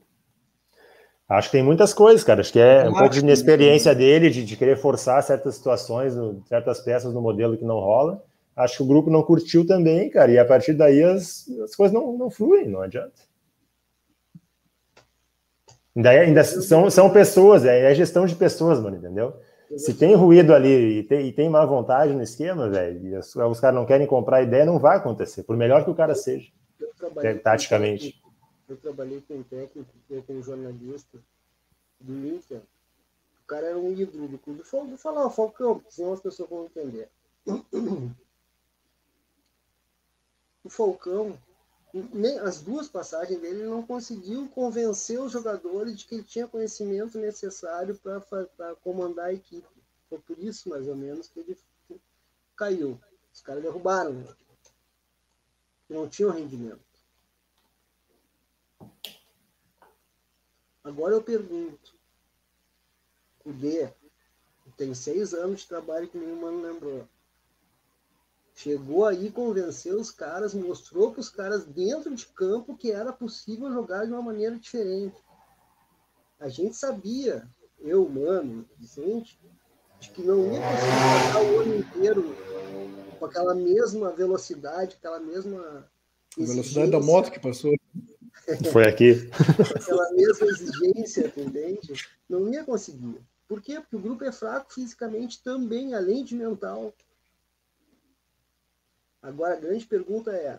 Acho 1.28 1.48
que 1.50 1.56
tem 1.56 1.62
muitas 1.64 1.94
coisas, 1.94 2.22
cara. 2.22 2.40
Acho 2.40 2.52
que 2.52 2.58
é 2.60 2.88
um 2.88 2.92
pouco 2.92 3.08
de 3.10 3.20
inexperiência 3.20 3.94
dele, 3.94 4.28
de, 4.30 4.44
de 4.44 4.56
querer 4.56 4.76
forçar 4.76 5.22
certas 5.22 5.54
situações, 5.54 6.14
certas 6.46 6.80
peças 6.80 7.12
no 7.14 7.22
modelo 7.22 7.56
que 7.56 7.64
não 7.64 7.76
rola. 7.80 8.22
Acho 8.54 8.76
que 8.78 8.82
o 8.82 8.86
grupo 8.86 9.08
não 9.10 9.22
curtiu 9.22 9.66
também, 9.66 10.10
cara. 10.10 10.30
E 10.30 10.38
a 10.38 10.44
partir 10.44 10.74
daí 10.74 11.02
as, 11.02 11.48
as 11.64 11.74
coisas 11.74 11.92
não, 11.94 12.16
não 12.18 12.30
fluem, 12.30 12.68
não 12.68 12.82
adianta. 12.82 13.12
Ainda, 15.94 16.12
é- 16.12 16.20
ainda 16.20 16.44
são, 16.44 16.90
são 16.90 17.10
pessoas, 17.10 17.64
é, 17.64 17.90
é 17.90 17.94
gestão 17.94 18.26
de 18.26 18.34
pessoas, 18.34 18.80
mano, 18.80 18.96
entendeu? 18.96 19.34
Se 19.76 19.94
tem 19.94 20.14
ruído 20.14 20.54
ali 20.54 20.98
e 20.98 21.02
tem, 21.02 21.26
e 21.28 21.32
tem 21.32 21.48
má 21.48 21.64
vontade 21.64 22.12
no 22.12 22.22
esquema, 22.22 22.68
velho, 22.68 23.06
e 23.06 23.16
os, 23.16 23.34
os 23.34 23.60
caras 23.60 23.74
não 23.74 23.86
querem 23.86 24.06
comprar 24.06 24.38
a 24.38 24.42
ideia, 24.42 24.66
não 24.66 24.78
vai 24.78 24.98
acontecer, 24.98 25.44
por 25.44 25.56
melhor 25.56 25.82
que 25.84 25.90
o 25.90 25.94
cara 25.94 26.14
seja, 26.14 26.50
com 27.00 27.38
taticamente. 27.42 28.22
Eu 28.68 28.76
trabalhei 28.76 29.22
com 29.26 29.34
um 29.34 29.42
técnico, 29.42 29.90
eu 30.10 30.22
como 30.22 30.42
jornalista 30.42 31.18
do 32.00 32.26
Inter. 32.26 32.60
O 33.42 33.46
cara 33.46 33.66
era 33.66 33.78
um 33.78 33.92
ídolo 33.92 34.28
do 34.28 34.38
clube. 34.38 34.62
Vou 34.70 34.86
vou 34.86 34.96
falar 34.96 35.26
o 35.26 35.30
Falcão, 35.30 35.82
senão 35.88 36.12
as 36.12 36.20
pessoas 36.20 36.48
vão 36.48 36.64
entender. 36.64 37.08
O 40.64 40.70
Falcão, 40.70 41.36
as 42.42 42.60
duas 42.62 42.88
passagens 42.88 43.38
dele, 43.40 43.60
ele 43.60 43.68
não 43.68 43.86
conseguiu 43.86 44.48
convencer 44.48 45.20
os 45.20 45.32
jogadores 45.32 45.98
de 45.98 46.06
que 46.06 46.14
ele 46.14 46.24
tinha 46.24 46.48
conhecimento 46.48 47.18
necessário 47.18 47.98
para 47.98 48.74
comandar 48.76 49.26
a 49.26 49.32
equipe. 49.32 49.68
Foi 50.08 50.18
por 50.18 50.38
isso, 50.38 50.70
mais 50.70 50.88
ou 50.88 50.96
menos, 50.96 51.28
que 51.28 51.40
ele 51.40 51.58
caiu. 52.56 52.98
Os 53.32 53.40
caras 53.40 53.62
derrubaram. 53.62 54.12
ele. 54.12 54.36
Não 55.88 56.08
tinham 56.08 56.30
rendimento. 56.30 56.80
Agora 60.82 61.14
eu 61.14 61.22
pergunto. 61.22 61.94
O 63.44 63.52
D 63.52 63.92
tem 64.76 64.94
seis 64.94 65.34
anos 65.34 65.60
de 65.60 65.68
trabalho 65.68 66.08
que 66.08 66.16
nenhum 66.16 66.40
mano 66.40 66.62
lembrou. 66.62 67.06
Chegou 68.54 69.06
aí, 69.06 69.30
convenceu 69.30 69.98
os 69.98 70.10
caras, 70.10 70.54
mostrou 70.54 71.10
para 71.10 71.20
os 71.20 71.28
caras 71.28 71.64
dentro 71.64 72.14
de 72.14 72.26
campo 72.26 72.76
que 72.76 72.92
era 72.92 73.12
possível 73.12 73.72
jogar 73.72 74.04
de 74.04 74.12
uma 74.12 74.22
maneira 74.22 74.56
diferente. 74.56 75.16
A 76.38 76.48
gente 76.48 76.76
sabia, 76.76 77.48
eu, 77.80 78.08
mano, 78.08 78.68
Vicente, 78.78 79.40
de 80.00 80.10
que 80.10 80.22
não 80.22 80.52
ia 80.52 80.60
conseguir 80.60 81.32
passar 81.32 81.42
o 81.42 81.60
ano 81.60 81.76
inteiro 81.76 82.36
com 83.18 83.26
aquela 83.26 83.54
mesma 83.54 84.10
velocidade, 84.10 84.96
aquela 84.98 85.20
mesma 85.20 85.88
A 86.36 86.44
velocidade 86.44 86.90
da 86.90 86.98
exigência 86.98 87.00
moto 87.00 87.30
que 87.30 87.40
passou. 87.40 87.72
Foi 88.72 88.84
aqui. 88.86 89.30
aquela 89.76 90.10
mesma 90.12 90.46
exigência, 90.46 91.32
entende? 91.36 91.92
Não 92.28 92.52
ia 92.52 92.64
conseguir. 92.64 93.16
Por 93.46 93.60
quê? 93.60 93.80
Porque 93.80 93.96
o 93.96 94.00
grupo 94.00 94.24
é 94.24 94.32
fraco 94.32 94.72
fisicamente 94.72 95.42
também, 95.42 95.94
além 95.94 96.24
de 96.24 96.34
mental. 96.34 96.92
Agora 99.22 99.54
a 99.54 99.60
grande 99.60 99.86
pergunta 99.86 100.32
é: 100.32 100.58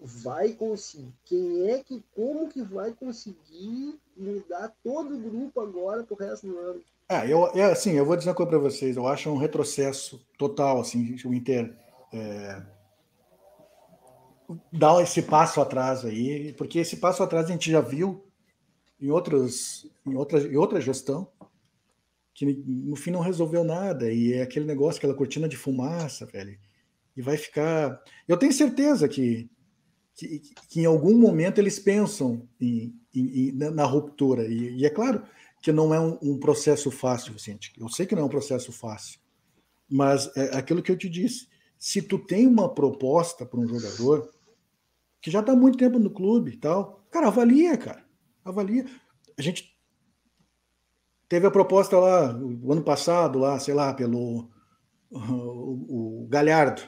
vai 0.00 0.52
conseguir? 0.52 1.12
Quem 1.24 1.70
é 1.70 1.82
que, 1.82 2.02
como 2.14 2.48
que 2.48 2.62
vai 2.62 2.92
conseguir 2.92 4.00
mudar 4.16 4.74
todo 4.82 5.14
o 5.14 5.20
grupo 5.20 5.60
agora 5.60 6.02
pro 6.02 6.16
resto 6.16 6.46
do 6.46 6.58
ano? 6.58 6.82
Ah, 7.08 7.26
eu, 7.26 7.46
é, 7.48 7.64
assim, 7.64 7.92
eu 7.92 8.06
vou 8.06 8.16
dizer 8.16 8.30
uma 8.30 8.34
coisa 8.34 8.50
para 8.50 8.58
vocês. 8.58 8.96
Eu 8.96 9.06
acho 9.06 9.28
um 9.30 9.36
retrocesso 9.36 10.24
total, 10.38 10.80
assim, 10.80 11.14
o 11.24 11.34
Inter 11.34 11.76
é, 12.12 12.62
dar 14.72 15.02
esse 15.02 15.22
passo 15.22 15.60
atrás 15.60 16.04
aí, 16.04 16.52
porque 16.54 16.78
esse 16.78 16.96
passo 16.96 17.22
atrás 17.22 17.46
a 17.46 17.52
gente 17.52 17.70
já 17.70 17.80
viu 17.80 18.24
em 19.00 19.10
outros, 19.10 19.86
em 20.06 20.14
outra, 20.16 20.38
em 20.40 20.56
outra 20.56 20.80
gestão 20.80 21.28
que 22.32 22.44
no 22.66 22.96
fim 22.96 23.12
não 23.12 23.20
resolveu 23.20 23.62
nada 23.62 24.10
e 24.10 24.32
é 24.32 24.42
aquele 24.42 24.64
negócio, 24.64 24.98
aquela 24.98 25.14
cortina 25.14 25.48
de 25.48 25.56
fumaça, 25.56 26.26
velho. 26.26 26.58
E 27.16 27.22
vai 27.22 27.36
ficar. 27.36 28.02
Eu 28.26 28.36
tenho 28.36 28.52
certeza 28.52 29.08
que 29.08 29.48
que, 30.16 30.40
que 30.68 30.80
em 30.80 30.84
algum 30.86 31.18
momento 31.18 31.58
eles 31.58 31.78
pensam 31.78 32.48
em, 32.60 32.94
em- 33.14 33.48
em- 33.48 33.52
na, 33.52 33.84
ruptura. 33.84 34.46
E, 34.46 34.76
e 34.78 34.86
é 34.86 34.90
claro 34.90 35.24
que 35.60 35.72
não 35.72 35.92
é 35.92 35.98
um, 36.00 36.18
um 36.22 36.38
processo 36.38 36.90
fácil, 36.90 37.32
Vicente. 37.32 37.72
Eu 37.76 37.88
sei 37.88 38.06
que 38.06 38.14
não 38.14 38.22
é 38.22 38.26
um 38.26 38.28
processo 38.30 38.70
fácil. 38.72 39.18
Mas 39.90 40.30
é 40.36 40.56
aquilo 40.56 40.82
que 40.82 40.92
eu 40.92 40.96
te 40.96 41.08
disse. 41.08 41.48
Se 41.78 42.00
tu 42.00 42.18
tem 42.18 42.46
uma 42.46 42.72
proposta 42.72 43.44
para 43.44 43.58
um 43.58 43.66
jogador 43.66 44.30
que 45.20 45.30
já 45.30 45.40
está 45.40 45.52
há 45.52 45.56
muito 45.56 45.78
tempo 45.78 45.98
no 45.98 46.10
clube 46.10 46.52
e 46.52 46.56
tal, 46.56 47.04
cara, 47.10 47.26
avalia, 47.28 47.76
cara. 47.76 48.04
Avalia. 48.44 48.86
A 49.36 49.42
gente 49.42 49.76
teve 51.28 51.46
a 51.46 51.50
proposta 51.50 51.98
lá, 51.98 52.34
o 52.38 52.72
ano 52.72 52.82
passado, 52.82 53.38
lá, 53.38 53.58
sei 53.58 53.74
lá, 53.74 53.92
pelo 53.92 54.48
o, 55.10 56.22
o 56.24 56.26
Galhardo. 56.28 56.82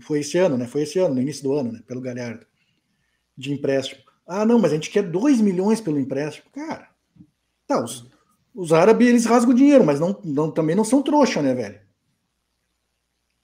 Foi 0.00 0.20
esse 0.20 0.38
ano, 0.38 0.56
né? 0.56 0.66
Foi 0.66 0.82
esse 0.82 0.98
ano, 0.98 1.14
no 1.14 1.20
início 1.22 1.42
do 1.42 1.52
ano, 1.52 1.72
né? 1.72 1.80
Pelo 1.86 2.00
Galhardo. 2.00 2.46
De 3.36 3.52
empréstimo. 3.52 4.00
Ah, 4.26 4.44
não, 4.46 4.58
mas 4.58 4.70
a 4.72 4.74
gente 4.74 4.90
quer 4.90 5.02
2 5.02 5.40
milhões 5.40 5.80
pelo 5.80 5.98
empréstimo. 5.98 6.46
Cara, 6.52 6.88
tá, 7.66 7.82
os, 7.82 8.08
os 8.54 8.72
árabes, 8.72 9.08
eles 9.08 9.24
rasgam 9.26 9.54
dinheiro, 9.54 9.84
mas 9.84 9.98
não, 10.00 10.18
não, 10.24 10.50
também 10.50 10.74
não 10.76 10.84
são 10.84 11.02
trouxa, 11.02 11.42
né, 11.42 11.54
velho? 11.54 11.80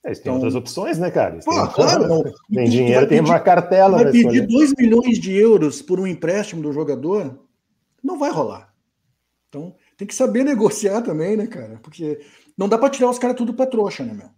Eles 0.03 0.19
têm 0.19 0.23
Então- 0.31 0.35
outras 0.35 0.55
opções, 0.55 0.97
né, 0.97 1.11
cara? 1.11 1.35
Eles 1.35 1.45
Pô, 1.45 1.51
têm- 1.51 1.73
claro, 1.73 2.07
não. 2.07 2.23
Tem 2.23 2.65
Tu- 2.65 2.71
dinheiro, 2.71 3.07
tem 3.07 3.17
pedir- 3.19 3.29
uma 3.31 3.39
cartela 3.39 3.97
vai 3.97 4.05
pedir 4.11 4.19
escolher. 4.19 4.47
2 4.47 4.73
milhões 4.77 5.19
de 5.19 5.33
euros 5.35 5.81
por 5.81 5.99
um 5.99 6.07
empréstimo 6.07 6.61
do 6.61 6.71
jogador, 6.71 7.45
não 8.01 8.17
vai 8.17 8.31
rolar. 8.31 8.73
Então, 9.49 9.75
tem 9.97 10.07
que 10.07 10.15
saber 10.15 10.43
negociar 10.43 11.01
também, 11.01 11.35
né, 11.35 11.47
cara? 11.47 11.79
Porque 11.83 12.19
não 12.57 12.69
dá 12.69 12.77
para 12.77 12.89
tirar 12.89 13.09
os 13.09 13.19
caras 13.19 13.35
tudo 13.35 13.53
pra 13.53 13.65
trouxa, 13.65 14.03
né, 14.05 14.13
meu? 14.13 14.29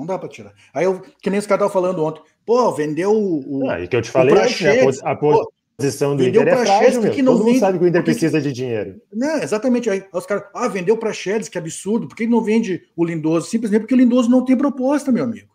Não 0.00 0.06
dá 0.06 0.18
para 0.18 0.28
tirar. 0.30 0.52
Aí, 0.72 0.84
eu, 0.86 1.02
que 1.20 1.28
nem 1.28 1.38
os 1.38 1.46
caras 1.46 1.66
estavam 1.66 1.72
falando 1.82 2.02
ontem, 2.02 2.22
pô, 2.46 2.72
vendeu 2.72 3.12
o. 3.12 3.64
o 3.64 3.70
Ah, 3.70 3.80
e 3.80 3.86
que 3.86 3.94
eu 3.94 4.00
te 4.00 4.10
falei 4.10 4.34
né, 4.34 4.40
a 4.40 4.44
Praxedes, 4.44 5.02
a 5.04 5.14
pô, 5.14 5.52
posição 5.76 6.16
do 6.16 6.22
vendeu 6.24 6.40
Inter 6.40 6.54
é 6.54 6.64
frágil, 6.64 7.02
meu. 7.02 7.12
que 7.12 7.22
não 7.22 7.32
Todo 7.32 7.38
mundo 7.40 7.46
vende- 7.48 7.60
sabe 7.60 7.78
que 7.78 7.84
o 7.84 7.86
Inter 7.88 8.02
precisa 8.02 8.40
de 8.40 8.50
dinheiro. 8.50 8.98
Né, 9.12 9.40
exatamente. 9.42 9.90
Aí 9.90 10.02
os 10.10 10.24
caras, 10.24 10.44
ah, 10.54 10.68
vendeu 10.68 10.96
para 10.96 11.12
Chedes, 11.12 11.50
que 11.50 11.58
absurdo. 11.58 12.08
Por 12.08 12.16
que 12.16 12.26
não 12.26 12.40
vende 12.42 12.82
o 12.96 13.04
Lindoso? 13.04 13.48
Simplesmente 13.48 13.82
porque 13.82 13.94
o 13.94 13.98
Lindoso 13.98 14.30
não 14.30 14.42
tem 14.42 14.56
proposta, 14.56 15.12
meu 15.12 15.24
amigo. 15.24 15.48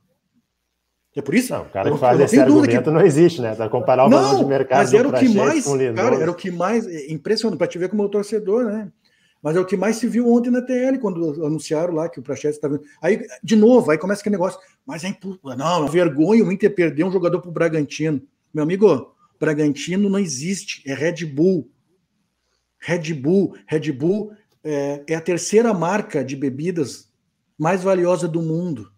É 1.16 1.22
por 1.22 1.34
isso? 1.34 1.54
Não, 1.54 1.62
o 1.64 1.70
cara 1.70 1.88
eu 1.88 1.94
que 1.96 1.96
não- 1.96 1.98
faz 1.98 2.18
não 2.20 2.26
esse 2.26 2.40
argumento 2.40 2.84
que- 2.84 2.90
não 2.92 3.02
existe, 3.02 3.42
né? 3.42 3.56
Para 3.56 3.70
comparar 3.70 4.06
o 4.06 4.10
valor 4.10 4.36
de 4.36 4.42
Não, 4.44 4.48
mercado 4.50 4.78
mas 4.80 4.94
era 4.94 5.08
o 5.08 5.14
que 5.14 5.30
mais, 5.30 5.64
com 5.66 5.72
o 5.72 5.76
Lindoso. 5.78 5.96
cara, 5.96 6.22
era 6.22 6.30
o 6.32 6.36
que 6.36 6.52
mais 6.52 6.86
é, 6.86 7.12
impressionante 7.12 7.58
para 7.58 7.68
te 7.68 7.78
ver 7.80 7.90
como 7.90 8.04
o 8.04 8.10
torcedor, 8.10 8.66
né? 8.66 8.92
Mas 9.46 9.56
é 9.56 9.60
o 9.60 9.66
que 9.66 9.78
mais 9.78 9.98
se 9.98 10.08
viu 10.08 10.28
ontem 10.28 10.50
na 10.50 10.60
TL 10.60 10.98
quando 11.00 11.46
anunciaram 11.46 11.94
lá 11.94 12.10
que 12.10 12.20
o 12.20 12.24
Praxedes 12.24 12.58
estava. 12.58 12.82
Aí 13.00 13.28
de 13.44 13.56
novo, 13.56 13.92
aí 13.92 13.98
começa 14.00 14.22
aquele 14.22 14.34
negócio. 14.34 14.60
Mas 14.84 15.04
é 15.04 15.10
impu... 15.10 15.40
não, 15.56 15.88
vergonha 15.88 16.44
o 16.44 16.52
Inter 16.52 16.74
perder 16.74 17.04
um 17.04 17.12
jogador 17.12 17.40
para 17.40 17.50
o 17.52 17.54
Bragantino. 17.54 18.20
Meu 18.52 18.64
amigo, 18.64 19.16
Bragantino 19.40 20.10
não 20.10 20.18
existe, 20.18 20.82
é 20.90 20.96
Red 20.96 21.28
Bull. 21.28 21.70
Red 22.80 23.14
Bull, 23.14 23.56
Red 23.68 23.92
Bull 23.92 24.32
é, 24.64 25.04
é 25.08 25.14
a 25.14 25.22
terceira 25.22 25.72
marca 25.76 26.26
de 26.26 26.36
bebidas 26.36 27.14
mais 27.56 27.84
valiosa 27.84 28.28
do 28.28 28.42
mundo. 28.42 28.92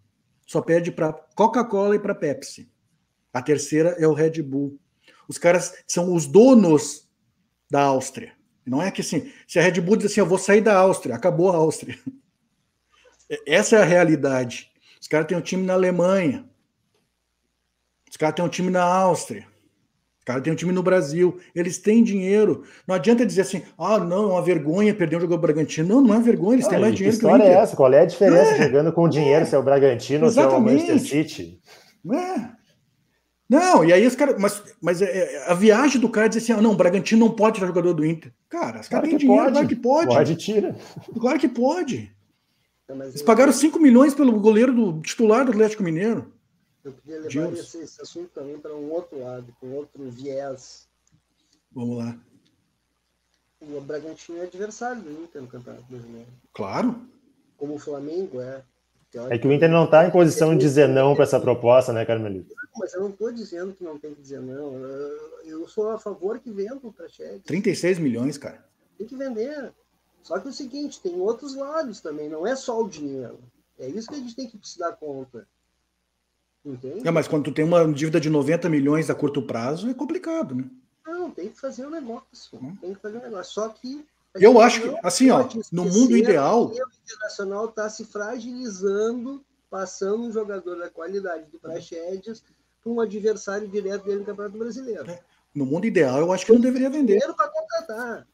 Só 0.46 0.62
perde 0.62 0.94
para 0.94 1.12
Coca-Cola 1.36 1.98
e 1.98 2.00
para 2.00 2.16
Pepsi. 2.16 2.72
A 3.34 3.42
terceira 3.42 3.98
é 4.00 4.08
o 4.08 4.14
Red 4.14 4.42
Bull. 4.42 4.80
Os 5.28 5.38
caras 5.38 5.74
são 5.86 6.16
os 6.16 6.26
donos 6.26 7.06
da 7.70 7.82
Áustria. 7.82 8.37
Não 8.68 8.82
é 8.82 8.92
que 8.92 9.02
assim, 9.02 9.32
se 9.48 9.58
a 9.58 9.62
Red 9.62 9.80
Bull 9.80 9.96
diz 9.96 10.12
assim, 10.12 10.20
eu 10.20 10.26
vou 10.26 10.38
sair 10.38 10.62
da 10.62 10.76
Áustria, 10.78 11.16
acabou 11.16 11.50
a 11.52 11.56
Áustria. 11.56 11.98
Essa 13.48 13.78
é 13.78 13.82
a 13.82 13.86
realidade. 13.86 14.70
Os 15.02 15.08
caras 15.08 15.28
têm 15.28 15.38
um 15.38 15.42
time 15.42 15.64
na 15.64 15.74
Alemanha. 15.74 16.46
Os 18.10 18.18
caras 18.18 18.36
têm 18.36 18.44
um 18.44 18.50
time 18.50 18.70
na 18.70 18.84
Áustria. 18.84 19.46
Os 20.20 20.26
caras 20.26 20.44
têm 20.44 20.52
um 20.52 20.56
time 20.56 20.72
no 20.72 20.84
Brasil. 20.84 21.40
Eles 21.56 21.78
têm 21.78 22.04
dinheiro. 22.04 22.64
Não 22.86 22.96
adianta 22.96 23.26
dizer 23.26 23.42
assim, 23.42 23.64
ah, 23.78 24.00
não, 24.00 24.32
é 24.32 24.34
uma 24.34 24.42
vergonha 24.42 24.94
perder 24.94 25.18
um 25.18 25.22
jogo 25.22 25.34
ao 25.34 25.40
Bragantino. 25.40 25.88
Não, 25.88 26.02
não 26.02 26.16
é 26.16 26.20
vergonha, 26.20 26.56
eles 26.56 26.68
têm 26.68 26.80
mais 26.80 26.96
dinheiro 26.96 27.18
que 27.18 27.26
o 27.26 27.36
Inter. 27.36 27.48
é 27.48 27.54
essa? 27.54 27.76
Qual 27.76 27.94
é 27.94 28.02
a 28.02 28.06
diferença 28.06 28.52
é, 28.52 28.64
jogando 28.64 28.92
com 28.92 29.08
dinheiro, 29.08 29.44
é, 29.44 29.46
se 29.46 29.56
é 29.56 29.58
o 29.58 29.64
Bragantino 29.64 30.26
ou 30.26 30.32
se 30.32 30.40
é 30.40 30.48
o 30.48 30.60
Manchester 30.60 31.00
City? 31.00 31.62
É. 32.12 32.57
Não, 33.50 33.84
e 33.86 33.94
aí 33.94 34.06
os 34.06 34.16
caras. 34.16 34.40
Mas, 34.40 34.62
mas 34.82 35.02
é, 35.02 35.06
é, 35.06 35.50
a 35.50 35.54
viagem 35.54 36.02
do 36.02 36.10
cara 36.10 36.28
diz 36.28 36.44
assim: 36.44 36.52
ah, 36.52 36.62
não, 36.62 36.72
o 36.72 36.76
Bragantino 36.76 37.26
não 37.26 37.34
pode 37.34 37.56
tirar 37.56 37.68
jogador 37.68 37.94
do 37.94 38.06
Inter. 38.06 38.34
Cara, 38.50 38.82
os 38.82 38.90
caras 38.90 39.10
têm 39.10 39.18
dinheiro, 39.18 39.44
pode. 39.44 39.54
claro 39.54 39.68
que 39.68 39.76
pode. 39.76 40.08
Pode, 40.08 40.36
tira. 40.36 40.76
Claro 41.20 41.40
que 41.40 41.48
pode. 41.48 42.18
Eles 42.90 43.22
pagaram 43.22 43.52
5 43.52 43.80
milhões 43.80 44.14
pelo 44.14 44.40
goleiro 44.40 44.74
do 44.74 45.02
titular 45.02 45.44
do 45.46 45.52
Atlético 45.52 45.84
Mineiro. 45.84 46.34
Eu 46.84 46.94
queria 46.94 47.20
levar 47.20 47.54
esse, 47.54 47.80
esse, 47.80 48.02
assunto 48.02 48.30
também 48.30 48.58
para 48.58 48.74
um 48.74 48.90
outro 48.92 49.20
lado, 49.20 49.54
com 49.60 49.74
outro 49.74 50.10
viés. 50.10 50.88
Vamos 51.72 51.98
lá. 51.98 52.18
O 53.60 53.82
Bragantino 53.82 54.38
é 54.38 54.44
adversário 54.44 55.02
do 55.02 55.12
Inter 55.12 55.42
no 55.42 55.48
Campeonato 55.50 55.84
Brasileiro. 55.90 56.28
Claro. 56.54 57.02
Como 57.58 57.76
o 57.76 57.80
Flamengo 57.80 58.40
é. 58.40 58.64
É 59.30 59.38
que 59.38 59.48
o 59.48 59.54
Inter 59.54 59.70
não 59.70 59.86
está 59.86 60.06
em 60.06 60.12
posição 60.12 60.54
de 60.54 60.60
dizer 60.60 60.88
não 60.88 61.16
para 61.16 61.24
essa 61.24 61.40
proposta, 61.40 61.94
né, 61.94 62.06
Carmelito? 62.06 62.54
Mas 62.78 62.94
eu 62.94 63.02
não 63.02 63.10
estou 63.10 63.32
dizendo 63.32 63.74
que 63.74 63.84
não 63.84 63.98
tem 63.98 64.14
que 64.14 64.22
dizer 64.22 64.42
não. 64.42 64.76
Eu 65.46 65.68
sou 65.68 65.90
a 65.92 65.98
favor 65.98 66.40
que 66.40 66.52
vendam 66.52 66.80
o 66.84 66.94
Praxedes. 66.94 67.44
36 67.44 68.00
milhões, 68.00 68.38
cara. 68.38 68.64
Tem 68.98 69.08
que 69.08 69.16
vender. 69.16 69.74
Só 70.22 70.38
que 70.40 70.48
é 70.48 70.50
o 70.50 70.54
seguinte, 70.54 71.00
tem 71.02 71.20
outros 71.20 71.56
lados 71.56 72.02
também, 72.02 72.28
não 72.28 72.46
é 72.46 72.54
só 72.56 72.82
o 72.82 72.90
dinheiro. 72.90 73.40
É 73.80 73.88
isso 73.88 74.10
que 74.10 74.16
a 74.16 74.20
gente 74.20 74.36
tem 74.36 74.48
que 74.48 74.60
se 74.62 74.78
dar 74.78 74.92
conta. 74.94 75.48
Entende? 76.66 77.08
É, 77.08 77.12
mas 77.12 77.30
quando 77.30 77.46
tu 77.46 77.54
tem 77.54 77.64
uma 77.64 77.88
dívida 77.94 78.20
de 78.20 78.30
90 78.30 78.68
milhões 78.68 79.10
a 79.10 79.16
curto 79.16 79.42
prazo, 79.42 79.90
é 79.90 79.94
complicado, 79.94 80.54
né? 80.54 80.70
Não, 81.06 81.32
tem 81.32 81.50
que 81.50 81.58
fazer 81.58 81.86
o 81.86 81.88
um 81.88 81.92
negócio. 81.92 82.60
Hum. 82.62 82.76
Tem 82.82 82.94
que 82.94 83.00
fazer 83.00 83.18
o 83.18 83.20
um 83.22 83.24
negócio. 83.24 83.54
Só 83.54 83.70
que. 83.70 84.06
Eu 84.36 84.60
acho 84.62 84.82
que, 84.82 84.96
assim, 85.04 85.30
ó, 85.32 85.48
no 85.72 85.86
mundo 85.86 86.16
ideal. 86.16 86.68
O 86.68 86.74
internacional 87.04 87.66
está 87.66 87.90
se 87.90 88.06
fragilizando, 88.06 89.44
passando 89.70 90.24
um 90.24 90.32
jogador 90.32 90.78
da 90.78 90.90
qualidade 90.90 91.46
do 91.52 91.60
Praxedes 91.60 92.44
para 92.84 92.92
um 92.92 93.00
adversário 93.00 93.68
direto 93.68 94.06
dele 94.06 94.20
no 94.20 94.26
Campeonato 94.26 94.58
Brasileiro. 94.58 95.10
É. 95.10 95.20
No 95.54 95.66
mundo 95.66 95.88
ideal, 95.88 96.20
eu 96.20 96.32
acho 96.32 96.46
que 96.46 96.54
não 96.54 96.62
deveria 96.62 96.90
vender. 96.90 97.20
Para 97.20 97.48
contratar. 97.50 98.28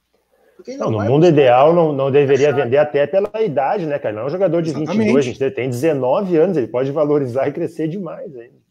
Não, 0.78 0.92
no 0.92 1.02
mundo 1.02 1.26
ideal 1.26 1.74
não, 1.74 1.92
não 1.92 2.12
deveria 2.12 2.50
achar. 2.50 2.64
vender 2.64 2.78
até 2.78 3.08
pela 3.08 3.42
idade, 3.42 3.86
né, 3.86 3.98
cara? 3.98 4.16
Não 4.16 4.24
é 4.24 4.26
um 4.26 4.30
jogador 4.30 4.62
de 4.62 4.70
Exatamente. 4.70 4.98
22, 4.98 5.26
a 5.26 5.30
gente 5.30 5.56
tem 5.56 5.70
19 5.70 6.38
anos, 6.38 6.58
ele 6.58 6.68
pode 6.68 6.92
valorizar 6.92 7.48
e 7.48 7.54
crescer 7.54 7.88
demais 7.88 8.36
ainda. 8.36 8.62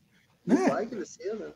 É. 0.48 0.70
Vai 0.70 0.86
crescer, 0.86 1.34
né? 1.34 1.46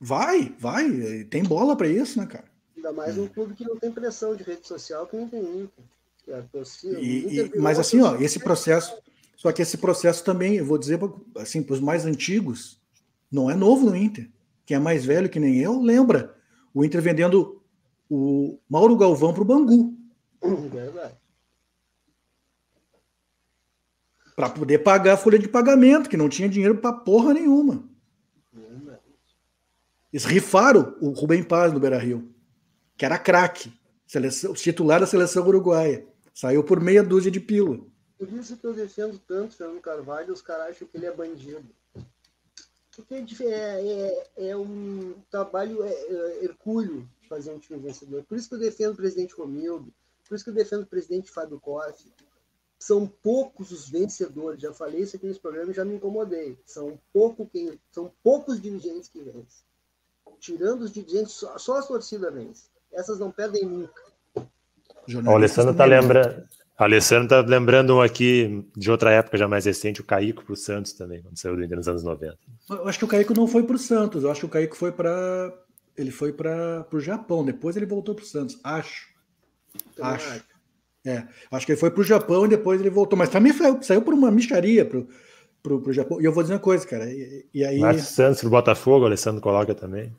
Vai, 0.00 0.54
vai. 0.58 1.24
Tem 1.30 1.42
bola 1.42 1.76
para 1.76 1.88
isso, 1.88 2.18
né, 2.18 2.26
cara? 2.26 2.44
Ainda 2.86 2.92
mais 2.92 3.18
um 3.18 3.26
clube 3.26 3.54
que 3.54 3.64
não 3.64 3.76
tem 3.76 3.90
pressão 3.90 4.36
de 4.36 4.44
rede 4.44 4.66
social 4.66 5.08
que 5.08 5.16
não 5.16 5.28
tem 5.28 5.40
Inter. 5.40 5.84
É 6.28 6.40
torcida, 6.52 7.00
e, 7.00 7.50
e, 7.54 7.58
mas 7.58 7.78
assim, 7.78 8.00
ó, 8.00 8.16
esse 8.16 8.38
processo, 8.38 8.96
só 9.36 9.50
que 9.52 9.62
esse 9.62 9.76
processo 9.76 10.24
também, 10.24 10.54
eu 10.54 10.64
vou 10.64 10.78
dizer 10.78 10.98
assim, 11.36 11.62
para 11.62 11.74
os 11.74 11.80
mais 11.80 12.04
antigos, 12.04 12.80
não 13.30 13.50
é 13.50 13.54
novo 13.54 13.86
no 13.86 13.96
Inter. 13.96 14.28
Quem 14.64 14.76
é 14.76 14.80
mais 14.80 15.04
velho 15.04 15.28
que 15.28 15.40
nem 15.40 15.58
eu, 15.58 15.80
lembra. 15.80 16.36
O 16.72 16.84
Inter 16.84 17.00
vendendo 17.02 17.60
o 18.08 18.58
Mauro 18.68 18.96
Galvão 18.96 19.32
para 19.32 19.42
o 19.42 19.44
Bangu. 19.44 19.94
Verdade. 20.70 21.14
Para 24.36 24.50
poder 24.50 24.78
pagar 24.78 25.14
a 25.14 25.16
folha 25.16 25.38
de 25.38 25.48
pagamento, 25.48 26.08
que 26.10 26.16
não 26.16 26.28
tinha 26.28 26.48
dinheiro 26.48 26.76
para 26.76 26.92
porra 26.92 27.34
nenhuma. 27.34 27.88
Eles 30.12 30.24
rifaram 30.24 30.96
o 31.00 31.10
Rubem 31.10 31.42
Paz 31.42 31.72
no 31.72 31.80
Beira 31.80 31.98
Rio, 31.98 32.35
que 32.96 33.04
era 33.04 33.18
craque, 33.18 33.72
titular 34.54 35.00
da 35.00 35.06
seleção 35.06 35.46
uruguaia. 35.46 36.06
Saiu 36.34 36.62
por 36.62 36.80
meia 36.80 37.02
dúzia 37.02 37.30
de 37.30 37.40
pila. 37.40 37.80
Por 38.18 38.32
isso 38.32 38.56
que 38.56 38.66
eu 38.66 38.72
defendo 38.72 39.18
tanto 39.18 39.52
o 39.52 39.56
Fernando 39.56 39.80
Carvalho, 39.80 40.32
os 40.32 40.40
caras 40.40 40.70
acham 40.70 40.88
que 40.88 40.96
ele 40.96 41.06
é 41.06 41.12
bandido. 41.12 41.66
Porque 42.94 43.14
é, 43.44 44.26
é, 44.36 44.48
é 44.48 44.56
um 44.56 45.14
trabalho 45.30 45.82
é, 45.84 45.92
é, 45.92 46.44
hercúleo 46.44 47.06
fazer 47.28 47.52
um 47.52 47.58
time 47.58 47.78
vencedor. 47.78 48.24
Por 48.24 48.38
isso 48.38 48.48
que 48.48 48.54
eu 48.54 48.58
defendo 48.58 48.94
o 48.94 48.96
presidente 48.96 49.34
Romildo, 49.34 49.92
por 50.26 50.34
isso 50.34 50.44
que 50.44 50.50
eu 50.50 50.54
defendo 50.54 50.82
o 50.82 50.86
presidente 50.86 51.30
Fábio 51.30 51.60
Koff. 51.60 52.10
São 52.78 53.06
poucos 53.06 53.72
os 53.72 53.88
vencedores, 53.88 54.60
já 54.60 54.72
falei 54.72 55.00
isso 55.00 55.16
aqui 55.16 55.26
nesse 55.26 55.40
programa 55.40 55.70
e 55.70 55.74
já 55.74 55.84
me 55.84 55.96
incomodei. 55.96 56.58
São, 56.64 56.98
pouco 57.12 57.46
quem, 57.46 57.80
são 57.90 58.12
poucos 58.22 58.60
dirigentes 58.60 59.08
que 59.08 59.20
vencem. 59.20 59.64
Tirando 60.38 60.82
os 60.82 60.92
dirigentes, 60.92 61.32
só, 61.32 61.56
só 61.56 61.78
as 61.78 61.88
torcidas 61.88 62.32
vencem. 62.32 62.70
Essas 62.96 63.18
não 63.18 63.30
perdem 63.30 63.64
nunca. 63.64 64.02
O 65.24 65.30
Alessandro 65.30 65.72
está 65.72 65.84
lembrando. 65.84 66.44
Alessandro 66.78 67.24
está 67.24 67.40
lembrando 67.40 67.96
um 67.96 68.02
aqui 68.02 68.62
de 68.76 68.90
outra 68.90 69.10
época 69.10 69.38
já 69.38 69.48
mais 69.48 69.64
recente, 69.64 70.02
o 70.02 70.04
Caico 70.04 70.44
para 70.44 70.52
o 70.52 70.56
Santos 70.56 70.92
também, 70.92 71.22
quando 71.22 71.38
saiu 71.38 71.56
do 71.56 71.64
Inter 71.64 71.78
nos 71.78 71.88
anos 71.88 72.02
90. 72.02 72.38
Eu 72.68 72.88
acho 72.88 72.98
que 72.98 73.04
o 73.04 73.08
Caico 73.08 73.32
não 73.32 73.46
foi 73.46 73.62
para 73.62 73.76
o 73.76 73.78
Santos, 73.78 74.24
eu 74.24 74.30
acho 74.30 74.40
que 74.40 74.46
o 74.46 74.50
Caico 74.50 74.76
foi 74.76 74.92
para 74.92 75.54
ele 75.96 76.10
foi 76.10 76.32
para 76.32 76.86
o 76.92 77.00
Japão, 77.00 77.44
depois 77.44 77.76
ele 77.76 77.86
voltou 77.86 78.14
para 78.14 78.24
o 78.24 78.26
Santos, 78.26 78.60
acho. 78.62 79.08
Acho. 80.00 80.44
É, 81.04 81.26
acho 81.50 81.64
que 81.64 81.72
ele 81.72 81.80
foi 81.80 81.90
para 81.90 82.00
o 82.00 82.04
Japão 82.04 82.44
e 82.44 82.48
depois 82.48 82.80
ele 82.80 82.90
voltou, 82.90 83.18
mas 83.18 83.30
também 83.30 83.52
foi, 83.52 83.82
saiu 83.82 84.02
por 84.02 84.12
uma 84.12 84.30
micharia 84.30 84.84
pro, 84.84 85.08
pro, 85.62 85.80
pro 85.80 85.92
Japão. 85.92 86.20
E 86.20 86.24
eu 86.24 86.32
vou 86.32 86.42
dizer 86.42 86.54
uma 86.54 86.60
coisa, 86.60 86.86
cara, 86.86 87.10
e, 87.10 87.46
e 87.54 87.64
aí... 87.64 87.78
Márcio 87.78 88.04
Santos 88.04 88.40
pro 88.40 88.50
Botafogo, 88.50 89.04
o 89.04 89.06
Alessandro 89.06 89.40
coloca 89.40 89.74
também. 89.74 90.14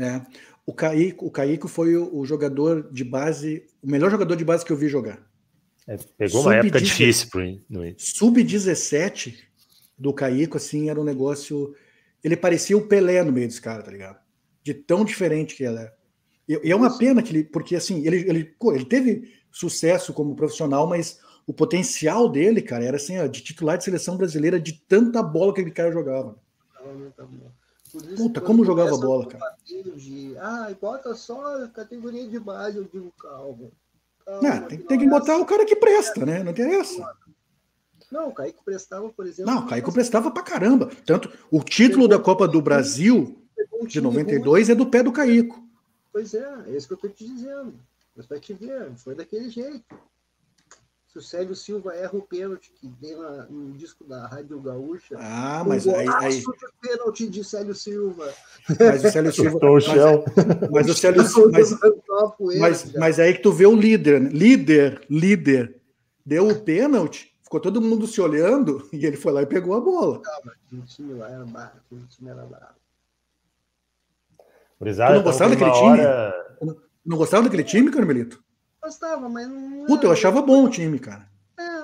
É, 0.00 0.22
o 0.66 0.72
Caico, 0.72 1.26
o 1.26 1.30
Caico 1.30 1.68
foi 1.68 1.96
o, 1.96 2.14
o, 2.16 2.24
jogador 2.24 2.92
de 2.92 3.04
base, 3.04 3.66
o 3.82 3.90
melhor 3.90 4.10
jogador 4.10 4.36
de 4.36 4.44
base 4.44 4.64
que 4.64 4.72
eu 4.72 4.76
vi 4.76 4.88
jogar. 4.88 5.24
É, 5.86 5.96
pegou 6.16 6.42
uma 6.42 6.54
época 6.54 6.80
difícil 6.80 7.28
pro 7.28 7.42
Sub-17 7.98 9.34
do 9.98 10.12
Caico, 10.12 10.56
assim, 10.56 10.90
era 10.90 11.00
um 11.00 11.04
negócio... 11.04 11.74
Ele 12.22 12.36
parecia 12.36 12.76
o 12.76 12.86
Pelé 12.86 13.22
no 13.24 13.32
meio 13.32 13.48
dos 13.48 13.58
caras, 13.58 13.84
tá 13.84 13.90
ligado? 13.90 14.22
de 14.62 14.72
tão 14.72 15.04
diferente 15.04 15.54
que 15.54 15.64
ela 15.64 15.82
é. 15.82 15.92
E, 16.48 16.70
é 16.70 16.76
uma 16.76 16.96
pena 16.96 17.22
que 17.22 17.32
ele, 17.32 17.44
porque 17.44 17.74
assim, 17.74 18.06
ele, 18.06 18.28
ele, 18.28 18.56
ele 18.74 18.84
teve 18.84 19.32
sucesso 19.50 20.12
como 20.12 20.36
profissional, 20.36 20.86
mas 20.86 21.20
o 21.46 21.52
potencial 21.52 22.28
dele, 22.28 22.62
cara, 22.62 22.84
era 22.84 22.96
assim, 22.96 23.18
ó, 23.18 23.26
de 23.26 23.42
titular 23.42 23.76
de 23.76 23.84
seleção 23.84 24.16
brasileira, 24.16 24.60
de 24.60 24.72
tanta 24.72 25.22
bola 25.22 25.52
que 25.52 25.60
aquele 25.60 25.74
cara 25.74 25.92
jogava. 25.92 26.38
Puta, 28.16 28.40
como 28.40 28.64
jogava 28.64 28.96
bola, 28.96 29.26
cara. 29.26 29.56
De, 29.64 30.36
ah, 30.38 30.74
bota 30.80 31.14
só 31.14 31.66
categoria 31.68 32.26
de 32.26 32.38
base, 32.38 32.78
eu 32.78 32.84
digo, 32.84 33.12
calma. 33.20 33.70
calma 34.24 34.42
não, 34.42 34.68
tem, 34.68 34.78
tem 34.78 34.98
que 34.98 35.08
botar 35.08 35.36
o 35.38 35.44
cara 35.44 35.64
que 35.64 35.76
presta, 35.76 36.24
né? 36.24 36.42
Não 36.42 36.52
interessa. 36.52 37.14
Não, 38.10 38.28
o 38.28 38.34
Kaique 38.34 38.62
prestava, 38.62 39.08
por 39.08 39.26
exemplo. 39.26 39.52
Não, 39.52 39.62
o 39.62 39.66
Kaique 39.66 39.92
prestava 39.92 40.30
pra 40.30 40.42
caramba. 40.42 40.90
Tanto 41.06 41.32
o 41.50 41.62
título 41.62 42.06
da 42.06 42.18
Copa 42.18 42.46
do 42.46 42.60
Brasil 42.60 43.38
de 43.86 44.00
92 44.00 44.68
é 44.68 44.74
do 44.74 44.86
pé 44.86 45.02
do 45.02 45.12
Caico. 45.12 45.62
Pois 46.12 46.34
é, 46.34 46.46
é 46.66 46.76
isso 46.76 46.86
que 46.86 46.92
eu 46.92 46.96
estou 46.96 47.10
te 47.10 47.26
dizendo. 47.26 47.74
Mas 48.14 48.26
vai 48.26 48.38
te 48.38 48.52
ver, 48.52 48.92
foi 48.96 49.14
daquele 49.14 49.48
jeito. 49.48 49.82
Se 51.12 51.18
o 51.18 51.22
Célio 51.22 51.54
Silva 51.54 51.94
erra 51.94 52.16
o 52.16 52.22
pênalti 52.22 52.72
que 52.74 52.90
vem 52.98 53.14
no 53.50 53.72
disco 53.72 54.02
da 54.02 54.26
Rádio 54.26 54.58
Gaúcha. 54.62 55.14
Ah, 55.18 55.62
mas 55.62 55.84
um 55.84 55.94
aí. 55.94 56.08
aí... 56.08 56.38
de 56.38 56.46
pênalti 56.80 57.28
de 57.28 57.44
Célio 57.44 57.74
Silva. 57.74 58.32
Mas 58.80 59.04
o 59.04 59.10
Célio 59.10 59.30
Silva. 59.30 59.58
mas, 59.60 60.70
mas 60.70 60.88
o 60.88 60.94
Célio 60.94 61.22
Mas, 61.22 62.58
mas, 62.58 62.92
mas 62.94 63.20
aí 63.20 63.34
que 63.34 63.42
tu 63.42 63.52
vê 63.52 63.66
o 63.66 63.76
líder, 63.76 64.22
né? 64.22 64.30
líder, 64.30 65.06
líder. 65.10 65.82
Deu 66.24 66.48
o 66.48 66.58
pênalti, 66.58 67.36
ficou 67.42 67.60
todo 67.60 67.82
mundo 67.82 68.06
se 68.06 68.18
olhando 68.18 68.88
e 68.90 69.04
ele 69.04 69.18
foi 69.18 69.32
lá 69.32 69.42
e 69.42 69.46
pegou 69.46 69.74
a 69.74 69.80
bola. 69.82 70.18
Calma, 70.22 70.52
o 70.72 70.80
time 70.86 71.12
lá 71.12 71.28
era 71.30 71.44
bravo, 71.44 71.72
o 71.90 72.06
time 72.06 72.30
era 72.30 72.46
bravo. 72.46 72.74
Gurizada, 74.80 75.16
não 75.16 75.22
gostava 75.22 75.50
daquele 75.50 75.70
hora... 75.70 76.34
time? 76.58 76.76
Não 77.04 77.18
gostava 77.18 77.42
daquele 77.44 77.64
time, 77.64 77.90
Carmelito? 77.90 78.41
Gostava, 78.82 79.28
mas 79.28 79.48
não. 79.48 79.86
Puta, 79.86 80.06
eu 80.06 80.12
achava 80.12 80.42
bom 80.42 80.64
o 80.64 80.70
time, 80.70 80.98
cara. 80.98 81.28
É, 81.58 81.80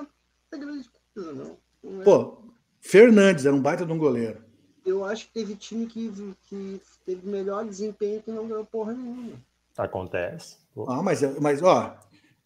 não 0.51 0.59
grande 0.59 0.89
coisa, 1.13 1.33
não. 1.33 1.57
não. 1.83 2.03
Pô, 2.03 2.37
Fernandes 2.79 3.45
era 3.45 3.55
um 3.55 3.61
baita 3.61 3.85
de 3.85 3.91
um 3.91 3.97
goleiro. 3.97 4.43
Eu 4.85 5.05
acho 5.05 5.27
que 5.27 5.33
teve 5.33 5.55
time 5.55 5.85
que, 5.85 6.11
que 6.43 6.81
teve 7.05 7.27
melhor 7.27 7.65
desempenho 7.65 8.21
que 8.21 8.31
não 8.31 8.47
ganhou 8.47 8.65
porra 8.65 8.93
nenhuma. 8.93 9.33
Acontece. 9.77 10.57
Pô. 10.73 10.89
Ah, 10.89 11.01
mas, 11.01 11.21
mas, 11.39 11.61
ó, 11.61 11.97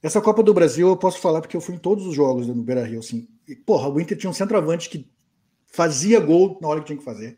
essa 0.01 0.21
Copa 0.21 0.43
do 0.43 0.53
Brasil 0.53 0.87
eu 0.87 0.97
posso 0.97 1.19
falar 1.19 1.41
porque 1.41 1.55
eu 1.55 1.61
fui 1.61 1.75
em 1.75 1.79
todos 1.79 2.05
os 2.05 2.13
jogos 2.13 2.47
no 2.47 2.55
Beira 2.55 2.85
Rio, 2.85 2.99
assim. 2.99 3.27
E, 3.47 3.55
porra, 3.55 3.89
o 3.89 3.99
Inter 3.99 4.17
tinha 4.17 4.29
um 4.29 4.33
centroavante 4.33 4.89
que 4.89 5.09
fazia 5.67 6.19
gol 6.19 6.59
na 6.61 6.67
hora 6.67 6.79
que 6.81 6.87
tinha 6.87 6.97
que 6.97 7.05
fazer 7.05 7.37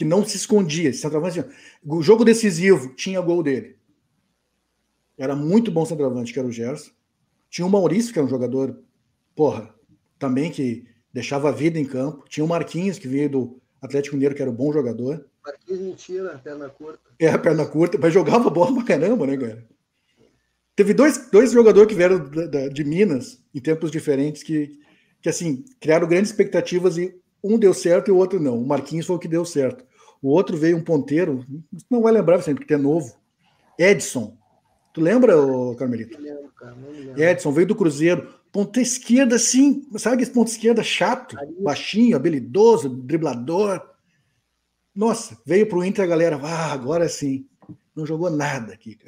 que 0.00 0.04
não 0.06 0.24
se 0.24 0.34
escondia. 0.34 0.88
Esse 0.88 1.02
centroavante, 1.02 1.40
assim, 1.40 1.50
o 1.84 2.02
jogo 2.02 2.24
decisivo 2.24 2.94
tinha 2.94 3.20
gol 3.20 3.42
dele. 3.42 3.76
Era 5.20 5.36
muito 5.36 5.70
bom 5.70 5.84
centroavante, 5.84 6.32
que 6.32 6.38
era 6.38 6.48
o 6.48 6.50
Gerson. 6.50 6.92
Tinha 7.50 7.66
o 7.66 7.70
Maurício, 7.70 8.10
que 8.10 8.18
era 8.18 8.24
um 8.24 8.30
jogador, 8.30 8.82
porra, 9.36 9.74
também 10.18 10.50
que 10.50 10.86
deixava 11.12 11.50
a 11.50 11.52
vida 11.52 11.78
em 11.78 11.84
campo. 11.84 12.24
Tinha 12.26 12.42
o 12.42 12.48
Marquinhos, 12.48 12.98
que 12.98 13.06
veio 13.06 13.28
do 13.28 13.60
Atlético 13.82 14.16
Mineiro, 14.16 14.34
que 14.34 14.40
era 14.40 14.50
um 14.50 14.54
bom 14.54 14.72
jogador. 14.72 15.26
Marquinhos 15.44 15.80
mentira, 15.82 16.40
perna 16.42 16.70
curta. 16.70 17.10
É, 17.18 17.36
perna 17.36 17.66
curta, 17.66 17.98
mas 18.00 18.14
jogava 18.14 18.48
bola 18.48 18.74
pra 18.76 18.84
caramba, 18.84 19.26
né, 19.26 19.36
cara? 19.36 19.68
Teve 20.74 20.94
dois, 20.94 21.28
dois 21.30 21.52
jogadores 21.52 21.86
que 21.86 21.94
vieram 21.94 22.18
da, 22.30 22.46
da, 22.46 22.68
de 22.68 22.82
Minas, 22.82 23.44
em 23.54 23.60
tempos 23.60 23.90
diferentes, 23.90 24.42
que, 24.42 24.78
que, 25.20 25.28
assim, 25.28 25.66
criaram 25.78 26.08
grandes 26.08 26.30
expectativas 26.30 26.96
e 26.96 27.14
um 27.44 27.58
deu 27.58 27.74
certo 27.74 28.08
e 28.08 28.12
o 28.12 28.16
outro 28.16 28.40
não. 28.40 28.58
O 28.58 28.66
Marquinhos 28.66 29.04
foi 29.04 29.16
o 29.16 29.18
que 29.18 29.28
deu 29.28 29.44
certo. 29.44 29.84
O 30.22 30.30
outro 30.30 30.56
veio 30.56 30.78
um 30.78 30.82
ponteiro, 30.82 31.44
não 31.90 32.00
vai 32.00 32.10
lembrar, 32.10 32.40
sempre 32.40 32.64
porque 32.64 32.72
é 32.72 32.78
novo. 32.78 33.14
Edson. 33.78 34.39
Tu 34.92 35.00
lembra, 35.00 35.34
Carmelito? 35.78 36.18
Não 36.18 36.24
lembro, 36.24 36.52
cara, 36.52 36.74
não 36.74 36.90
lembro. 36.90 37.22
Edson 37.22 37.52
veio 37.52 37.68
do 37.68 37.76
Cruzeiro. 37.76 38.34
Ponta 38.50 38.80
esquerda, 38.80 39.36
assim, 39.36 39.86
sabe 39.96 40.22
esse 40.22 40.32
ponto 40.32 40.48
esquerda 40.48 40.82
chato, 40.82 41.36
baixinho, 41.60 42.16
habilidoso, 42.16 42.88
driblador. 42.88 43.80
Nossa, 44.92 45.38
veio 45.46 45.68
para 45.68 45.78
o 45.78 45.84
Inter 45.84 46.04
a 46.04 46.08
galera, 46.08 46.36
ah, 46.42 46.72
agora 46.72 47.08
sim. 47.08 47.48
Não 47.94 48.04
jogou 48.04 48.28
nada 48.28 48.72
aqui. 48.72 48.98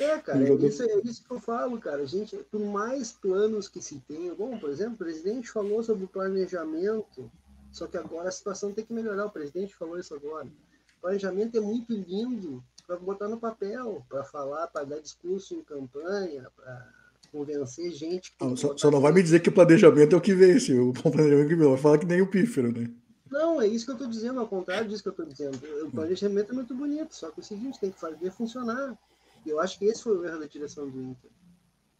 É, 0.00 0.16
cara, 0.18 0.48
é 0.48 0.54
isso, 0.54 0.82
é 0.82 1.00
isso 1.04 1.24
que 1.24 1.30
eu 1.32 1.40
falo, 1.40 1.78
cara. 1.78 2.02
A 2.02 2.06
gente, 2.06 2.36
por 2.50 2.60
mais 2.60 3.12
planos 3.12 3.68
que 3.68 3.82
se 3.82 4.00
tenha, 4.06 4.34
bom, 4.34 4.56
por 4.58 4.70
exemplo, 4.70 4.94
o 4.94 4.98
presidente 4.98 5.50
falou 5.50 5.82
sobre 5.82 6.04
o 6.04 6.08
planejamento, 6.08 7.30
só 7.72 7.86
que 7.86 7.96
agora 7.96 8.28
a 8.28 8.32
situação 8.32 8.72
tem 8.72 8.84
que 8.84 8.92
melhorar. 8.92 9.26
O 9.26 9.30
presidente 9.30 9.74
falou 9.74 9.98
isso 9.98 10.14
agora. 10.14 10.46
O 10.46 11.00
planejamento 11.00 11.58
é 11.58 11.60
muito 11.60 11.92
lindo 11.92 12.64
para 12.88 12.96
botar 12.96 13.28
no 13.28 13.38
papel, 13.38 14.02
para 14.08 14.24
falar, 14.24 14.66
para 14.68 14.86
dar 14.86 14.98
discurso 14.98 15.54
em 15.54 15.62
campanha, 15.62 16.50
para 16.56 16.90
convencer 17.30 17.92
gente. 17.92 18.34
Não, 18.40 18.56
só, 18.56 18.74
só, 18.78 18.90
não 18.90 18.98
vai 18.98 19.12
me 19.12 19.22
dizer 19.22 19.40
que 19.40 19.50
o 19.50 19.52
planejamento 19.52 20.14
é 20.14 20.18
o 20.18 20.22
que 20.22 20.32
vence, 20.32 20.72
o 20.80 20.94
planejamento 21.12 21.48
que 21.48 21.54
vem. 21.54 21.68
Vai 21.68 21.76
falar 21.76 21.98
que 21.98 22.06
nem 22.06 22.22
o 22.22 22.30
pífero, 22.30 22.72
né? 22.72 22.90
Não, 23.30 23.60
é 23.60 23.66
isso 23.66 23.84
que 23.84 23.90
eu 23.90 23.96
estou 23.96 24.08
dizendo, 24.08 24.40
ao 24.40 24.48
contrário 24.48 24.88
disso 24.88 25.02
que 25.02 25.10
eu 25.10 25.12
estou 25.12 25.26
dizendo. 25.26 25.58
O 25.86 25.90
planejamento 25.90 26.50
é 26.50 26.54
muito 26.54 26.74
bonito, 26.74 27.14
só 27.14 27.30
que 27.30 27.40
é 27.40 27.42
o 27.42 27.44
seguinte, 27.44 27.78
tem 27.78 27.90
que 27.90 28.00
fazer 28.00 28.30
funcionar. 28.30 28.98
Eu 29.44 29.60
acho 29.60 29.78
que 29.78 29.84
esse 29.84 30.02
foi 30.02 30.16
o 30.16 30.24
erro 30.24 30.40
da 30.40 30.46
direção 30.46 30.88
do 30.88 30.98
Inter. 30.98 31.30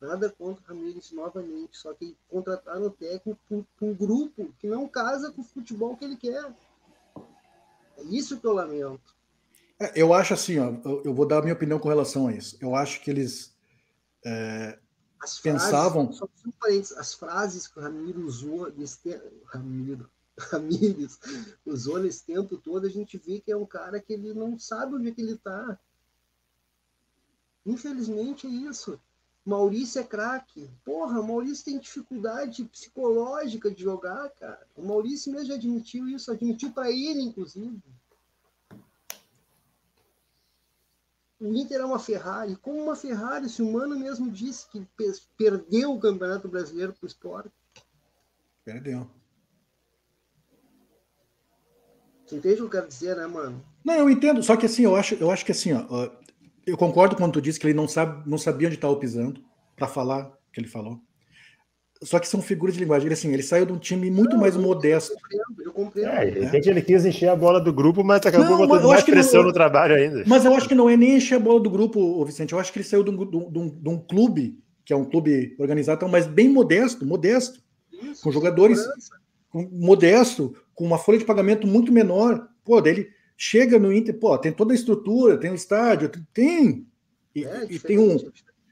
Nada 0.01 0.31
contra 0.31 0.63
o 0.63 0.67
Ramires 0.69 1.13
novamente, 1.13 1.77
só 1.77 1.93
que 1.93 2.17
contrataram 2.31 2.87
o 2.87 2.91
técnico 2.91 3.39
com 3.47 3.65
um 3.83 3.95
grupo 3.95 4.55
que 4.59 4.67
não 4.67 4.89
casa 4.89 5.31
com 5.33 5.43
o 5.43 5.45
futebol 5.45 5.95
que 5.97 6.05
ele 6.07 6.17
quer. 6.17 6.51
É 7.99 8.03
isso 8.05 8.41
que 8.41 8.47
eu 8.47 8.55
lamento. 8.55 9.18
É, 9.81 9.93
eu 9.95 10.13
acho 10.13 10.35
assim, 10.35 10.59
ó, 10.59 10.73
eu 11.05 11.15
vou 11.15 11.27
dar 11.27 11.39
a 11.39 11.43
minha 11.43 11.55
opinião 11.55 11.79
com 11.79 11.89
relação 11.89 12.27
a 12.27 12.33
isso. 12.33 12.57
Eu 12.61 12.75
acho 12.75 13.01
que 13.01 13.11
eles 13.11 13.55
é, 14.25 14.79
as 15.21 15.39
pensavam. 15.39 16.13
Frases, 16.61 16.93
as 16.93 17.15
frases 17.15 17.67
que 17.67 17.79
o 17.79 17.83
Ramiro 17.83 18.25
usou, 18.25 18.73
nesse, 18.73 19.21
Ramiro, 19.47 20.11
Ramires 20.39 21.19
usou 21.65 21.99
nesse 21.99 22.25
tempo 22.25 22.57
todo, 22.57 22.87
a 22.87 22.91
gente 22.91 23.19
vê 23.19 23.41
que 23.41 23.53
é 23.53 23.57
um 23.57 23.67
cara 23.67 24.01
que 24.01 24.13
ele 24.13 24.33
não 24.35 24.59
sabe 24.59 24.95
onde 24.95 25.09
é 25.09 25.13
que 25.13 25.21
ele 25.21 25.33
está. 25.33 25.79
Infelizmente 27.65 28.47
é 28.47 28.51
isso. 28.51 29.01
Maurício 29.45 30.01
é 30.01 30.05
craque. 30.05 30.71
Porra, 30.85 31.21
o 31.21 31.27
Maurício 31.27 31.65
tem 31.65 31.79
dificuldade 31.79 32.65
psicológica 32.65 33.71
de 33.71 33.83
jogar, 33.83 34.29
cara. 34.31 34.67
O 34.77 34.83
Maurício 34.83 35.33
mesmo 35.33 35.49
já 35.49 35.55
admitiu 35.55 36.09
isso, 36.09 36.31
admitiu 36.31 36.71
para 36.71 36.91
ele, 36.91 37.23
inclusive. 37.23 37.83
O 41.41 41.55
Inter 41.55 41.81
é 41.81 41.85
uma 41.85 41.99
Ferrari. 41.99 42.57
Como 42.57 42.83
uma 42.83 42.97
Ferrari, 42.97 43.49
se 43.49 43.63
o 43.63 43.73
Mano 43.73 43.99
mesmo 43.99 44.31
disse 44.31 44.69
que 44.71 44.87
perdeu 45.37 45.93
o 45.93 46.01
Campeonato 46.01 46.49
Brasileiro 46.49 46.93
para 46.93 47.05
o 47.05 47.09
esporte. 47.09 47.53
Perdeu. 48.65 49.09
Você 52.27 52.37
entende 52.37 52.55
o 52.55 52.57
que 52.57 52.63
eu 52.63 52.71
quero 52.71 52.89
dizer, 52.89 53.17
né, 53.17 53.27
mano? 53.27 53.65
Não, 53.83 53.95
eu 53.95 54.11
entendo. 54.11 54.43
Só 54.43 54.57
que 54.57 54.67
assim, 54.67 54.83
eu 54.83 54.95
acho, 54.95 55.15
eu 55.15 55.31
acho 55.31 55.47
que 55.47 55.53
assim, 55.53 55.73
ó, 55.73 56.11
eu 56.67 56.77
concordo 56.77 57.17
quando 57.17 57.33
tu 57.33 57.41
disse 57.41 57.59
que 57.59 57.67
ele 57.67 57.75
não 57.75 57.89
sabe, 57.89 58.29
não 58.29 58.37
sabia 58.37 58.69
onde 58.69 58.77
estava 58.77 58.95
pisando 58.97 59.43
para 59.75 59.89
falar 59.89 60.27
o 60.27 60.53
que 60.53 60.61
ele 60.61 60.69
falou. 60.69 61.01
Só 62.03 62.19
que 62.19 62.29
são 62.29 62.41
figuras 62.41 62.75
de 62.75 62.81
linguagem. 62.81 63.07
Ele, 63.07 63.15
assim, 63.15 63.33
ele 63.33 63.43
saiu 63.43 63.67
de 63.67 63.73
um 63.73 63.79
time 63.79 64.11
muito 64.11 64.33
não, 64.33 64.41
mais 64.41 64.55
eu 64.55 64.63
modesto. 64.63 65.15
Compreendo, 65.15 65.63
eu 65.65 65.73
compreendo. 65.73 66.11
É, 66.11 66.31
de 66.31 66.41
repente 66.41 66.69
ele 66.71 66.83
quis 66.83 67.05
encher 67.05 67.29
a 67.29 67.37
bola 67.37 67.61
do 67.61 67.73
grupo, 67.73 68.05
mas 68.05 68.25
acabou 68.25 68.59
não, 68.59 68.67
botando 68.67 68.89
mais 68.89 69.03
pressão 69.03 69.41
não, 69.41 69.49
no 69.49 69.53
trabalho 69.53 69.97
ainda. 69.97 70.23
Mas 70.27 70.45
eu 70.45 70.55
acho 70.55 70.69
que 70.69 70.75
não 70.75 70.89
é 70.89 70.97
nem 70.97 71.17
encher 71.17 71.37
a 71.37 71.41
bola 71.41 71.61
do 71.61 71.69
grupo, 71.69 72.25
Vicente. 72.25 72.53
Eu 72.53 72.59
acho 72.61 72.73
que 72.73 72.79
ele 72.79 72.89
saiu 72.89 73.03
de 73.03 73.11
um, 73.11 73.17
de 73.29 73.37
um, 73.37 73.69
de 73.69 73.89
um 73.89 73.99
clube, 73.99 74.63
que 74.85 74.93
é 74.93 74.97
um 74.97 75.05
clube 75.05 75.57
organizado, 75.59 76.09
mas 76.09 76.27
bem 76.27 76.49
modesto, 76.49 77.05
modesto. 77.05 77.61
Isso, 77.93 78.23
com 78.23 78.31
jogadores 78.31 78.87
com, 79.51 79.69
modesto, 79.73 80.55
com 80.75 80.85
uma 80.85 80.99
folha 80.99 81.19
de 81.19 81.25
pagamento 81.25 81.67
muito 81.67 81.93
menor. 81.93 82.49
Pô, 82.65 82.81
dele 82.81 83.09
chega 83.37 83.79
no 83.79 83.93
Inter, 83.93 84.19
pô, 84.19 84.37
tem 84.39 84.53
toda 84.53 84.73
a 84.73 84.77
estrutura, 84.77 85.39
tem 85.39 85.51
o 85.51 85.55
estádio, 85.55 86.11
tem. 86.33 86.87
E, 87.35 87.45
é, 87.45 87.67
e 87.71 87.79
tem 87.79 87.99
um. 87.99 88.17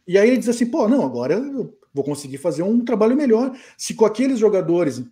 E 0.07 0.19
aí 0.19 0.29
ele 0.29 0.39
diz 0.39 0.49
assim, 0.49 0.67
pô, 0.67 0.89
não, 0.89 1.05
agora 1.05 1.35
eu 1.35 1.77
vou 1.97 2.05
conseguir 2.05 2.39
fazer 2.39 2.63
um 2.63 2.85
trabalho 2.85 3.17
melhor. 3.17 3.57
Se 3.77 3.95
com 3.95 4.05
aqueles 4.05 4.39
jogadores 4.39 5.03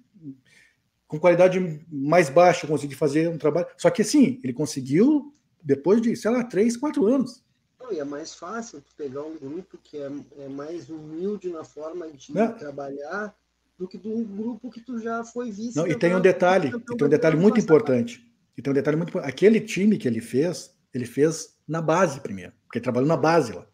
com 1.07 1.19
qualidade 1.19 1.81
mais 1.91 2.29
baixa 2.29 2.65
eu 2.65 2.71
conseguir 2.71 2.95
fazer 2.95 3.29
um 3.29 3.39
trabalho. 3.39 3.67
Só 3.79 3.89
que 3.89 4.03
assim, 4.03 4.41
ele 4.43 4.53
conseguiu 4.53 5.33
depois 5.63 6.03
de, 6.03 6.15
sei 6.17 6.31
lá, 6.31 6.45
três, 6.45 6.77
quatro 6.77 7.07
anos. 7.07 7.43
Não, 7.81 7.93
e 7.93 7.99
é 7.99 8.05
mais 8.05 8.35
fácil 8.35 8.83
pegar 8.97 9.23
um 9.23 9.37
grupo 9.37 9.79
que 9.83 9.97
é, 9.97 10.11
é 10.39 10.49
mais 10.49 10.89
humilde 10.89 11.49
na 11.51 11.65
forma 11.65 12.09
de 12.09 12.37
é. 12.37 12.49
trabalhar 12.49 13.35
do 13.79 13.87
que 13.89 13.99
de 13.99 14.09
um 14.09 14.25
grupo 14.25 14.71
que 14.71 14.81
tu 14.81 14.99
já 14.99 15.25
foi 15.25 15.51
visto. 15.51 15.77
Não, 15.77 15.87
e 15.87 15.97
tem 15.97 16.15
um 16.15 16.21
detalhe, 16.21 16.69
e 16.69 16.97
tem 16.97 17.07
um 17.07 17.11
detalhe 17.11 17.37
muito 17.37 17.61
importante. 17.61 18.31
E 18.57 18.63
tem 18.63 18.71
um 18.71 18.75
detalhe 18.75 18.97
muito 18.97 19.19
Aquele 19.19 19.61
time 19.61 19.99
que 19.99 20.07
ele 20.07 20.21
fez, 20.21 20.75
ele 20.93 21.07
fez 21.07 21.57
na 21.67 21.81
base 21.81 22.21
primeiro, 22.21 22.53
porque 22.65 22.79
ele 22.79 22.85
trabalhou 22.85 23.09
na 23.09 23.17
base 23.17 23.53
lá. 23.53 23.67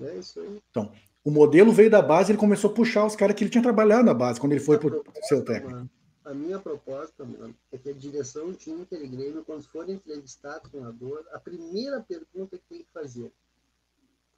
É 0.00 0.18
isso 0.18 0.40
aí. 0.40 0.60
Então, 0.70 0.92
o 1.26 1.30
modelo 1.32 1.72
veio 1.72 1.90
da 1.90 2.00
base, 2.00 2.30
ele 2.30 2.38
começou 2.38 2.70
a 2.70 2.72
puxar 2.72 3.04
os 3.04 3.16
caras 3.16 3.34
que 3.34 3.42
ele 3.42 3.50
tinha 3.50 3.60
trabalhado 3.60 4.04
na 4.04 4.14
base, 4.14 4.38
quando 4.38 4.52
ele 4.52 4.60
foi 4.60 4.78
para 4.78 4.94
o 4.94 5.02
seu 5.22 5.44
técnico. 5.44 5.72
Mano, 5.72 5.90
a 6.24 6.32
minha 6.32 6.56
proposta, 6.60 7.24
mano, 7.24 7.52
é 7.72 7.76
que 7.76 7.90
a 7.90 7.92
direção 7.92 8.46
do 8.46 8.54
time 8.54 8.82
Inter 8.82 9.10
Grêmio, 9.10 9.42
quando 9.44 9.64
for 9.64 9.90
entrevistar 9.90 10.58
o 10.58 10.68
treinador, 10.68 11.24
a 11.32 11.40
primeira 11.40 12.00
pergunta 12.00 12.56
que 12.56 12.62
tem 12.68 12.78
que 12.78 12.86
fazer: 12.94 13.32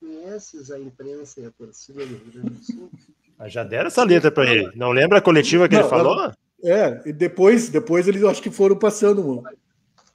conheces 0.01 0.71
a 0.71 0.81
imprensa 0.81 1.43
e 1.43 1.45
a 1.45 1.51
torcida 1.51 2.07
do 2.07 2.15
Rio 2.15 2.33
Grande 2.33 2.51
do 2.53 2.65
Sul? 2.65 2.91
Ah, 3.39 3.51
já 3.51 3.63
deram 3.63 3.89
essa 3.89 4.03
letra 4.03 4.33
para 4.33 4.51
ele. 4.51 4.73
Não 4.75 4.91
lembra 4.91 5.19
a 5.19 5.23
coletiva 5.23 5.69
que 5.69 5.75
não, 5.75 5.83
ele 5.83 5.91
falou? 5.91 6.33
É, 6.65 7.03
e 7.05 7.13
depois, 7.13 7.69
depois 7.69 8.09
eles 8.09 8.25
acho 8.25 8.43
que 8.43 8.51
foram 8.51 8.79
passando. 8.79 9.23
Mano. 9.23 9.59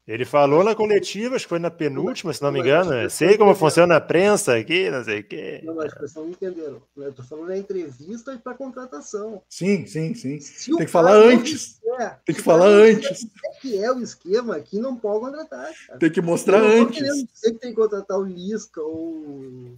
Ele 0.06 0.26
falou 0.26 0.66
na 0.66 0.76
coletiva, 0.76 1.36
acho 1.36 1.46
que 1.46 1.50
foi 1.50 1.60
na 1.60 1.72
penúltima, 1.72 2.34
se 2.34 2.42
não 2.42 2.52
me 2.52 2.60
engano. 2.60 3.10
Sei 3.10 3.38
como 3.38 3.56
funciona 3.56 3.96
a 3.96 4.02
prensa 4.02 4.58
aqui, 4.58 4.90
não 4.90 5.02
sei 5.02 5.22
o 5.22 5.24
quê. 5.24 5.62
Não, 5.64 5.76
mas 5.76 5.94
vocês 5.94 6.14
não 6.16 6.30
entenderam. 6.30 6.82
Eu 6.98 7.10
estou 7.10 7.24
falando 7.24 7.48
da 7.48 7.58
entrevista 7.58 8.34
e 8.34 8.38
para 8.38 8.54
contratação. 8.54 9.42
Sim, 9.48 9.86
sim, 9.86 10.14
sim. 10.14 10.42
Se 10.42 10.72
Tem 10.72 10.86
que 10.86 10.92
falar 10.92 11.14
antes. 11.14 11.80
Quiser, 11.80 12.20
Tem 12.26 12.36
que 12.36 12.42
falar 12.42 12.68
antes. 12.68 13.26
É 13.46 13.60
que 13.62 13.82
é 13.82 13.92
o 13.94 14.02
esquema 14.02 14.58
aqui, 14.58 14.78
não 14.78 14.98
pode 14.98 15.22
contratar. 15.22 15.72
Cara. 15.88 16.00
Tem 16.00 16.12
que 16.12 16.22
mostrar 16.22 16.62
antes. 16.62 17.26
Você 17.34 17.54
que 17.54 17.60
tem 17.60 17.70
que 17.70 17.76
contratar 17.76 18.20
o 18.20 18.24
Lisca 18.24 18.82
ou 18.82 19.72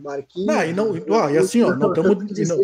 Marquinhos. 0.00 0.46
Não, 0.46 0.64
e, 0.64 0.72
não, 0.72 1.16
ó, 1.16 1.30
e 1.30 1.38
assim, 1.38 1.62
ó, 1.62 1.74
não 1.74 1.92
estamos. 1.92 2.48
Não, 2.48 2.58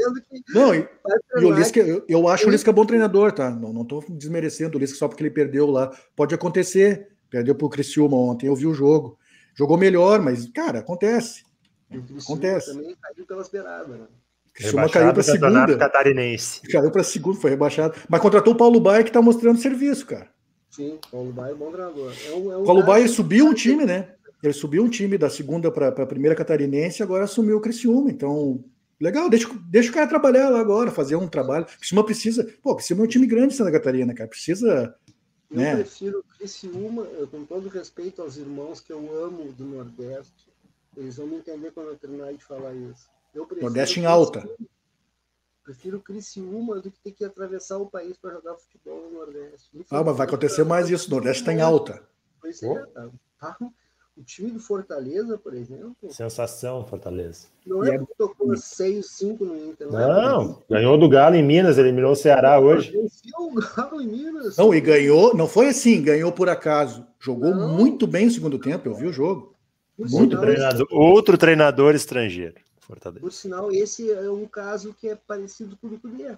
não, 0.54 0.74
e, 0.74 0.88
e 1.36 1.44
o 1.44 1.50
Lisca, 1.52 1.80
eu, 1.80 2.04
eu 2.08 2.28
acho 2.28 2.46
o 2.46 2.50
Lisca 2.50 2.72
bom 2.72 2.84
treinador, 2.84 3.32
tá? 3.32 3.50
Não, 3.50 3.72
não 3.72 3.84
tô 3.84 4.02
desmerecendo 4.08 4.76
o 4.76 4.80
Lisca 4.80 4.98
só 4.98 5.08
porque 5.08 5.22
ele 5.22 5.30
perdeu 5.30 5.66
lá. 5.66 5.90
Pode 6.16 6.34
acontecer. 6.34 7.08
Perdeu 7.30 7.54
pro 7.54 7.68
Criciúma 7.68 8.16
ontem, 8.16 8.46
eu 8.48 8.56
vi 8.56 8.66
o 8.66 8.74
jogo. 8.74 9.16
Jogou 9.54 9.78
melhor, 9.78 10.20
mas, 10.20 10.48
cara, 10.50 10.80
acontece. 10.80 11.44
Acontece. 12.22 12.72
Também 12.72 12.96
caiu 13.00 13.44
beiradas, 13.52 14.00
né? 14.00 14.06
Criciúma 14.52 14.88
caiu 14.90 15.12
para 15.12 15.22
segunda. 15.22 15.78
Catarinense. 15.78 16.60
Caiu 16.62 16.90
para 16.90 17.04
segunda, 17.04 17.40
foi 17.40 17.50
rebaixado. 17.50 17.94
Mas 18.08 18.20
contratou 18.20 18.54
o 18.54 18.56
Paulo 18.56 18.80
Baia 18.80 19.04
que 19.04 19.12
tá 19.12 19.22
mostrando 19.22 19.60
serviço, 19.60 20.06
cara. 20.06 20.28
Sim, 20.68 20.98
Paulo 21.10 21.32
Baia 21.32 21.52
é 21.52 21.54
bom 21.54 21.70
treinador. 21.70 22.12
É 22.26 22.34
um, 22.34 22.52
é 22.52 22.56
um 22.58 22.64
Paulo 22.64 22.82
Baia 22.82 23.08
subiu 23.08 23.48
o 23.48 23.54
time, 23.54 23.84
né? 23.84 24.14
Ele 24.42 24.52
subiu 24.52 24.82
um 24.82 24.88
time 24.88 25.18
da 25.18 25.28
segunda 25.28 25.70
para 25.70 25.88
a 25.88 26.06
primeira 26.06 26.34
catarinense 26.34 27.00
e 27.00 27.02
agora 27.02 27.24
assumiu 27.24 27.58
o 27.58 27.60
Criciúma. 27.60 28.10
Então, 28.10 28.64
legal, 28.98 29.28
deixa, 29.28 29.48
deixa 29.68 29.90
o 29.90 29.94
cara 29.94 30.06
trabalhar 30.06 30.48
lá 30.48 30.60
agora, 30.60 30.90
fazer 30.90 31.16
um 31.16 31.28
trabalho. 31.28 31.66
Criciúma 31.66 32.04
precisa. 32.04 32.44
Pô, 32.62 32.74
Criciúma 32.74 33.02
é 33.02 33.06
um 33.06 33.08
time 33.08 33.26
grande 33.26 33.48
de 33.48 33.56
Santa 33.56 33.72
Catarina, 33.72 34.14
cara. 34.14 34.28
Precisa. 34.28 34.96
Eu 35.50 35.56
né? 35.56 35.76
prefiro 35.76 36.24
Criciúma, 36.38 37.04
com 37.30 37.44
todo 37.44 37.68
respeito 37.68 38.22
aos 38.22 38.36
irmãos 38.36 38.80
que 38.80 38.92
eu 38.92 39.24
amo 39.24 39.52
do 39.52 39.64
Nordeste. 39.64 40.48
Eles 40.96 41.16
vão 41.16 41.26
me 41.26 41.36
entender 41.36 41.70
quando 41.72 41.88
eu 41.88 41.96
terminar 41.96 42.32
de 42.32 42.42
falar 42.44 42.74
isso. 42.74 43.08
Eu 43.34 43.46
Nordeste 43.60 44.00
em 44.00 44.06
alta. 44.06 44.48
Prefiro 45.62 46.00
Criciúma 46.00 46.80
do 46.80 46.90
que 46.90 46.98
ter 47.00 47.12
que 47.12 47.24
atravessar 47.24 47.78
o 47.78 47.86
país 47.86 48.16
para 48.16 48.32
jogar 48.32 48.56
futebol 48.56 49.08
no 49.08 49.18
Nordeste. 49.18 49.70
Ah, 49.90 50.02
mas 50.02 50.16
vai 50.16 50.26
acontecer 50.26 50.64
mais 50.64 50.88
isso. 50.88 51.08
O 51.08 51.10
Nordeste 51.10 51.42
está 51.42 51.52
em 51.52 51.60
alta. 51.60 52.02
Pois 52.40 52.62
é, 52.62 52.86
tá. 52.86 53.10
O 54.20 54.22
time 54.22 54.50
do 54.50 54.60
Fortaleza, 54.60 55.38
por 55.38 55.54
exemplo. 55.54 55.96
Sensação, 56.10 56.84
Fortaleza. 56.84 57.46
Não 57.66 57.82
é 57.82 57.96
porque 57.96 58.14
tocou 58.18 58.54
6, 58.54 59.06
5 59.06 59.44
no 59.46 59.56
Inter. 59.56 59.90
Não, 59.90 60.44
não 60.44 60.62
é 60.68 60.74
ganhou 60.74 60.98
do 60.98 61.08
Galo 61.08 61.36
em 61.36 61.42
Minas, 61.42 61.78
eliminou 61.78 62.12
o 62.12 62.16
Ceará 62.16 62.60
hoje. 62.60 62.90
Venceu 62.90 63.38
o 63.38 63.54
Galo 63.54 63.98
em 64.02 64.06
Minas. 64.06 64.58
Não, 64.58 64.74
e 64.74 64.80
ganhou, 64.80 65.34
não 65.34 65.48
foi 65.48 65.68
assim, 65.68 66.02
ganhou 66.02 66.30
por 66.30 66.50
acaso. 66.50 67.06
Jogou 67.18 67.54
não. 67.54 67.74
muito 67.74 68.06
bem 68.06 68.26
o 68.26 68.30
segundo 68.30 68.58
tempo, 68.58 68.86
eu 68.86 68.94
vi 68.94 69.06
o 69.06 69.12
jogo. 69.12 69.54
Por 69.96 70.10
muito 70.10 70.32
sinal, 70.32 70.44
treinador, 70.44 70.86
outro 70.90 71.38
treinador 71.38 71.94
estrangeiro. 71.94 72.60
Fortaleza. 72.78 73.20
Por 73.20 73.32
sinal, 73.32 73.72
esse 73.72 74.12
é 74.12 74.30
um 74.30 74.46
caso 74.46 74.92
que 74.92 75.08
é 75.08 75.16
parecido 75.16 75.78
com 75.78 75.86
o 75.86 75.90
do 75.90 75.98
Cudê. 75.98 76.36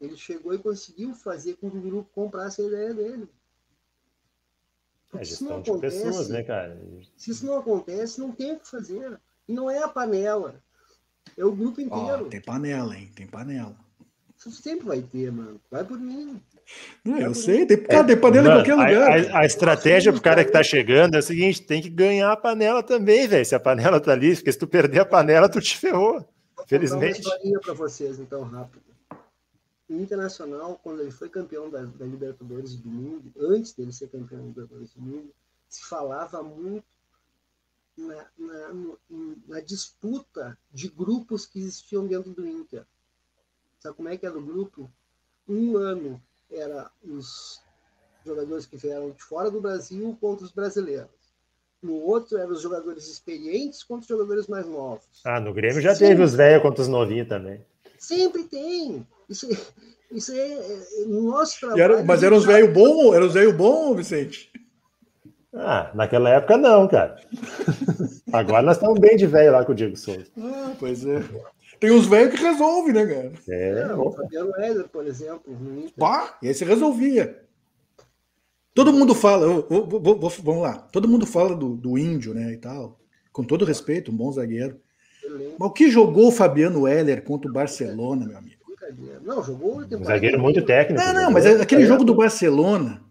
Ele 0.00 0.16
chegou 0.16 0.54
e 0.54 0.58
conseguiu 0.58 1.12
fazer 1.12 1.54
com 1.54 1.68
que 1.68 1.76
o 1.76 1.80
grupo 1.80 2.08
comprasse 2.14 2.62
a 2.62 2.66
ideia 2.66 2.94
dele. 2.94 3.28
É 5.18 5.24
gestão 5.24 5.60
de 5.60 5.70
acontece, 5.70 6.02
pessoas, 6.02 6.28
né, 6.28 6.42
cara? 6.42 6.80
Se 7.16 7.30
isso 7.30 7.46
não 7.46 7.58
acontece, 7.58 8.20
não 8.20 8.32
tem 8.32 8.52
o 8.52 8.58
que 8.58 8.68
fazer. 8.68 9.18
E 9.48 9.52
não 9.52 9.70
é 9.70 9.78
a 9.82 9.88
panela. 9.88 10.62
É 11.36 11.44
o 11.44 11.52
grupo 11.52 11.80
inteiro. 11.80 12.24
Oh, 12.26 12.28
tem 12.28 12.40
panela, 12.40 12.96
hein? 12.96 13.10
Tem 13.14 13.26
panela. 13.26 13.74
Isso 14.38 14.50
sempre 14.50 14.86
vai 14.86 15.00
ter, 15.00 15.32
mano. 15.32 15.60
Vai 15.70 15.84
por 15.84 15.98
mim. 15.98 16.40
Não, 17.04 17.18
eu 17.18 17.34
sei, 17.34 17.66
tem, 17.66 17.82
cara, 17.82 18.04
tem 18.04 18.16
panela 18.16 18.48
mano, 18.48 18.60
em 18.60 18.64
qualquer 18.64 18.74
lugar. 18.74 19.10
A, 19.10 19.38
a, 19.38 19.40
a 19.40 19.46
estratégia 19.46 20.12
pro 20.12 20.20
cara 20.20 20.44
que 20.44 20.50
tá 20.50 20.62
chegando 20.62 21.14
é 21.14 21.18
o 21.18 21.22
seguinte: 21.22 21.62
tem 21.62 21.82
que 21.82 21.90
ganhar 21.90 22.32
a 22.32 22.36
panela 22.36 22.82
também, 22.82 23.26
velho. 23.26 23.44
Se 23.44 23.54
a 23.54 23.60
panela 23.60 24.00
tá 24.00 24.12
ali, 24.12 24.34
porque 24.34 24.52
se 24.52 24.58
tu 24.58 24.66
perder 24.66 25.00
a 25.00 25.04
panela, 25.04 25.48
tu 25.48 25.60
te 25.60 25.76
ferrou. 25.76 26.26
Felizmente. 26.66 27.22
Vou 27.22 27.32
uma 27.44 27.60
para 27.60 27.74
vocês, 27.74 28.18
então, 28.18 28.42
rápido. 28.42 28.93
O 29.94 30.00
Internacional, 30.00 30.80
quando 30.82 31.00
ele 31.00 31.12
foi 31.12 31.28
campeão 31.28 31.70
da, 31.70 31.82
da, 31.84 32.04
Libertadores 32.04 32.74
do 32.74 32.88
Mundo, 32.88 33.32
antes 33.38 33.72
dele 33.72 33.92
ser 33.92 34.08
campeão 34.08 34.40
da 34.40 34.46
Libertadores 34.46 34.92
do 34.92 35.00
Mundo, 35.00 35.32
se 35.68 35.84
falava 35.84 36.42
muito 36.42 36.84
na, 37.96 38.26
na, 38.36 38.96
na, 39.46 39.60
disputa 39.60 40.58
de 40.72 40.88
grupos 40.88 41.46
que 41.46 41.60
existiam 41.60 42.08
dentro 42.08 42.32
do 42.32 42.44
Inter. 42.44 42.84
Sabe 43.78 43.96
como 43.96 44.08
é 44.08 44.16
que 44.16 44.26
era 44.26 44.36
o 44.36 44.42
grupo? 44.44 44.90
Um 45.48 45.76
ano 45.76 46.20
era 46.50 46.90
os 47.04 47.62
jogadores 48.26 48.66
que 48.66 48.76
vieram 48.76 49.12
de 49.12 49.22
fora 49.22 49.48
do 49.48 49.60
Brasil 49.60 50.16
contra 50.20 50.44
os 50.44 50.50
brasileiros. 50.50 51.10
No 51.80 52.00
outro 52.00 52.36
eram 52.36 52.52
os 52.52 52.62
jogadores 52.62 53.06
experientes 53.08 53.84
contra 53.84 54.02
os 54.02 54.08
jogadores 54.08 54.48
mais 54.48 54.66
novos. 54.66 55.20
Ah, 55.24 55.38
no 55.38 55.52
Grêmio 55.52 55.80
já 55.80 55.94
Sempre. 55.94 56.08
teve 56.08 56.22
os 56.22 56.34
velhos 56.34 56.62
contra 56.62 56.82
os 56.82 56.88
novinhos 56.88 57.28
também. 57.28 57.64
Sempre 57.98 58.44
tem. 58.44 59.06
Isso, 59.28 59.48
isso 60.12 60.32
é, 60.32 60.52
é 60.52 61.06
no 61.06 61.30
nosso 61.30 61.58
trabalho. 61.60 61.82
Era, 61.82 62.04
mas 62.04 62.22
eram 62.22 62.36
os 62.36 62.44
velhos 62.44 62.72
bons? 62.72 63.14
Eram 63.14 63.26
os 63.26 63.34
velhos 63.34 63.54
bons, 63.54 63.96
Vicente? 63.96 64.52
Ah, 65.52 65.90
naquela 65.94 66.30
época 66.30 66.56
não, 66.56 66.88
cara. 66.88 67.16
Agora 68.32 68.62
nós 68.62 68.76
estamos 68.76 68.98
bem 68.98 69.16
de 69.16 69.26
velho 69.26 69.52
lá 69.52 69.64
com 69.64 69.72
o 69.72 69.74
Diego 69.74 69.96
Souza. 69.96 70.26
Ah, 70.38 70.72
pois 70.78 71.06
é. 71.06 71.22
Tem 71.78 71.90
uns 71.90 72.06
velhos 72.06 72.34
que 72.34 72.44
resolvem, 72.44 72.92
né, 72.92 73.06
cara? 73.06 73.32
É, 73.48 73.94
o 73.94 74.10
Fabiano 74.10 74.54
Éder, 74.56 74.88
por 74.88 75.06
exemplo. 75.06 75.54
Pá, 75.96 76.36
esse 76.42 76.64
resolvia. 76.64 77.44
Todo 78.74 78.92
mundo 78.92 79.14
fala, 79.14 79.46
vou, 79.46 79.86
vou, 79.86 80.00
vou, 80.00 80.30
vamos 80.42 80.62
lá, 80.62 80.78
todo 80.90 81.08
mundo 81.08 81.24
fala 81.24 81.54
do, 81.54 81.76
do 81.76 81.96
índio, 81.96 82.34
né, 82.34 82.52
e 82.52 82.56
tal. 82.56 82.98
Com 83.32 83.44
todo 83.44 83.64
respeito, 83.64 84.10
um 84.10 84.16
bom 84.16 84.32
zagueiro. 84.32 84.80
Mas 85.58 85.68
o 85.68 85.72
que 85.72 85.90
jogou 85.90 86.28
o 86.28 86.32
Fabiano 86.32 86.88
Heller 86.88 87.22
contra 87.22 87.48
o 87.48 87.54
Barcelona, 87.54 88.26
meu 88.26 88.36
amigo? 88.36 88.53
Não, 89.22 89.42
jogou 89.42 89.80
um 89.80 90.04
zagueiro 90.04 90.38
muito 90.40 90.64
técnico. 90.64 91.02
Não, 91.02 91.12
não, 91.12 91.30
mas 91.30 91.46
aquele 91.46 91.86
jogo 91.86 92.04
do 92.04 92.14
Barcelona, 92.14 93.02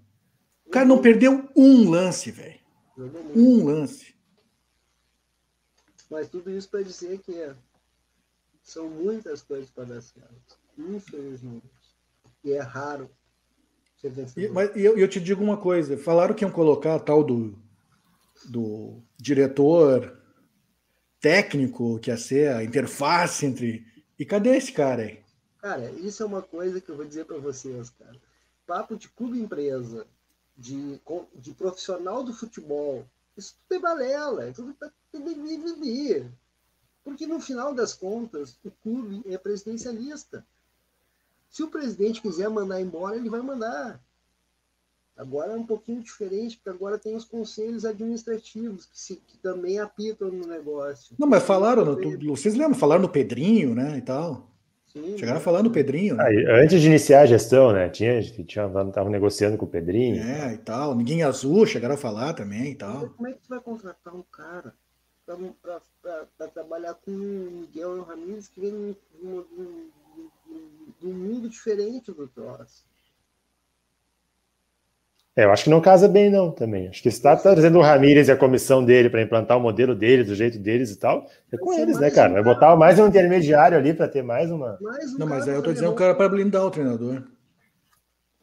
o 0.66 0.70
cara 0.70 0.86
não 0.86 1.02
perdeu 1.02 1.50
um 1.56 1.90
lance, 1.90 2.32
velho. 2.32 2.60
Um 3.36 3.66
lance. 3.66 4.14
Mas 6.10 6.30
tudo 6.30 6.52
isso 6.52 6.70
para 6.70 6.84
dizer 6.84 7.20
que 7.20 7.52
são 8.62 8.88
muitas 8.88 9.42
coisas 9.42 9.70
para 9.72 9.86
dar 9.86 10.02
certo. 10.02 10.58
Infelizmente. 10.78 11.64
E 12.44 12.54
é 12.54 12.62
raro. 12.62 13.10
E, 14.36 14.50
mas 14.50 14.76
eu, 14.76 14.98
eu 14.98 15.08
te 15.08 15.20
digo 15.20 15.42
uma 15.42 15.56
coisa: 15.56 15.98
falaram 15.98 16.36
que 16.36 16.44
iam 16.44 16.52
colocar 16.52 16.96
a 16.96 17.00
tal 17.00 17.24
do, 17.24 17.58
do 18.46 19.02
diretor 19.18 20.20
técnico, 21.22 21.98
que 22.00 22.12
ia 22.12 22.18
ser 22.18 22.52
a 22.52 22.64
interface 22.64 23.46
entre. 23.46 23.86
E 24.20 24.26
cadê 24.26 24.58
esse 24.58 24.74
cara 24.74 25.04
aí? 25.04 25.23
Cara, 25.64 25.90
isso 25.92 26.22
é 26.22 26.26
uma 26.26 26.42
coisa 26.42 26.82
que 26.82 26.90
eu 26.90 26.98
vou 26.98 27.06
dizer 27.06 27.24
para 27.24 27.38
vocês, 27.38 27.90
cara. 27.92 28.18
Papo 28.68 28.98
de 28.98 29.08
clube 29.08 29.40
empresa, 29.40 30.06
de, 30.58 31.00
de 31.36 31.54
profissional 31.54 32.22
do 32.22 32.34
futebol, 32.34 33.06
isso 33.38 33.56
tudo 33.70 33.78
é 33.78 33.82
balela, 33.82 34.44
é 34.44 34.52
tudo 34.52 34.74
para 34.74 34.92
viver. 35.14 36.30
Porque 37.02 37.26
no 37.26 37.40
final 37.40 37.74
das 37.74 37.94
contas, 37.94 38.60
o 38.62 38.70
clube 38.84 39.24
é 39.26 39.38
presidencialista. 39.38 40.46
Se 41.50 41.64
o 41.64 41.70
presidente 41.70 42.22
quiser 42.22 42.50
mandar 42.50 42.82
embora, 42.82 43.16
ele 43.16 43.30
vai 43.30 43.42
mandar. 43.42 44.04
Agora 45.16 45.54
é 45.54 45.56
um 45.56 45.66
pouquinho 45.66 46.04
diferente, 46.04 46.58
porque 46.58 46.72
agora 46.72 46.98
tem 46.98 47.16
os 47.16 47.24
conselhos 47.24 47.86
administrativos 47.86 48.86
que, 48.86 49.00
se, 49.00 49.16
que 49.16 49.38
também 49.38 49.80
apitam 49.80 50.30
no 50.30 50.46
negócio. 50.46 51.16
Não, 51.18 51.28
mas 51.28 51.44
falaram, 51.44 51.86
no, 51.86 52.36
vocês 52.36 52.54
lembram? 52.54 52.78
Falaram 52.78 53.04
no 53.04 53.10
Pedrinho, 53.10 53.74
né, 53.74 53.98
e 53.98 54.02
tal. 54.02 54.52
Sim, 54.96 55.18
Chegaram 55.18 55.40
né? 55.40 55.44
falando 55.44 55.66
no 55.66 55.72
Pedrinho. 55.72 56.16
Né? 56.16 56.24
Ah, 56.24 56.62
antes 56.62 56.80
de 56.80 56.88
iniciar 56.88 57.22
a 57.22 57.26
gestão, 57.26 57.74
né? 57.74 57.90
Tinha, 57.90 58.22
tinha, 58.22 58.66
estavam 58.68 59.10
negociando 59.10 59.58
com 59.58 59.66
o 59.66 59.70
Pedrinho. 59.70 60.22
É, 60.22 60.54
e 60.54 60.58
tal. 60.60 60.94
Ninguém 60.94 61.24
azul, 61.24 61.66
chegaram 61.66 61.96
a 61.96 61.98
falar 61.98 62.34
também 62.34 62.72
e 62.72 62.76
tal. 62.76 63.10
Como 63.10 63.28
é 63.28 63.34
que 63.34 63.40
tu 63.40 63.50
vai 63.50 63.60
contratar 63.60 64.14
um 64.14 64.22
cara 64.32 64.74
para 66.38 66.48
trabalhar 66.48 66.94
com 66.94 67.12
o 67.12 67.52
Miguel 67.62 68.04
Ramírez 68.04 68.48
que 68.48 68.62
vem 68.62 68.96
de 71.02 71.08
um 71.08 71.14
mundo 71.14 71.50
diferente 71.50 72.12
do 72.12 72.28
troço? 72.28 72.86
É, 75.36 75.46
eu 75.46 75.52
acho 75.52 75.64
que 75.64 75.70
não 75.70 75.82
casa 75.82 76.08
bem, 76.08 76.30
não, 76.30 76.52
também. 76.52 76.90
Acho 76.90 77.02
que 77.02 77.10
está 77.10 77.36
trazendo 77.36 77.80
o 77.80 77.82
Ramírez 77.82 78.28
e 78.28 78.32
a 78.32 78.38
comissão 78.38 78.86
dele 78.86 79.10
para 79.10 79.22
implantar 79.22 79.58
o 79.58 79.62
modelo 79.62 79.96
deles, 79.96 80.28
do 80.28 80.36
jeito 80.36 80.60
deles 80.60 80.92
e 80.92 81.00
tal. 81.00 81.26
É 81.52 81.58
com 81.58 81.74
eles, 81.74 82.00
né, 82.00 82.12
cara? 82.12 82.34
Vai 82.34 82.44
botar 82.44 82.76
mais 82.76 83.00
um 83.00 83.08
intermediário 83.08 83.76
ali 83.76 83.96
para 83.96 84.08
ter 84.08 84.22
mais 84.22 84.52
uma. 84.52 84.78
Mais 84.80 85.16
um 85.16 85.18
não, 85.18 85.28
mas 85.28 85.48
aí 85.48 85.56
eu 85.56 85.64
tô 85.64 85.74
dizendo 85.74 85.92
o 85.92 85.96
cara 85.96 86.14
para 86.14 86.30
blindar 86.30 86.64
o 86.64 86.70
treinador. 86.70 87.24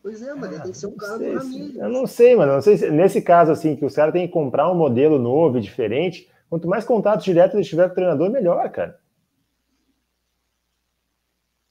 Pois 0.02 0.20
é, 0.20 0.34
mas 0.34 0.56
ah, 0.56 0.60
tem 0.62 0.72
que 0.72 0.78
ser 0.78 0.86
um 0.88 0.96
cara 0.96 1.16
do 1.16 1.32
Ramírez. 1.32 1.76
Eu 1.76 1.88
não 1.90 2.06
sei, 2.08 2.34
mano. 2.34 2.54
Não 2.54 2.62
sei 2.62 2.76
se, 2.76 2.90
nesse 2.90 3.22
caso, 3.22 3.52
assim, 3.52 3.76
que 3.76 3.84
os 3.84 3.94
caras 3.94 4.12
têm 4.12 4.26
que 4.26 4.32
comprar 4.32 4.68
um 4.68 4.74
modelo 4.74 5.16
novo 5.16 5.58
e 5.58 5.60
diferente. 5.60 6.28
Quanto 6.48 6.66
mais 6.66 6.84
contato 6.84 7.22
direto 7.22 7.56
eles 7.56 7.68
tiverem 7.68 7.90
com 7.90 7.92
o 7.92 7.96
treinador, 7.96 8.28
melhor, 8.30 8.68
cara. 8.70 8.98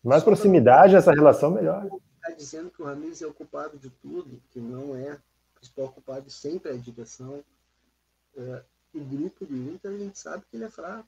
Mais 0.01 0.23
proximidade 0.23 0.93
nessa 0.93 1.11
relação, 1.11 1.51
melhor 1.51 1.85
está 2.19 2.31
dizendo 2.31 2.69
que 2.69 2.81
o 2.81 2.85
Ramires 2.85 3.21
é 3.21 3.27
o 3.27 3.33
culpado 3.33 3.77
de 3.77 3.89
tudo, 3.89 4.41
que 4.51 4.59
não 4.59 4.95
é. 4.95 5.13
O 5.13 5.59
principal 5.59 5.91
culpado 5.91 6.29
sempre 6.29 6.71
é 6.71 6.75
a 6.75 6.77
direção. 6.77 7.43
É, 8.37 8.63
o 8.93 8.99
grupo 8.99 9.45
do 9.45 9.55
Inter, 9.55 9.91
a 9.91 9.97
gente 9.97 10.19
sabe 10.19 10.43
que 10.49 10.55
ele 10.55 10.65
é 10.65 10.69
fraco. 10.69 11.07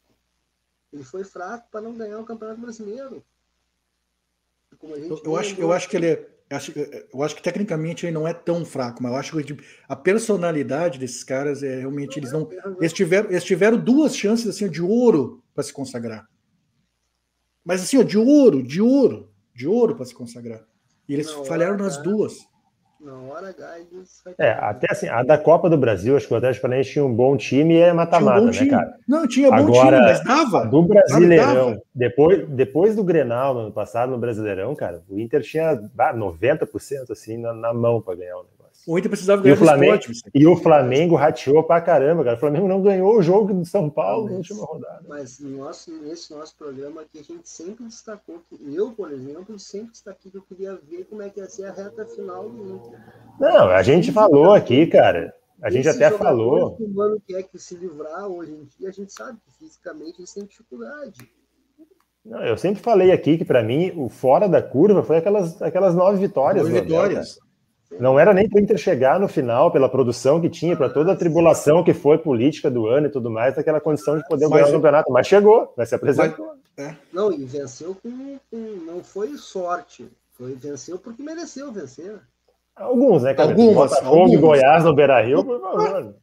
Ele 0.92 1.04
foi 1.04 1.24
fraco 1.24 1.68
para 1.72 1.82
não 1.82 1.94
ganhar 1.94 2.20
o 2.20 2.26
Campeonato 2.26 2.60
Brasileiro. 2.60 3.24
Eu, 4.82 5.22
eu, 5.24 5.36
acho, 5.36 5.62
eu 5.62 5.72
acho 5.72 5.90
que 5.90 5.96
ele 5.96 6.08
é. 6.08 6.32
Acho, 6.50 6.74
eu 6.78 7.24
acho 7.24 7.34
que 7.34 7.42
tecnicamente 7.42 8.06
ele 8.06 8.12
não 8.12 8.28
é 8.28 8.34
tão 8.34 8.66
fraco, 8.66 9.02
mas 9.02 9.14
eu 9.14 9.18
acho 9.18 9.44
que 9.44 9.58
a 9.88 9.96
personalidade 9.96 11.00
desses 11.00 11.24
caras 11.24 11.64
é 11.64 11.80
realmente. 11.80 12.18
Eles 12.20 12.32
não. 12.32 12.50
Eles 12.78 12.92
tiveram, 12.92 13.30
eles 13.30 13.44
tiveram 13.44 13.78
duas 13.78 14.16
chances 14.16 14.48
assim, 14.48 14.70
de 14.70 14.82
ouro 14.82 15.42
para 15.54 15.64
se 15.64 15.72
consagrar. 15.72 16.30
Mas 17.64 17.82
assim, 17.82 17.98
ó, 17.98 18.04
de 18.04 18.18
ouro, 18.18 18.62
de 18.62 18.82
ouro, 18.82 19.32
de 19.54 19.68
ouro 19.68 19.96
para 19.96 20.06
se 20.06 20.14
consagrar. 20.14 20.66
E 21.12 21.14
eles 21.14 21.38
na 21.38 21.44
falharam 21.44 21.76
nas 21.76 21.98
H, 21.98 22.04
duas. 22.04 22.38
Na 23.02 23.20
hora 23.20 23.50
H, 23.50 23.80
eles... 23.80 24.24
É, 24.40 24.52
até 24.52 24.88
assim, 24.90 25.10
a 25.10 25.22
da 25.24 25.38
Copa 25.38 25.70
do 25.70 25.78
Brasil, 25.78 26.16
acho 26.16 26.26
que 26.26 26.34
o 26.34 26.38
Atlético 26.38 26.62
Paranaense 26.62 26.92
tinha 26.92 27.04
um 27.04 27.14
bom 27.14 27.36
time 27.36 27.74
e 27.74 27.80
é 27.80 27.92
mata-mata, 27.92 28.40
um 28.40 28.46
né, 28.46 28.66
cara? 28.68 28.96
Não, 29.06 29.28
tinha 29.28 29.50
bom 29.50 29.58
Agora, 29.58 29.98
time, 29.98 30.10
mas 30.10 30.24
dava. 30.24 30.66
Do 30.68 30.84
Brasileirão, 30.84 31.72
dava. 31.72 31.82
Depois, 31.94 32.48
depois 32.48 32.96
do 32.96 33.04
Grenal, 33.04 33.54
no 33.54 33.60
ano 33.60 33.72
passado, 33.74 34.10
no 34.10 34.18
Brasileirão, 34.18 34.74
cara, 34.74 35.04
o 35.10 35.20
Inter 35.20 35.42
tinha 35.42 35.76
90% 35.76 37.12
assim 37.12 37.36
na, 37.36 37.54
na 37.54 37.74
mão 37.74 38.02
para 38.02 38.16
ganhar 38.16 38.38
o 38.38 38.44
negócio. 38.44 38.61
O 38.88 38.98
Inter 38.98 39.10
precisava 39.10 39.42
ganhar 39.42 39.54
e 39.54 39.56
o 39.56 39.60
Flamengo, 39.60 40.04
E 40.34 40.48
o 40.48 40.56
Flamengo 40.56 41.16
rateou 41.16 41.64
pra 41.64 41.82
caramba, 41.82 42.24
cara. 42.24 42.36
O 42.36 42.40
Flamengo 42.40 42.68
não 42.68 42.82
ganhou 42.82 43.18
o 43.18 43.22
jogo 43.22 43.54
do 43.54 43.66
São 43.66 43.90
Paulo 43.90 44.30
na 44.30 44.38
última 44.38 44.66
rodada. 44.66 45.04
Mas 45.08 45.40
nosso, 45.40 45.92
nesse 46.02 46.34
nosso 46.34 46.56
programa 46.58 47.02
aqui, 47.02 47.20
a 47.20 47.24
gente 47.24 47.48
sempre 47.48 47.86
destacou 47.86 48.42
que 48.50 48.76
eu, 48.76 48.92
por 48.92 49.12
exemplo, 49.12 49.60
sempre 49.60 49.92
destaquei 49.92 50.32
que 50.32 50.38
eu 50.38 50.42
queria 50.42 50.80
ver 50.88 51.06
como 51.06 51.22
é 51.22 51.30
que 51.30 51.40
ia 51.40 51.50
ser 51.50 51.66
a 51.66 51.72
reta 51.72 52.06
final 52.06 52.50
do 52.50 52.76
Inter. 52.76 53.00
Não, 53.40 53.70
a 53.70 53.84
gente 53.84 54.12
falou 54.12 54.52
aqui, 54.54 54.88
cara. 54.88 55.34
A 55.62 55.70
gente 55.70 55.88
até 55.88 56.10
falou. 56.10 56.76
O 56.80 56.86
humano 56.86 57.22
quer 57.28 57.44
que 57.44 57.60
se 57.60 57.76
livrar 57.76 58.28
hoje 58.28 58.52
em 58.52 58.64
dia, 58.64 58.90
a 58.90 58.92
gente 58.92 59.14
sabe 59.14 59.38
que 59.46 59.54
fisicamente 59.60 60.20
eles 60.20 60.34
têm 60.34 60.46
dificuldade. 60.46 61.20
Não, 62.26 62.44
eu 62.44 62.58
sempre 62.58 62.82
falei 62.82 63.12
aqui 63.12 63.38
que 63.38 63.46
para 63.46 63.64
mim 63.64 63.92
o 63.96 64.10
fora 64.10 64.48
da 64.48 64.62
curva 64.62 65.04
foi 65.04 65.18
aquelas, 65.18 65.62
aquelas 65.62 65.96
nove 65.96 66.20
vitórias. 66.20 66.68
Nove 66.68 66.82
vitórias. 66.82 67.40
Não 68.00 68.20
era 68.20 68.34
nem 68.34 68.48
para 68.50 68.60
o 68.60 68.64
Inter 68.64 68.78
chegar 68.78 69.20
no 69.20 69.28
final, 69.28 69.72
pela 69.72 69.90
produção 69.90 70.40
que 70.40 70.50
tinha, 70.50 70.76
para 70.78 70.90
toda 70.90 71.12
a 71.12 71.16
tribulação 71.16 71.84
que 71.84 71.94
foi 71.94 72.18
política 72.18 72.70
do 72.72 72.88
ano 72.88 73.08
e 73.08 73.12
tudo 73.12 73.30
mais, 73.30 73.56
naquela 73.56 73.82
condição 73.82 74.18
de 74.18 74.26
poder 74.28 74.48
Mas 74.48 74.62
ganhar 74.62 74.70
o 74.70 74.72
campeonato. 74.78 75.12
Mas 75.12 75.28
chegou, 75.28 75.74
vai 75.76 75.86
se 75.86 75.96
apresentou. 75.96 76.54
Não, 77.12 77.32
e 77.32 77.44
venceu 77.46 77.96
com, 78.02 78.40
com- 78.50 78.86
Não 78.86 79.04
foi 79.04 79.38
sorte. 79.38 80.08
Foi, 80.32 80.54
venceu 80.56 80.98
porque 80.98 81.22
mereceu 81.22 81.72
vencer. 81.72 82.20
Alguns, 82.76 83.24
né, 83.24 83.34
cara? 83.34 83.50
Algumas, 83.50 83.92
Botafogo 83.92 84.34
e. 84.34 84.38
Goiás 84.38 84.84
no 84.84 84.96
Beira 84.96 85.22
Rio, 85.22 85.44
por 85.44 85.60
favor. 85.62 86.16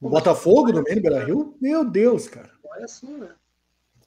O 0.00 0.08
Botafogo 0.08 0.72
no 0.72 0.82
meio 0.82 0.96
do 0.96 1.02
Beira 1.02 1.24
Rio? 1.24 1.54
Meu 1.60 1.84
Deus, 1.84 2.26
cara. 2.28 2.50
Não 2.64 2.74
é 2.76 2.82
assim, 2.84 3.16
né? 3.18 3.28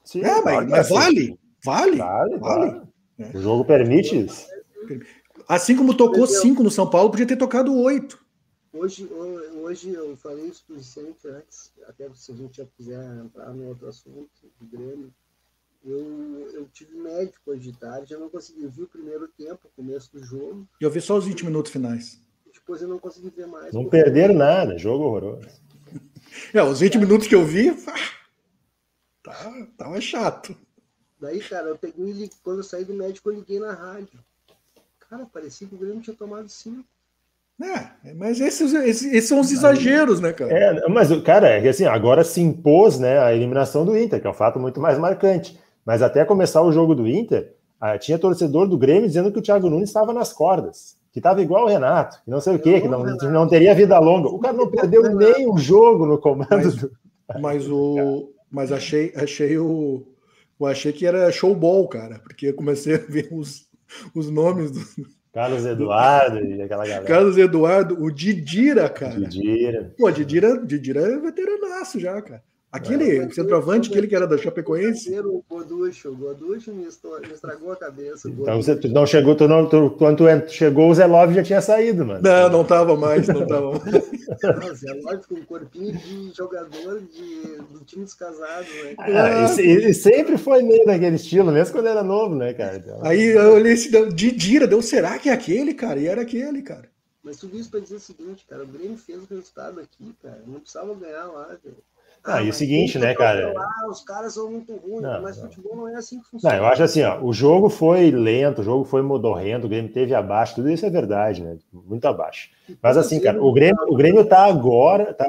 Sim, 0.04 0.22
É, 0.24 0.42
mas, 0.42 0.58
que 0.64 0.70
mas 0.70 0.72
é 0.72 0.80
assim. 0.80 0.94
vale? 0.94 1.38
Vale? 1.64 1.96
Vale, 1.96 2.38
Vale. 2.38 2.70
claro. 2.70 2.88
O 3.34 3.38
jogo 3.40 3.64
permite 3.64 4.24
isso. 4.26 4.46
Assim 5.48 5.74
como 5.76 5.96
tocou 5.96 6.24
Entendeu? 6.24 6.42
cinco 6.42 6.62
no 6.62 6.70
São 6.70 6.88
Paulo, 6.88 7.10
podia 7.10 7.26
ter 7.26 7.36
tocado 7.36 7.74
oito. 7.74 8.22
Hoje, 8.72 9.06
ho- 9.06 9.62
hoje 9.62 9.90
eu 9.94 10.14
falei 10.16 10.46
isso 10.46 10.62
para 10.66 10.74
o 10.74 10.78
Vicente 10.78 11.26
antes, 11.26 11.72
até 11.86 12.08
se 12.14 12.30
a 12.32 12.34
gente 12.34 12.58
já 12.58 12.66
quiser 12.76 13.02
entrar 13.24 13.52
no 13.54 13.66
outro 13.68 13.88
assunto 13.88 14.28
do 14.60 14.66
Grêmio. 14.66 15.12
Eu, 15.84 16.50
eu 16.52 16.68
tive 16.72 16.94
médico 16.96 17.38
hoje 17.50 17.72
de 17.72 17.78
tarde, 17.78 18.12
eu 18.12 18.20
não 18.20 18.28
consegui 18.28 18.66
ver 18.66 18.82
o 18.82 18.88
primeiro 18.88 19.26
tempo, 19.28 19.60
o 19.64 19.70
começo 19.76 20.12
do 20.12 20.22
jogo, 20.22 20.68
E 20.80 20.84
eu 20.84 20.90
vi 20.90 21.00
só 21.00 21.16
os 21.16 21.24
20 21.24 21.46
minutos 21.46 21.72
finais. 21.72 22.20
depois 22.52 22.82
eu 22.82 22.88
não 22.88 22.98
consegui 22.98 23.30
ver 23.30 23.46
mais. 23.46 23.72
Não 23.72 23.84
porque- 23.84 23.96
perderam 24.02 24.34
nada, 24.34 24.76
jogo 24.76 25.04
horroroso. 25.04 25.48
É, 26.52 26.62
os 26.62 26.80
20 26.80 26.98
minutos 26.98 27.26
que 27.26 27.34
eu 27.34 27.44
vi, 27.46 27.74
tá, 29.22 29.66
tava 29.78 29.98
chato. 30.00 30.54
Daí, 31.18 31.40
cara, 31.40 31.68
eu 31.68 31.78
peguei 31.78 32.24
e 32.24 32.30
quando 32.42 32.58
eu 32.58 32.62
saí 32.64 32.84
do 32.84 32.92
médico, 32.94 33.30
eu 33.30 33.34
liguei 33.36 33.58
na 33.58 33.72
rádio. 33.72 34.22
Cara, 35.08 35.26
parecia 35.32 35.66
que 35.66 35.74
o 35.74 35.78
Grêmio 35.78 36.00
tinha 36.00 36.14
tomado 36.14 36.48
cinco. 36.48 36.84
É, 37.60 38.14
mas 38.14 38.40
esses, 38.40 38.72
esses, 38.72 39.12
esses 39.12 39.28
são 39.28 39.40
os 39.40 39.50
exageros, 39.50 40.20
né, 40.20 40.32
cara? 40.32 40.52
É, 40.52 40.88
mas, 40.88 41.10
cara, 41.22 41.48
é 41.48 41.60
que 41.60 41.68
assim, 41.68 41.86
agora 41.86 42.22
se 42.22 42.40
impôs 42.40 43.00
né, 43.00 43.18
a 43.18 43.34
eliminação 43.34 43.84
do 43.84 43.98
Inter, 43.98 44.20
que 44.20 44.26
é 44.26 44.30
um 44.30 44.34
fato 44.34 44.60
muito 44.60 44.80
mais 44.80 44.96
marcante. 44.96 45.58
Mas 45.84 46.00
até 46.00 46.24
começar 46.24 46.62
o 46.62 46.70
jogo 46.70 46.94
do 46.94 47.08
Inter, 47.08 47.54
ah, 47.80 47.98
tinha 47.98 48.18
torcedor 48.18 48.68
do 48.68 48.78
Grêmio 48.78 49.08
dizendo 49.08 49.32
que 49.32 49.38
o 49.38 49.42
Thiago 49.42 49.68
Nunes 49.68 49.88
estava 49.88 50.12
nas 50.12 50.32
cordas, 50.32 50.96
que 51.10 51.18
estava 51.18 51.42
igual 51.42 51.64
o 51.64 51.68
Renato, 51.68 52.22
que 52.24 52.30
não 52.30 52.40
sei 52.40 52.54
o 52.54 52.58
quê, 52.60 52.80
que 52.80 52.86
não, 52.86 53.02
não 53.04 53.48
teria 53.48 53.74
vida 53.74 53.98
longa. 53.98 54.28
O 54.28 54.38
cara 54.38 54.56
não 54.56 54.70
perdeu 54.70 55.02
nem 55.16 55.50
um 55.50 55.58
jogo 55.58 56.06
no 56.06 56.18
comando 56.18 56.48
Mas, 56.50 56.74
do. 56.76 56.92
mas 57.40 57.68
o. 57.68 58.32
Mas 58.50 58.70
achei, 58.70 59.12
achei 59.16 59.58
o. 59.58 60.06
Eu 60.60 60.66
achei 60.66 60.92
que 60.92 61.06
era 61.06 61.30
showball, 61.32 61.88
cara, 61.88 62.18
porque 62.20 62.48
eu 62.48 62.54
comecei 62.54 62.96
a 62.96 62.98
ver 62.98 63.28
os, 63.32 63.67
os 64.14 64.30
nomes 64.30 64.70
do 64.70 64.80
Carlos 65.32 65.64
Eduardo 65.64 66.44
e 66.44 66.62
aquela 66.62 66.86
galera. 66.86 67.04
Carlos 67.04 67.36
Eduardo, 67.36 68.02
o 68.02 68.10
Didira, 68.10 68.88
cara. 68.88 69.20
Didira. 69.20 69.94
Pô, 69.96 70.10
Didira, 70.10 70.58
Didira 70.64 71.00
é 71.00 71.18
veteranaço 71.18 72.00
já, 72.00 72.20
cara. 72.20 72.42
Aquele 72.70 73.32
centroavante, 73.32 73.88
aquele 73.88 74.06
que 74.06 74.14
era 74.14 74.26
da 74.26 74.36
Chapecoense. 74.36 75.04
Primeiro, 75.04 75.36
o 75.36 75.44
Goducho, 75.48 76.10
o 76.10 76.14
Goducho 76.14 76.70
me, 76.70 76.86
estragou 76.86 77.72
a 77.72 77.76
cabeça. 77.76 78.28
o 78.28 78.30
Então 78.30 78.60
você 78.60 78.74
não 78.88 79.06
chegou, 79.06 79.34
tu 79.34 79.48
não, 79.48 79.66
tu, 79.66 79.90
quando 79.96 80.18
tu 80.18 80.52
chegou, 80.52 80.90
o 80.90 80.94
Zé 80.94 81.06
Love 81.06 81.34
já 81.34 81.42
tinha 81.42 81.62
saído, 81.62 82.04
mano. 82.04 82.20
Não, 82.22 82.50
não 82.50 82.64
tava 82.64 82.94
mais, 82.94 83.26
não 83.26 83.46
tava 83.46 83.70
mais. 83.70 83.94
Nossa, 84.68 84.90
é 84.90 84.92
lógico, 85.02 85.34
um 85.34 85.44
corpinho 85.44 85.96
de 85.96 86.32
jogador 86.36 87.00
de, 87.00 87.56
do 87.72 87.84
time 87.86 88.04
dos 88.04 88.12
casados, 88.12 88.68
né? 88.84 88.94
Ah, 88.98 89.56
e, 89.58 89.90
e 89.90 89.94
sempre 89.94 90.36
foi 90.36 90.62
meio 90.62 90.84
daquele 90.84 91.16
estilo, 91.16 91.50
mesmo 91.50 91.72
quando 91.72 91.88
era 91.88 92.02
novo, 92.02 92.34
né, 92.34 92.52
cara? 92.52 92.76
Então, 92.76 93.00
Aí 93.02 93.28
eu 93.28 93.54
olhei 93.54 93.72
esse 93.72 93.88
Didira, 94.12 94.66
deu, 94.66 94.82
será 94.82 95.18
que 95.18 95.30
é 95.30 95.32
aquele, 95.32 95.72
cara? 95.72 95.98
E 95.98 96.06
era 96.06 96.20
aquele, 96.20 96.60
cara. 96.60 96.88
Mas 97.22 97.38
tudo 97.38 97.58
isso 97.58 97.70
pra 97.70 97.80
dizer 97.80 97.96
o 97.96 98.00
seguinte, 98.00 98.44
cara, 98.48 98.62
o 98.62 98.66
Grêmio 98.66 98.98
fez 98.98 99.22
o 99.22 99.26
resultado 99.26 99.80
aqui, 99.80 100.14
cara. 100.22 100.42
Não 100.46 100.60
precisava 100.60 100.94
ganhar 100.94 101.26
lá, 101.26 101.46
velho. 101.62 101.76
Ah, 102.24 102.42
e 102.42 102.50
o 102.50 102.52
seguinte, 102.52 102.98
né, 102.98 103.14
cara? 103.14 103.40
atropelar, 103.48 103.88
os 103.90 104.02
caras 104.02 104.34
são 104.34 104.50
muito 104.50 104.74
ruins, 104.74 105.02
Não, 105.02 105.22
mas 105.22 105.36
não. 105.36 105.44
futebol 105.44 105.76
não 105.76 105.88
é 105.88 105.94
assim 105.94 106.16
que 106.16 106.24
Não, 106.24 106.30
funciona. 106.30 106.56
eu 106.56 106.66
acho 106.66 106.82
assim, 106.82 107.02
ó, 107.02 107.20
o 107.22 107.32
jogo 107.32 107.68
foi 107.68 108.10
lento, 108.10 108.60
o 108.60 108.64
jogo 108.64 108.84
foi 108.84 109.02
modorrento, 109.02 109.66
o 109.66 109.68
Grêmio 109.68 109.92
teve 109.92 110.14
abaixo, 110.14 110.56
tudo 110.56 110.70
isso 110.70 110.84
é 110.84 110.90
verdade, 110.90 111.42
né? 111.42 111.56
Muito 111.72 112.04
abaixo. 112.06 112.50
Mas 112.82 112.96
assim, 112.96 113.18
cara, 113.20 113.42
o 113.42 113.52
Grêmio, 113.52 113.82
o 113.88 113.96
Grêmio 113.96 114.24
tá 114.24 114.44
agora, 114.44 115.14
tá, 115.14 115.26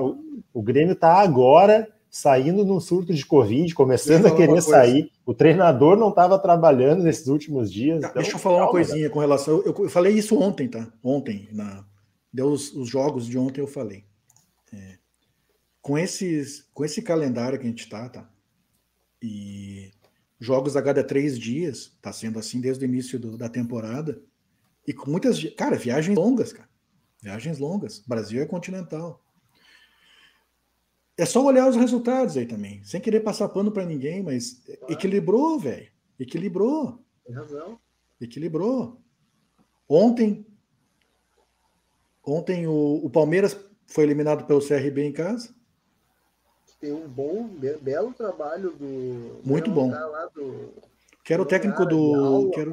o 0.54 0.62
Grêmio 0.62 0.96
tá 0.96 1.14
agora 1.22 1.88
saindo 2.10 2.66
num 2.66 2.80
surto 2.80 3.14
de 3.14 3.26
Covid, 3.26 3.74
começando 3.76 4.26
a 4.26 4.32
querer 4.32 4.54
uma 4.54 4.62
sair. 4.62 5.12
O 5.26 5.34
treinador 5.34 5.96
não 5.96 6.10
estava 6.10 6.40
trabalhando 6.40 7.04
nesses 7.04 7.28
últimos 7.28 7.72
dias. 7.72 8.02
Tá, 8.02 8.10
então, 8.10 8.22
deixa 8.22 8.36
eu 8.36 8.40
falar 8.40 8.56
uma 8.56 8.66
calma, 8.66 8.72
coisinha 8.72 9.10
com 9.10 9.20
relação. 9.20 9.62
Eu, 9.64 9.76
eu 9.78 9.90
falei 9.90 10.14
isso 10.14 10.40
ontem, 10.42 10.68
tá? 10.68 10.88
Ontem, 11.04 11.48
na, 11.52 11.84
deu 12.34 12.48
os, 12.48 12.74
os 12.74 12.90
jogos 12.90 13.28
de 13.28 13.38
ontem 13.38 13.62
eu 13.62 13.68
falei. 13.68 14.04
Com, 15.90 15.98
esses, 15.98 16.70
com 16.72 16.86
esse 16.86 17.02
calendário 17.02 17.58
que 17.58 17.66
a 17.66 17.68
gente 17.68 17.90
tá, 17.90 18.08
tá? 18.08 18.32
E 19.20 19.90
jogos 20.40 20.78
a 20.78 20.84
cada 20.84 21.04
três 21.04 21.36
dias, 21.36 21.98
tá 22.00 22.14
sendo 22.14 22.38
assim 22.38 22.62
desde 22.62 22.86
o 22.86 22.88
início 22.88 23.20
do- 23.20 23.36
da 23.36 23.50
temporada. 23.50 24.22
E 24.86 24.94
com 24.94 25.10
muitas. 25.10 25.44
Cara, 25.56 25.76
viagens 25.78 26.16
longas, 26.16 26.54
cara. 26.54 26.70
Viagens 27.24 27.58
longas. 27.58 28.04
Brasil 28.06 28.40
é 28.40 28.46
continental. 28.46 29.20
É 31.18 31.26
só 31.26 31.44
olhar 31.44 31.68
os 31.68 31.76
resultados 31.76 32.38
aí 32.38 32.46
também, 32.46 32.84
sem 32.84 33.02
querer 33.02 33.22
passar 33.22 33.50
pano 33.50 33.72
para 33.72 33.84
ninguém, 33.84 34.22
mas 34.22 34.62
equilibrou, 34.88 35.58
velho. 35.60 35.92
Equilibrou. 36.20 37.04
Tem 37.26 37.34
razão. 37.36 37.80
Equilibrou. 38.22 39.02
Ontem, 39.88 40.46
ontem 42.24 42.68
o, 42.68 43.02
o 43.04 43.10
Palmeiras 43.10 43.60
foi 43.88 44.04
eliminado 44.04 44.46
pelo 44.46 44.62
CRB 44.66 45.02
em 45.04 45.12
casa. 45.12 45.58
Tem 46.80 46.94
um 46.94 47.08
bom, 47.08 47.48
be- 47.48 47.78
belo 47.82 48.14
trabalho 48.14 48.72
do. 48.72 49.42
Muito 49.44 49.70
né, 49.70 49.76
bom. 49.76 49.90
do- 50.34 50.70
Que 51.24 51.34
era 51.34 51.42
o 51.42 51.46
técnico 51.46 51.86
do. 51.86 51.98
aula, 52.16 52.40
o- 52.40 52.52
olha, 52.56 52.72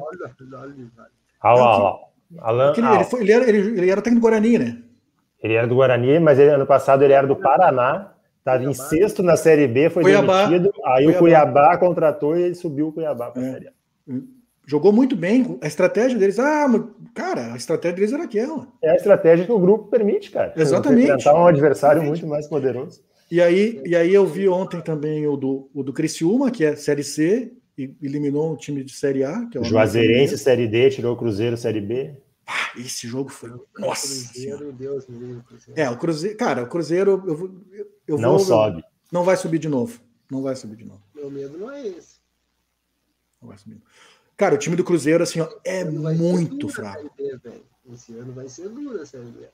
olha, 1.43 1.83
lá. 1.83 1.99
Alan, 2.39 2.71
aquele- 2.71 2.87
ah, 2.87 2.95
ele, 2.95 3.03
foi- 3.03 3.21
ele 3.21 3.31
era, 3.31 3.47
ele, 3.49 3.57
ele 3.79 3.89
era 3.89 4.01
técnico 4.01 4.21
do 4.21 4.29
Guarani, 4.29 4.57
né? 4.57 4.81
ele 5.41 5.53
era 5.53 5.67
do 5.67 5.75
Guarani, 5.75 6.19
mas 6.19 6.39
ele, 6.39 6.49
ano 6.49 6.65
passado 6.65 7.03
ele 7.03 7.13
era 7.13 7.27
do 7.27 7.35
Paraná, 7.35 8.11
estava 8.39 8.63
em 8.63 8.73
sexto 8.73 9.21
na 9.21 9.37
Série 9.37 9.67
B, 9.67 9.89
foi 9.89 10.03
Cuiabá. 10.03 10.45
demitido, 10.45 10.73
aí 10.83 11.03
Cuiabá. 11.05 11.15
o 11.15 11.19
Cuiabá 11.19 11.77
contratou 11.77 12.35
e 12.35 12.41
ele 12.43 12.55
subiu 12.55 12.87
o 12.87 12.91
Cuiabá 12.91 13.29
para 13.29 13.41
a 13.41 13.45
É. 13.45 13.51
Série 13.51 13.67
A. 13.67 13.71
Jogou 14.65 14.91
muito 14.91 15.15
bem. 15.15 15.57
A 15.61 15.67
estratégia 15.67 16.17
deles. 16.19 16.37
Ah, 16.39 16.67
mas, 16.67 16.81
cara, 17.13 17.53
a 17.53 17.55
estratégia 17.55 17.95
deles 17.95 18.11
era 18.11 18.23
aquela. 18.23 18.67
É 18.81 18.89
a 18.91 18.95
estratégia 18.95 19.45
que 19.45 19.51
o 19.51 19.59
grupo 19.59 19.89
permite, 19.89 20.29
cara. 20.29 20.51
Exatamente. 20.57 21.03
Enfrentar 21.03 21.35
um 21.39 21.47
adversário 21.47 22.03
muito 22.03 22.27
mais 22.27 22.47
poderoso. 22.47 23.01
E 23.29 23.41
aí, 23.41 23.81
e 23.85 23.95
aí 23.95 24.13
eu 24.13 24.25
vi 24.25 24.47
ontem 24.47 24.81
também 24.81 25.27
o 25.27 25.35
do, 25.35 25.69
o 25.73 25.83
do 25.83 25.91
Criciúma, 25.91 26.49
que 26.49 26.63
é 26.63 26.75
Série 26.75 27.03
C, 27.03 27.51
e 27.77 27.93
eliminou 28.01 28.53
um 28.53 28.55
time 28.55 28.83
de 28.83 28.93
Série 28.93 29.23
A, 29.23 29.45
que 29.47 29.57
é 29.57 29.61
o 29.61 29.63
Juazeirense, 29.63 30.37
Série 30.37 30.67
D, 30.67 30.89
tirou 30.89 31.13
o 31.13 31.17
Cruzeiro, 31.17 31.57
Série 31.57 31.81
B. 31.81 32.15
Ah, 32.47 32.71
esse 32.77 33.07
jogo 33.07 33.29
foi. 33.29 33.51
Nossa. 33.77 34.07
Cruzeiro, 34.07 34.71
Deus 34.71 35.05
me 35.07 35.19
livre. 35.19 35.43
Cruzeiro. 35.43 35.79
É, 35.79 35.89
o 35.89 35.97
Cruzeiro. 35.97 36.37
Cara, 36.37 36.63
o 36.63 36.67
Cruzeiro. 36.69 37.21
Eu, 37.27 37.35
vou- 37.35 37.51
eu 38.07 38.17
Não 38.17 38.29
vou- 38.31 38.39
sobe. 38.39 38.81
Não 39.11 39.23
vai 39.25 39.35
subir 39.35 39.59
de 39.59 39.67
novo. 39.67 39.99
Não 40.31 40.41
vai 40.41 40.55
subir 40.55 40.77
de 40.77 40.85
novo. 40.85 41.01
Meu 41.13 41.29
medo 41.29 41.57
não 41.57 41.69
é 41.69 41.85
esse. 41.85 42.17
Não 43.41 43.49
vai 43.49 43.57
subir. 43.57 43.81
Cara, 44.37 44.55
o 44.55 44.57
time 44.57 44.75
do 44.77 44.83
Cruzeiro, 44.85 45.21
assim, 45.23 45.41
ó, 45.41 45.49
é 45.65 45.83
muito 45.83 46.69
fraco. 46.69 47.11
Série 47.17 47.37
B. 47.37 47.61
Esse 47.93 48.13
ano 48.17 48.31
vai 48.31 48.47
ser 48.47 48.69
dura 48.69 49.01
a 49.01 49.05
Série 49.05 49.25
B. 49.25 49.47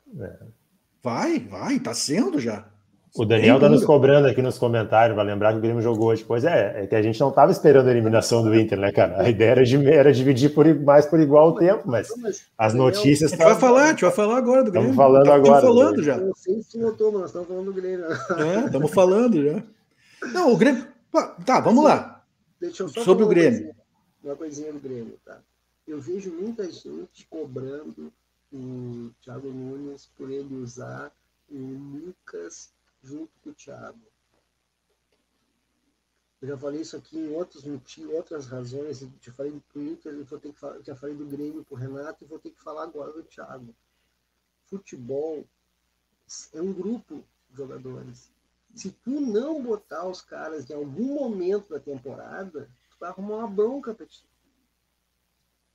Vai, 1.02 1.40
vai, 1.40 1.80
tá 1.80 1.94
sendo 1.96 2.40
já. 2.40 2.70
O 3.16 3.26
Daniel 3.26 3.60
tá 3.60 3.68
Sem 3.68 3.76
nos 3.76 3.86
cobrando 3.86 4.28
aqui 4.28 4.42
nos 4.42 4.58
comentários, 4.58 5.16
vai 5.16 5.24
lembrar 5.24 5.52
que 5.54 5.60
o 5.60 5.62
Grêmio 5.62 5.84
jogou 5.84 6.08
hoje. 6.08 6.26
Pois 6.28 6.44
é, 6.44 6.84
é 6.84 6.88
que 6.88 6.96
a 6.96 7.02
gente 7.02 7.20
não 7.20 7.30
estava 7.30 7.52
esperando 7.52 7.88
a 7.88 7.92
eliminação 7.92 8.42
do 8.42 8.56
Inter, 8.56 8.80
né, 8.80 8.92
cara? 8.92 9.22
A 9.22 9.30
ideia 9.30 9.52
era, 9.52 9.64
de, 9.64 9.88
era 9.88 10.12
dividir 10.12 10.52
por, 10.52 10.66
mais 10.82 11.06
por 11.06 11.20
igual 11.20 11.50
o 11.50 11.56
tempo, 11.56 11.84
mas 11.86 12.08
as 12.58 12.74
notícias 12.74 13.32
A 13.32 13.36
gente 13.36 13.46
vai 13.46 13.56
falar, 13.60 13.84
a 13.84 13.90
gente 13.90 14.02
vai 14.02 14.12
falar 14.12 14.38
agora 14.38 14.64
do 14.64 14.70
Estamos 14.70 14.88
Grêmio. 14.88 14.96
falando 14.96 15.26
Tá- 15.26 15.36
agora 15.36 15.56
Estamos 15.58 15.76
do 15.76 15.82
falando 15.84 16.04
já. 16.04 16.16
Eu 16.18 16.26
não 16.26 16.36
sei 16.36 16.62
se 16.64 16.78
notou, 16.80 17.12
mas 17.12 17.22
nós 17.22 17.30
estamos 17.30 17.48
falando 17.50 17.66
do 17.66 17.74
Grêmio. 17.74 18.06
É, 18.06 18.66
estamos 18.66 18.92
falando 18.92 19.44
já. 19.44 19.64
Não, 20.34 20.52
o 20.52 20.58
Grêmio. 20.58 20.88
Tá, 21.46 21.60
vamos 21.60 21.84
lá. 21.84 22.24
Deixa 22.60 22.82
eu 22.82 22.90
só 22.90 23.02
Sobre 23.04 23.24
o 23.26 23.28
uma 23.28 23.34
Grêmio. 23.34 23.52
coisinha- 23.60 23.76
Uma 24.24 24.36
coisinha 24.36 24.74
do 24.74 24.80
Grêmio, 24.80 25.20
tá? 25.24 25.38
Eu 25.88 26.00
vejo 26.02 26.32
muita 26.32 26.64
gente 26.66 27.28
cobrando 27.30 28.12
o 28.52 29.12
Thiago 29.22 29.50
Nunes 29.50 30.10
por 30.18 30.32
ele 30.32 30.56
usar 30.56 31.12
o 31.52 31.58
Lucas 32.08 32.70
junto 33.04 33.32
com 33.42 33.50
o 33.50 33.54
Thiago. 33.54 34.02
Eu 36.42 36.50
já 36.50 36.58
falei 36.58 36.82
isso 36.82 36.98
aqui 36.98 37.18
em 37.18 37.34
outros 37.34 37.64
motivos, 37.64 38.14
outras 38.14 38.48
razões. 38.48 39.02
Eu 39.02 39.12
já 39.22 39.32
falei 39.32 39.52
do 39.52 39.64
eu 40.06 40.26
vou 40.26 40.40
ter 40.40 40.52
que 40.52 40.60
falar, 40.60 40.82
já 40.82 40.96
falei 40.96 41.16
do 41.16 41.26
Grêmio 41.26 41.64
pro 41.64 41.76
Renato 41.76 42.24
e 42.24 42.28
vou 42.28 42.40
ter 42.40 42.52
que 42.52 42.62
falar 42.62 42.84
agora 42.84 43.14
do 43.14 43.24
Thiago. 43.24 43.74
Futebol 44.66 45.48
é 46.54 46.62
um 46.62 46.74
grupo 46.74 47.24
de 47.50 47.58
jogadores. 47.58 48.30
Se 48.76 48.92
tu 48.92 49.22
não 49.22 49.62
botar 49.62 50.08
os 50.08 50.22
caras 50.22 50.70
em 50.70 50.74
algum 50.74 51.16
momento 51.16 51.70
da 51.70 51.80
temporada, 51.80 52.70
tu 52.90 52.98
vai 53.00 53.10
arrumar 53.10 53.38
uma 53.38 53.48
bronca 53.48 53.94
pra 53.94 54.06
ti. 54.06 54.28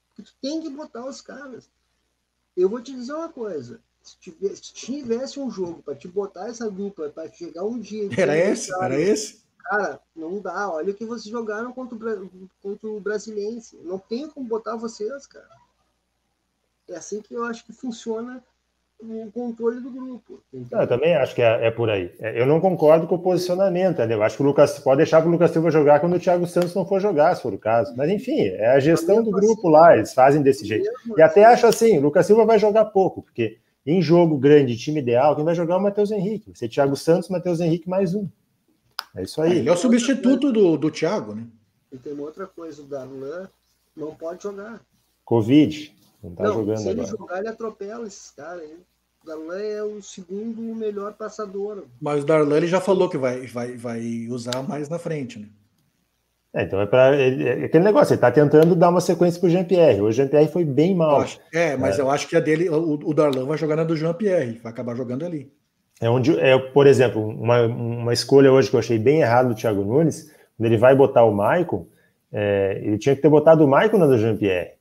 Porque 0.09 0.23
tu 0.23 0.37
tem 0.41 0.61
que 0.61 0.69
botar 0.69 1.07
os 1.07 1.21
caras. 1.21 1.71
Eu 2.57 2.69
vou 2.69 2.83
te 2.83 2.93
dizer 2.93 3.15
uma 3.15 3.33
coisa. 3.33 3.81
Se 4.09 4.19
tivesse, 4.19 4.65
se 4.65 4.73
tivesse 4.73 5.39
um 5.39 5.51
jogo 5.51 5.83
para 5.83 5.95
te 5.95 6.09
botar 6.09 6.49
essa 6.49 6.71
dupla, 6.71 7.11
para 7.11 7.31
chegar 7.31 7.65
um 7.65 7.79
dia. 7.79 8.09
Era 8.17 8.37
esse? 8.37 8.71
Cara, 8.71 8.85
era 8.87 9.01
esse? 9.01 9.43
Cara, 9.65 10.01
não 10.17 10.41
dá. 10.41 10.71
Olha 10.71 10.93
o 10.93 10.95
que 10.95 11.05
vocês 11.05 11.31
jogaram 11.31 11.73
contra 11.73 11.97
o, 11.97 12.31
contra 12.63 12.89
o 12.89 13.01
Brasiliense. 13.01 13.77
Não 13.85 13.99
tem 13.99 14.29
como 14.29 14.49
botar 14.49 14.77
vocês, 14.77 15.27
cara. 15.27 15.49
É 16.89 16.97
assim 16.97 17.21
que 17.21 17.35
eu 17.35 17.45
acho 17.45 17.67
que 17.67 17.73
funciona 17.73 18.43
o 19.01 19.31
controle 19.31 19.81
do 19.81 19.91
grupo. 19.91 20.43
eu 20.53 20.87
também 20.89 21.15
acho 21.15 21.35
que 21.35 21.43
é, 21.43 21.67
é, 21.67 21.71
por 21.71 21.89
aí. 21.89 22.13
É, 22.19 22.41
eu 22.41 22.47
não 22.47 22.61
concordo 22.61 23.07
com 23.07 23.15
o 23.15 23.23
posicionamento, 23.23 23.95
entendeu? 23.95 24.19
Eu 24.19 24.25
acho 24.25 24.37
que 24.37 24.43
o 24.43 24.47
Lucas 24.47 24.79
pode 24.81 24.99
deixar 24.99 25.21
para 25.21 25.29
o 25.29 25.33
Lucas 25.33 25.53
Silva 25.53 25.71
jogar 25.71 26.01
quando 26.01 26.17
o 26.17 26.21
Thiago 26.21 26.47
Santos 26.47 26.75
não 26.75 26.85
for 26.85 27.01
jogar, 27.01 27.37
se 27.37 27.43
for 27.43 27.55
o 27.55 27.59
caso. 27.59 27.95
Mas 27.97 28.11
enfim, 28.11 28.41
é 28.41 28.71
a 28.71 28.81
gestão 28.81 29.23
do 29.23 29.31
grupo 29.31 29.69
lá, 29.69 29.97
eles 29.97 30.13
fazem 30.13 30.43
desse 30.43 30.67
jeito. 30.67 30.91
E 31.17 31.23
até 31.23 31.45
acho 31.45 31.67
assim, 31.67 31.99
o 31.99 32.03
Lucas 32.03 32.27
Silva 32.27 32.45
vai 32.45 32.59
jogar 32.59 32.87
pouco, 32.87 33.23
porque 33.23 33.59
em 33.91 34.03
jogo 34.03 34.37
grande, 34.37 34.77
time 34.77 35.01
ideal, 35.01 35.35
quem 35.35 35.45
vai 35.45 35.55
jogar 35.55 35.75
é 35.75 35.79
o 35.79 35.83
Matheus 35.83 36.11
Henrique. 36.11 36.51
Vai 36.51 36.57
ser 36.57 36.69
Thiago 36.69 36.95
Santos, 36.95 37.31
Matheus 37.31 37.59
Henrique 37.59 37.89
mais 37.89 38.15
um. 38.15 38.29
É 39.17 39.23
isso 39.23 39.41
aí. 39.41 39.61
Ele 39.61 39.69
é 39.71 39.73
o 39.73 39.77
substituto 39.77 40.53
do, 40.53 40.77
do 40.77 40.91
Thiago, 40.91 41.35
né? 41.35 41.47
E 41.91 41.97
tem 41.97 42.13
uma 42.13 42.25
outra 42.25 42.47
coisa, 42.47 42.83
o 42.83 42.85
Darlan 42.85 43.49
não 43.97 44.15
pode 44.15 44.43
jogar. 44.43 44.83
Covid. 45.25 45.97
Não 46.23 46.35
tá 46.35 46.45
não, 46.45 46.55
jogando 46.55 46.79
se 46.79 46.89
ele 46.89 47.01
agora. 47.01 47.17
jogar, 47.17 47.39
ele 47.39 47.49
atropela 47.49 48.07
esses 48.07 48.31
caras 48.31 48.63
aí. 48.63 48.77
O 49.23 49.27
Darlan 49.27 49.59
é 49.59 49.83
o 49.83 50.03
segundo 50.03 50.61
melhor 50.75 51.15
passador. 51.15 51.87
Mas 51.99 52.23
o 52.23 52.27
Darlan 52.27 52.59
ele 52.59 52.67
já 52.67 52.83
falou 52.83 53.09
que 53.09 53.17
vai, 53.17 53.47
vai, 53.47 53.75
vai 53.75 54.29
usar 54.29 54.63
mais 54.63 54.91
na 54.91 54.99
frente, 54.99 55.39
né? 55.39 55.49
É, 56.59 56.65
então 56.65 56.81
é 56.81 56.87
para 56.87 57.15
é 57.15 57.67
aquele 57.67 57.85
negócio, 57.85 58.15
ele 58.15 58.21
tá 58.21 58.33
tentando 58.33 58.75
dar 58.75 58.89
uma 58.89 59.01
sequência 59.01 59.41
pro 59.41 59.49
Jean-Pierre. 59.49 60.01
O 60.01 60.11
Jean-Pierre 60.11 60.49
foi 60.49 60.65
bem 60.65 60.93
mal. 60.93 61.21
Acho, 61.21 61.39
é, 61.55 61.77
mas 61.77 61.99
é. 61.99 62.03
eu 62.03 62.11
acho 62.11 62.27
que 62.27 62.35
a 62.35 62.41
dele, 62.41 62.69
o, 62.69 62.95
o 62.95 63.15
Darlan 63.15 63.45
vai 63.45 63.57
jogar 63.57 63.77
na 63.77 63.85
do 63.85 63.97
Jean-Pierre, 63.97 64.59
vai 64.61 64.73
acabar 64.73 64.97
jogando 64.97 65.25
ali. 65.25 65.53
É 66.01 66.11
onde, 66.11 66.37
é, 66.41 66.59
por 66.59 66.89
exemplo, 66.89 67.25
uma, 67.25 67.63
uma 67.63 68.13
escolha 68.13 68.53
hoje 68.53 68.69
que 68.69 68.75
eu 68.75 68.81
achei 68.81 68.99
bem 68.99 69.21
errado 69.21 69.51
do 69.51 69.55
Thiago 69.55 69.85
Nunes, 69.85 70.33
quando 70.57 70.67
ele 70.67 70.77
vai 70.77 70.97
botar 70.97 71.25
o 71.25 71.33
Maicon, 71.33 71.87
é, 72.33 72.81
ele 72.83 72.99
tinha 72.99 73.15
que 73.15 73.23
ter 73.23 73.29
botado 73.29 73.65
o 73.65 73.69
Maicon 73.69 73.99
na 73.99 74.07
do 74.07 74.19
Jean-Pierre. 74.19 74.73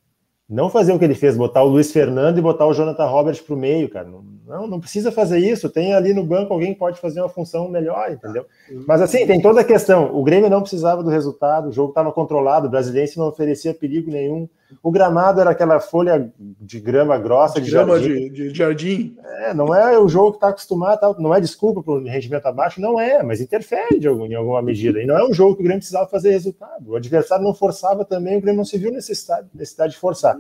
Não 0.50 0.72
fazer 0.72 0.94
o 0.94 1.00
que 1.00 1.06
ele 1.06 1.14
fez, 1.14 1.38
botar 1.38 1.62
o 1.62 1.68
Luiz 1.68 1.92
Fernando 1.92 2.40
e 2.40 2.42
botar 2.42 2.66
o 2.66 2.74
Jonathan 2.74 3.06
Roberts 3.06 3.42
para 3.42 3.54
o 3.54 3.58
meio, 3.58 3.88
cara. 3.88 4.08
Não, 4.08 4.24
não 4.48 4.80
precisa 4.80 5.12
fazer 5.12 5.40
isso. 5.40 5.70
Tem 5.70 5.94
ali 5.94 6.14
no 6.14 6.24
banco 6.24 6.54
alguém 6.54 6.74
que 6.74 6.80
pode 6.80 7.00
fazer 7.00 7.20
uma 7.20 7.30
função 7.30 7.68
melhor, 7.70 8.12
entendeu? 8.12 8.46
Mas 8.88 9.02
assim, 9.02 9.28
tem 9.28 9.42
toda 9.42 9.62
a 9.62 9.64
questão. 9.64 10.16
O 10.16 10.24
Grêmio 10.24 10.50
não 10.50 10.62
precisava 10.62 11.04
do 11.04 11.10
resultado, 11.10 11.70
o 11.70 11.72
jogo 11.72 11.90
estava 11.90 12.12
controlado, 12.12 12.68
o 12.68 12.70
brasileiro 12.70 13.12
não 13.18 13.28
oferecia 13.28 13.74
perigo 13.74 14.10
nenhum. 14.10 14.48
O 14.84 14.92
gramado 14.92 15.40
era 15.40 15.52
aquela 15.52 15.80
folha 15.80 16.32
de 16.38 16.80
grama 16.80 17.18
grossa 17.18 17.60
de, 17.60 17.66
de 17.66 17.72
grama 17.72 18.00
jardim. 18.00 18.14
De, 18.14 18.30
de, 18.30 18.54
jardim. 18.54 19.18
É, 19.40 19.54
não 19.54 19.74
é 19.74 19.98
o 19.98 20.08
jogo 20.10 20.32
que 20.32 20.38
está 20.38 20.50
acostumado, 20.50 21.00
tá? 21.00 21.16
não 21.20 21.34
é 21.34 21.40
desculpa 21.40 21.82
para 21.82 21.94
o 21.94 22.04
rendimento 22.04 22.46
abaixo, 22.46 22.82
não 22.82 23.00
é, 23.00 23.24
mas 23.24 23.40
interfere 23.40 24.00
de 24.00 24.08
algum, 24.08 24.26
em 24.26 24.36
alguma 24.36 24.62
medida. 24.62 25.02
E 25.02 25.06
não 25.06 25.18
é 25.18 25.28
um 25.28 25.34
jogo 25.34 25.56
que 25.56 25.62
o 25.62 25.64
Grêmio 25.64 25.80
precisava 25.80 26.08
fazer 26.10 26.32
resultado. 26.32 26.92
O 26.92 26.96
adversário 26.96 27.44
não 27.44 27.54
forçava 27.54 28.04
também, 28.04 28.38
o 28.38 28.42
Grêmio 28.42 28.58
não 28.58 28.66
se 28.66 28.78
viu 28.78 28.92
necessidade, 28.92 29.48
necessidade 29.54 29.94
de 29.94 30.00
forçar. 30.00 30.38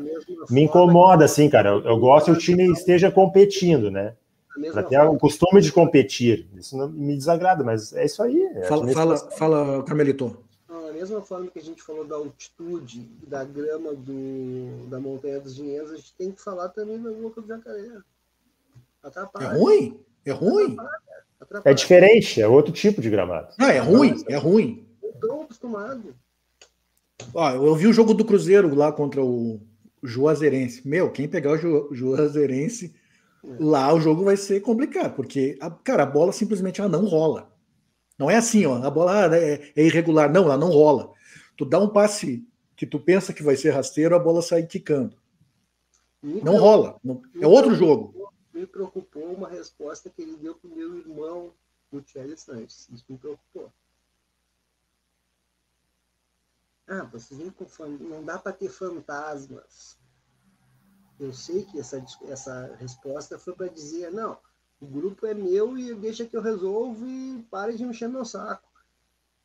Me 0.49 0.63
incomoda, 0.63 1.25
assim, 1.25 1.49
cara. 1.49 1.69
Eu, 1.69 1.83
eu 1.83 1.99
gosto 1.99 2.25
que 2.25 2.31
o 2.31 2.37
time 2.37 2.71
esteja 2.71 3.09
competindo, 3.09 3.89
né? 3.89 4.13
Para 4.71 4.83
ter 4.83 4.99
o 5.01 5.17
costume 5.17 5.61
de 5.61 5.71
competir. 5.71 6.47
Isso 6.57 6.75
não 6.75 6.89
me 6.89 7.15
desagrada, 7.15 7.63
mas 7.63 7.93
é 7.93 8.05
isso 8.05 8.23
aí. 8.23 8.41
É 8.55 8.63
fala, 8.63 8.87
fala, 8.87 9.17
fala, 9.17 9.83
Carmelito 9.83 10.46
mesma 10.97 11.21
forma 11.21 11.49
que 11.51 11.59
a 11.59 11.63
gente 11.63 11.81
falou 11.81 12.05
da 12.05 12.15
altitude 12.15 13.01
da 13.27 13.43
grama 13.43 13.93
do, 13.93 14.87
da 14.89 14.99
Montanha 14.99 15.39
dos 15.39 15.55
Dinheiros, 15.55 15.91
a 15.91 15.95
gente 15.95 16.13
tem 16.15 16.31
que 16.31 16.41
falar 16.41 16.69
também 16.69 17.01
da 17.01 17.11
boca 17.11 17.41
do 17.41 17.47
jacaré. 17.47 17.89
Atrapalha. 19.03 19.45
É 19.45 19.57
ruim? 19.57 19.99
É 20.25 20.31
ruim? 20.31 20.73
Atrapalha. 20.73 21.01
Atrapalha. 21.39 21.71
É 21.71 21.75
diferente, 21.75 22.41
é 22.41 22.47
outro 22.47 22.73
tipo 22.73 22.99
de 23.01 23.09
gramado. 23.09 23.53
Não, 23.57 23.67
é 23.67 23.79
ruim, 23.79 24.23
é 24.27 24.35
ruim. 24.35 24.87
Estou 25.03 25.43
acostumado. 25.43 26.15
Ó, 27.33 27.49
eu 27.51 27.75
vi 27.75 27.87
o 27.87 27.93
jogo 27.93 28.13
do 28.13 28.25
Cruzeiro 28.25 28.73
lá 28.73 28.91
contra 28.91 29.23
o 29.23 29.59
Juazeirense. 30.03 30.87
Meu, 30.87 31.11
quem 31.11 31.27
pegar 31.27 31.51
o 31.51 31.57
Ju, 31.57 31.89
Juazeirense, 31.91 32.93
é. 33.43 33.47
lá 33.59 33.93
o 33.93 33.99
jogo 33.99 34.23
vai 34.23 34.37
ser 34.37 34.61
complicado, 34.61 35.15
porque, 35.15 35.57
a, 35.61 35.69
cara, 35.69 36.03
a 36.03 36.07
bola 36.07 36.31
simplesmente 36.31 36.81
ela 36.81 36.89
não 36.89 37.05
rola. 37.05 37.51
Não 38.17 38.29
é 38.29 38.37
assim, 38.37 38.65
ó, 38.65 38.83
a 38.83 38.89
bola 38.89 39.27
ah, 39.27 39.37
é, 39.37 39.71
é, 39.75 39.83
irregular. 39.85 40.31
Não, 40.31 40.43
ela 40.43 40.57
não 40.57 40.69
rola. 40.69 41.13
Tu 41.55 41.65
dá 41.65 41.79
um 41.79 41.89
passe 41.89 42.47
que 42.75 42.85
tu 42.85 42.99
pensa 42.99 43.33
que 43.33 43.43
vai 43.43 43.55
ser 43.55 43.71
rasteiro, 43.71 44.15
a 44.15 44.19
bola 44.19 44.41
sai 44.41 44.65
quicando. 44.65 45.15
não 46.21 46.57
rola. 46.57 46.99
Não, 47.03 47.21
é 47.39 47.47
outro 47.47 47.75
jogo. 47.75 48.31
Me 48.53 48.65
preocupou 48.65 49.33
uma 49.33 49.47
resposta 49.47 50.09
que 50.09 50.21
ele 50.21 50.35
deu 50.37 50.55
pro 50.55 50.69
meu 50.69 50.97
irmão, 50.97 51.53
o 51.91 52.01
Thierry 52.01 52.37
Sanches. 52.37 52.89
Isso 52.91 53.05
me 53.07 53.17
preocupou. 53.17 53.71
Ah, 56.87 57.03
vocês 57.03 57.39
não, 57.39 57.53
não 57.99 58.23
dá 58.23 58.39
para 58.39 58.53
ter 58.53 58.69
fantasmas. 58.69 59.97
Eu 61.19 61.33
sei 61.33 61.65
que 61.65 61.79
essa, 61.79 62.03
essa 62.27 62.75
resposta 62.79 63.37
foi 63.37 63.53
para 63.55 63.67
dizer, 63.67 64.11
não, 64.11 64.37
o 64.79 64.85
grupo 64.85 65.25
é 65.25 65.33
meu 65.33 65.77
e 65.77 65.93
deixa 65.95 66.25
que 66.25 66.37
eu 66.37 66.41
resolvo 66.41 67.07
e 67.07 67.43
pare 67.49 67.75
de 67.75 67.83
encher 67.83 68.07
meu 68.07 68.23
saco. 68.23 68.69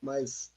Mas 0.01 0.53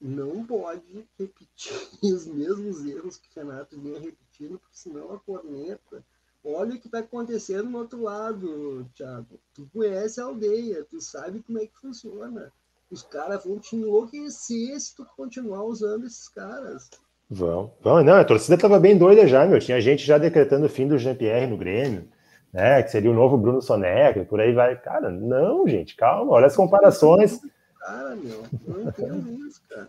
não 0.00 0.44
pode 0.44 1.06
repetir 1.18 1.72
os 2.02 2.26
mesmos 2.26 2.84
erros 2.84 3.16
que 3.16 3.28
o 3.28 3.40
Renato 3.40 3.80
vinha 3.80 3.98
repetindo, 3.98 4.58
porque 4.58 4.76
senão 4.76 5.12
a 5.12 5.18
corneta. 5.18 6.04
Olha 6.42 6.74
o 6.74 6.78
que 6.78 6.86
está 6.86 7.00
acontecendo 7.00 7.68
no 7.68 7.78
outro 7.78 8.02
lado, 8.02 8.88
Thiago. 8.94 9.38
Tu 9.52 9.68
conhece 9.72 10.20
a 10.20 10.24
aldeia, 10.24 10.86
tu 10.88 11.00
sabe 11.00 11.42
como 11.42 11.58
é 11.58 11.66
que 11.66 11.78
funciona. 11.78 12.50
Os 12.90 13.02
caras 13.02 13.44
vão 13.44 13.58
te 13.58 13.76
enlouquecer 13.76 14.80
se 14.80 14.96
tu 14.96 15.04
continuar 15.16 15.64
usando 15.64 16.06
esses 16.06 16.28
caras. 16.28 16.88
Vão, 17.28 17.72
vão. 17.82 18.02
Não, 18.02 18.14
a 18.14 18.24
torcida 18.24 18.54
estava 18.54 18.80
bem 18.80 18.96
doida 18.96 19.26
já, 19.26 19.46
meu. 19.46 19.60
Tinha 19.60 19.80
gente 19.80 20.04
já 20.04 20.16
decretando 20.16 20.66
o 20.66 20.68
fim 20.68 20.88
do 20.88 20.98
Jean-Pierre 20.98 21.46
no 21.46 21.58
Grêmio 21.58 22.08
né? 22.52 22.82
Que 22.82 22.90
seria 22.90 23.10
o 23.10 23.14
novo 23.14 23.36
Bruno 23.36 23.62
Soneca, 23.62 24.24
por 24.24 24.40
aí 24.40 24.52
vai. 24.52 24.76
Cara, 24.76 25.10
não, 25.10 25.66
gente, 25.66 25.96
calma, 25.96 26.32
olha 26.32 26.46
as 26.46 26.56
comparações. 26.56 27.40
Cara, 27.78 28.16
meu, 28.16 28.42
não 28.66 28.82
entendo 28.82 29.46
isso, 29.46 29.60
cara. 29.68 29.88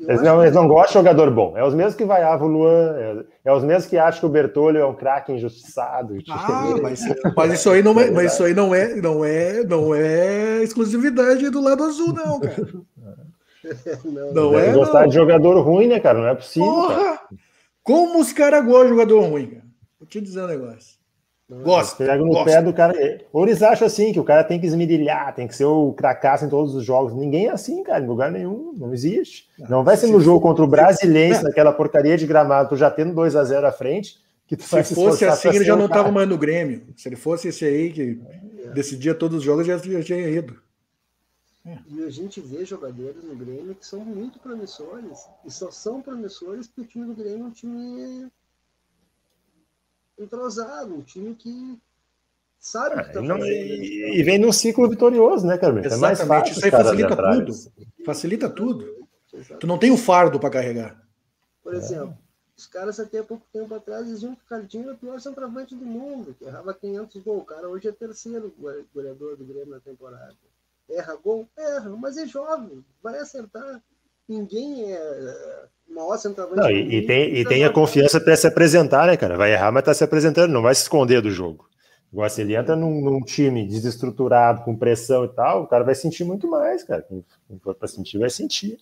Eles 0.00 0.22
não, 0.22 0.42
eles 0.42 0.54
não 0.54 0.66
gostam 0.66 1.00
de 1.02 1.08
jogador 1.08 1.30
bom. 1.30 1.56
É 1.56 1.64
os 1.64 1.74
mesmos 1.74 1.94
que 1.94 2.04
vaiavam 2.04 2.48
o 2.48 2.50
Luan, 2.50 2.96
é, 2.96 3.24
é, 3.44 3.52
os 3.52 3.62
mesmos 3.62 3.86
que 3.86 3.96
acham 3.96 4.20
que 4.20 4.26
o 4.26 4.30
Bertolho 4.30 4.78
é 4.78 4.86
um 4.86 4.94
craque 4.94 5.32
injustiçado. 5.32 6.16
Ah, 6.28 6.74
mas, 6.82 7.00
mas, 7.36 7.52
isso 7.52 7.70
aí 7.70 7.82
não 7.82 7.98
é, 8.00 8.10
mas 8.10 8.32
isso 8.32 8.42
aí 8.42 8.52
não 8.52 8.74
é, 8.74 8.96
não 8.96 9.24
é, 9.24 9.62
não 9.62 9.94
é 9.94 10.62
exclusividade 10.62 11.48
do 11.50 11.60
lado 11.60 11.84
azul, 11.84 12.12
não, 12.12 12.40
cara. 12.40 12.66
não, 14.04 14.32
não 14.32 14.58
é. 14.58 14.72
Gostar 14.72 15.02
não. 15.02 15.08
de 15.08 15.14
jogador 15.14 15.60
ruim, 15.60 15.86
né, 15.86 16.00
cara? 16.00 16.18
Não 16.18 16.26
é 16.26 16.34
possível. 16.34 16.68
Porra! 16.68 17.20
Como 17.82 18.20
os 18.20 18.32
caras 18.32 18.64
gostam 18.64 18.84
de 18.84 18.90
jogador 18.90 19.20
ruim, 19.20 19.46
cara? 19.46 19.64
Vou 20.00 20.08
te 20.08 20.20
dizer 20.20 20.42
um 20.42 20.48
negócio. 20.48 20.99
Gosto. 21.50 21.98
Pega 21.98 22.16
no 22.16 22.28
gosto. 22.28 22.44
pé 22.44 22.62
do 22.62 22.72
cara. 22.72 22.94
Ou 23.32 23.44
eles 23.44 23.60
acham 23.60 23.86
assim, 23.86 24.12
que 24.12 24.20
o 24.20 24.24
cara 24.24 24.44
tem 24.44 24.60
que 24.60 24.66
esmirilhar, 24.66 25.34
tem 25.34 25.48
que 25.48 25.56
ser 25.56 25.64
o 25.64 25.92
cracaço 25.92 26.44
em 26.44 26.48
todos 26.48 26.74
os 26.74 26.84
jogos. 26.84 27.12
Ninguém 27.12 27.46
é 27.46 27.50
assim, 27.50 27.82
cara, 27.82 28.02
em 28.02 28.06
lugar 28.06 28.30
nenhum. 28.30 28.72
Não 28.76 28.94
existe. 28.94 29.48
Não, 29.68 29.82
vai 29.82 29.96
ser 29.96 30.06
no 30.06 30.20
jogo 30.20 30.40
contra 30.40 30.64
o 30.64 30.68
Brasileiro, 30.68 31.42
naquela 31.42 31.72
porcaria 31.72 32.16
de 32.16 32.26
gramado, 32.26 32.68
tu 32.68 32.76
já 32.76 32.90
tendo 32.90 33.12
2 33.14 33.34
a 33.34 33.44
0 33.44 33.66
à 33.66 33.72
frente. 33.72 34.18
Que 34.46 34.56
tu 34.56 34.64
se 34.64 34.94
fosse 34.94 35.24
assim, 35.24 35.48
ele 35.48 35.64
já 35.64 35.76
não 35.76 35.86
estava 35.86 36.10
mais 36.10 36.28
no 36.28 36.36
Grêmio. 36.36 36.82
Se 36.96 37.08
ele 37.08 37.16
fosse 37.16 37.48
esse 37.48 37.64
aí 37.64 37.92
que 37.92 38.20
é. 38.64 38.68
decidia 38.70 39.14
todos 39.14 39.38
os 39.38 39.44
jogos, 39.44 39.66
já, 39.66 39.76
já 39.76 40.02
tinha 40.02 40.28
ido. 40.28 40.56
É. 41.64 41.78
E 41.88 42.02
a 42.02 42.10
gente 42.10 42.40
vê 42.40 42.64
jogadores 42.64 43.22
no 43.22 43.36
Grêmio 43.36 43.74
que 43.74 43.86
são 43.86 44.00
muito 44.00 44.40
promissores. 44.40 45.20
E 45.44 45.50
só 45.50 45.70
são 45.70 46.00
promissores 46.00 46.66
porque 46.66 46.80
o 46.80 46.84
time 46.84 47.06
do 47.06 47.14
Grêmio 47.14 47.44
é 47.44 47.48
um 47.48 47.50
time 47.50 48.30
entrosado, 50.22 50.94
um 50.94 51.02
time 51.02 51.34
que 51.34 51.78
sabe 52.58 52.94
o 52.96 53.02
que 53.02 53.08
está 53.08 53.20
fazendo. 53.20 53.46
E, 53.46 54.20
e, 54.20 54.22
vem 54.22 54.38
num 54.38 54.52
ciclo 54.52 54.88
vitorioso, 54.88 55.46
né, 55.46 55.56
cara? 55.56 55.80
Exatamente, 55.80 55.94
é 55.94 55.98
mais 55.98 56.20
fácil 56.20 56.52
isso 56.52 56.64
aí 56.64 56.70
facilita 56.70 57.16
tudo. 57.16 57.54
Facilita 58.04 58.50
tudo. 58.50 59.06
Exatamente. 59.32 59.60
Tu 59.60 59.66
não 59.66 59.78
tem 59.78 59.90
o 59.90 59.96
fardo 59.96 60.38
para 60.38 60.50
carregar. 60.50 61.00
Por 61.62 61.74
exemplo, 61.74 62.10
é. 62.10 62.58
os 62.58 62.66
caras 62.66 62.98
até 62.98 63.22
pouco 63.22 63.46
tempo 63.52 63.74
atrás 63.74 64.06
diziam 64.06 64.34
que 64.34 64.42
o 64.42 64.48
Cardinho 64.48 64.84
era 64.84 64.94
o 64.94 64.98
pior 64.98 65.20
centroavante 65.20 65.74
do 65.74 65.84
mundo, 65.84 66.34
que 66.38 66.44
errava 66.44 66.74
500 66.74 67.22
gols. 67.22 67.42
O 67.42 67.44
cara 67.44 67.68
hoje 67.68 67.88
é 67.88 67.92
terceiro 67.92 68.52
goleador 68.92 69.36
do 69.36 69.44
Grêmio 69.44 69.70
na 69.70 69.80
temporada. 69.80 70.36
Erra 70.88 71.14
gol? 71.16 71.48
Erra, 71.56 71.90
mas 71.90 72.16
é 72.16 72.26
jovem, 72.26 72.84
vai 73.02 73.18
acertar. 73.18 73.80
Ninguém 74.30 74.92
é 74.92 75.66
maior 75.88 76.16
centroavante. 76.16 76.60
Não, 76.60 76.70
e, 76.70 77.04
tem, 77.04 77.34
e 77.34 77.44
tem 77.44 77.64
a 77.64 77.72
confiança 77.72 78.20
para 78.20 78.36
se 78.36 78.46
apresentar, 78.46 79.08
né, 79.08 79.16
cara? 79.16 79.36
Vai 79.36 79.52
errar, 79.52 79.72
mas 79.72 79.82
tá 79.82 79.92
se 79.92 80.04
apresentando, 80.04 80.52
não 80.52 80.62
vai 80.62 80.72
se 80.72 80.82
esconder 80.82 81.20
do 81.20 81.32
jogo. 81.32 81.68
Agora, 82.12 82.28
se 82.28 82.40
ele 82.40 82.54
entra 82.54 82.76
num, 82.76 83.00
num, 83.00 83.20
time 83.22 83.66
desestruturado, 83.66 84.62
com 84.62 84.76
pressão 84.76 85.24
e 85.24 85.28
tal, 85.28 85.64
o 85.64 85.66
cara 85.66 85.82
vai 85.82 85.96
sentir 85.96 86.22
muito 86.22 86.48
mais, 86.48 86.84
cara. 86.84 87.02
Quem 87.02 87.24
for 87.58 87.74
para 87.74 87.88
sentir, 87.88 88.18
vai 88.18 88.30
sentir. 88.30 88.78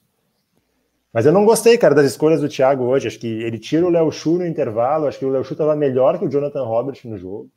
Mas 1.14 1.24
eu 1.24 1.32
não 1.32 1.46
gostei, 1.46 1.78
cara, 1.78 1.94
das 1.94 2.04
escolhas 2.04 2.42
do 2.42 2.48
Thiago 2.48 2.84
hoje. 2.84 3.08
Acho 3.08 3.18
que 3.18 3.26
ele 3.26 3.58
tira 3.58 3.86
o 3.86 3.90
Léo 3.90 4.12
Chu 4.12 4.36
no 4.36 4.46
intervalo. 4.46 5.06
Acho 5.06 5.18
que 5.18 5.24
o 5.24 5.30
Léo 5.30 5.44
Chu 5.44 5.54
estava 5.54 5.74
melhor 5.74 6.18
que 6.18 6.26
o 6.26 6.28
Jonathan 6.28 6.64
Robert 6.64 7.00
no 7.04 7.16
jogo. 7.16 7.50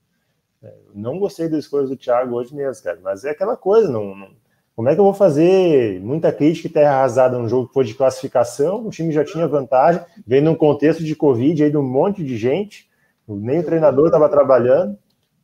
É, 0.63 0.73
não 0.93 1.19
gostei 1.19 1.49
das 1.49 1.65
escolhas 1.65 1.89
do 1.89 1.97
Thiago 1.97 2.35
hoje 2.35 2.55
mesmo, 2.55 2.81
cara. 2.81 2.99
Mas 3.03 3.25
é 3.25 3.31
aquela 3.31 3.57
coisa, 3.57 3.89
não, 3.89 4.15
não... 4.15 4.29
como 4.75 4.89
é 4.89 4.93
que 4.93 4.99
eu 4.99 5.05
vou 5.05 5.13
fazer 5.13 5.99
muita 6.01 6.31
crítica 6.31 6.67
e 6.67 6.71
terra 6.71 6.95
arrasada 6.95 7.37
num 7.37 7.47
jogo 7.47 7.67
que 7.67 7.73
foi 7.73 7.83
de 7.83 7.93
classificação? 7.93 8.87
O 8.87 8.89
time 8.89 9.11
já 9.11 9.23
tinha 9.23 9.47
vantagem, 9.47 10.03
vem 10.25 10.41
num 10.41 10.55
contexto 10.55 11.03
de 11.03 11.15
Covid 11.15 11.63
aí 11.63 11.69
de 11.69 11.77
um 11.77 11.83
monte 11.83 12.23
de 12.23 12.37
gente, 12.37 12.89
nem 13.27 13.59
o 13.59 13.65
treinador 13.65 14.07
estava 14.07 14.29
trabalhando. 14.29 14.97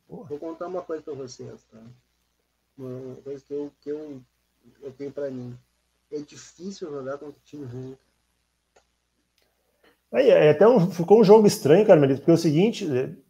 Vou 0.08 0.24
contar 0.38 0.66
uma 0.66 0.82
coisa 0.82 1.02
para 1.02 1.14
vocês, 1.14 1.62
tá? 1.70 1.78
Uma 2.78 3.16
coisa 3.22 3.44
que 3.46 3.52
eu, 3.52 3.70
que 3.82 3.90
eu, 3.90 4.20
eu 4.82 4.92
tenho 4.92 5.10
para 5.10 5.30
mim 5.30 5.54
é 6.10 6.18
difícil 6.20 6.90
jogar 6.90 7.18
contra 7.18 7.34
time 7.44 7.66
ruim. 7.66 7.96
Aí, 10.10 10.30
é 10.30 10.50
até 10.50 10.66
um, 10.66 10.90
ficou 10.90 11.20
um 11.20 11.24
jogo 11.24 11.46
estranho, 11.46 11.86
cara, 11.86 12.00
Melito, 12.00 12.20
porque 12.20 12.30
é 12.30 12.34
o 12.34 12.38
seguinte, 12.38 12.88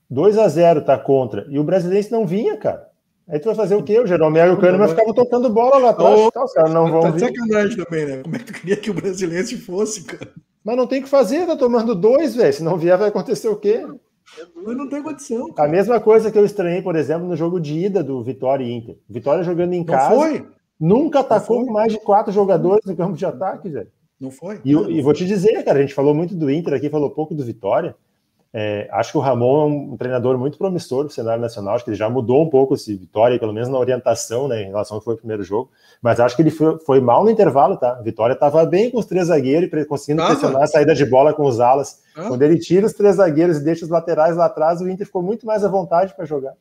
2 0.08 0.38
a 0.38 0.46
0 0.46 0.84
tá 0.84 0.96
contra, 0.96 1.44
e 1.48 1.58
o 1.58 1.64
brasileiro 1.64 2.06
não 2.12 2.24
vinha, 2.24 2.56
cara. 2.56 2.88
Aí 3.28 3.38
tu 3.38 3.46
vai 3.46 3.54
fazer 3.54 3.74
o 3.74 3.82
quê? 3.82 4.00
O 4.00 4.06
Jeromel 4.06 4.48
e 4.48 4.54
o 4.54 4.56
Kahneman 4.56 4.88
ficavam 4.88 5.12
tocando 5.12 5.50
bola 5.50 5.78
lá 5.78 5.90
atrás, 5.90 6.18
oh, 6.18 6.30
tá, 6.30 6.44
os 6.44 6.52
caras 6.52 6.72
não 6.72 6.90
vão 6.90 7.02
tá 7.02 7.10
vir. 7.10 7.20
sacanagem 7.20 7.84
também, 7.84 8.06
né? 8.06 8.22
Como 8.22 8.34
é 8.34 8.38
que 8.38 8.44
tu 8.46 8.52
queria 8.54 8.76
que 8.76 8.90
o 8.90 8.94
brasileiro 8.94 9.58
fosse, 9.58 10.04
cara? 10.04 10.32
Mas 10.64 10.76
não 10.76 10.86
tem 10.86 11.00
o 11.00 11.02
que 11.02 11.08
fazer, 11.08 11.46
tá 11.46 11.56
tomando 11.56 11.94
dois, 11.94 12.34
velho. 12.34 12.52
Se 12.52 12.62
não 12.62 12.78
vier, 12.78 12.96
vai 12.96 13.08
acontecer 13.08 13.48
o 13.48 13.56
quê? 13.56 13.86
Mas 14.54 14.76
não 14.76 14.88
tem 14.88 15.02
condição. 15.02 15.52
Cara. 15.52 15.68
A 15.68 15.72
mesma 15.72 16.00
coisa 16.00 16.30
que 16.30 16.38
eu 16.38 16.44
estranhei, 16.44 16.82
por 16.82 16.96
exemplo, 16.96 17.28
no 17.28 17.36
jogo 17.36 17.60
de 17.60 17.78
ida 17.78 18.02
do 18.02 18.22
Vitória 18.22 18.64
e 18.64 18.72
Inter. 18.72 18.96
Vitória 19.08 19.42
jogando 19.42 19.72
em 19.72 19.78
não 19.78 19.84
casa. 19.84 20.14
Foi. 20.14 20.46
Nunca 20.78 21.20
atacou 21.20 21.64
com 21.64 21.72
mais 21.72 21.92
de 21.92 21.98
quatro 21.98 22.32
jogadores 22.32 22.84
no 22.86 22.96
campo 22.96 23.16
de 23.16 23.26
ataque, 23.26 23.68
velho. 23.68 23.88
Não 24.20 24.30
foi? 24.30 24.60
E, 24.64 24.72
e, 24.72 25.02
vou 25.02 25.12
te 25.12 25.24
dizer, 25.24 25.62
cara, 25.64 25.78
a 25.78 25.82
gente 25.82 25.94
falou 25.94 26.14
muito 26.14 26.34
do 26.34 26.50
Inter 26.50 26.74
aqui, 26.74 26.88
falou 26.88 27.10
pouco 27.10 27.34
do 27.34 27.44
Vitória. 27.44 27.94
É, 28.52 28.88
acho 28.92 29.12
que 29.12 29.18
o 29.18 29.20
Ramon 29.20 29.62
é 29.62 29.66
um 29.66 29.96
treinador 29.96 30.38
muito 30.38 30.56
promissor 30.56 31.04
do 31.04 31.10
cenário 31.10 31.40
nacional. 31.40 31.74
Acho 31.74 31.84
que 31.84 31.90
ele 31.90 31.96
já 31.96 32.08
mudou 32.08 32.42
um 32.42 32.48
pouco 32.48 32.74
esse 32.74 32.96
Vitória, 32.96 33.38
pelo 33.38 33.52
menos 33.52 33.68
na 33.68 33.78
orientação, 33.78 34.48
né, 34.48 34.62
em 34.62 34.68
relação 34.68 34.96
ao 34.96 35.00
que 35.00 35.04
foi 35.04 35.14
o 35.14 35.18
primeiro 35.18 35.42
jogo. 35.42 35.70
Mas 36.00 36.18
acho 36.18 36.34
que 36.34 36.42
ele 36.42 36.50
foi, 36.50 36.78
foi 36.80 37.00
mal 37.00 37.24
no 37.24 37.30
intervalo, 37.30 37.76
tá? 37.76 37.94
Vitória 38.02 38.32
estava 38.32 38.64
bem 38.64 38.90
com 38.90 38.98
os 38.98 39.06
três 39.06 39.26
zagueiros, 39.26 39.68
conseguindo 39.86 40.22
Tava. 40.22 40.34
pressionar 40.34 40.62
a 40.62 40.66
saída 40.66 40.94
de 40.94 41.04
bola 41.04 41.34
com 41.34 41.44
os 41.44 41.60
alas. 41.60 42.02
Quando 42.14 42.42
ele 42.42 42.58
tira 42.58 42.86
os 42.86 42.92
três 42.92 43.16
zagueiros 43.16 43.58
e 43.58 43.64
deixa 43.64 43.84
os 43.84 43.90
laterais 43.90 44.36
lá 44.36 44.46
atrás, 44.46 44.80
o 44.80 44.88
Inter 44.88 45.06
ficou 45.06 45.22
muito 45.22 45.46
mais 45.46 45.64
à 45.64 45.68
vontade 45.68 46.14
para 46.14 46.24
jogar. 46.24 46.54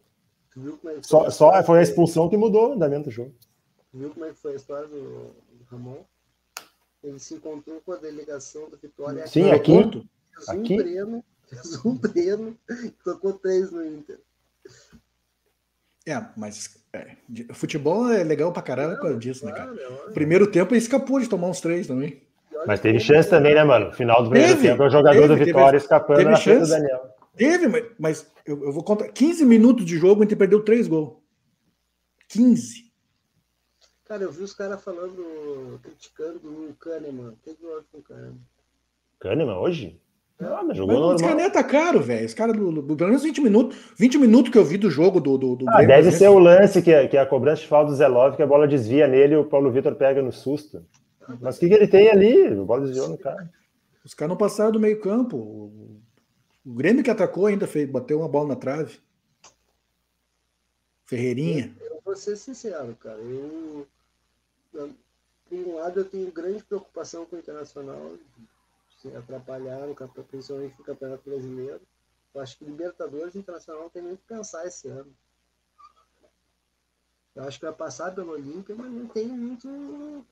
Só, 1.02 1.30
só 1.30 1.64
foi 1.64 1.80
a 1.80 1.84
expulsão 1.84 2.30
que 2.30 2.38
mudou 2.38 2.70
o 2.70 2.74
andamento 2.74 3.06
do 3.06 3.12
jogo 3.12 3.32
viu 3.98 4.12
como 4.12 4.26
é 4.26 4.30
que 4.30 4.40
foi 4.40 4.54
a 4.54 4.56
história 4.56 4.88
do, 4.88 5.34
do 5.52 5.64
Ramon? 5.70 6.04
Ele 7.04 7.20
se 7.20 7.36
encontrou 7.36 7.82
com 7.82 7.92
a 7.92 7.98
delegação 7.98 8.70
do 8.70 8.78
Vitória 8.78 9.26
Sim, 9.28 9.52
aqui. 9.52 9.78
aqui. 9.78 10.10
Fez 10.34 10.48
um 10.50 10.62
aqui? 10.62 10.78
treino, 10.78 11.24
fez 11.50 11.80
um 11.86 11.98
treino, 11.98 12.58
tocou 13.04 13.34
três 13.34 13.72
no 13.72 13.86
Inter. 13.86 14.20
É, 16.06 16.26
mas 16.38 16.78
é, 16.94 17.18
futebol 17.54 18.10
é 18.10 18.24
legal 18.24 18.52
pra 18.54 18.62
caralho 18.62 18.96
por 18.96 19.02
causa 19.02 19.18
disso, 19.18 19.46
né, 19.46 19.52
cara? 19.52 19.74
Primeiro 20.14 20.50
tempo 20.50 20.74
ele 20.74 20.80
escapou 20.80 21.20
de 21.20 21.28
tomar 21.28 21.48
uns 21.48 21.60
três 21.60 21.88
também. 21.88 22.26
Mas 22.66 22.80
teve 22.80 23.00
chance 23.00 23.30
também, 23.30 23.54
né, 23.54 23.64
mano? 23.64 23.92
Final 23.92 24.24
do 24.24 24.30
primeiro 24.30 24.56
teve, 24.56 24.70
tempo, 24.70 24.84
é 24.84 24.88
o 24.88 24.90
jogador 24.90 25.22
teve, 25.22 25.36
do 25.36 25.46
Vitória 25.46 25.72
teve, 25.72 25.84
escapando 25.84 26.18
teve 26.18 26.30
na 26.32 26.38
frente 26.38 26.62
do 26.62 26.68
Daniel. 26.68 27.18
Teve, 27.36 27.68
mas, 27.68 27.86
mas 28.00 28.32
eu, 28.46 28.64
eu, 28.64 28.72
vou 28.72 28.84
contar. 28.84 29.10
15 29.10 29.46
minutos 29.46 29.86
de 29.86 29.98
jogo, 29.98 30.22
o 30.22 30.24
Inter 30.24 30.38
perdeu 30.38 30.64
três 30.64 30.88
gols. 30.88 31.18
15. 32.30 32.92
Cara, 34.06 34.24
eu 34.24 34.32
vi 34.32 34.44
os 34.44 34.54
caras 34.54 34.82
falando, 34.84 35.80
criticando 35.84 36.40
o 36.48 36.74
Kahneman. 36.80 37.30
O 37.30 37.38
que 37.44 37.54
que 37.54 37.66
houve 37.66 37.86
com 37.92 38.00
o 38.00 38.02
Kahneman? 38.02 38.42
Kahneman 39.20 39.58
hoje? 39.58 40.02
Ah, 40.40 40.64
mas 40.64 40.78
jogou 40.78 41.12
mas. 41.12 41.22
Os 41.22 41.28
caras 41.28 41.52
tá 41.52 41.64
caro, 41.64 42.02
velho. 42.02 42.26
Os 42.26 42.34
caras, 42.34 42.56
do, 42.56 42.82
do, 42.82 42.96
pelo 42.96 43.10
menos 43.10 43.24
20 43.24 43.42
minutos. 43.42 43.78
20 43.98 44.18
minutos 44.18 44.52
que 44.52 44.58
eu 44.58 44.66
vi 44.66 44.78
do 44.78 44.90
jogo 44.90 45.20
do. 45.20 45.38
do, 45.38 45.56
do 45.56 45.70
ah, 45.70 45.78
Grêmio, 45.78 45.88
deve 45.88 46.12
ser 46.12 46.30
o 46.30 46.38
lance 46.38 46.82
que, 46.82 47.08
que 47.08 47.18
a 47.18 47.26
cobrança 47.26 47.62
de 47.62 47.68
falta 47.68 47.92
do 47.92 47.96
Zelov, 47.96 48.36
que 48.36 48.44
a 48.44 48.48
bola 48.48 48.68
desvia 48.68 49.08
nele 49.08 49.34
e 49.34 49.38
o 49.38 49.46
Paulo 49.46 49.72
Vitor 49.72 49.96
pega 49.96 50.22
no 50.22 50.32
susto. 50.32 50.86
Mas 51.42 51.58
o 51.58 51.60
que, 51.60 51.68
que 51.68 51.74
ele 51.74 51.88
tem 51.88 52.10
ali? 52.10 52.48
A 52.48 52.56
bola 52.64 52.82
desviou 52.82 53.10
no 53.10 53.18
cara. 53.18 53.50
Os 54.06 54.14
caras 54.14 54.30
não 54.30 54.38
passaram 54.38 54.72
do 54.72 54.80
meio-campo. 54.80 55.38
O, 55.38 56.02
o 56.66 56.74
Grêmio 56.74 57.04
que 57.04 57.10
atacou 57.10 57.48
ainda 57.48 57.68
fez, 57.68 57.90
bateu 57.90 58.20
uma 58.20 58.30
bola 58.30 58.50
na 58.50 58.56
trave. 58.56 59.00
Ferreirinha. 61.06 61.76
Eu, 61.82 61.96
eu 61.96 62.02
vou 62.06 62.16
ser 62.16 62.38
sincero, 62.38 62.96
cara. 63.02 63.18
Eu 63.18 63.86
por 65.50 65.58
um 65.58 65.76
lado, 65.76 66.02
eu 66.02 66.06
tenho 66.06 66.32
grande 66.32 66.64
preocupação 66.64 67.26
com 67.26 67.36
o 67.36 67.40
Internacional, 67.40 68.12
se 68.98 69.16
atrapalhar, 69.16 69.88
no, 69.88 69.96
principalmente 70.24 70.78
no 70.78 70.84
Campeonato 70.84 71.30
Brasileiro. 71.30 71.82
Eu 72.34 72.42
acho 72.42 72.58
que 72.58 72.66
Libertadores 72.66 73.36
e 73.36 73.40
Internacional 73.40 73.84
não 73.84 73.90
tem 73.90 74.02
nem 74.02 74.16
que 74.16 74.24
pensar 74.28 74.66
esse 74.66 74.88
ano. 74.88 75.12
Eu 77.36 77.44
acho 77.44 77.60
que 77.60 77.66
vai 77.66 77.74
passar 77.74 78.14
pelo 78.14 78.32
Olímpia, 78.32 78.76
mas 78.76 78.92
não 78.92 79.08
tem 79.08 79.28
muito. 79.28 80.26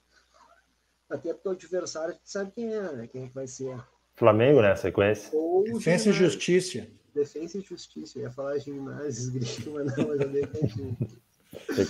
Até 1.10 1.34
porque 1.34 1.48
o 1.48 1.52
adversário 1.52 2.18
sabe 2.24 2.52
quem 2.52 2.74
é, 2.74 2.92
né? 2.92 3.08
Quem 3.08 3.26
é 3.26 3.28
que 3.28 3.34
vai 3.34 3.48
ser. 3.48 3.80
Flamengo, 4.16 4.62
né? 4.62 4.76
Sequência. 4.76 5.30
Ou 5.38 5.64
Defensa 5.64 6.10
e 6.10 6.14
Justiça. 6.14 6.88
Defesa 7.14 7.58
e 7.60 7.62
Justiça. 7.62 8.18
Eu 8.18 8.24
ia 8.24 8.32
falar 8.32 8.58
ginásio, 8.58 9.34
grito, 9.34 9.70
mas 9.72 9.96
não, 9.96 10.08
mas 10.08 10.20
eu 10.20 10.30
defendi. 10.30 10.98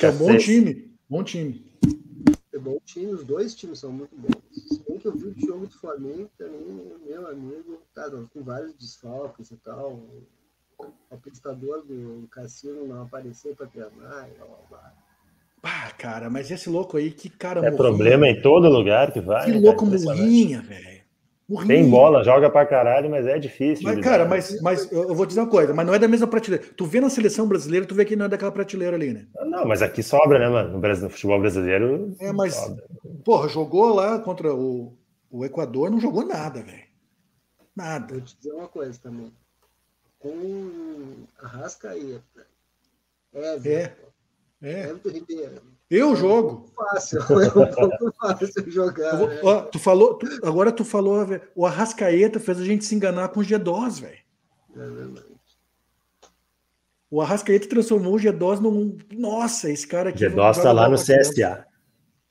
É 0.04 0.10
um 0.10 0.18
bom 0.18 0.38
time. 0.38 0.96
Bom 1.08 1.24
time 1.24 1.76
é 2.56 2.60
bom 2.60 2.80
time, 2.86 3.12
os 3.12 3.24
dois 3.24 3.54
times 3.54 3.80
são 3.80 3.92
muito 3.92 4.16
bons. 4.16 4.85
Que 5.06 5.10
eu 5.10 5.18
vi 5.18 5.28
o 5.28 5.48
jogo 5.48 5.68
do 5.68 5.78
Flamengo 5.78 6.32
também, 6.36 6.66
meu 7.06 7.28
amigo, 7.28 7.80
tá, 7.94 8.10
com 8.10 8.44
vários 8.44 8.74
desfalques 8.74 9.52
e 9.52 9.58
tal. 9.58 10.02
O 10.80 10.96
apostador 11.12 11.86
do 11.86 12.28
Cassino 12.32 12.88
não 12.88 13.04
apareceu 13.04 13.56
para 13.56 13.68
treinar. 13.68 14.28
Ah, 15.62 15.92
cara, 15.92 16.28
mas 16.28 16.50
esse 16.50 16.72
louco 16.72 16.98
aí, 16.98 17.12
que 17.12 17.30
cara. 17.30 17.60
É 17.60 17.70
morrinha. 17.70 17.78
problema 17.78 18.28
em 18.28 18.42
todo 18.42 18.68
lugar 18.68 19.14
que 19.14 19.22
vai. 19.22 19.46
Que 19.46 19.52
né, 19.52 19.60
louco 19.60 19.86
morrinha, 19.86 20.64
velho. 20.64 20.95
Tem 21.68 21.88
bola, 21.88 22.24
joga 22.24 22.50
pra 22.50 22.66
caralho, 22.66 23.08
mas 23.08 23.28
é 23.28 23.38
difícil. 23.38 23.84
Mas, 23.84 24.00
cara, 24.04 24.26
mas, 24.26 24.60
mas 24.62 24.92
eu 24.92 25.14
vou 25.14 25.28
dizer 25.28 25.42
uma 25.42 25.50
coisa, 25.50 25.76
mas 25.76 25.86
não 25.86 25.94
é 25.94 26.00
da 26.00 26.08
mesma 26.08 26.26
prateleira. 26.26 26.66
Tu 26.76 26.86
vê 26.86 27.00
na 27.00 27.10
seleção 27.10 27.48
brasileira, 27.48 27.86
tu 27.86 27.94
vê 27.94 28.04
que 28.04 28.16
não 28.16 28.26
é 28.26 28.30
daquela 28.30 28.52
prateleira 28.52 28.96
ali, 28.96 29.14
né? 29.14 29.28
Não, 29.46 29.64
mas 29.64 29.84
aqui 29.84 30.02
sobra, 30.02 30.40
né, 30.40 30.50
mano? 30.50 30.72
No, 30.72 30.80
Brasil, 30.80 31.04
no 31.04 31.10
futebol 31.12 31.40
brasileiro. 31.40 32.16
É, 32.20 32.34
mas, 32.34 32.56
sobra. 32.56 32.84
porra, 33.24 33.48
jogou 33.48 33.94
lá 33.94 34.18
contra 34.18 34.56
o, 34.56 34.98
o 35.30 35.46
Equador, 35.46 35.92
não 35.92 36.00
jogou 36.00 36.26
nada, 36.26 36.64
velho. 36.64 36.86
Nada. 37.76 38.16
Vou 38.16 38.24
te 38.24 38.36
dizer 38.38 38.54
uma 38.54 38.68
coisa 38.68 39.00
também. 39.00 39.32
Com 40.18 41.28
a 41.38 41.48
Rascaeta, 41.48 42.48
Everton, 43.32 44.08
é. 44.64 44.72
É. 44.72 44.84
Everton 44.86 45.10
Ribeiro, 45.10 45.62
eu 45.96 46.16
jogo. 46.16 46.66
Fácil, 46.76 47.20
é 47.20 47.48
um 47.48 47.52
pouco 47.52 48.14
fácil 48.20 48.72
jogar. 48.72 49.16
Vou, 49.18 49.28
né? 49.28 49.40
ó, 49.44 49.62
tu 49.62 49.80
falou, 49.80 50.16
tu, 50.16 50.28
agora 50.44 50.72
tu 50.72 50.84
falou, 50.84 51.26
véio, 51.26 51.42
o 51.56 51.66
Arrascaeta 51.66 52.40
fez 52.40 52.60
a 52.60 52.66
gente 52.66 52.86
se 52.86 52.96
enganar 52.96 53.30
com 53.30 53.40
o 53.40 53.44
G2, 53.44 54.02
velho. 54.02 54.18
É 54.76 54.90
verdade. 54.90 55.36
O 57.10 57.22
Arrascaeta 57.22 57.70
transformou 57.70 58.16
o 58.16 58.20
G2 58.20 58.60
num. 58.60 58.98
Nossa, 59.14 59.70
esse 59.70 59.88
cara 59.88 60.10
aqui. 60.10 60.26
G2 60.26 60.62
tá 60.62 60.72
lá 60.72 60.90
no 60.90 60.96
CSA. 60.96 61.66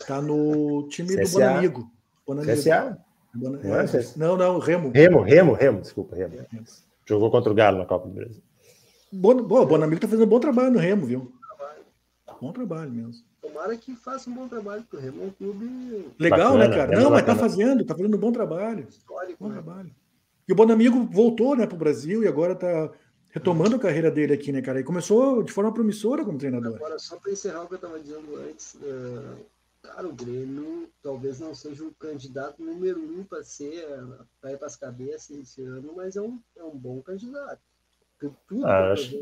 Tá 0.07 0.21
no 0.21 0.87
time 0.89 1.17
CSA. 1.17 1.23
do 1.23 1.31
Bonamigo. 1.31 1.91
Bonamigo. 2.27 2.53
CSA? 2.53 2.99
Não, 3.35 3.55
é 3.57 3.87
não, 4.17 4.37
não, 4.37 4.59
Remo. 4.59 4.91
Remo, 4.91 5.23
Remo, 5.23 5.53
Remo, 5.55 5.81
desculpa, 5.81 6.15
Remo. 6.15 6.35
Jogou 7.07 7.31
contra 7.31 7.51
o 7.51 7.55
Galo 7.55 7.79
na 7.79 7.87
Copa 7.87 8.09
do 8.09 8.15
Brasil. 8.15 8.43
Bon, 9.13 9.33
o 9.33 9.67
Bonamigo 9.67 10.01
tá 10.01 10.09
fazendo 10.09 10.27
um 10.27 10.31
bom 10.31 10.41
trabalho 10.41 10.71
no 10.71 10.79
Remo, 10.79 11.07
viu? 11.07 11.33
Bom 12.41 12.53
trabalho 12.53 12.91
mesmo. 12.91 13.25
Tomara 13.45 13.77
que 13.77 13.95
faça 13.95 14.31
um 14.31 14.35
bom 14.35 14.49
trabalho, 14.49 14.83
porque 14.85 14.97
o 14.97 15.01
Remo 15.01 15.23
é 15.23 15.27
um 15.27 15.31
clube. 15.31 16.15
Legal, 16.19 16.57
né, 16.57 16.67
bacana, 16.67 16.69
né, 16.69 16.77
cara? 16.77 16.99
Não, 16.99 17.11
mas 17.11 17.27
tá 17.27 17.37
fazendo, 17.37 17.85
tá 17.85 17.95
fazendo 17.95 18.17
um 18.17 18.21
bom 18.21 18.33
trabalho. 18.33 18.87
Histórico, 18.89 19.37
bom 19.39 19.49
né? 19.49 19.55
trabalho. 19.61 19.95
E 20.49 20.53
o 20.53 20.57
Bonamigo 20.57 21.05
voltou, 21.13 21.55
né, 21.55 21.67
pro 21.67 21.77
Brasil 21.77 22.25
e 22.25 22.27
agora 22.27 22.55
tá 22.55 22.91
retomando 23.29 23.77
a 23.77 23.79
carreira 23.79 24.11
dele 24.11 24.33
aqui, 24.33 24.51
né, 24.51 24.63
cara? 24.63 24.81
E 24.81 24.85
começou 24.85 25.43
de 25.43 25.53
forma 25.53 25.75
promissora 25.75 26.25
como 26.25 26.39
treinador. 26.39 26.77
Agora, 26.77 26.99
só 26.99 27.19
para 27.19 27.33
encerrar 27.33 27.65
o 27.65 27.69
que 27.69 27.75
eu 27.75 27.77
estava 27.77 28.01
dizendo 28.01 28.35
antes, 28.37 28.77
uh, 28.77 29.37
cara, 29.83 30.09
o 30.09 30.15
Grêmio 30.15 30.89
talvez 31.03 31.39
não 31.39 31.55
seja 31.55 31.85
o 31.85 31.93
candidato 31.97 32.65
número 32.65 32.99
um 32.99 33.25
para 33.25 33.45
ser, 33.45 33.87
para 34.41 34.53
ir 34.53 34.57
para 34.57 34.69
as 34.69 34.77
cabeças 34.77 35.37
esse 35.37 35.63
ano, 35.63 35.93
mas 35.95 36.17
é 36.17 36.23
um, 36.23 36.41
é 36.57 36.65
um 36.65 36.75
bom 36.75 37.03
candidato. 37.03 37.61
Ah, 38.65 38.93
acho, 38.93 39.15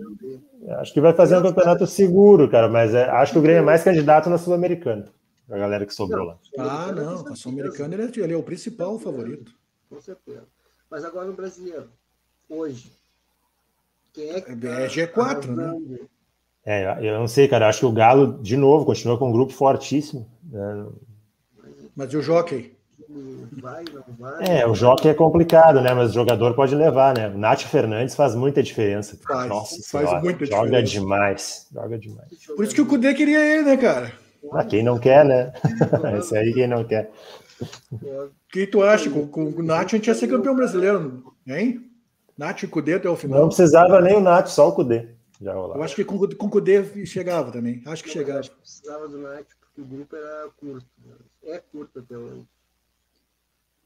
acho, 0.79 0.93
que 0.93 1.01
vai 1.01 1.13
fazer 1.13 1.37
um 1.37 1.43
campeonato 1.43 1.87
seguro, 1.87 2.49
cara, 2.49 2.69
mas 2.69 2.95
é, 2.95 3.09
acho 3.09 3.33
que 3.33 3.39
o 3.39 3.43
Grêmio 3.43 3.63
é 3.63 3.65
mais 3.65 3.83
candidato 3.83 4.31
na 4.31 4.39
Sul-Americana. 4.39 5.07
A 5.51 5.59
galera 5.59 5.85
que 5.85 5.93
sobrou 5.93 6.25
lá. 6.25 6.39
Ah, 6.59 6.93
não, 6.93 7.27
a 7.27 7.35
Sul-Americana 7.35 7.95
ele, 7.95 8.03
é, 8.05 8.23
ele, 8.23 8.33
é 8.33 8.37
o 8.37 8.43
principal 8.43 8.99
favorito. 8.99 9.53
Com 9.89 10.01
certeza. 10.01 10.47
Mas 10.91 11.05
agora 11.05 11.27
no 11.27 11.33
brasileiro, 11.33 11.89
hoje, 12.49 12.93
quem 14.13 14.31
é 14.31 14.41
que. 14.41 14.53
É, 14.53 14.57
tá 14.57 14.81
é 14.81 14.87
G4, 14.87 15.47
né? 15.49 15.99
É, 16.65 17.09
eu 17.09 17.19
não 17.19 17.27
sei, 17.27 17.49
cara. 17.49 17.69
Acho 17.69 17.81
que 17.81 17.87
o 17.87 17.93
Galo, 17.93 18.41
de 18.41 18.57
novo, 18.57 18.85
continua 18.85 19.19
com 19.19 19.29
um 19.29 19.33
grupo 19.33 19.53
fortíssimo. 19.53 20.31
Né? 20.45 20.87
Mas 21.97 22.13
e 22.13 22.17
o 22.17 22.23
Jockey? 22.23 22.77
Vai, 23.61 23.85
não 23.93 24.03
vai. 24.19 24.45
É, 24.61 24.67
o 24.67 24.75
jockey 24.75 25.09
é 25.09 25.15
complicado, 25.15 25.81
né? 25.81 25.93
Mas 25.95 26.11
o 26.11 26.15
jogador 26.15 26.55
pode 26.55 26.75
levar, 26.75 27.17
né? 27.17 27.29
O 27.29 27.39
Nath 27.39 27.63
Fernandes 27.63 28.15
faz 28.15 28.35
muita 28.35 28.63
diferença. 28.63 29.17
Faz, 29.27 29.49
Nossa 29.49 29.77
faz 29.91 30.09
senhora, 30.09 30.21
muita 30.21 30.45
joga 30.47 30.83
diferença. 30.83 30.91
demais. 30.93 31.69
Joga 31.73 31.99
demais. 31.99 32.29
Por 32.57 32.65
isso 32.65 32.75
que 32.75 32.81
o 32.81 32.87
Cudê 32.87 33.15
queria 33.15 33.41
ele, 33.41 33.63
né, 33.65 33.77
cara? 33.77 34.13
Ah, 34.53 34.65
quem 34.65 34.83
não 34.83 34.99
quer, 34.99 35.25
né? 35.25 35.53
Esse 36.19 36.37
aí 36.37 36.53
quem 36.53 36.67
não 36.67 36.85
quer. 36.85 37.11
O 37.91 38.31
que 38.51 38.67
tu 38.67 38.83
acha? 38.83 39.09
Com, 39.09 39.27
com 39.29 39.45
o 39.45 39.63
Nath 39.63 39.87
a 39.95 39.97
gente 39.97 40.07
ia 40.09 40.15
ser 40.15 40.27
campeão 40.29 40.55
brasileiro, 40.57 41.33
hein? 41.47 41.89
Nath 42.37 42.63
e 42.65 42.67
Cudê 42.67 42.95
até 42.95 43.09
o 43.09 43.13
Não 43.13 43.17
final. 43.17 43.47
precisava 43.47 44.01
nem 44.01 44.17
o 44.17 44.21
Nath, 44.21 44.49
só 44.49 44.69
o 44.69 44.73
Cudê. 44.73 45.09
Já 45.41 45.53
rolava. 45.55 45.79
Eu 45.79 45.85
acho 45.85 45.95
que 45.95 46.05
com, 46.05 46.19
com 46.19 46.47
o 46.47 46.51
Cudê 46.51 46.85
chegava 47.07 47.53
também. 47.53 47.83
Acho 47.87 48.03
que 48.03 48.09
Eu 48.09 48.13
chegava. 48.15 48.41
acho 48.41 48.51
que 48.51 48.57
precisava 48.57 49.07
do 49.09 49.19
Nath, 49.19 49.47
porque 49.61 49.81
o 49.81 49.85
grupo 49.85 50.17
era 50.17 50.49
curto. 50.57 50.87
né? 51.05 51.15
É 51.45 51.59
curto 51.59 51.99
até 52.01 52.17
hoje. 52.17 52.43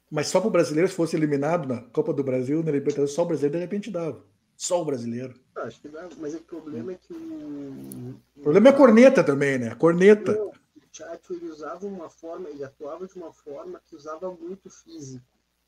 Mas 0.09 0.27
só 0.27 0.39
para 0.39 0.47
o 0.47 0.51
brasileiro, 0.51 0.89
se 0.89 0.95
fosse 0.95 1.15
eliminado 1.15 1.67
na 1.67 1.81
Copa 1.81 2.13
do 2.13 2.23
Brasil, 2.23 2.63
na 2.63 2.71
Libertadores, 2.71 3.13
só 3.13 3.23
o 3.23 3.25
brasileiro 3.25 3.57
de 3.57 3.61
repente 3.61 3.91
dava. 3.91 4.23
Só 4.55 4.81
o 4.81 4.85
brasileiro. 4.85 5.39
Eu 5.55 5.63
acho 5.63 5.79
que 5.81 5.89
dá, 5.89 6.09
mas 6.17 6.33
o 6.33 6.39
problema 6.41 6.93
é 6.93 6.95
que 6.95 7.13
o. 7.13 8.15
O 8.37 8.41
problema 8.41 8.69
é 8.69 8.71
a 8.71 8.75
corneta 8.75 9.23
também, 9.23 9.59
né? 9.59 9.69
A 9.69 9.75
corneta. 9.75 10.31
Não, 10.33 10.47
o 10.47 10.81
Tchatcho 10.91 11.33
ele 11.33 11.49
usava 11.49 11.85
uma 11.85 12.09
forma, 12.09 12.49
ele 12.49 12.63
atuava 12.63 13.05
de 13.05 13.15
uma 13.15 13.31
forma 13.31 13.79
que 13.85 13.95
usava 13.95 14.31
muito 14.33 14.69
físico. 14.69 15.25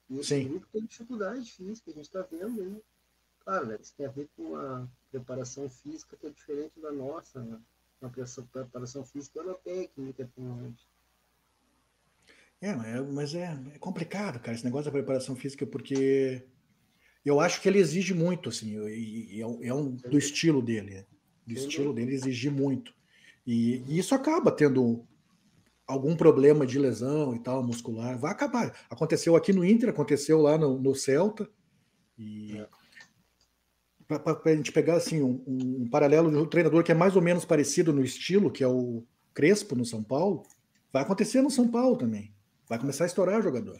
E 0.10 0.20
esse 0.20 0.30
Sim. 0.30 0.48
grupo 0.48 0.66
tem 0.72 0.86
dificuldade 0.86 1.52
física, 1.52 1.92
a 1.92 1.94
gente 1.94 2.06
está 2.06 2.22
vendo 2.24 2.62
aí. 2.62 2.82
Claro, 3.44 3.68
né, 3.68 3.78
isso 3.80 3.94
tem 3.96 4.06
a 4.08 4.10
ver 4.10 4.28
com 4.36 4.56
a 4.56 4.88
preparação 5.12 5.70
física 5.70 6.18
que 6.20 6.28
é 6.28 6.30
diferente 6.30 6.80
da 6.80 6.92
nossa, 6.92 7.40
né? 7.42 7.60
Uma 8.02 8.10
preparação- 8.10 9.06
física 9.06 9.40
europeia, 9.40 9.88
que 9.88 10.02
nunca 10.02 10.28
tem 10.36 10.46
hoje. 10.48 10.88
É, 12.62 12.76
mas 12.76 12.86
é- 12.88 13.02
mas 13.02 13.36
é, 13.36 13.60
é 13.76 13.80
complicado, 13.80 14.40
cara, 14.40 14.54
esse 14.56 14.66
negócio 14.66 14.86
da 14.86 14.92
preparação 14.92 15.36
física, 15.36 15.66
porque 15.66 16.44
eu 17.26 17.40
acho 17.40 17.62
que 17.62 17.70
ele 17.70 17.80
exige 17.80 18.14
muito, 18.14 18.50
assim, 18.50 18.78
e, 18.90 19.40
é, 19.42 19.48
um, 19.48 19.64
é 19.64 19.74
um- 19.74 19.92
do 19.96 20.18
estilo 20.18 20.62
dele, 20.62 20.92
né? 20.92 21.06
do 21.48 21.54
estilo 21.56 21.94
dele 21.94 22.14
exigir 22.14 22.52
muito. 22.52 22.94
E, 23.48 23.84
e 23.88 23.98
isso 23.98 24.14
acaba 24.14 24.52
tendo 24.52 25.04
algum 25.88 26.16
problema 26.16 26.64
de 26.68 26.78
lesão 26.78 27.34
e 27.36 27.40
tal, 27.40 27.64
muscular, 27.64 28.20
vai 28.20 28.32
acabar. 28.32 28.78
Aconteceu 28.90 29.36
aqui 29.36 29.52
no 29.52 29.66
Inter, 29.66 29.90
aconteceu 29.90 30.40
lá 30.40 30.58
no, 30.60 30.78
no 30.80 30.94
Celta, 30.94 31.50
e 32.18 32.62
para 34.08 34.40
a 34.46 34.56
gente 34.56 34.72
pegar 34.72 34.96
assim 34.96 35.22
um, 35.24 35.42
um 35.48 35.90
paralelo 35.90 36.30
de 36.30 36.38
um 36.38 36.46
treinador 36.46 36.84
que 36.84 36.92
é 36.92 36.96
mais 36.96 37.16
ou 37.16 37.22
menos 37.22 37.46
parecido 37.46 37.92
no 37.94 38.04
estilo, 38.04 38.52
que 38.52 38.64
é 38.64 38.68
o 38.68 39.04
Crespo 39.34 39.76
no 39.76 39.86
São 39.86 40.04
Paulo, 40.04 40.44
vai 40.92 41.02
acontecer 41.02 41.42
no 41.42 41.50
São 41.50 41.68
Paulo 41.68 41.98
também. 41.98 42.32
Vai 42.70 42.78
começar 42.78 43.06
a 43.06 43.08
estourar 43.08 43.40
o 43.40 43.42
jogador. 43.42 43.80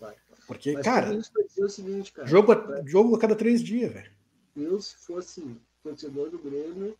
Vai. 0.00 0.14
Porque, 0.46 0.72
Mas 0.74 0.84
cara, 0.84 1.18
o 1.58 1.68
seguinte, 1.68 2.12
cara. 2.12 2.28
jogo 2.28 2.52
a, 2.52 2.82
jogo 2.86 3.16
a 3.16 3.18
cada 3.18 3.34
três 3.34 3.60
dias, 3.60 3.92
velho. 3.92 4.10
Eu, 4.56 4.80
se 4.80 4.96
fosse 4.96 5.44
torcedor 5.82 6.30
do 6.30 6.38
Grêmio, 6.38 6.96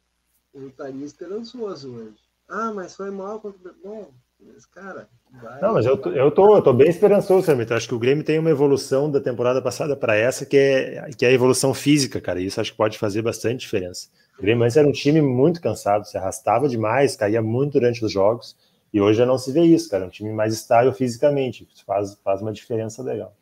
eu 0.53 0.69
estaria 0.69 1.05
esperançoso 1.05 1.95
hoje. 1.95 2.17
Ah, 2.49 2.73
mas 2.75 2.97
foi 2.97 3.11
mal 3.11 3.41
contra 3.41 3.71
o 3.71 3.75
Bom, 3.83 4.13
mas, 4.41 4.67
cara, 4.67 5.09
vai. 5.31 5.61
Não, 5.61 5.75
mas 5.75 5.87
eu 5.87 5.97
tô, 5.97 6.11
eu 6.11 6.31
tô, 6.31 6.57
eu 6.57 6.63
tô 6.63 6.73
bem 6.73 6.89
esperançoso, 6.89 7.47
Samito. 7.47 7.73
Acho 7.73 7.89
que 7.89 7.95
o 7.95 7.99
Grêmio 7.99 8.25
tem 8.25 8.39
uma 8.39 8.51
evolução 8.51 9.11
da 9.11 9.21
temporada 9.21 9.63
passada 9.63 9.97
para 9.97 10.17
essa, 10.17 10.45
que 10.45 10.57
é, 10.57 11.11
que 11.17 11.25
é 11.25 11.29
a 11.29 11.33
evolução 11.33 11.73
física, 11.73 12.21
cara. 12.21 12.41
Isso 12.41 12.61
acho 12.61 12.73
que 12.73 12.77
pode 12.77 12.99
fazer 12.99 13.23
bastante 13.23 13.61
diferença. 13.61 14.09
O 14.39 14.43
Grêmio 14.43 14.65
antes 14.65 14.77
era 14.77 14.87
um 14.87 14.93
time 14.93 15.23
muito 15.23 15.61
cansado, 15.61 16.05
se 16.05 16.19
arrastava 16.19 16.69
demais, 16.69 17.17
caía 17.17 17.41
muito 17.41 17.73
durante 17.73 18.05
os 18.05 18.13
jogos, 18.13 18.55
e 18.93 19.01
hoje 19.01 19.19
já 19.19 19.27
não 19.27 19.39
se 19.39 19.53
vê 19.53 19.63
isso, 19.63 19.89
cara. 19.91 20.05
É 20.05 20.07
um 20.07 20.11
time 20.11 20.33
mais 20.33 20.53
estável 20.55 20.93
fisicamente. 20.93 21.69
Isso 21.73 21.85
faz, 21.85 22.15
faz 22.25 22.41
uma 22.43 22.53
diferença 22.53 23.03
legal. 23.03 23.37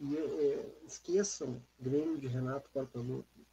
E, 0.00 0.16
é, 0.16 0.58
esqueçam 0.86 1.56
Grêmio 1.80 2.18
de 2.18 2.26
Renato 2.28 2.68
Portaluppi. 2.72 3.46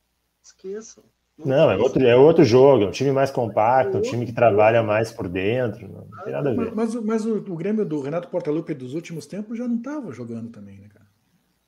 Esqueçam. 0.43 1.03
Não, 1.37 1.69
é 1.69 1.75
outro, 1.77 2.01
é 2.01 2.15
outro 2.15 2.45
jogo, 2.45 2.85
é 2.85 2.87
um 2.87 2.91
time 2.91 3.11
mais 3.11 3.29
compacto, 3.29 3.97
é 3.97 3.99
um 3.99 4.01
time 4.01 4.25
que 4.25 4.31
trabalha 4.31 4.81
mais 4.81 5.11
por 5.11 5.27
dentro, 5.27 5.85
não, 5.91 6.05
não 6.05 6.23
tem 6.23 6.31
nada 6.31 6.49
a 6.49 6.53
ver. 6.53 6.73
Mas, 6.73 6.73
mas, 6.73 6.95
o- 6.95 7.01
mas 7.05 7.25
o, 7.25 7.35
o 7.39 7.55
Grêmio 7.57 7.85
do 7.85 7.99
Renato 7.99 8.29
Portaluppi 8.29 8.73
dos 8.73 8.93
últimos 8.93 9.25
tempos 9.25 9.57
já 9.57 9.67
não 9.67 9.75
estava 9.75 10.13
jogando 10.13 10.49
também, 10.49 10.79
né, 10.79 10.87
cara? 10.87 11.05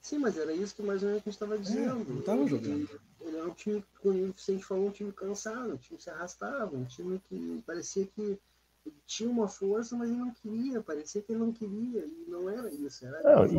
Sim, 0.02 0.20
mas 0.20 0.38
era 0.38 0.54
isso 0.54 0.74
que 0.74 0.82
mais 0.82 1.04
ou 1.04 1.10
menos 1.10 1.22
a 1.22 1.26
gente 1.26 1.34
estava 1.34 1.58
dizendo. 1.58 2.06
não 2.14 2.22
tava 2.22 2.40
Ele- 2.42 2.50
jogando. 2.50 2.90
Ele 3.20 3.38
é 3.38 3.44
um 3.44 3.50
time, 3.50 3.84
como 4.02 4.14
a 4.24 4.52
gente 4.52 4.64
falou, 4.64 4.88
um 4.88 4.92
time 4.92 5.12
cansado, 5.12 5.74
um 5.74 5.78
time 5.78 5.98
que 5.98 6.04
se 6.04 6.10
arrastava, 6.10 6.74
um 6.74 6.86
time 6.86 7.20
que 7.28 7.62
parecia 7.66 8.06
que 8.06 8.40
ele 8.88 8.96
tinha 9.06 9.30
uma 9.30 9.48
força, 9.48 9.96
mas 9.96 10.10
ele 10.10 10.20
não 10.20 10.32
queria, 10.32 10.82
parecia 10.82 11.22
que 11.22 11.32
ele 11.32 11.40
não 11.40 11.52
queria, 11.52 12.06
e 12.06 12.26
não 12.30 12.50
era 12.50 12.70
isso. 12.74 13.06
Era, 13.06 13.22
Não, 13.24 13.46
e- 13.46 13.58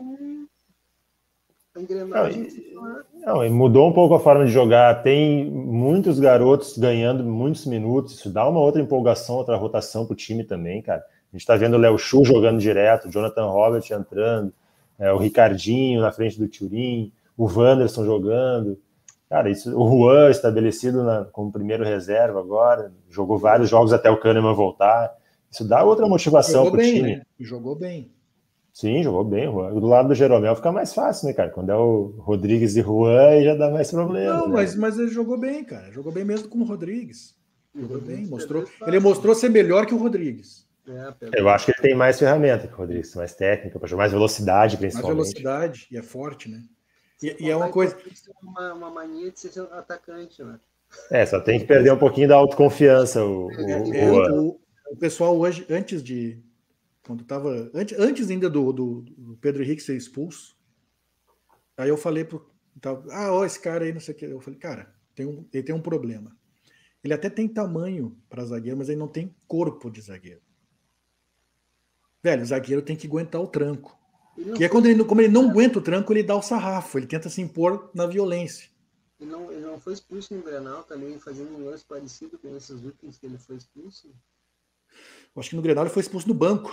um, 0.00 0.46
a 1.74 1.80
engrenagem. 1.80 2.50
funcionar. 2.50 3.04
Não, 3.14 3.44
e 3.44 3.50
mudou 3.50 3.88
um 3.88 3.92
pouco 3.92 4.14
a 4.14 4.20
forma 4.20 4.44
de 4.44 4.50
jogar. 4.50 5.02
Tem 5.02 5.48
muitos 5.50 6.18
garotos 6.18 6.76
ganhando 6.76 7.22
muitos 7.24 7.66
minutos. 7.66 8.14
Isso 8.14 8.30
dá 8.30 8.48
uma 8.48 8.60
outra 8.60 8.80
empolgação, 8.80 9.36
outra 9.36 9.56
rotação 9.56 10.04
para 10.06 10.14
o 10.14 10.16
time 10.16 10.42
também, 10.44 10.82
cara. 10.82 11.00
A 11.00 11.32
gente 11.36 11.42
está 11.42 11.56
vendo 11.56 11.74
o 11.74 11.78
Léo 11.78 11.96
Chu 11.96 12.24
jogando 12.24 12.58
direto, 12.58 13.06
o 13.06 13.10
Jonathan 13.10 13.46
Robert 13.46 13.84
entrando, 13.92 14.52
é, 14.98 15.12
o 15.12 15.16
Ricardinho 15.18 16.00
na 16.00 16.10
frente 16.10 16.38
do 16.38 16.48
Turim, 16.48 17.12
o 17.36 17.46
Wanderson 17.46 18.04
jogando. 18.04 18.78
Cara, 19.30 19.48
isso, 19.48 19.72
o 19.78 19.88
Juan 19.88 20.28
estabelecido 20.28 21.04
na- 21.04 21.24
como 21.26 21.52
primeiro 21.52 21.84
reserva 21.84 22.40
agora, 22.40 22.92
jogou 23.08 23.38
vários 23.38 23.70
jogos 23.70 23.92
até 23.92 24.10
o 24.10 24.18
Kahneman 24.18 24.54
voltar. 24.54 25.14
Isso 25.50 25.66
dá 25.66 25.84
outra 25.84 26.06
motivação 26.08 26.64
Jogou 26.64 26.72
para 26.72 26.80
o 26.80 26.82
bem, 26.82 26.94
time. 26.94 27.16
né? 27.16 27.22
Jogou 27.38 27.76
bem. 27.76 28.10
Sim, 28.72 29.02
jogou 29.02 29.24
bem, 29.24 29.44
Juan. 29.44 29.72
Do 29.74 29.86
lado 29.86 30.08
do 30.08 30.14
Jeromel 30.14 30.56
fica 30.56 30.72
mais 30.72 30.92
fácil, 30.92 31.28
né, 31.28 31.32
cara? 31.32 31.50
Quando 31.50 31.70
é 31.70 31.76
o 31.76 32.14
Rodrigues 32.18 32.76
e 32.76 32.82
Juan, 32.82 33.20
aí 33.28 33.44
já 33.44 33.54
dá 33.54 33.70
mais 33.70 33.90
problema. 33.90 34.34
Não, 34.34 34.48
né? 34.48 34.52
mas, 34.54 34.74
mas 34.74 34.98
ele 34.98 35.08
jogou 35.08 35.38
bem, 35.38 35.62
cara. 35.64 35.90
Jogou 35.92 36.12
bem 36.12 36.24
mesmo 36.24 36.48
com 36.48 36.58
o 36.58 36.64
Rodrigues. 36.64 37.34
O 37.74 37.80
Jogou 37.82 38.00
bem, 38.00 38.26
mostrou. 38.26 38.62
Ele 38.62 38.70
espaço. 38.96 39.00
mostrou 39.00 39.34
ser 39.34 39.48
melhor 39.48 39.86
que 39.86 39.94
o 39.94 39.98
Rodrigues. 39.98 40.66
É, 40.88 41.38
Eu 41.40 41.48
acho 41.48 41.66
que 41.66 41.72
ele 41.72 41.88
tem 41.88 41.94
mais 41.96 42.18
ferramenta 42.18 42.66
que 42.66 42.74
o 42.74 42.76
Rodrigues, 42.76 43.14
mais 43.14 43.32
técnica, 43.34 43.78
mais 43.96 44.10
velocidade, 44.12 44.74
Mais 44.74 44.80
principalmente. 44.80 45.14
velocidade 45.16 45.86
e 45.90 45.96
é 45.96 46.02
forte, 46.02 46.48
né? 46.48 46.62
E, 47.22 47.36
e 47.46 47.50
é 47.50 47.56
uma 47.56 47.70
coisa. 47.70 47.94
ter 47.96 48.12
Uma, 48.42 48.74
uma 48.74 48.90
mania 48.90 49.30
de 49.30 49.38
ser 49.40 49.60
atacante, 49.72 50.42
né? 50.42 50.58
É, 51.10 51.24
só 51.24 51.40
tem 51.40 51.60
que 51.60 51.66
perder 51.66 51.92
um 51.92 51.98
pouquinho 51.98 52.28
da 52.28 52.36
autoconfiança, 52.36 53.24
o, 53.24 53.46
o, 53.46 53.48
o 53.48 53.94
É, 53.94 54.06
Juan. 54.06 54.32
o, 54.42 54.60
o 54.90 54.96
pessoal 54.96 55.38
hoje, 55.38 55.66
antes 55.70 56.02
de. 56.02 56.42
Quando 57.06 57.24
tava. 57.24 57.70
Antes, 57.74 57.98
antes 57.98 58.30
ainda 58.30 58.48
do, 58.50 58.72
do, 58.72 59.00
do 59.02 59.36
Pedro 59.36 59.62
Henrique 59.62 59.82
ser 59.82 59.96
expulso, 59.96 60.56
aí 61.76 61.88
eu 61.88 61.96
falei 61.96 62.24
pro. 62.24 62.50
tava, 62.80 63.04
ah, 63.12 63.32
ó, 63.32 63.44
esse 63.44 63.60
cara 63.60 63.84
aí, 63.84 63.92
não 63.92 64.00
sei 64.00 64.14
o 64.14 64.16
que. 64.16 64.24
Eu 64.24 64.40
falei, 64.40 64.58
cara, 64.58 64.92
tem 65.14 65.26
um, 65.26 65.46
ele 65.52 65.62
tem 65.62 65.74
um 65.74 65.80
problema. 65.82 66.36
Ele 67.04 67.14
até 67.14 67.30
tem 67.30 67.48
tamanho 67.48 68.16
para 68.28 68.44
zagueiro, 68.44 68.76
mas 68.76 68.88
ele 68.88 68.98
não 68.98 69.08
tem 69.08 69.34
corpo 69.46 69.90
de 69.90 70.00
zagueiro. 70.00 70.42
Velho, 72.22 72.42
o 72.42 72.46
zagueiro 72.46 72.82
tem 72.82 72.96
que 72.96 73.06
aguentar 73.06 73.40
o 73.40 73.46
tranco. 73.46 73.98
Ele 74.36 74.50
não, 74.50 74.60
E 74.60 74.64
é 74.64 74.68
quando 74.68 74.86
ele, 74.86 74.94
não- 74.96 75.04
como 75.06 75.20
ele 75.20 75.32
não 75.32 75.50
aguenta 75.50 75.78
o 75.78 75.82
tranco, 75.82 76.12
ele 76.12 76.22
dá 76.22 76.34
o 76.36 76.42
sarrafo, 76.42 76.98
ele 76.98 77.06
tenta 77.06 77.28
se 77.28 77.40
impor 77.40 77.90
na 77.94 78.06
violência. 78.06 78.68
ele 79.20 79.30
não, 79.30 79.50
ele 79.52 79.60
não 79.60 79.78
foi 79.78 79.92
expulso 79.92 80.34
no 80.34 80.42
Grenal 80.42 80.82
também, 80.84 81.18
fazendo 81.18 81.54
um 81.56 81.64
lance 81.66 81.84
parecido 81.84 82.38
com 82.38 82.56
esses 82.56 82.82
últimos 82.82 83.18
que 83.18 83.26
ele 83.26 83.38
foi 83.38 83.56
expulso. 83.56 84.08
Eu 85.34 85.40
acho 85.40 85.50
que 85.50 85.56
no 85.56 85.62
Grenal 85.62 85.84
ele 85.84 85.92
foi 85.92 86.00
expulso 86.02 86.26
no 86.28 86.34
banco. 86.34 86.70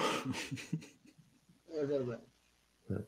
É 1.69 1.85
verdade. 1.85 2.21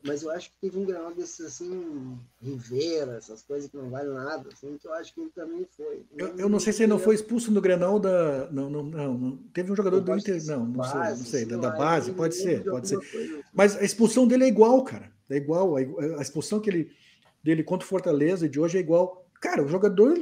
Mas 0.04 0.22
eu 0.22 0.30
acho 0.30 0.50
que 0.50 0.56
teve 0.60 0.78
um 0.78 0.84
Grenal 0.84 1.14
desses 1.14 1.40
assim, 1.40 2.18
Rivera, 2.40 3.16
essas 3.16 3.42
coisas 3.42 3.70
que 3.70 3.76
não 3.76 3.88
valem 3.88 4.12
nada, 4.12 4.48
assim, 4.52 4.76
que 4.76 4.86
eu 4.86 4.92
acho 4.92 5.14
que 5.14 5.20
ele 5.20 5.30
também 5.30 5.66
foi. 5.76 6.04
Eu, 6.16 6.36
eu 6.36 6.48
não 6.48 6.60
sei 6.60 6.72
se 6.72 6.82
ele 6.82 6.90
não 6.90 6.98
foi 6.98 7.14
expulso 7.14 7.50
no 7.50 7.60
Grenal 7.60 7.98
da. 7.98 8.50
Não, 8.50 8.68
não, 8.68 8.82
não. 8.82 9.18
não. 9.18 9.36
Teve 9.54 9.72
um 9.72 9.76
jogador 9.76 10.00
do 10.00 10.16
Inter. 10.16 10.44
Não, 10.46 10.66
não 10.66 10.84
sei, 10.84 11.00
não 11.00 11.16
sei. 11.16 11.44
Da, 11.44 11.56
da 11.56 11.70
base, 11.70 12.12
pode 12.12 12.34
ser, 12.34 12.62
de 12.62 12.70
pode 12.70 12.88
ser. 12.88 12.98
Mas 13.52 13.76
a 13.76 13.82
expulsão 13.82 14.26
dele 14.26 14.44
é 14.44 14.48
igual, 14.48 14.82
cara. 14.84 15.10
É 15.30 15.36
igual. 15.36 15.76
A, 15.76 15.80
a 16.18 16.22
expulsão 16.22 16.60
que 16.60 16.68
ele, 16.68 16.92
dele 17.42 17.64
contra 17.64 17.86
o 17.86 17.88
Fortaleza 17.88 18.48
de 18.48 18.60
hoje 18.60 18.76
é 18.76 18.80
igual. 18.80 19.26
Cara, 19.40 19.64
o 19.64 19.68
jogador 19.68 20.18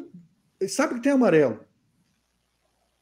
ele 0.61 0.69
sabe 0.69 0.95
que 0.95 1.03
tem 1.03 1.13
amarelo. 1.13 1.61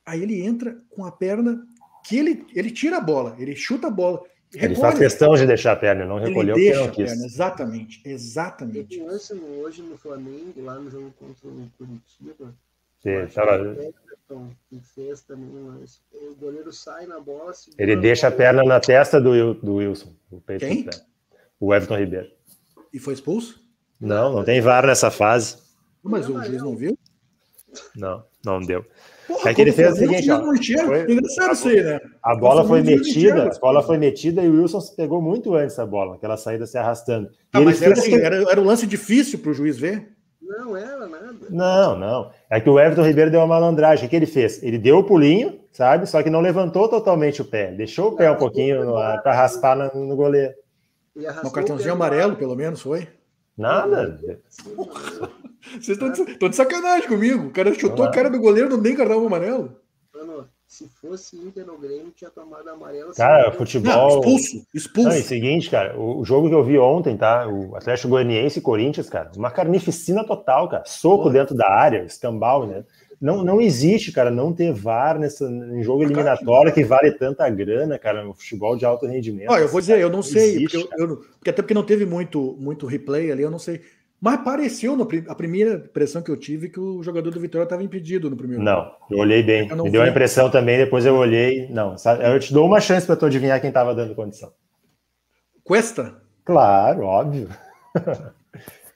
Aí 0.05 0.23
ele 0.23 0.41
entra 0.41 0.79
com 0.91 1.05
a 1.05 1.11
perna 1.11 1.67
que 2.05 2.17
ele, 2.17 2.47
ele 2.55 2.71
tira 2.71 2.99
a 2.99 3.01
bola, 3.01 3.35
ele 3.39 3.57
chuta 3.57 3.89
a 3.89 3.91
bola. 3.91 4.23
Ele 4.55 4.69
recolhe. 4.69 4.81
faz 4.81 4.99
questão 4.99 5.35
de 5.35 5.47
deixar 5.47 5.73
a 5.73 5.77
perna, 5.77 6.05
não 6.07 6.19
Ele 6.19 6.29
recolheu 6.29 6.55
porque 6.55 6.65
deixa 6.67 6.81
não 6.81 6.87
a 6.87 6.91
quis. 6.91 7.11
perna, 7.11 7.27
exatamente, 7.27 8.01
exatamente. 8.05 9.01
Um 9.01 9.07
lance 9.07 9.35
hoje 9.35 9.83
no 9.83 9.99
Flamengo, 9.99 10.63
lá 10.63 10.75
no 10.77 10.91
jogo 10.91 11.13
contra 11.19 11.49
o 11.49 11.69
Curitiba. 11.77 12.55
Acho 13.25 13.35
tava- 13.35 13.75
que 13.75 14.35
o 14.35 14.51
que 14.69 14.81
fez 14.81 15.21
também 15.23 15.49
um 15.49 15.67
lance. 15.79 16.01
O 16.13 16.35
goleiro 16.35 16.73
sai 16.73 17.07
na 17.07 17.21
bola. 17.21 17.53
Ele 17.79 17.95
deixa 17.97 18.27
a 18.27 18.31
perna 18.33 18.65
na 18.65 18.81
testa 18.81 19.21
do, 19.21 19.55
do 19.55 19.75
Wilson. 19.77 20.13
O, 20.31 20.41
peito 20.41 20.67
Quem? 20.67 20.89
o 21.61 21.73
Everton 21.73 21.97
Ribeiro. 21.99 22.29
E 22.93 22.99
foi 22.99 23.15
expulso? 23.15 23.61
Não, 24.01 24.33
não 24.33 24.45
tem 24.45 24.61
VAR 24.61 24.85
nessa 24.87 25.11
fase. 25.11 25.59
Mas 26.03 26.29
o 26.29 26.43
juiz 26.45 26.61
não 26.63 26.75
viu? 26.77 26.99
Não, 27.95 28.25
não 28.45 28.61
deu. 28.61 28.85
Porra, 29.27 29.51
É 29.51 29.55
que 29.55 29.61
ele 29.61 29.73
fez 29.73 29.93
o 29.93 29.97
seguinte, 29.97 30.31
ó, 30.31 30.41
foi- 30.87 31.13
Engraçado 31.13 31.53
isso 31.53 31.69
aí, 31.69 31.83
né? 31.83 32.01
A 32.23 32.35
bola 32.37 32.57
Nossa, 32.57 32.69
foi 32.69 32.83
metida, 32.83 33.43
a 33.55 33.59
bola 33.59 33.83
foi 33.83 33.99
metida 33.99 34.43
e 34.43 34.49
o 34.49 34.61
Wilson 34.61 34.81
se 34.81 34.95
pegou 34.95 35.21
muito 35.21 35.55
antes 35.55 35.77
da 35.77 35.85
bola, 35.85 36.15
aquela 36.15 36.37
saída 36.37 36.67
se 36.67 36.79
arrastando. 36.79 37.29
Ah, 37.53 37.59
ele 37.59 37.67
mas 37.67 37.83
era, 37.83 37.93
assim, 37.95 38.15
era, 38.15 38.37
era 38.51 38.61
um 38.61 38.65
lance 38.65 38.87
difícil 38.87 39.39
para 39.41 39.51
o 39.51 39.55
juiz 39.55 39.77
ver. 39.77 40.13
Não 40.41 40.77
era 40.77 41.09
nada. 41.09 41.35
Não, 41.51 41.99
não. 41.99 42.31
É 42.49 42.61
que 42.61 42.71
o 42.71 42.79
Everton 42.79 43.03
Ribeiro 43.03 43.31
deu 43.33 43.41
uma 43.41 43.49
malandragem. 43.49 44.07
O 44.07 44.09
que 44.09 44.15
ele 44.15 44.27
fez? 44.27 44.63
Ele 44.63 44.79
deu 44.79 44.99
o 44.99 45.05
pulinho, 45.05 45.59
sabe? 45.73 46.07
Só 46.07 46.23
que 46.23 46.31
não 46.31 46.41
levantou 46.41 46.89
totalmente 46.89 47.43
o 47.43 47.45
pé. 47.45 47.73
Deixou 47.73 48.11
o 48.13 48.17
pé 48.17 48.31
um 48.31 48.37
pouquinho 48.37 48.93
para 49.23 49.33
raspar 49.35 49.75
no, 49.75 50.07
no 50.07 50.15
goleiro. 50.15 50.55
E 51.17 51.27
Um 51.27 51.47
o 51.49 51.51
cartãozinho 51.51 51.95
amarelo, 51.95 52.37
pelo 52.37 52.55
menos, 52.55 52.81
foi. 52.81 53.09
Nada. 53.59 54.21
Vocês 55.73 55.89
estão 55.99 56.11
de, 56.13 56.39
de 56.39 56.57
sacanagem 56.57 57.09
comigo. 57.09 57.47
O 57.49 57.51
cara 57.51 57.73
chutou 57.75 58.05
Não. 58.05 58.07
a 58.07 58.11
cara 58.11 58.31
do 58.31 58.39
goleiro, 58.39 58.69
não 58.71 58.83
tem 58.83 58.95
cartão 58.97 59.27
amarelo. 59.27 59.77
Mano, 60.15 60.47
se 60.67 60.89
fosse 61.01 61.37
Inter 61.37 61.67
no 61.67 61.79
Grêmio, 61.79 62.13
tinha 62.17 62.31
tomado 62.31 62.69
amarelo. 62.69 63.13
Cara, 63.15 63.49
assim, 63.49 63.59
futebol. 63.59 63.93
Não, 63.93 64.09
expulso, 64.09 64.67
expulso. 64.75 65.09
Não, 65.11 65.17
e 65.17 65.23
seguinte, 65.23 65.71
cara, 65.71 65.99
o, 65.99 66.21
o 66.21 66.25
jogo 66.25 66.49
que 66.49 66.55
eu 66.55 66.65
vi 66.65 66.79
ontem, 66.79 67.17
tá? 67.17 67.47
O 67.47 67.77
Atlético 67.77 68.09
Goianiense 68.09 68.59
e 68.59 68.63
Corinthians, 68.63 69.09
cara, 69.09 69.31
uma 69.37 69.51
carnificina 69.51 70.25
total, 70.25 70.69
cara. 70.69 70.85
Soco 70.87 71.25
Porra. 71.25 71.35
dentro 71.35 71.55
da 71.55 71.69
área, 71.71 72.05
escambau, 72.05 72.67
né? 72.67 72.85
Não, 73.19 73.43
não 73.43 73.63
existe, 73.63 74.13
cara, 74.13 74.31
não 74.31 74.53
ter 74.53 74.73
VAR 74.75 75.19
nessa, 75.19 75.47
em 75.49 75.83
jogo 75.83 76.03
eliminatório 76.03 76.71
que 76.71 76.85
vale 76.85 77.13
tanta 77.13 77.49
grana, 77.49 77.99
cara, 77.99 78.23
no 78.23 78.35
futebol 78.35 78.77
de 78.77 78.85
alto 78.85 79.07
rendimento. 79.07 79.49
Ó, 79.51 79.57
eu 79.59 79.69
vou 79.69 79.81
dizer, 79.81 79.99
eu 79.99 80.11
não 80.11 80.23
sei, 80.23 80.57
existe, 80.57 80.79
porque, 80.79 81.03
eu- 81.03 81.09
eu- 81.09 81.17
porque 81.17 81.49
até 81.49 81.63
porque 81.63 81.73
não 81.73 81.83
teve 81.83 82.05
muito, 82.05 82.55
muito 82.61 82.85
replay 82.87 83.33
ali, 83.33 83.43
eu 83.43 83.51
não 83.51 83.59
sei. 83.59 83.81
Mas 84.21 84.41
pareceu, 84.43 84.97
no, 84.97 85.07
a 85.29 85.35
primeira 85.35 85.75
impressão 85.75 86.23
que 86.23 86.31
eu 86.31 86.37
tive, 86.37 86.71
que 86.71 86.81
o 86.81 87.03
jogador 87.03 87.31
do 87.31 87.39
Vitória 87.39 87.65
estava 87.65 87.83
impedido 87.83 88.31
no 88.31 88.37
primeiro 88.37 88.63
Não, 88.63 88.91
eu 89.11 89.19
olhei 89.19 89.43
bem. 89.43 89.69
Eu 89.69 89.85
Me 89.85 89.91
deu 89.91 90.01
a 90.01 90.05
vi. 90.05 90.11
impressão 90.11 90.51
também, 90.51 90.79
depois 90.79 91.05
eu 91.05 91.15
olhei. 91.15 91.69
Não, 91.71 91.99
sabe, 91.99 92.25
eu 92.27 92.41
te 92.41 92.53
dou 92.53 92.67
uma 92.67 92.81
chance 92.81 93.07
para 93.07 93.17
tu 93.17 93.27
adivinhar 93.27 93.61
quem 93.61 93.69
estava 93.69 93.95
dando 93.95 94.15
condição. 94.15 94.51
Cuesta? 95.63 96.15
Claro, 96.45 97.03
óbvio. 97.03 97.49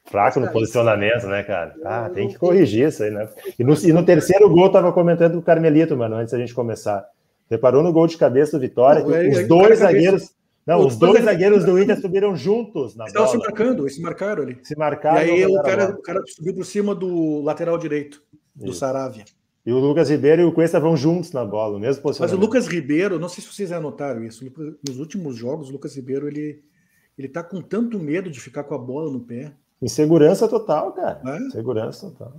Fraco 0.07 0.41
no 0.41 0.51
posicionamento, 0.51 1.27
né, 1.27 1.43
cara? 1.45 1.75
Ah, 1.85 2.11
tem 2.13 2.27
que 2.29 2.37
corrigir 2.39 2.89
isso 2.89 3.03
aí, 3.03 3.11
né? 3.11 3.29
E 3.59 3.63
no, 3.63 3.75
e 3.75 3.93
no 3.93 4.05
terceiro 4.05 4.49
gol, 4.49 4.65
eu 4.65 4.73
tava 4.73 4.93
comentando 4.93 5.35
com 5.35 5.39
o 5.39 5.43
Carmelito, 5.43 5.97
mano, 5.97 6.17
antes 6.17 6.33
da 6.33 6.39
gente 6.39 6.55
começar. 6.55 7.07
Reparou 7.49 7.83
no 7.83 7.93
gol 7.93 8.07
de 8.07 8.17
cabeça 8.17 8.57
do 8.57 8.61
Vitória? 8.61 9.03
Não, 9.03 9.09
que 9.09 9.15
é- 9.15 9.29
os 9.29 9.39
é- 9.39 9.45
dois 9.45 9.79
zagueiros. 9.79 10.31
Não, 10.67 10.81
Os 10.81 10.93
os 10.93 10.97
dois 10.99 11.13
dois 11.15 11.25
zagueiros- 11.25 11.65
do 11.65 11.79
Inter 11.83 12.01
subiram 12.01 12.37
juntos 12.37 12.95
na 12.95 13.07
Estavam 13.07 13.29
se 13.29 13.39
marcando, 13.39 13.83
eles 13.85 13.95
se 13.95 14.01
marcaram 14.03 14.43
ali. 14.43 14.59
Se 14.63 14.75
E 14.75 14.77
marcaram. 14.77 15.17
aí 15.19 15.43
não 15.47 15.53
o 15.53 15.63
cara, 15.63 15.91
o 15.91 16.03
cara 16.03 16.21
subiu 16.27 16.55
por 16.55 16.65
cima 16.65 16.95
do 16.95 17.41
lateral 17.43 17.77
direito, 17.79 18.23
do 18.55 18.71
Isso. 18.71 18.79
Saravia. 18.81 19.25
E 19.65 19.73
o 19.73 19.79
Lucas 19.79 20.09
Ribeiro 20.11 20.43
e 20.43 20.45
o 20.45 20.53
Cuesta 20.53 20.81
vão 20.81 20.97
juntos 20.97 21.33
na 21.33 21.45
bola, 21.45 21.77
o 21.77 21.81
mesmo 21.81 21.89
Mas 21.89 21.99
o 21.99 22.03
posicionamento. 22.03 22.41
Lucas 22.41 22.67
Ribeiro, 22.67 23.19
não 23.19 23.29
sei 23.29 23.43
se 23.45 23.53
vocês 23.53 23.69
já 23.69 23.79
notaram 23.81 24.25
isso, 24.25 24.45
nos 24.87 24.99
últimos 24.99 25.37
jogos, 25.37 25.69
o 25.69 25.73
Lucas 25.73 25.95
Ribeiro, 25.97 26.27
ele, 26.29 26.63
ele 27.19 27.29
tá 27.29 27.43
com 27.43 27.61
tanto 27.61 27.99
medo 27.99 28.31
de 28.31 28.41
ficar 28.41 28.65
com 28.65 28.75
a 28.75 28.79
bola 28.79 29.11
no 29.11 29.21
pé. 29.21 29.53
Insegurança 29.83 30.49
total, 30.49 30.93
cara. 30.93 31.21
É? 31.27 31.39
Insegurança 31.39 32.11
total. 32.11 32.33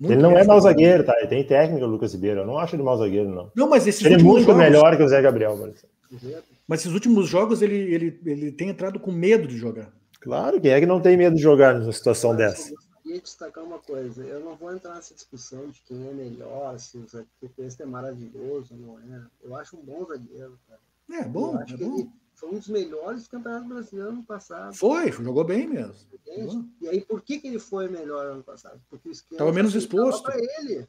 Muito 0.00 0.12
ele 0.14 0.22
não 0.22 0.36
é 0.36 0.44
mau 0.44 0.60
zagueiro, 0.60 1.04
tá? 1.04 1.14
Ele 1.18 1.28
tem 1.28 1.44
técnica, 1.44 1.84
o 1.86 1.88
Lucas 1.88 2.12
Ribeiro. 2.12 2.40
Eu 2.40 2.46
não 2.46 2.58
acho 2.58 2.74
ele 2.74 2.82
mau 2.82 2.96
zagueiro, 2.96 3.28
não. 3.30 3.50
Não, 3.54 3.68
mas 3.68 3.86
esses 3.86 4.04
Ele 4.04 4.14
é 4.14 4.18
muito 4.18 4.46
jogos, 4.46 4.56
melhor 4.56 4.96
que 4.96 5.02
o 5.02 5.08
Zé 5.08 5.20
Gabriel, 5.22 5.52
exemplo. 5.52 6.42
Mas 6.72 6.80
esses 6.80 6.94
últimos 6.94 7.28
jogos 7.28 7.60
ele, 7.60 7.74
ele, 7.74 8.18
ele 8.24 8.50
tem 8.50 8.70
entrado 8.70 8.98
com 8.98 9.12
medo 9.12 9.46
de 9.46 9.58
jogar. 9.58 9.92
Claro, 10.18 10.58
quem 10.58 10.70
é 10.70 10.80
que 10.80 10.86
não 10.86 11.02
tem 11.02 11.18
medo 11.18 11.36
de 11.36 11.42
jogar 11.42 11.78
numa 11.78 11.92
situação 11.92 12.34
dessa? 12.34 12.72
Eu 12.72 12.78
queria 13.02 13.20
destacar 13.20 13.62
uma 13.62 13.78
coisa. 13.78 14.22
Eu 14.24 14.40
não 14.40 14.56
vou 14.56 14.72
entrar 14.72 14.94
nessa 14.94 15.12
discussão 15.12 15.68
de 15.68 15.82
quem 15.82 16.08
é 16.08 16.14
melhor, 16.14 16.78
se 16.78 16.96
o 16.96 17.06
Zé 17.06 17.26
Cuesta 17.54 17.82
é 17.82 17.86
maravilhoso, 17.86 18.74
não 18.74 18.98
é. 18.98 19.22
Eu 19.42 19.54
acho 19.54 19.76
um 19.76 19.84
bom 19.84 20.06
zagueiro, 20.06 20.58
cara. 20.66 20.80
É 21.10 21.28
bom, 21.28 21.52
eu 21.52 21.58
acho 21.58 21.74
é 21.74 21.76
que 21.76 21.84
bom. 21.84 21.94
ele 21.98 22.10
foi 22.36 22.48
um 22.48 22.54
dos 22.54 22.68
melhores 22.68 23.24
do 23.24 23.28
Campeonato 23.28 23.68
Brasileiro 23.68 24.08
ano 24.08 24.24
passado. 24.24 24.74
Foi, 24.74 25.12
jogou 25.12 25.44
bem 25.44 25.68
mesmo. 25.68 25.94
entende? 26.10 26.64
E 26.80 26.88
aí, 26.88 27.02
por 27.02 27.20
que, 27.20 27.38
que 27.38 27.48
ele 27.48 27.58
foi 27.58 27.86
melhor 27.86 28.24
ano 28.28 28.42
passado? 28.42 28.80
Porque 28.88 29.10
o 29.10 29.12
esquema 29.12 29.40
Tava 29.40 29.52
menos 29.52 29.74
facilitava 29.74 30.08
exposto. 30.08 30.24
pra 30.24 30.38
ele. 30.38 30.88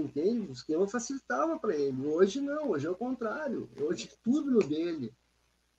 Entende? 0.00 0.46
O 0.48 0.52
esquema 0.52 0.86
facilitava 0.88 1.58
para 1.58 1.74
ele. 1.74 2.06
Hoje 2.06 2.40
não, 2.40 2.70
hoje 2.70 2.86
é 2.86 2.90
o 2.90 2.94
contrário. 2.94 3.68
Hoje 3.80 4.10
tudo 4.22 4.50
no 4.50 4.60
dele. 4.60 5.12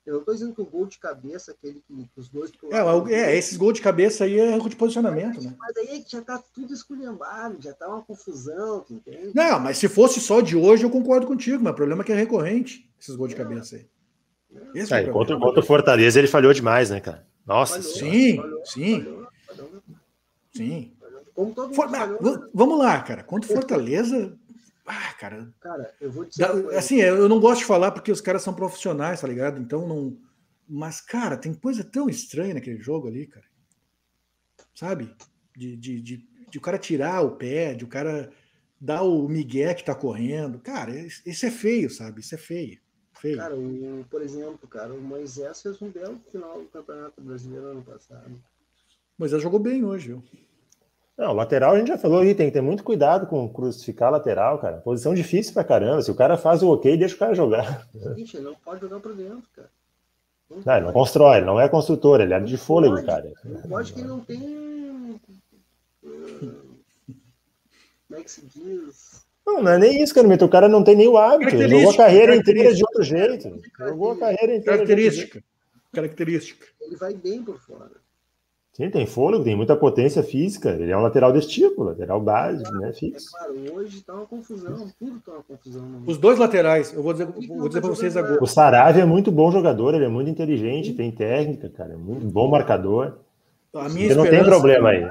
Eu 0.06 0.12
não 0.12 0.20
estou 0.20 0.34
dizendo 0.34 0.54
que 0.54 0.62
o 0.62 0.66
gol 0.66 0.86
de 0.86 1.00
cabeça, 1.00 1.50
aquele 1.50 1.82
que, 1.84 2.08
os 2.16 2.28
dois. 2.28 2.52
É, 2.70 3.12
é, 3.12 3.36
esses 3.36 3.56
gols 3.56 3.74
de 3.74 3.82
cabeça 3.82 4.22
aí 4.22 4.38
é 4.38 4.52
erro 4.52 4.68
de 4.68 4.76
posicionamento, 4.76 5.42
né? 5.42 5.52
Mas 5.58 5.76
aí 5.76 5.96
é 5.96 6.00
que 6.00 6.12
já 6.12 6.22
tá 6.22 6.40
tudo 6.54 6.72
esculhambado, 6.72 7.60
já 7.60 7.74
tá 7.74 7.88
uma 7.88 8.02
confusão, 8.02 8.86
entende? 8.88 9.32
Não, 9.34 9.58
mas 9.58 9.78
se 9.78 9.88
fosse 9.88 10.20
só 10.20 10.40
de 10.40 10.56
hoje, 10.56 10.84
eu 10.84 10.90
concordo 10.90 11.26
contigo, 11.26 11.60
mas 11.60 11.72
o 11.72 11.76
problema 11.76 12.02
é 12.02 12.04
que 12.04 12.12
é 12.12 12.14
recorrente, 12.14 12.88
esses 13.00 13.16
gols 13.16 13.30
de 13.30 13.36
cabeça 13.36 13.74
aí. 13.74 13.86
Esse 14.76 14.94
é 14.94 15.02
É, 15.02 15.10
o 15.10 15.12
contra, 15.12 15.36
contra 15.36 15.60
o 15.60 15.66
Fortaleza 15.66 16.20
ele 16.20 16.28
falhou 16.28 16.52
demais, 16.54 16.88
né, 16.88 17.00
cara? 17.00 17.26
Nossa. 17.44 17.82
Falhou, 17.82 17.92
Sim, 17.92 18.36
falhou, 18.36 18.64
sim, 18.64 19.00
falhou, 19.02 19.28
falhou, 19.46 19.82
sim. 20.54 20.95
Como 21.36 21.54
todo 21.54 21.72
For- 21.74 21.88
falhou, 21.88 22.18
v- 22.20 22.50
vamos 22.52 22.78
lá, 22.78 23.00
cara. 23.02 23.22
Contra 23.22 23.48
o 23.50 23.54
Fortaleza. 23.54 24.36
Ah, 24.86 25.12
cara. 25.14 25.52
Cara, 25.60 25.94
eu 26.00 26.10
vou 26.10 26.24
dizer. 26.24 26.44
uma 26.44 26.62
coisa. 26.62 26.78
assim, 26.78 26.96
eu 27.00 27.28
não 27.28 27.38
gosto 27.38 27.60
de 27.60 27.66
falar 27.66 27.90
porque 27.92 28.10
os 28.10 28.20
caras 28.20 28.42
são 28.42 28.54
profissionais, 28.54 29.20
tá 29.20 29.28
ligado? 29.28 29.60
Então 29.60 29.86
não. 29.86 30.16
Mas, 30.68 31.00
cara, 31.00 31.36
tem 31.36 31.54
coisa 31.54 31.84
tão 31.84 32.08
estranha 32.08 32.54
naquele 32.54 32.80
jogo 32.80 33.06
ali, 33.06 33.26
cara. 33.26 33.46
Sabe? 34.74 35.14
De, 35.56 35.76
de, 35.76 36.00
de, 36.00 36.28
de 36.50 36.58
o 36.58 36.60
cara 36.60 36.78
tirar 36.78 37.20
o 37.22 37.36
pé, 37.36 37.74
de 37.74 37.84
o 37.84 37.88
cara 37.88 38.30
dar 38.80 39.02
o 39.02 39.28
migué 39.28 39.74
que 39.74 39.84
tá 39.84 39.94
correndo. 39.94 40.58
Cara, 40.58 40.94
isso 40.98 41.22
isso 41.26 41.46
é 41.46 41.50
feio, 41.50 41.90
sabe? 41.90 42.20
Isso 42.20 42.34
é 42.34 42.38
feio. 42.38 42.78
Feio. 43.20 43.38
Cara, 43.38 43.56
o, 43.56 44.04
por 44.10 44.22
exemplo, 44.22 44.68
cara, 44.68 44.92
o 44.92 45.00
Moisés 45.00 45.62
fez 45.62 45.80
um 45.80 45.90
belo 45.90 46.20
final 46.30 46.60
do 46.60 46.66
Campeonato 46.68 47.20
Brasileiro 47.20 47.66
ano 47.68 47.82
passado. 47.82 48.42
Mas 49.18 49.32
ele 49.32 49.40
jogou 49.42 49.58
bem 49.58 49.84
hoje, 49.84 50.08
viu? 50.08 50.22
Não, 51.16 51.32
lateral 51.32 51.74
a 51.74 51.78
gente 51.78 51.88
já 51.88 51.96
falou 51.96 52.20
aí, 52.20 52.34
tem 52.34 52.46
que 52.48 52.52
ter 52.52 52.60
muito 52.60 52.84
cuidado 52.84 53.26
com 53.26 53.48
crucificar 53.48 54.12
lateral, 54.12 54.58
cara. 54.58 54.78
Posição 54.78 55.14
difícil 55.14 55.54
pra 55.54 55.64
caramba. 55.64 56.02
Se 56.02 56.10
o 56.10 56.14
cara 56.14 56.36
faz 56.36 56.62
o 56.62 56.70
ok, 56.70 56.94
deixa 56.96 57.14
o 57.14 57.18
cara 57.18 57.34
jogar. 57.34 57.88
Gente, 58.16 58.36
ele 58.36 58.44
não 58.44 58.54
pode 58.54 58.80
jogar 58.82 59.00
pra 59.00 59.12
dentro, 59.12 59.42
cara. 59.54 59.70
Não 60.50 60.58
Não, 60.64 60.76
ele 60.76 60.86
não 60.86 60.92
constrói, 60.92 61.38
ele 61.38 61.46
não 61.46 61.58
é 61.60 61.68
construtor, 61.68 62.20
ele 62.20 62.34
é 62.34 62.40
de 62.40 62.56
fôlego, 62.58 62.94
pode. 62.96 63.06
cara. 63.06 63.32
Não 63.44 63.62
pode 63.62 63.92
que 63.94 64.00
ele 64.00 64.08
não 64.08 64.20
tem. 64.20 65.18
eh, 66.04 66.08
Como 68.08 68.20
é 68.20 68.22
que 68.22 68.30
se 68.30 68.42
diz? 68.46 69.24
Não, 69.46 69.62
não 69.62 69.72
é 69.72 69.78
nem 69.78 70.02
isso, 70.02 70.14
cara. 70.14 70.28
O 70.44 70.48
cara 70.48 70.68
não 70.68 70.84
tem 70.84 70.96
nem 70.96 71.08
o 71.08 71.16
hábito. 71.16 71.54
Ele 71.54 71.68
jogou 71.78 71.92
a 71.92 71.96
carreira 71.96 72.36
inteira 72.36 72.74
de 72.74 72.82
outro 72.82 73.02
jeito. 73.02 73.60
Jogou 73.78 74.12
a 74.12 74.18
carreira 74.18 74.54
inteira. 74.54 74.84
de 74.84 74.92
outro 74.92 74.96
jeito. 74.96 75.40
Característica. 75.40 75.44
Característica. 75.92 76.66
Ele 76.80 76.96
vai 76.96 77.14
bem 77.14 77.42
por 77.42 77.58
fora. 77.60 77.90
Sim, 78.76 78.90
tem 78.90 79.06
fôlego, 79.06 79.42
tem 79.42 79.56
muita 79.56 79.74
potência 79.74 80.22
física. 80.22 80.68
Ele 80.68 80.90
é 80.92 80.96
um 80.96 81.00
lateral 81.00 81.32
desse 81.32 81.48
tipo, 81.48 81.82
lateral 81.82 82.20
básico, 82.20 82.70
né? 82.72 82.90
É 82.90 82.92
Fixo. 82.92 83.30
claro, 83.30 83.54
hoje 83.74 84.02
tá 84.02 84.12
uma 84.12 84.26
confusão, 84.26 84.92
tudo 84.98 85.18
tá 85.20 85.32
uma 85.32 85.42
confusão. 85.44 85.82
mundo. 85.82 86.10
Os 86.10 86.18
dois 86.18 86.38
laterais, 86.38 86.92
eu 86.92 87.02
vou 87.02 87.14
dizer, 87.14 87.24
vou 87.26 87.68
dizer 87.68 87.80
para 87.80 87.88
vocês 87.88 88.14
agora. 88.18 88.42
O 88.42 88.46
Saravia 88.46 89.02
é 89.02 89.06
muito 89.06 89.32
bom 89.32 89.50
jogador, 89.50 89.94
ele 89.94 90.04
é 90.04 90.08
muito 90.08 90.28
inteligente, 90.28 90.92
tem 90.92 91.10
técnica, 91.10 91.70
cara. 91.70 91.94
É 91.94 91.96
muito 91.96 92.26
bom 92.26 92.48
marcador. 92.50 93.16
A 93.72 93.88
minha 93.88 94.08
Você 94.08 94.14
não 94.14 94.24
tem 94.24 94.32
esperança- 94.34 94.50
problema 94.50 94.88
aí. 94.90 95.10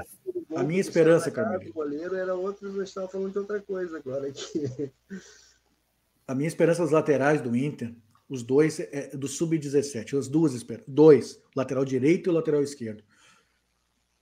A 0.54 0.62
minha 0.62 0.80
esperança, 0.80 1.28
O 1.28 1.32
Carmelito. 1.32 1.72
goleiro 1.72 2.14
era 2.14 2.36
outro, 2.36 2.70
nós 2.72 2.88
estávamos 2.88 3.12
falando 3.12 3.32
de 3.32 3.38
outra 3.40 3.60
coisa 3.60 3.96
agora 3.98 4.28
aqui. 4.28 4.92
A 6.28 6.34
minha 6.36 6.46
esperança 6.48 6.82
dos 6.82 6.92
laterais 6.92 7.40
do 7.40 7.56
Inter, 7.56 7.92
os 8.28 8.42
dois 8.44 8.78
é 8.80 9.10
do 9.16 9.26
sub-17, 9.28 10.16
as 10.16 10.28
duas 10.28 10.54
esperanças. 10.54 10.86
Dois, 10.88 11.34
o 11.34 11.58
lateral 11.58 11.84
direito 11.84 12.28
e 12.28 12.30
o 12.30 12.32
lateral 12.32 12.62
esquerdo. 12.62 13.02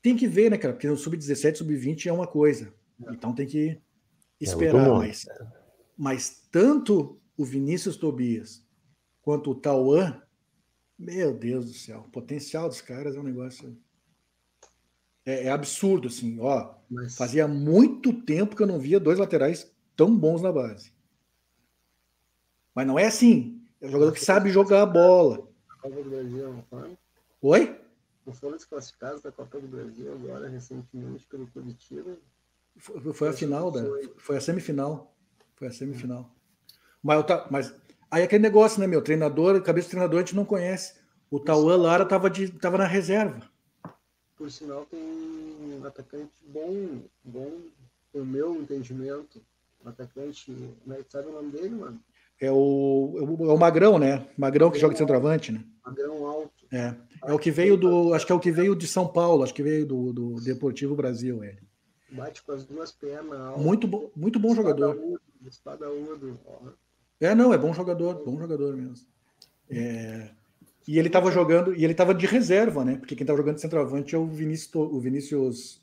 Tem 0.04 0.14
que 0.14 0.28
ver, 0.28 0.50
né, 0.50 0.58
cara? 0.58 0.74
Porque 0.74 0.86
no 0.86 0.98
sub-17, 0.98 1.56
sub-20 1.56 2.04
é 2.08 2.12
uma 2.12 2.26
coisa. 2.26 2.74
Então 3.08 3.34
tem 3.34 3.46
que 3.46 3.80
esperar. 4.38 4.74
muito 4.74 4.90
bom. 4.90 4.98
mas, 4.98 5.26
mas 5.96 6.46
tanto 6.52 7.18
o 7.34 7.42
Vinícius 7.42 7.96
Tobias 7.96 8.62
quanto 9.22 9.50
o 9.50 9.54
Tauan, 9.54 10.20
meu 10.98 11.32
Deus 11.32 11.64
do 11.68 11.72
céu, 11.72 12.00
o 12.00 12.10
potencial 12.10 12.68
dos 12.68 12.82
caras 12.82 13.16
é 13.16 13.18
um 13.18 13.22
negócio. 13.22 13.74
É, 15.24 15.44
é 15.46 15.50
absurdo, 15.50 16.08
assim. 16.08 16.38
Ó, 16.38 16.74
Mas 16.90 17.16
fazia 17.16 17.48
muito 17.48 18.12
tempo 18.12 18.54
que 18.54 18.62
eu 18.62 18.66
não 18.66 18.78
via 18.78 19.00
dois 19.00 19.18
laterais 19.18 19.74
tão 19.96 20.14
bons 20.14 20.42
na 20.42 20.52
base. 20.52 20.92
Mas 22.74 22.86
não 22.86 22.98
é 22.98 23.06
assim. 23.06 23.58
É 23.80 23.86
um 23.86 23.90
jogador 23.90 24.12
que 24.12 24.22
sabe 24.22 24.50
jogar 24.50 24.82
a 24.82 24.86
bola. 24.86 25.48
a 25.70 25.76
Copa 25.80 26.02
do 26.02 26.10
Brasil 26.10 26.52
não 26.52 26.62
foram? 26.64 26.98
Oi? 27.40 27.83
Não 28.26 28.32
foram 28.32 28.56
desclassificados 28.56 29.22
da 29.22 29.30
Copa 29.30 29.60
do 29.60 29.68
Brasil 29.68 30.12
agora, 30.12 30.48
recentemente, 30.48 31.26
pelo 31.26 31.46
Curitiba. 31.48 32.16
Foi, 32.76 33.12
foi 33.12 33.28
a 33.28 33.32
final 33.32 33.70
da. 33.70 33.82
Foi 34.16 34.36
a 34.36 34.40
semifinal. 34.40 35.14
Foi 35.54 35.68
a 35.68 35.72
semifinal. 35.72 36.30
Mas, 37.02 37.24
mas 37.50 37.74
aí 38.10 38.22
é 38.22 38.24
aquele 38.24 38.42
negócio, 38.42 38.80
né, 38.80 38.86
meu? 38.86 39.02
Treinador, 39.02 39.60
cabeça 39.62 39.88
do 39.88 39.90
treinador 39.90 40.18
a 40.18 40.22
gente 40.22 40.34
não 40.34 40.44
conhece. 40.44 40.94
O 41.30 41.38
Tauan 41.38 41.76
Lara 41.76 42.06
tava, 42.06 42.30
de, 42.30 42.50
tava 42.50 42.78
na 42.78 42.86
reserva. 42.86 43.48
Por 44.36 44.50
sinal, 44.50 44.86
tem 44.86 45.00
um 45.00 45.84
atacante 45.86 46.32
bom, 46.46 47.02
bom 47.22 47.60
o 48.12 48.24
meu 48.24 48.54
entendimento, 48.56 49.44
o 49.84 49.88
atacante, 49.88 50.50
né, 50.86 51.04
sabe 51.08 51.28
o 51.28 51.32
nome 51.32 51.50
dele, 51.50 51.70
mano? 51.70 52.00
É 52.40 52.50
o, 52.50 53.14
é 53.40 53.52
o 53.52 53.58
Magrão, 53.58 53.98
né? 53.98 54.26
Magrão 54.36 54.70
que 54.70 54.78
joga 54.78 54.94
de 54.94 54.98
centroavante, 54.98 55.52
né? 55.52 55.64
Magrão 55.84 56.26
alto. 56.26 56.66
É. 56.72 56.94
É 57.26 57.32
o 57.32 57.38
que 57.38 57.50
veio 57.50 57.76
do. 57.76 58.12
Acho 58.12 58.26
que 58.26 58.32
é 58.32 58.34
o 58.34 58.40
que 58.40 58.50
veio 58.50 58.74
de 58.74 58.86
São 58.86 59.08
Paulo, 59.08 59.42
acho 59.42 59.54
que 59.54 59.62
veio 59.62 59.86
do, 59.86 60.12
do 60.12 60.34
Deportivo 60.40 60.94
Brasil, 60.94 61.42
ele. 61.42 61.62
Bate 62.10 62.42
com 62.42 62.52
as 62.52 62.64
duas 62.64 62.92
pernas. 62.92 63.40
Alto. 63.40 63.60
Muito 63.60 63.86
bom, 63.86 64.10
muito 64.14 64.38
bom 64.38 64.54
jogador. 64.54 65.20
Espadaúdo. 65.46 66.38
É, 67.20 67.34
não, 67.34 67.52
é 67.52 67.58
bom 67.58 67.72
jogador, 67.72 68.24
bom 68.24 68.38
jogador 68.38 68.76
mesmo. 68.76 69.06
É, 69.70 70.30
e 70.86 70.98
ele 70.98 71.08
estava 71.08 71.30
jogando, 71.30 71.74
e 71.74 71.82
ele 71.82 71.92
estava 71.92 72.14
de 72.14 72.26
reserva, 72.26 72.84
né? 72.84 72.96
Porque 72.96 73.16
quem 73.16 73.24
estava 73.24 73.38
jogando 73.38 73.56
de 73.56 73.62
centroavante 73.62 74.14
é 74.14 74.18
o 74.18 74.26
Vinícius, 74.26 74.74
o 74.74 75.00
Vinícius 75.00 75.82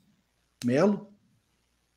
Melo, 0.63 1.07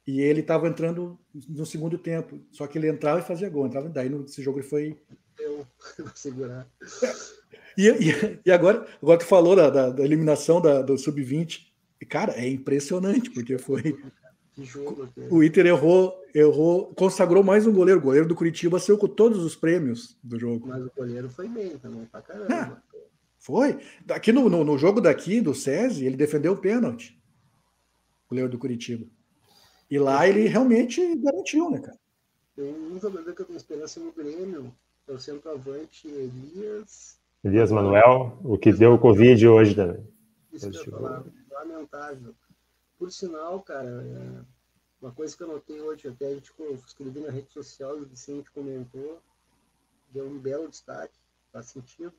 e 0.07 0.21
ele 0.21 0.41
estava 0.41 0.69
entrando 0.69 1.19
no 1.49 1.65
segundo 1.65 1.97
tempo. 1.97 2.39
Só 2.51 2.67
que 2.67 2.79
ele 2.79 2.89
entrava 2.89 3.21
e 3.21 3.27
fazia 3.27 3.49
gol. 3.49 3.67
Entrava, 3.67 3.89
daí 3.89 4.09
nesse 4.09 4.43
jogo 4.43 4.59
ele 4.59 4.67
foi. 4.67 4.99
Eu 5.39 5.67
vou 5.99 6.11
segurar. 6.15 6.69
E, 7.77 7.89
e, 7.89 8.41
e, 8.47 8.53
agora, 8.53 8.87
agora 9.03 9.19
tu 9.19 9.27
falou 9.27 9.57
da, 9.57 9.69
da, 9.69 9.91
da 9.91 10.05
eliminação 10.05 10.61
da, 10.61 10.81
do 10.81 10.97
Sub-20. 10.97 11.67
Cara, 12.09 12.33
é 12.33 12.49
impressionante, 12.49 13.31
porque 13.31 13.59
foi. 13.59 13.99
Jogo, 14.57 15.09
o 15.29 15.43
Inter 15.43 15.67
errou, 15.67 16.15
errou, 16.33 16.95
consagrou 16.95 17.43
mais 17.43 17.67
um 17.67 17.73
goleiro. 17.73 17.99
O 17.99 18.03
goleiro 18.05 18.29
do 18.29 18.37
Curitiba 18.37 18.79
saiu 18.79 18.97
com 18.97 19.09
todos 19.09 19.43
os 19.43 19.57
prêmios 19.57 20.17
do 20.23 20.39
jogo. 20.39 20.69
Mas 20.69 20.85
o 20.85 20.93
goleiro 20.97 21.29
foi 21.29 21.49
bem 21.49 21.77
também, 21.79 22.05
pra 22.05 22.23
caramba. 22.23 22.55
Ah, 22.55 22.83
foi. 23.39 23.81
Aqui 24.11 24.31
no, 24.31 24.49
no, 24.49 24.63
no, 24.63 24.79
jogo 24.79 25.01
daqui, 25.01 25.41
do 25.41 25.55
SESI, 25.55 26.07
ele 26.07 26.17
defendeu 26.17 26.53
o 26.53 26.57
pênalti. 26.57 27.21
O 28.27 28.31
goleiro 28.31 28.51
do 28.51 28.59
Curitiba. 28.59 29.07
E 29.95 29.99
lá 30.01 30.27
ele 30.27 30.49
realmente 30.49 31.15
garantiu, 31.19 31.71
né, 31.71 31.79
cara? 31.79 31.97
Tem 32.57 32.75
um 32.75 32.99
jogador 32.99 33.33
que 33.33 33.43
eu 33.43 33.47
tenho 33.47 33.57
esperança 33.57 34.01
no 34.01 34.11
Grêmio, 34.11 34.75
é 35.07 35.13
o 35.13 35.21
centroavante 35.21 36.09
Elias. 36.09 37.21
Elias 37.45 37.71
Manuel, 37.71 38.37
o 38.43 38.59
que 38.59 38.73
deu 38.73 38.95
o 38.95 38.99
Covid 38.99 39.47
hoje 39.47 39.77
também. 39.77 40.05
Isso 40.53 40.69
que 40.69 40.79
eu 40.79 40.91
falar, 40.91 41.23
lamentável. 41.49 42.35
Por 42.99 43.13
sinal, 43.13 43.61
cara, 43.61 43.87
é 43.87 44.43
uma 45.01 45.13
coisa 45.13 45.37
que 45.37 45.45
eu 45.45 45.47
notei 45.47 45.81
hoje, 45.81 46.09
até 46.09 46.27
a 46.27 46.35
gente 46.35 46.53
escrevi 46.85 47.21
na 47.21 47.31
rede 47.31 47.53
social, 47.53 47.97
o 47.97 48.05
Vicente 48.05 48.51
comentou, 48.51 49.23
deu 50.11 50.27
um 50.27 50.41
belo 50.41 50.69
destaque, 50.69 51.15
faz 51.53 51.67
sentido. 51.67 52.13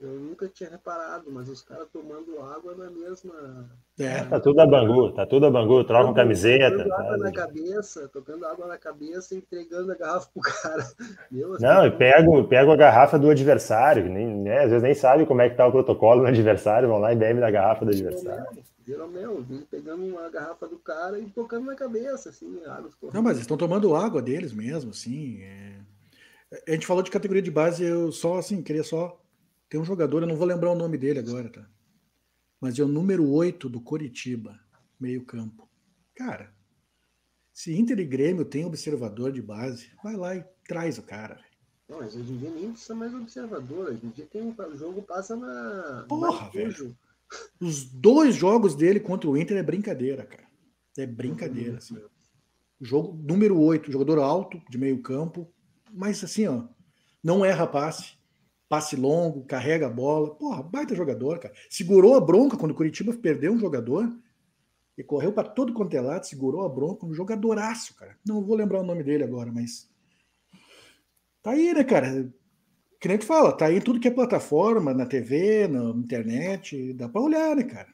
Eu 0.00 0.18
nunca 0.18 0.48
tinha 0.48 0.70
reparado, 0.70 1.30
mas 1.30 1.46
os 1.46 1.60
caras 1.60 1.86
tomando 1.92 2.40
água 2.40 2.74
na 2.74 2.88
mesma. 2.88 3.68
É, 3.98 4.24
tá 4.24 4.40
tudo 4.40 4.58
a 4.58 4.66
Bangu, 4.66 5.12
tá 5.12 5.26
tudo 5.26 5.44
a 5.44 5.50
Bangu, 5.50 5.84
trocam 5.84 6.14
camiseta. 6.14 6.84
Tocando 6.84 6.94
água 6.94 7.18
na 7.18 7.32
cabeça, 7.32 8.08
tocando 8.08 8.46
água 8.46 8.66
na 8.66 8.78
cabeça, 8.78 9.34
entregando 9.34 9.92
a 9.92 9.94
garrafa 9.94 10.30
pro 10.32 10.40
cara. 10.40 10.86
Meu, 11.30 11.58
não, 11.60 11.86
e 11.86 11.90
pego, 11.90 12.42
pego 12.44 12.72
a 12.72 12.76
garrafa 12.76 13.18
do 13.18 13.28
adversário, 13.28 14.08
nem, 14.08 14.26
né, 14.26 14.60
às 14.60 14.70
vezes 14.70 14.82
nem 14.82 14.94
sabe 14.94 15.26
como 15.26 15.42
é 15.42 15.50
que 15.50 15.56
tá 15.56 15.66
o 15.66 15.72
protocolo 15.72 16.22
no 16.22 16.28
adversário, 16.28 16.88
vão 16.88 16.98
lá 16.98 17.12
e 17.12 17.16
bebem 17.16 17.40
da 17.40 17.50
garrafa 17.50 17.84
do 17.84 17.90
adversário. 17.90 18.46
Viram 18.86 19.06
meu, 19.06 19.44
pegando 19.70 20.02
uma 20.02 20.30
garrafa 20.30 20.66
do 20.66 20.78
cara 20.78 21.18
e 21.18 21.26
tocando 21.26 21.66
na 21.66 21.76
cabeça, 21.76 22.30
assim, 22.30 22.58
água. 22.64 22.90
Não, 23.12 23.22
mas 23.22 23.32
eles 23.32 23.42
estão 23.42 23.58
tomando 23.58 23.94
água 23.94 24.22
deles 24.22 24.54
mesmo, 24.54 24.92
assim. 24.92 25.42
É... 25.42 25.74
A 26.66 26.70
gente 26.72 26.86
falou 26.86 27.02
de 27.02 27.10
categoria 27.10 27.42
de 27.42 27.50
base, 27.50 27.84
eu 27.84 28.10
só, 28.10 28.38
assim, 28.38 28.62
queria 28.62 28.82
só 28.82 29.19
tem 29.70 29.80
um 29.80 29.84
jogador, 29.84 30.22
eu 30.22 30.26
não 30.26 30.34
vou 30.34 30.46
lembrar 30.46 30.72
o 30.72 30.74
nome 30.74 30.98
dele 30.98 31.20
agora, 31.20 31.48
tá? 31.48 31.64
Mas 32.60 32.76
é 32.76 32.82
o 32.82 32.88
número 32.88 33.30
8 33.30 33.68
do 33.68 33.80
Coritiba, 33.80 34.58
meio-campo. 34.98 35.70
Cara, 36.12 36.52
se 37.54 37.72
Inter 37.78 38.00
e 38.00 38.04
Grêmio 38.04 38.44
tem 38.44 38.64
observador 38.64 39.30
de 39.30 39.40
base, 39.40 39.92
vai 40.02 40.16
lá 40.16 40.34
e 40.34 40.44
traz 40.66 40.98
o 40.98 41.02
cara. 41.02 41.40
Não, 41.88 41.98
mas 41.98 42.16
hoje 42.16 42.32
em 42.32 42.36
dia 42.36 42.50
nem 42.50 42.72
precisa 42.72 42.94
mais 42.96 43.14
observador. 43.14 43.90
Hoje 43.90 44.00
em 44.04 44.10
dia 44.10 44.26
tem 44.26 44.42
um, 44.42 44.52
o 44.52 44.76
jogo 44.76 45.02
passa 45.02 45.36
na. 45.36 46.04
Porra, 46.08 46.50
velho. 46.50 46.96
Os 47.60 47.84
dois 47.84 48.34
jogos 48.34 48.74
dele 48.74 48.98
contra 48.98 49.30
o 49.30 49.36
Inter 49.36 49.56
é 49.56 49.62
brincadeira, 49.62 50.26
cara. 50.26 50.48
É 50.98 51.06
brincadeira, 51.06 51.78
assim. 51.78 51.96
Jogo 52.80 53.16
número 53.22 53.58
8, 53.58 53.92
jogador 53.92 54.18
alto, 54.18 54.60
de 54.68 54.76
meio 54.76 55.00
campo. 55.00 55.48
Mas 55.92 56.22
assim, 56.24 56.46
ó, 56.48 56.64
não 57.22 57.44
erra 57.44 57.68
passe 57.68 58.19
passe 58.70 58.94
longo, 58.94 59.44
carrega 59.44 59.88
a 59.88 59.90
bola. 59.90 60.32
Porra, 60.36 60.62
baita 60.62 60.94
jogador, 60.94 61.40
cara. 61.40 61.52
Segurou 61.68 62.14
a 62.14 62.20
bronca 62.20 62.56
quando 62.56 62.70
o 62.70 62.74
Curitiba 62.74 63.12
perdeu 63.12 63.52
um 63.52 63.58
jogador 63.58 64.08
e 64.96 65.02
correu 65.02 65.32
para 65.32 65.48
todo 65.48 65.74
quanto 65.74 65.96
é 65.96 66.00
lado, 66.00 66.24
segurou 66.24 66.64
a 66.64 66.68
bronca, 66.68 67.04
um 67.04 67.12
jogadoraço, 67.12 67.96
cara. 67.96 68.16
Não 68.24 68.44
vou 68.44 68.56
lembrar 68.56 68.80
o 68.80 68.84
nome 68.84 69.02
dele 69.02 69.24
agora, 69.24 69.50
mas. 69.50 69.90
Tá 71.42 71.50
aí, 71.50 71.74
né, 71.74 71.82
cara? 71.82 72.32
Que 73.00 73.08
nem 73.08 73.18
tu 73.18 73.26
fala, 73.26 73.52
tá 73.52 73.66
aí 73.66 73.78
em 73.78 73.80
tudo 73.80 73.98
que 73.98 74.06
é 74.06 74.10
plataforma, 74.10 74.94
na 74.94 75.04
TV, 75.04 75.66
na 75.66 75.90
internet, 75.90 76.92
dá 76.92 77.08
para 77.08 77.22
olhar, 77.22 77.56
né, 77.56 77.64
cara? 77.64 77.92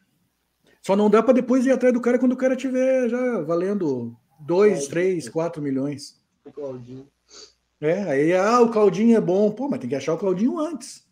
Só 0.82 0.94
não 0.94 1.08
dá 1.08 1.22
para 1.22 1.34
depois 1.34 1.64
ir 1.64 1.70
atrás 1.70 1.94
do 1.94 2.02
cara 2.02 2.18
quando 2.18 2.32
o 2.32 2.36
cara 2.36 2.54
tiver 2.54 3.08
já 3.08 3.40
valendo 3.40 4.14
2, 4.40 4.88
3, 4.88 5.28
4 5.30 5.62
milhões. 5.62 6.20
O 6.44 6.52
Claudinho. 6.52 7.08
É, 7.80 8.02
aí, 8.04 8.32
ah, 8.32 8.60
o 8.60 8.70
Claudinho 8.70 9.16
é 9.16 9.20
bom. 9.20 9.50
Pô, 9.50 9.68
mas 9.68 9.80
tem 9.80 9.88
que 9.88 9.96
achar 9.96 10.14
o 10.14 10.18
Claudinho 10.18 10.58
antes. 10.58 11.04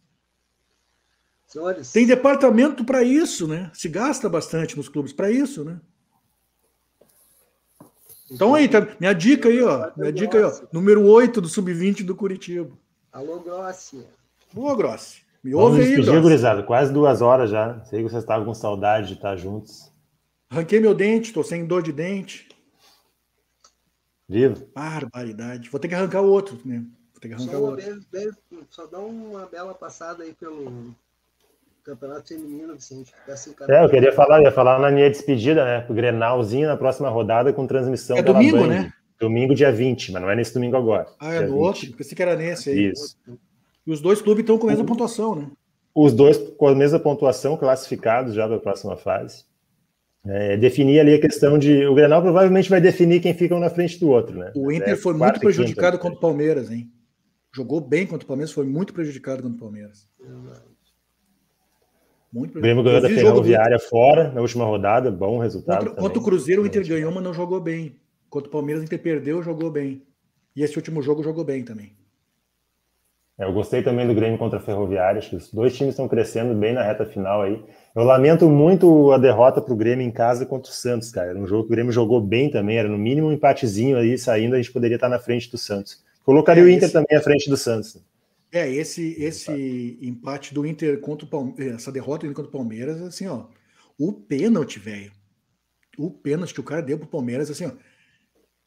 Senhores. 1.47 1.93
Tem 1.93 2.07
departamento 2.07 2.85
para 2.85 3.03
isso, 3.03 3.47
né? 3.47 3.71
Se 3.75 3.89
gasta 3.89 4.29
bastante 4.29 4.77
nos 4.77 4.89
clubes 4.89 5.13
para 5.13 5.31
isso, 5.31 5.65
né? 5.65 5.79
Então 8.31 8.55
aí, 8.55 8.69
tá, 8.69 8.89
minha 8.99 9.13
dica 9.13 9.49
aí, 9.49 9.63
ó. 9.63 9.91
Minha 9.97 10.13
dica 10.13 10.39
aí, 10.39 10.45
ó. 10.45 10.53
Número 10.73 11.07
8 11.07 11.41
do 11.41 11.49
Sub-20 11.49 12.05
do 12.05 12.17
Curitiba. 12.17 12.71
Alô, 13.13 13.39
Grossi. 13.39 14.05
Boa, 14.53 14.75
Grossi. 14.75 15.23
Me 15.45 15.55
ouve 15.55 15.77
Vamos 15.77 15.87
aí, 15.87 15.97
despedir, 15.97 16.23
gurizada. 16.23 16.63
Quase 16.63 16.93
duas 16.93 17.21
horas 17.21 17.51
já. 17.51 17.85
Sei 17.85 18.03
que 18.03 18.09
vocês 18.09 18.23
estavam 18.23 18.47
com 18.47 18.55
saudade 18.55 19.09
de 19.09 19.15
estar 19.15 19.37
juntos. 19.37 19.93
Arranquei 20.51 20.81
meu 20.81 20.95
dente, 20.95 21.33
tô 21.33 21.45
sem 21.45 21.67
dor 21.67 21.83
de 21.83 21.93
dente. 21.93 22.49
Vivo. 24.29 24.67
Barbaridade. 24.75 25.69
Vou 25.69 25.81
ter 25.81 25.89
que 25.89 25.95
arrancar 25.95 26.23
o 26.23 26.31
outro, 26.31 26.59
né? 26.65 26.85
Vou 27.13 27.21
ter 27.21 27.29
que 27.29 27.35
arrancar 27.35 27.53
só, 27.53 27.59
o 27.59 27.67
outro. 27.67 27.85
Bem, 28.11 28.31
bem, 28.51 28.61
só 28.71 28.87
dá 28.87 28.99
uma 28.99 29.47
bela 29.47 29.75
passada 29.75 30.25
aí 30.25 30.33
pelo 30.33 30.95
Campeonato 31.85 32.29
Feminino, 32.29 32.75
Vicente. 32.75 33.13
Assim, 33.29 33.55
é, 33.69 33.85
eu 33.85 33.91
queria 33.91 34.13
falar, 34.13 34.41
ia 34.43 34.51
falar 34.51 34.79
na 34.79 34.91
minha 34.91 35.11
despedida, 35.11 35.65
né? 35.65 35.87
O 35.89 35.95
Grenalzinho 35.95 36.67
na 36.67 36.77
próxima 36.77 37.11
rodada 37.11 37.53
com 37.53 37.67
transmissão. 37.67 38.17
É 38.17 38.23
domingo, 38.23 38.59
Band. 38.59 38.67
né? 38.67 38.93
Domingo, 39.21 39.55
dia 39.55 39.71
20, 39.71 40.13
mas 40.13 40.23
não 40.23 40.31
é 40.31 40.35
nesse 40.35 40.55
domingo 40.55 40.77
agora. 40.77 41.07
Ah, 41.21 41.35
é 41.35 41.41
no 41.41 41.53
20. 41.53 41.57
outro? 41.57 41.93
Pensei 41.93 42.17
que 42.17 42.23
era 42.23 42.35
nesse 42.35 42.71
aí. 42.71 42.91
Isso. 42.91 43.17
E 43.87 43.93
os 43.93 44.01
dois 44.01 44.23
clubes 44.23 44.43
estão 44.43 44.59
com 44.59 44.67
a 44.67 44.71
mesma 44.71 44.87
pontuação, 44.87 45.35
né? 45.35 45.51
Os 45.95 46.13
dois 46.13 46.39
com 46.57 46.67
a 46.67 46.75
mesma 46.75 46.99
pontuação, 46.99 47.57
classificados 47.57 48.35
já 48.35 48.47
para 48.47 48.57
a 48.57 48.61
próxima 48.61 48.97
fase. 48.97 49.45
É, 50.27 50.57
definir 50.57 51.01
ali 51.01 51.15
a 51.15 51.21
questão 51.21 51.59
de. 51.59 51.87
O 51.87 51.95
Grenal 51.95 52.23
provavelmente 52.23 52.71
vai 52.71 52.81
definir 52.81 53.21
quem 53.21 53.35
fica 53.35 53.55
um 53.55 53.61
na 53.61 53.69
frente 53.69 54.01
do 54.01 54.09
outro, 54.09 54.39
né? 54.39 54.53
O 54.55 54.73
Inter 54.73 54.95
é, 54.95 54.97
foi 54.97 55.13
muito 55.13 55.39
prejudicado 55.39 55.99
contra 55.99 56.17
o 56.17 56.21
Palmeiras, 56.21 56.71
hein? 56.71 56.91
Jogou 57.55 57.81
bem 57.81 58.07
contra 58.07 58.25
o 58.25 58.27
Palmeiras, 58.27 58.51
foi 58.51 58.67
muito 58.67 58.95
prejudicado 58.95 59.43
contra 59.43 59.57
o 59.57 59.61
Palmeiras. 59.61 60.09
Muito 62.33 62.59
o 62.59 62.61
Grêmio 62.63 62.83
ganhou 62.83 63.01
da 63.01 63.09
Ferroviária 63.09 63.79
fora 63.79 64.33
na 64.33 64.41
última 64.41 64.65
rodada, 64.65 65.11
bom 65.11 65.39
resultado. 65.39 65.87
Contra, 65.87 66.03
contra 66.03 66.19
o 66.19 66.23
Cruzeiro, 66.23 66.63
o 66.63 66.67
Inter 66.67 66.85
ganhou, 66.85 67.13
mas 67.13 67.23
não 67.23 67.33
jogou 67.33 67.61
bem. 67.61 67.95
Contra 68.29 68.49
o 68.49 68.51
Palmeiras, 68.51 68.83
o 68.83 68.85
Inter 68.87 69.01
perdeu, 69.01 69.43
jogou 69.43 69.71
bem. 69.71 70.03
E 70.57 70.63
esse 70.63 70.77
último 70.77 71.01
jogo 71.01 71.23
jogou 71.23 71.45
bem 71.45 71.63
também. 71.63 71.95
É, 73.37 73.45
eu 73.45 73.53
gostei 73.53 73.83
também 73.83 74.07
do 74.07 74.15
Grêmio 74.15 74.39
contra 74.39 74.59
a 74.59 74.63
Ferroviária, 74.63 75.19
acho 75.19 75.31
que 75.31 75.37
os 75.37 75.53
dois 75.53 75.77
times 75.77 75.95
estão 75.95 76.07
crescendo 76.07 76.55
bem 76.55 76.73
na 76.73 76.85
reta 76.85 77.05
final 77.05 77.43
aí. 77.43 77.61
Eu 77.95 78.05
lamento 78.05 78.49
muito 78.49 79.11
a 79.11 79.19
derrota 79.19 79.61
para 79.61 79.75
o 79.75 79.77
Grêmio 79.77 80.07
em 80.07 80.11
casa 80.11 80.47
contra 80.47 80.71
o 80.71 80.75
Santos, 80.75 81.11
cara. 81.11 81.31
Era 81.31 81.39
um 81.39 81.47
jogo 81.47 81.65
que 81.65 81.69
o 81.69 81.71
Grêmio 81.73 81.93
jogou 81.93 82.21
bem 82.21 82.49
também, 82.49 82.79
era 82.79 82.89
no 82.89 82.97
mínimo 82.97 83.29
um 83.29 83.33
empatezinho 83.33 83.97
aí, 83.97 84.17
saindo, 84.17 84.55
a 84.55 84.59
gente 84.59 84.73
poderia 84.73 84.95
estar 84.95 85.09
na 85.09 85.19
frente 85.19 85.51
do 85.51 85.59
Santos. 85.59 86.05
Colocaria 86.25 86.63
é, 86.63 86.67
o 86.67 86.69
Inter 86.69 86.85
esse... 86.85 86.93
também 86.93 87.19
à 87.19 87.21
frente 87.21 87.51
do 87.51 87.57
Santos. 87.57 88.01
É, 88.53 88.71
esse, 88.71 89.21
esse 89.21 89.99
empate 90.01 90.55
do 90.55 90.65
Inter 90.65 91.01
contra 91.01 91.27
o 91.27 91.29
Palmeiras, 91.29 91.75
essa 91.75 91.91
derrota 91.91 92.27
contra 92.29 92.45
o 92.45 92.53
Palmeiras, 92.53 93.03
assim, 93.03 93.27
ó, 93.27 93.47
o 93.99 94.13
pênalti, 94.13 94.79
velho. 94.79 95.11
O 95.99 96.09
pênalti 96.09 96.55
que 96.55 96.61
o 96.61 96.65
cara 96.65 96.83
deu 96.83 96.97
pro 96.97 97.09
Palmeiras, 97.09 97.51
assim, 97.51 97.67
ó. 97.67 97.73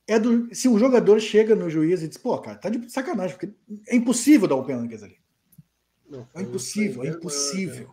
É 0.07 0.17
do, 0.17 0.53
se 0.55 0.69
o 0.69 0.79
jogador 0.79 1.19
chega 1.19 1.53
no 1.53 1.69
juiz 1.69 2.01
e 2.01 2.07
diz, 2.07 2.17
pô, 2.17 2.37
cara, 2.37 2.57
tá 2.57 2.69
de 2.69 2.89
sacanagem, 2.89 3.35
porque 3.37 3.53
é 3.87 3.95
impossível 3.95 4.47
dar 4.47 4.55
um 4.55 4.63
pênalti 4.63 4.95
ali. 4.95 5.17
Não, 6.09 6.25
é 6.33 6.41
impossível, 6.41 7.03
é 7.03 7.09
impossível. 7.09 7.89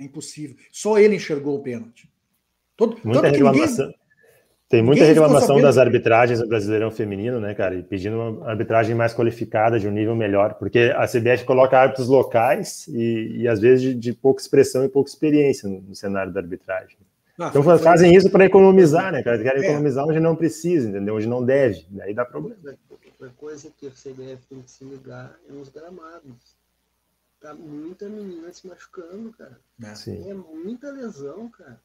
É 0.00 0.04
impossível. 0.04 0.56
Só 0.72 0.98
ele 0.98 1.16
enxergou 1.16 1.56
o 1.56 1.62
pênalti. 1.62 2.10
Todo, 2.76 2.98
muita 3.04 3.28
reclamação. 3.28 3.86
Ninguém, 3.86 4.02
tem 4.72 4.82
muita 4.82 5.04
reclamação 5.04 5.60
das 5.60 5.76
arbitragens 5.76 6.40
do 6.40 6.48
Brasileirão 6.48 6.90
Feminino, 6.90 7.38
né, 7.38 7.52
cara? 7.52 7.74
E 7.74 7.82
pedindo 7.82 8.16
uma 8.16 8.48
arbitragem 8.48 8.94
mais 8.94 9.12
qualificada, 9.12 9.78
de 9.78 9.86
um 9.86 9.90
nível 9.90 10.16
melhor, 10.16 10.54
porque 10.54 10.90
a 10.96 11.06
CBF 11.06 11.44
coloca 11.44 11.78
árbitros 11.78 12.08
locais 12.08 12.88
e, 12.88 13.42
e 13.42 13.48
às 13.48 13.60
vezes 13.60 13.82
de, 13.82 13.94
de, 13.94 14.12
pouca 14.14 14.40
expressão 14.40 14.82
e 14.82 14.88
pouca 14.88 15.10
experiência 15.10 15.68
no, 15.68 15.82
no 15.82 15.94
cenário 15.94 16.32
da 16.32 16.40
arbitragem. 16.40 16.96
Ah, 17.38 17.48
então 17.48 17.62
foi, 17.62 17.78
fazem 17.78 18.10
foi... 18.10 18.18
isso 18.18 18.30
para 18.30 18.44
economizar, 18.44 19.10
né, 19.12 19.22
cara? 19.22 19.42
Querem 19.42 19.62
é. 19.62 19.66
economizar 19.66 20.06
onde 20.06 20.20
não 20.20 20.36
precisa, 20.36 20.88
entendeu? 20.88 21.16
Onde 21.16 21.26
não 21.26 21.44
deve. 21.44 21.86
Daí 21.90 22.14
dá 22.14 22.24
problema. 22.24 22.56
Outra 22.90 23.30
coisa 23.36 23.70
que 23.76 23.86
o 23.86 23.90
CBF 23.90 24.46
tem 24.48 24.62
que 24.62 24.70
se 24.70 24.84
ligar 24.84 25.38
é 25.48 25.52
os 25.52 25.68
gramados. 25.68 26.56
Tá 27.40 27.54
muita 27.54 28.08
menina 28.08 28.52
se 28.52 28.66
machucando, 28.66 29.32
cara. 29.32 29.58
É, 29.82 30.30
é 30.30 30.34
muita 30.34 30.90
lesão, 30.92 31.48
cara. 31.48 31.80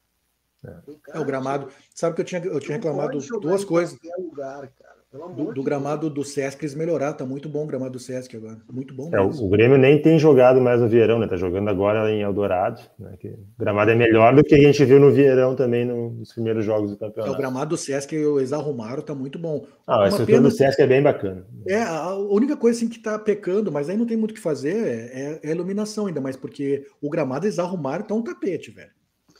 É. 0.64 1.16
é 1.16 1.20
o 1.20 1.24
gramado. 1.24 1.68
Sabe 1.94 2.16
que 2.16 2.22
eu 2.22 2.24
tinha, 2.24 2.44
eu 2.44 2.60
tinha 2.60 2.76
reclamado 2.76 3.18
duas 3.40 3.64
coisas. 3.64 3.98
Lugar, 4.18 4.68
cara. 4.68 4.97
Do, 5.10 5.54
do, 5.54 5.62
gramado 5.62 6.10
do 6.10 6.22
Sesc 6.22 6.62
eles 6.62 6.74
melhoraram, 6.74 7.16
tá 7.16 7.24
muito 7.24 7.48
bom 7.48 7.64
o 7.64 7.66
gramado 7.66 7.92
do 7.92 7.98
Sesc 7.98 8.36
agora. 8.36 8.58
Muito 8.70 8.92
bom. 8.92 9.10
É, 9.14 9.18
o 9.18 9.48
Grêmio 9.48 9.78
nem 9.78 10.02
tem 10.02 10.18
jogado 10.18 10.60
mais 10.60 10.82
no 10.82 10.88
Vieirão, 10.88 11.18
né? 11.18 11.26
Tá 11.26 11.34
jogando 11.34 11.70
agora 11.70 12.12
em 12.12 12.20
Eldorado. 12.20 12.82
Né? 12.98 13.16
Que 13.18 13.28
o 13.28 13.46
gramado 13.58 13.90
é 13.90 13.94
melhor 13.94 14.34
do 14.34 14.44
que 14.44 14.54
a 14.54 14.58
gente 14.58 14.84
viu 14.84 15.00
no 15.00 15.10
Vieirão 15.10 15.56
também 15.56 15.86
nos 15.86 16.34
primeiros 16.34 16.62
jogos 16.62 16.90
do 16.90 16.98
campeonato. 16.98 17.32
É, 17.32 17.34
o 17.34 17.38
gramado 17.38 17.70
do 17.70 17.76
Sesc 17.78 18.14
eles 18.14 18.52
arrumaram, 18.52 19.00
tá 19.00 19.14
muito 19.14 19.38
bom. 19.38 19.66
Ah, 19.86 20.04
a 20.04 20.08
estrutura 20.08 20.36
pena... 20.38 20.48
do 20.50 20.54
Sesc 20.54 20.82
é 20.82 20.86
bem 20.86 21.02
bacana. 21.02 21.46
É, 21.66 21.82
a 21.82 22.14
única 22.14 22.54
coisa 22.54 22.76
assim 22.76 22.88
que 22.88 22.98
tá 22.98 23.18
pecando, 23.18 23.72
mas 23.72 23.88
aí 23.88 23.96
não 23.96 24.04
tem 24.04 24.16
muito 24.16 24.32
o 24.32 24.34
que 24.34 24.40
fazer, 24.40 24.76
é, 24.76 25.40
é 25.42 25.48
a 25.48 25.54
iluminação 25.54 26.06
ainda 26.06 26.20
mais, 26.20 26.36
porque 26.36 26.86
o 27.00 27.08
gramado 27.08 27.46
eles 27.46 27.58
arrumaram, 27.58 28.04
tá 28.04 28.14
um 28.14 28.22
tapete, 28.22 28.70
velho. 28.70 28.90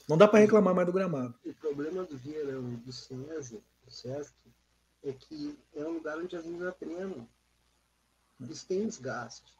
Não 0.09 0.17
dá 0.17 0.27
para 0.27 0.39
reclamar 0.39 0.75
mais 0.75 0.87
do 0.87 0.95
gramado. 0.95 1.35
O 1.45 1.53
problema 1.53 2.05
do 2.05 2.17
Vieirão 2.17 2.63
do 2.87 2.91
César, 2.91 3.59
do 3.85 3.93
Sesc, 3.93 4.33
é 5.05 5.13
que 5.13 5.57
é 5.75 5.85
um 5.85 5.93
lugar 5.93 6.19
onde 6.19 6.37
as 6.37 6.45
meninas 6.45 6.75
treinam. 6.77 7.29
Eles 8.41 8.63
têm 8.65 8.87
desgaste. 8.87 9.53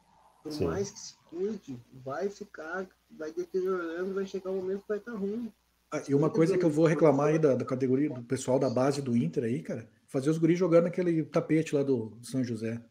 Por 0.43 0.53
Sim. 0.53 0.65
mais 0.65 0.89
que 0.89 0.99
se 0.99 1.15
cuide, 1.29 1.79
vai 1.91 2.29
ficar, 2.29 2.87
vai 3.11 3.31
deteriorando, 3.31 4.13
vai 4.13 4.25
chegar 4.25 4.51
um 4.51 4.57
momento 4.57 4.81
que 4.81 4.87
vai 4.87 4.97
estar 4.97 5.13
ruim. 5.13 5.51
Ah, 5.91 6.01
e 6.07 6.13
uma 6.13 6.29
coisa 6.29 6.57
que 6.57 6.63
eu 6.63 6.69
vou 6.69 6.85
reclamar 6.85 7.27
aí 7.27 7.39
da, 7.39 7.55
da, 7.55 7.65
categoria 7.65 8.09
do 8.09 8.21
pessoal 8.23 8.59
da 8.59 8.69
base 8.69 9.01
do 9.01 9.17
Inter 9.17 9.43
aí, 9.43 9.61
cara, 9.61 9.89
fazer 10.07 10.29
os 10.29 10.37
guris 10.37 10.57
jogando 10.57 10.85
aquele 10.85 11.23
tapete 11.23 11.75
lá 11.75 11.83
do 11.83 12.17
São 12.21 12.43
José. 12.43 12.81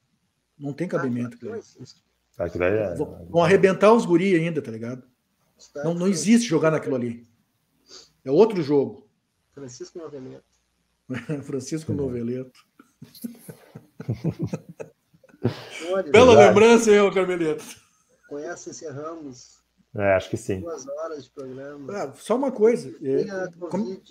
Não 0.59 0.73
tem 0.73 0.89
cabimento, 0.89 1.37
ah, 1.43 2.49
cara. 2.49 2.75
É... 2.75 2.95
Vão 2.97 3.43
arrebentar 3.43 3.93
os 3.93 4.05
guris 4.05 4.35
ainda, 4.35 4.61
tá 4.61 4.71
ligado? 4.71 5.05
Não, 5.77 5.95
não 5.95 6.09
existe 6.09 6.49
jogar 6.49 6.71
naquilo 6.71 6.97
ali. 6.97 7.27
É 8.25 8.31
outro 8.31 8.63
jogo. 8.63 9.09
Francisco 9.55 9.99
Noveleto. 9.99 10.45
Francisco 11.45 11.93
Noveleto. 11.93 12.67
Bela 16.13 16.35
lembrança, 16.35 16.91
hein, 16.91 17.11
Carmelito? 17.13 17.65
Conhece 18.29 18.71
esse 18.71 18.87
Ramos? 18.89 19.59
É, 19.97 20.15
acho 20.15 20.29
que 20.29 20.37
sim. 20.37 20.61
Duas 20.61 20.87
horas 20.87 21.25
de 21.25 21.31
programa. 21.31 21.93
Ah, 21.93 22.13
só 22.15 22.37
uma 22.37 22.53
coisa. 22.53 22.95
É, 23.03 23.25
como, 23.71 24.03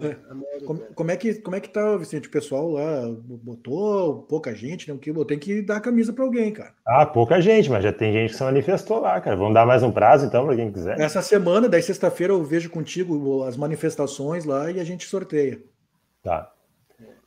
é, 0.00 0.60
como, 0.64 0.80
como, 0.94 1.10
é 1.10 1.16
que 1.16 1.34
como 1.34 1.56
é 1.56 1.60
que 1.60 1.68
tá, 1.68 1.96
Vicente? 1.96 2.28
O 2.28 2.30
pessoal 2.30 2.70
lá 2.70 3.08
botou 3.42 4.22
pouca 4.22 4.54
gente, 4.54 4.90
né? 4.90 4.98
Tem 5.26 5.38
que 5.38 5.60
dar 5.60 5.78
a 5.78 5.80
camisa 5.80 6.12
para 6.12 6.24
alguém, 6.24 6.52
cara. 6.52 6.72
Ah, 6.86 7.04
pouca 7.04 7.40
gente, 7.40 7.68
mas 7.68 7.82
já 7.82 7.92
tem 7.92 8.12
gente 8.12 8.30
que 8.30 8.36
se 8.36 8.44
manifestou 8.44 9.00
lá, 9.00 9.20
cara. 9.20 9.36
Vamos 9.36 9.54
dar 9.54 9.66
mais 9.66 9.82
um 9.82 9.90
prazo 9.90 10.24
então 10.24 10.46
para 10.46 10.54
quem 10.54 10.72
quiser. 10.72 11.00
Essa 11.00 11.20
semana, 11.20 11.68
daí 11.68 11.82
sexta-feira 11.82 12.32
eu 12.32 12.44
vejo 12.44 12.70
contigo 12.70 13.42
as 13.42 13.56
manifestações 13.56 14.44
lá 14.44 14.70
e 14.70 14.78
a 14.78 14.84
gente 14.84 15.04
sorteia. 15.06 15.60
Tá. 16.24 16.50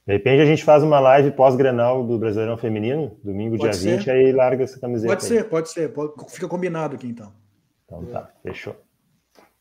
De 0.07 0.13
repente 0.13 0.41
a 0.41 0.45
gente 0.45 0.63
faz 0.63 0.83
uma 0.83 0.99
live 0.99 1.31
pós-grenal 1.31 2.03
do 2.03 2.17
Brasileirão 2.17 2.57
Feminino, 2.57 3.17
domingo, 3.23 3.57
pode 3.57 3.77
dia 3.77 3.81
ser. 3.91 3.97
20, 3.97 4.09
aí 4.09 4.31
larga 4.31 4.63
essa 4.63 4.79
camiseta. 4.79 5.13
Pode 5.13 5.25
ser, 5.25 5.43
pode 5.47 5.69
ser. 5.69 5.93
Pode, 5.93 6.13
fica 6.29 6.47
combinado 6.47 6.95
aqui 6.95 7.07
então. 7.07 7.31
Então 7.85 8.05
tá, 8.05 8.29
fechou. 8.41 8.75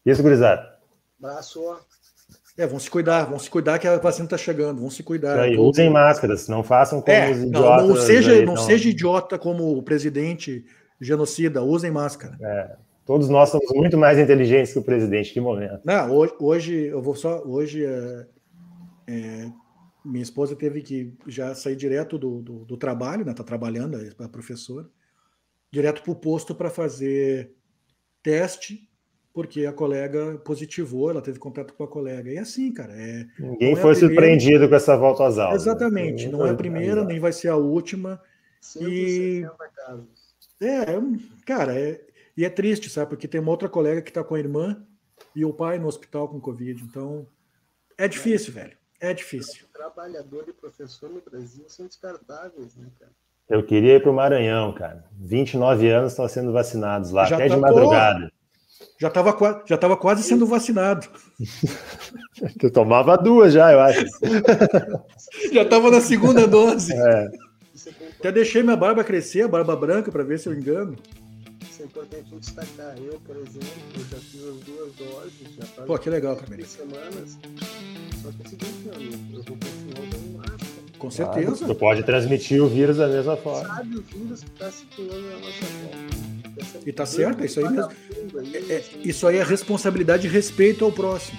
Isso, 0.04 0.22
gurizada. 0.22 0.78
Abraço. 1.20 1.60
É, 2.56 2.66
vão 2.66 2.78
se 2.78 2.88
cuidar, 2.88 3.24
vão 3.24 3.38
se 3.38 3.50
cuidar 3.50 3.78
que 3.78 3.86
a 3.86 3.98
vacina 3.98 4.24
está 4.24 4.38
chegando, 4.38 4.80
vão 4.80 4.88
se 4.88 5.02
cuidar. 5.02 5.40
Aí, 5.40 5.58
usem 5.58 5.90
máscaras, 5.90 6.48
não 6.48 6.62
façam 6.62 7.02
como 7.02 7.14
é, 7.14 7.30
os 7.30 7.38
idiotas. 7.42 7.82
Não, 7.82 7.88
não 7.88 7.96
seja, 7.96 8.32
aí, 8.32 8.46
não 8.46 8.56
seja 8.56 8.88
idiota 8.88 9.38
como 9.38 9.76
o 9.76 9.82
presidente 9.82 10.64
genocida, 10.98 11.62
usem 11.62 11.90
máscara. 11.90 12.38
É, 12.40 12.76
todos 13.04 13.28
nós 13.28 13.50
somos 13.50 13.70
muito 13.74 13.98
mais 13.98 14.18
inteligentes 14.18 14.72
que 14.72 14.78
o 14.78 14.82
presidente, 14.82 15.32
que 15.32 15.40
momento. 15.40 15.80
Não, 15.84 16.10
hoje, 16.12 16.34
hoje 16.38 16.84
eu 16.86 17.02
vou 17.02 17.14
só. 17.14 17.42
Hoje 17.44 17.84
é, 17.84 18.26
é, 19.06 19.50
minha 20.04 20.22
esposa 20.22 20.54
teve 20.54 20.82
que 20.82 21.12
já 21.26 21.54
sair 21.54 21.76
direto 21.76 22.18
do, 22.18 22.40
do, 22.40 22.64
do 22.64 22.76
trabalho, 22.76 23.24
né? 23.24 23.32
Está 23.32 23.42
trabalhando, 23.42 23.96
é 23.96 24.10
a 24.18 24.28
professora, 24.28 24.88
direto 25.70 26.02
para 26.02 26.12
o 26.12 26.16
posto 26.16 26.54
para 26.54 26.70
fazer 26.70 27.52
teste, 28.22 28.88
porque 29.32 29.66
a 29.66 29.72
colega 29.72 30.38
positivou, 30.38 31.10
ela 31.10 31.20
teve 31.20 31.38
contato 31.38 31.74
com 31.74 31.84
a 31.84 31.88
colega. 31.88 32.32
E 32.32 32.38
assim, 32.38 32.72
cara. 32.72 32.92
É, 32.94 33.26
Ninguém 33.38 33.72
é 33.72 33.76
foi 33.76 33.94
surpreendido 33.94 34.68
com 34.68 34.74
essa 34.74 34.96
volta 34.96 35.26
às 35.26 35.38
aulas. 35.38 35.64
Né? 35.64 35.72
Exatamente, 35.72 36.28
não 36.28 36.46
é 36.46 36.50
a 36.50 36.54
primeira, 36.54 37.04
nem 37.04 37.18
vai 37.20 37.32
ser 37.32 37.48
a 37.48 37.56
última. 37.56 38.20
E. 38.80 39.44
É, 40.60 40.86
cara, 41.44 41.78
é, 41.78 42.00
e 42.36 42.44
é 42.44 42.50
triste, 42.50 42.88
sabe? 42.88 43.10
Porque 43.10 43.28
tem 43.28 43.40
uma 43.40 43.50
outra 43.50 43.68
colega 43.68 44.00
que 44.00 44.10
está 44.10 44.24
com 44.24 44.34
a 44.34 44.38
irmã 44.38 44.82
e 45.34 45.44
o 45.44 45.52
pai 45.52 45.78
no 45.78 45.86
hospital 45.86 46.28
com 46.28 46.40
Covid. 46.40 46.82
Então, 46.82 47.26
é 47.98 48.08
difícil, 48.08 48.52
velho. 48.52 48.76
É 49.00 49.12
difícil. 49.12 49.66
Trabalhador 49.72 50.44
e 50.48 50.52
professor 50.52 51.10
no 51.10 51.20
Brasil 51.20 51.64
são 51.68 51.86
descartáveis, 51.86 52.76
né, 52.76 52.86
cara? 52.98 53.12
Eu 53.48 53.64
queria 53.64 53.96
ir 53.96 54.02
para 54.02 54.10
o 54.10 54.14
Maranhão, 54.14 54.72
cara. 54.72 55.04
29 55.12 55.88
anos 55.88 56.12
estão 56.12 56.28
sendo 56.28 56.52
vacinados 56.52 57.10
lá, 57.12 57.26
já 57.26 57.36
até 57.36 57.48
tá, 57.48 57.54
de 57.54 57.60
madrugada. 57.60 58.32
já 59.00 59.08
estava 59.08 59.64
já 59.64 59.78
tava 59.78 59.96
quase 59.96 60.22
sendo 60.24 60.46
vacinado. 60.46 61.06
tu 62.58 62.70
tomava 62.70 63.16
duas 63.16 63.52
já, 63.52 63.72
eu 63.72 63.80
acho. 63.80 64.04
já 65.52 65.62
estava 65.62 65.90
na 65.90 66.00
segunda 66.00 66.46
dose. 66.46 66.92
É. 66.92 67.30
Até 68.18 68.32
deixei 68.32 68.62
minha 68.62 68.76
barba 68.76 69.04
crescer, 69.04 69.42
a 69.42 69.48
barba 69.48 69.76
branca, 69.76 70.10
para 70.10 70.24
ver 70.24 70.38
se 70.38 70.48
eu 70.48 70.54
engano. 70.54 70.96
É 71.86 71.88
importante 71.88 72.34
destacar. 72.40 72.96
Eu, 72.98 73.20
por 73.20 73.36
exemplo, 73.36 73.70
já 74.10 74.18
fiz 74.18 74.42
as 74.42 74.56
duas 74.64 74.92
doses. 74.96 75.32
Já 75.56 75.82
Pô, 75.84 75.96
que 75.96 76.10
legal, 76.10 76.34
Camila. 76.34 76.66
semanas. 76.66 77.38
Só 78.22 78.30
que 78.32 78.42
é 78.42 78.44
o 78.44 78.48
seguinte, 78.48 78.74
meu 78.84 78.94
amigo, 78.94 79.16
eu 79.34 79.42
vou 79.44 79.56
continuar 79.56 80.08
usando 80.08 80.36
máscara. 80.36 80.98
Com 80.98 81.10
certeza. 81.12 81.46
Claro, 81.46 81.66
tu 81.66 81.74
pode 81.78 82.02
transmitir 82.02 82.60
o 82.60 82.66
vírus 82.66 82.96
da 82.96 83.06
mesma 83.06 83.36
forma. 83.36 83.68
Sabe 83.68 83.98
o 83.98 84.02
vírus 84.02 84.42
que 84.42 84.50
está 84.50 84.70
circulando 84.72 85.30
na 85.30 85.38
nossa 85.38 85.66
volta. 86.64 86.88
E 86.88 86.92
tá 86.92 87.06
certo, 87.06 87.42
é 87.42 87.46
isso 87.46 87.60
aí 87.60 87.68
mesmo. 87.68 87.92
É, 88.52 88.72
é, 88.72 88.84
isso 89.04 89.26
aí 89.28 89.36
é 89.36 89.44
responsabilidade 89.44 90.26
e 90.26 90.30
respeito 90.30 90.84
ao 90.84 90.90
próximo. 90.90 91.38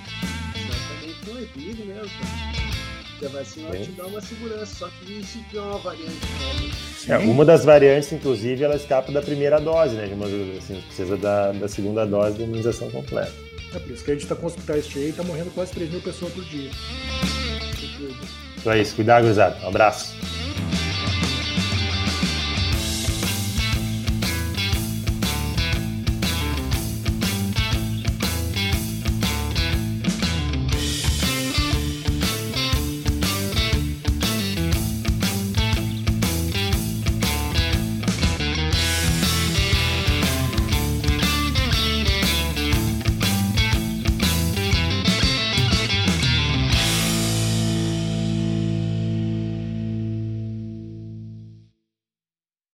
Porque 3.18 3.26
a 3.26 3.40
vacina 3.40 3.72
te 3.72 3.92
dar 3.92 4.06
uma 4.06 4.22
segurança, 4.22 4.66
só 4.66 4.88
que 4.90 5.20
isso 5.20 5.40
é 5.52 5.60
uma 5.60 5.80
variante 5.80 6.16
É, 7.08 7.18
uma 7.18 7.44
das 7.44 7.66
variantes, 7.66 8.12
inclusive, 8.12 8.64
ela 8.64 8.76
escapa 8.76 9.12
da 9.12 9.24
primeira 9.24 9.60
dose, 9.60 9.96
né? 9.96 10.08
Mas, 10.16 10.32
assim, 10.60 10.80
precisa 10.82 11.18
da, 11.18 11.52
da 11.52 11.68
segunda 11.68 12.06
dose 12.06 12.38
de 12.38 12.44
imunização 12.44 12.92
completa. 12.92 13.34
É 13.74 13.80
por 13.80 13.92
isso 13.92 14.04
que 14.04 14.12
a 14.12 14.14
gente 14.14 14.24
está 14.24 14.36
com 14.36 14.46
hospitais 14.46 14.88
cheios 14.88 15.08
e 15.08 15.10
está 15.10 15.24
morrendo 15.24 15.50
quase 15.52 15.72
3 15.72 15.90
mil 15.90 16.02
pessoas 16.02 16.32
por 16.32 16.46
dia. 16.46 16.70
Então 18.58 18.72
é 18.72 18.82
isso, 18.82 18.96
cuidado, 18.96 19.24
gurizada. 19.24 19.58
Um 19.66 19.70
abraço. 19.70 20.16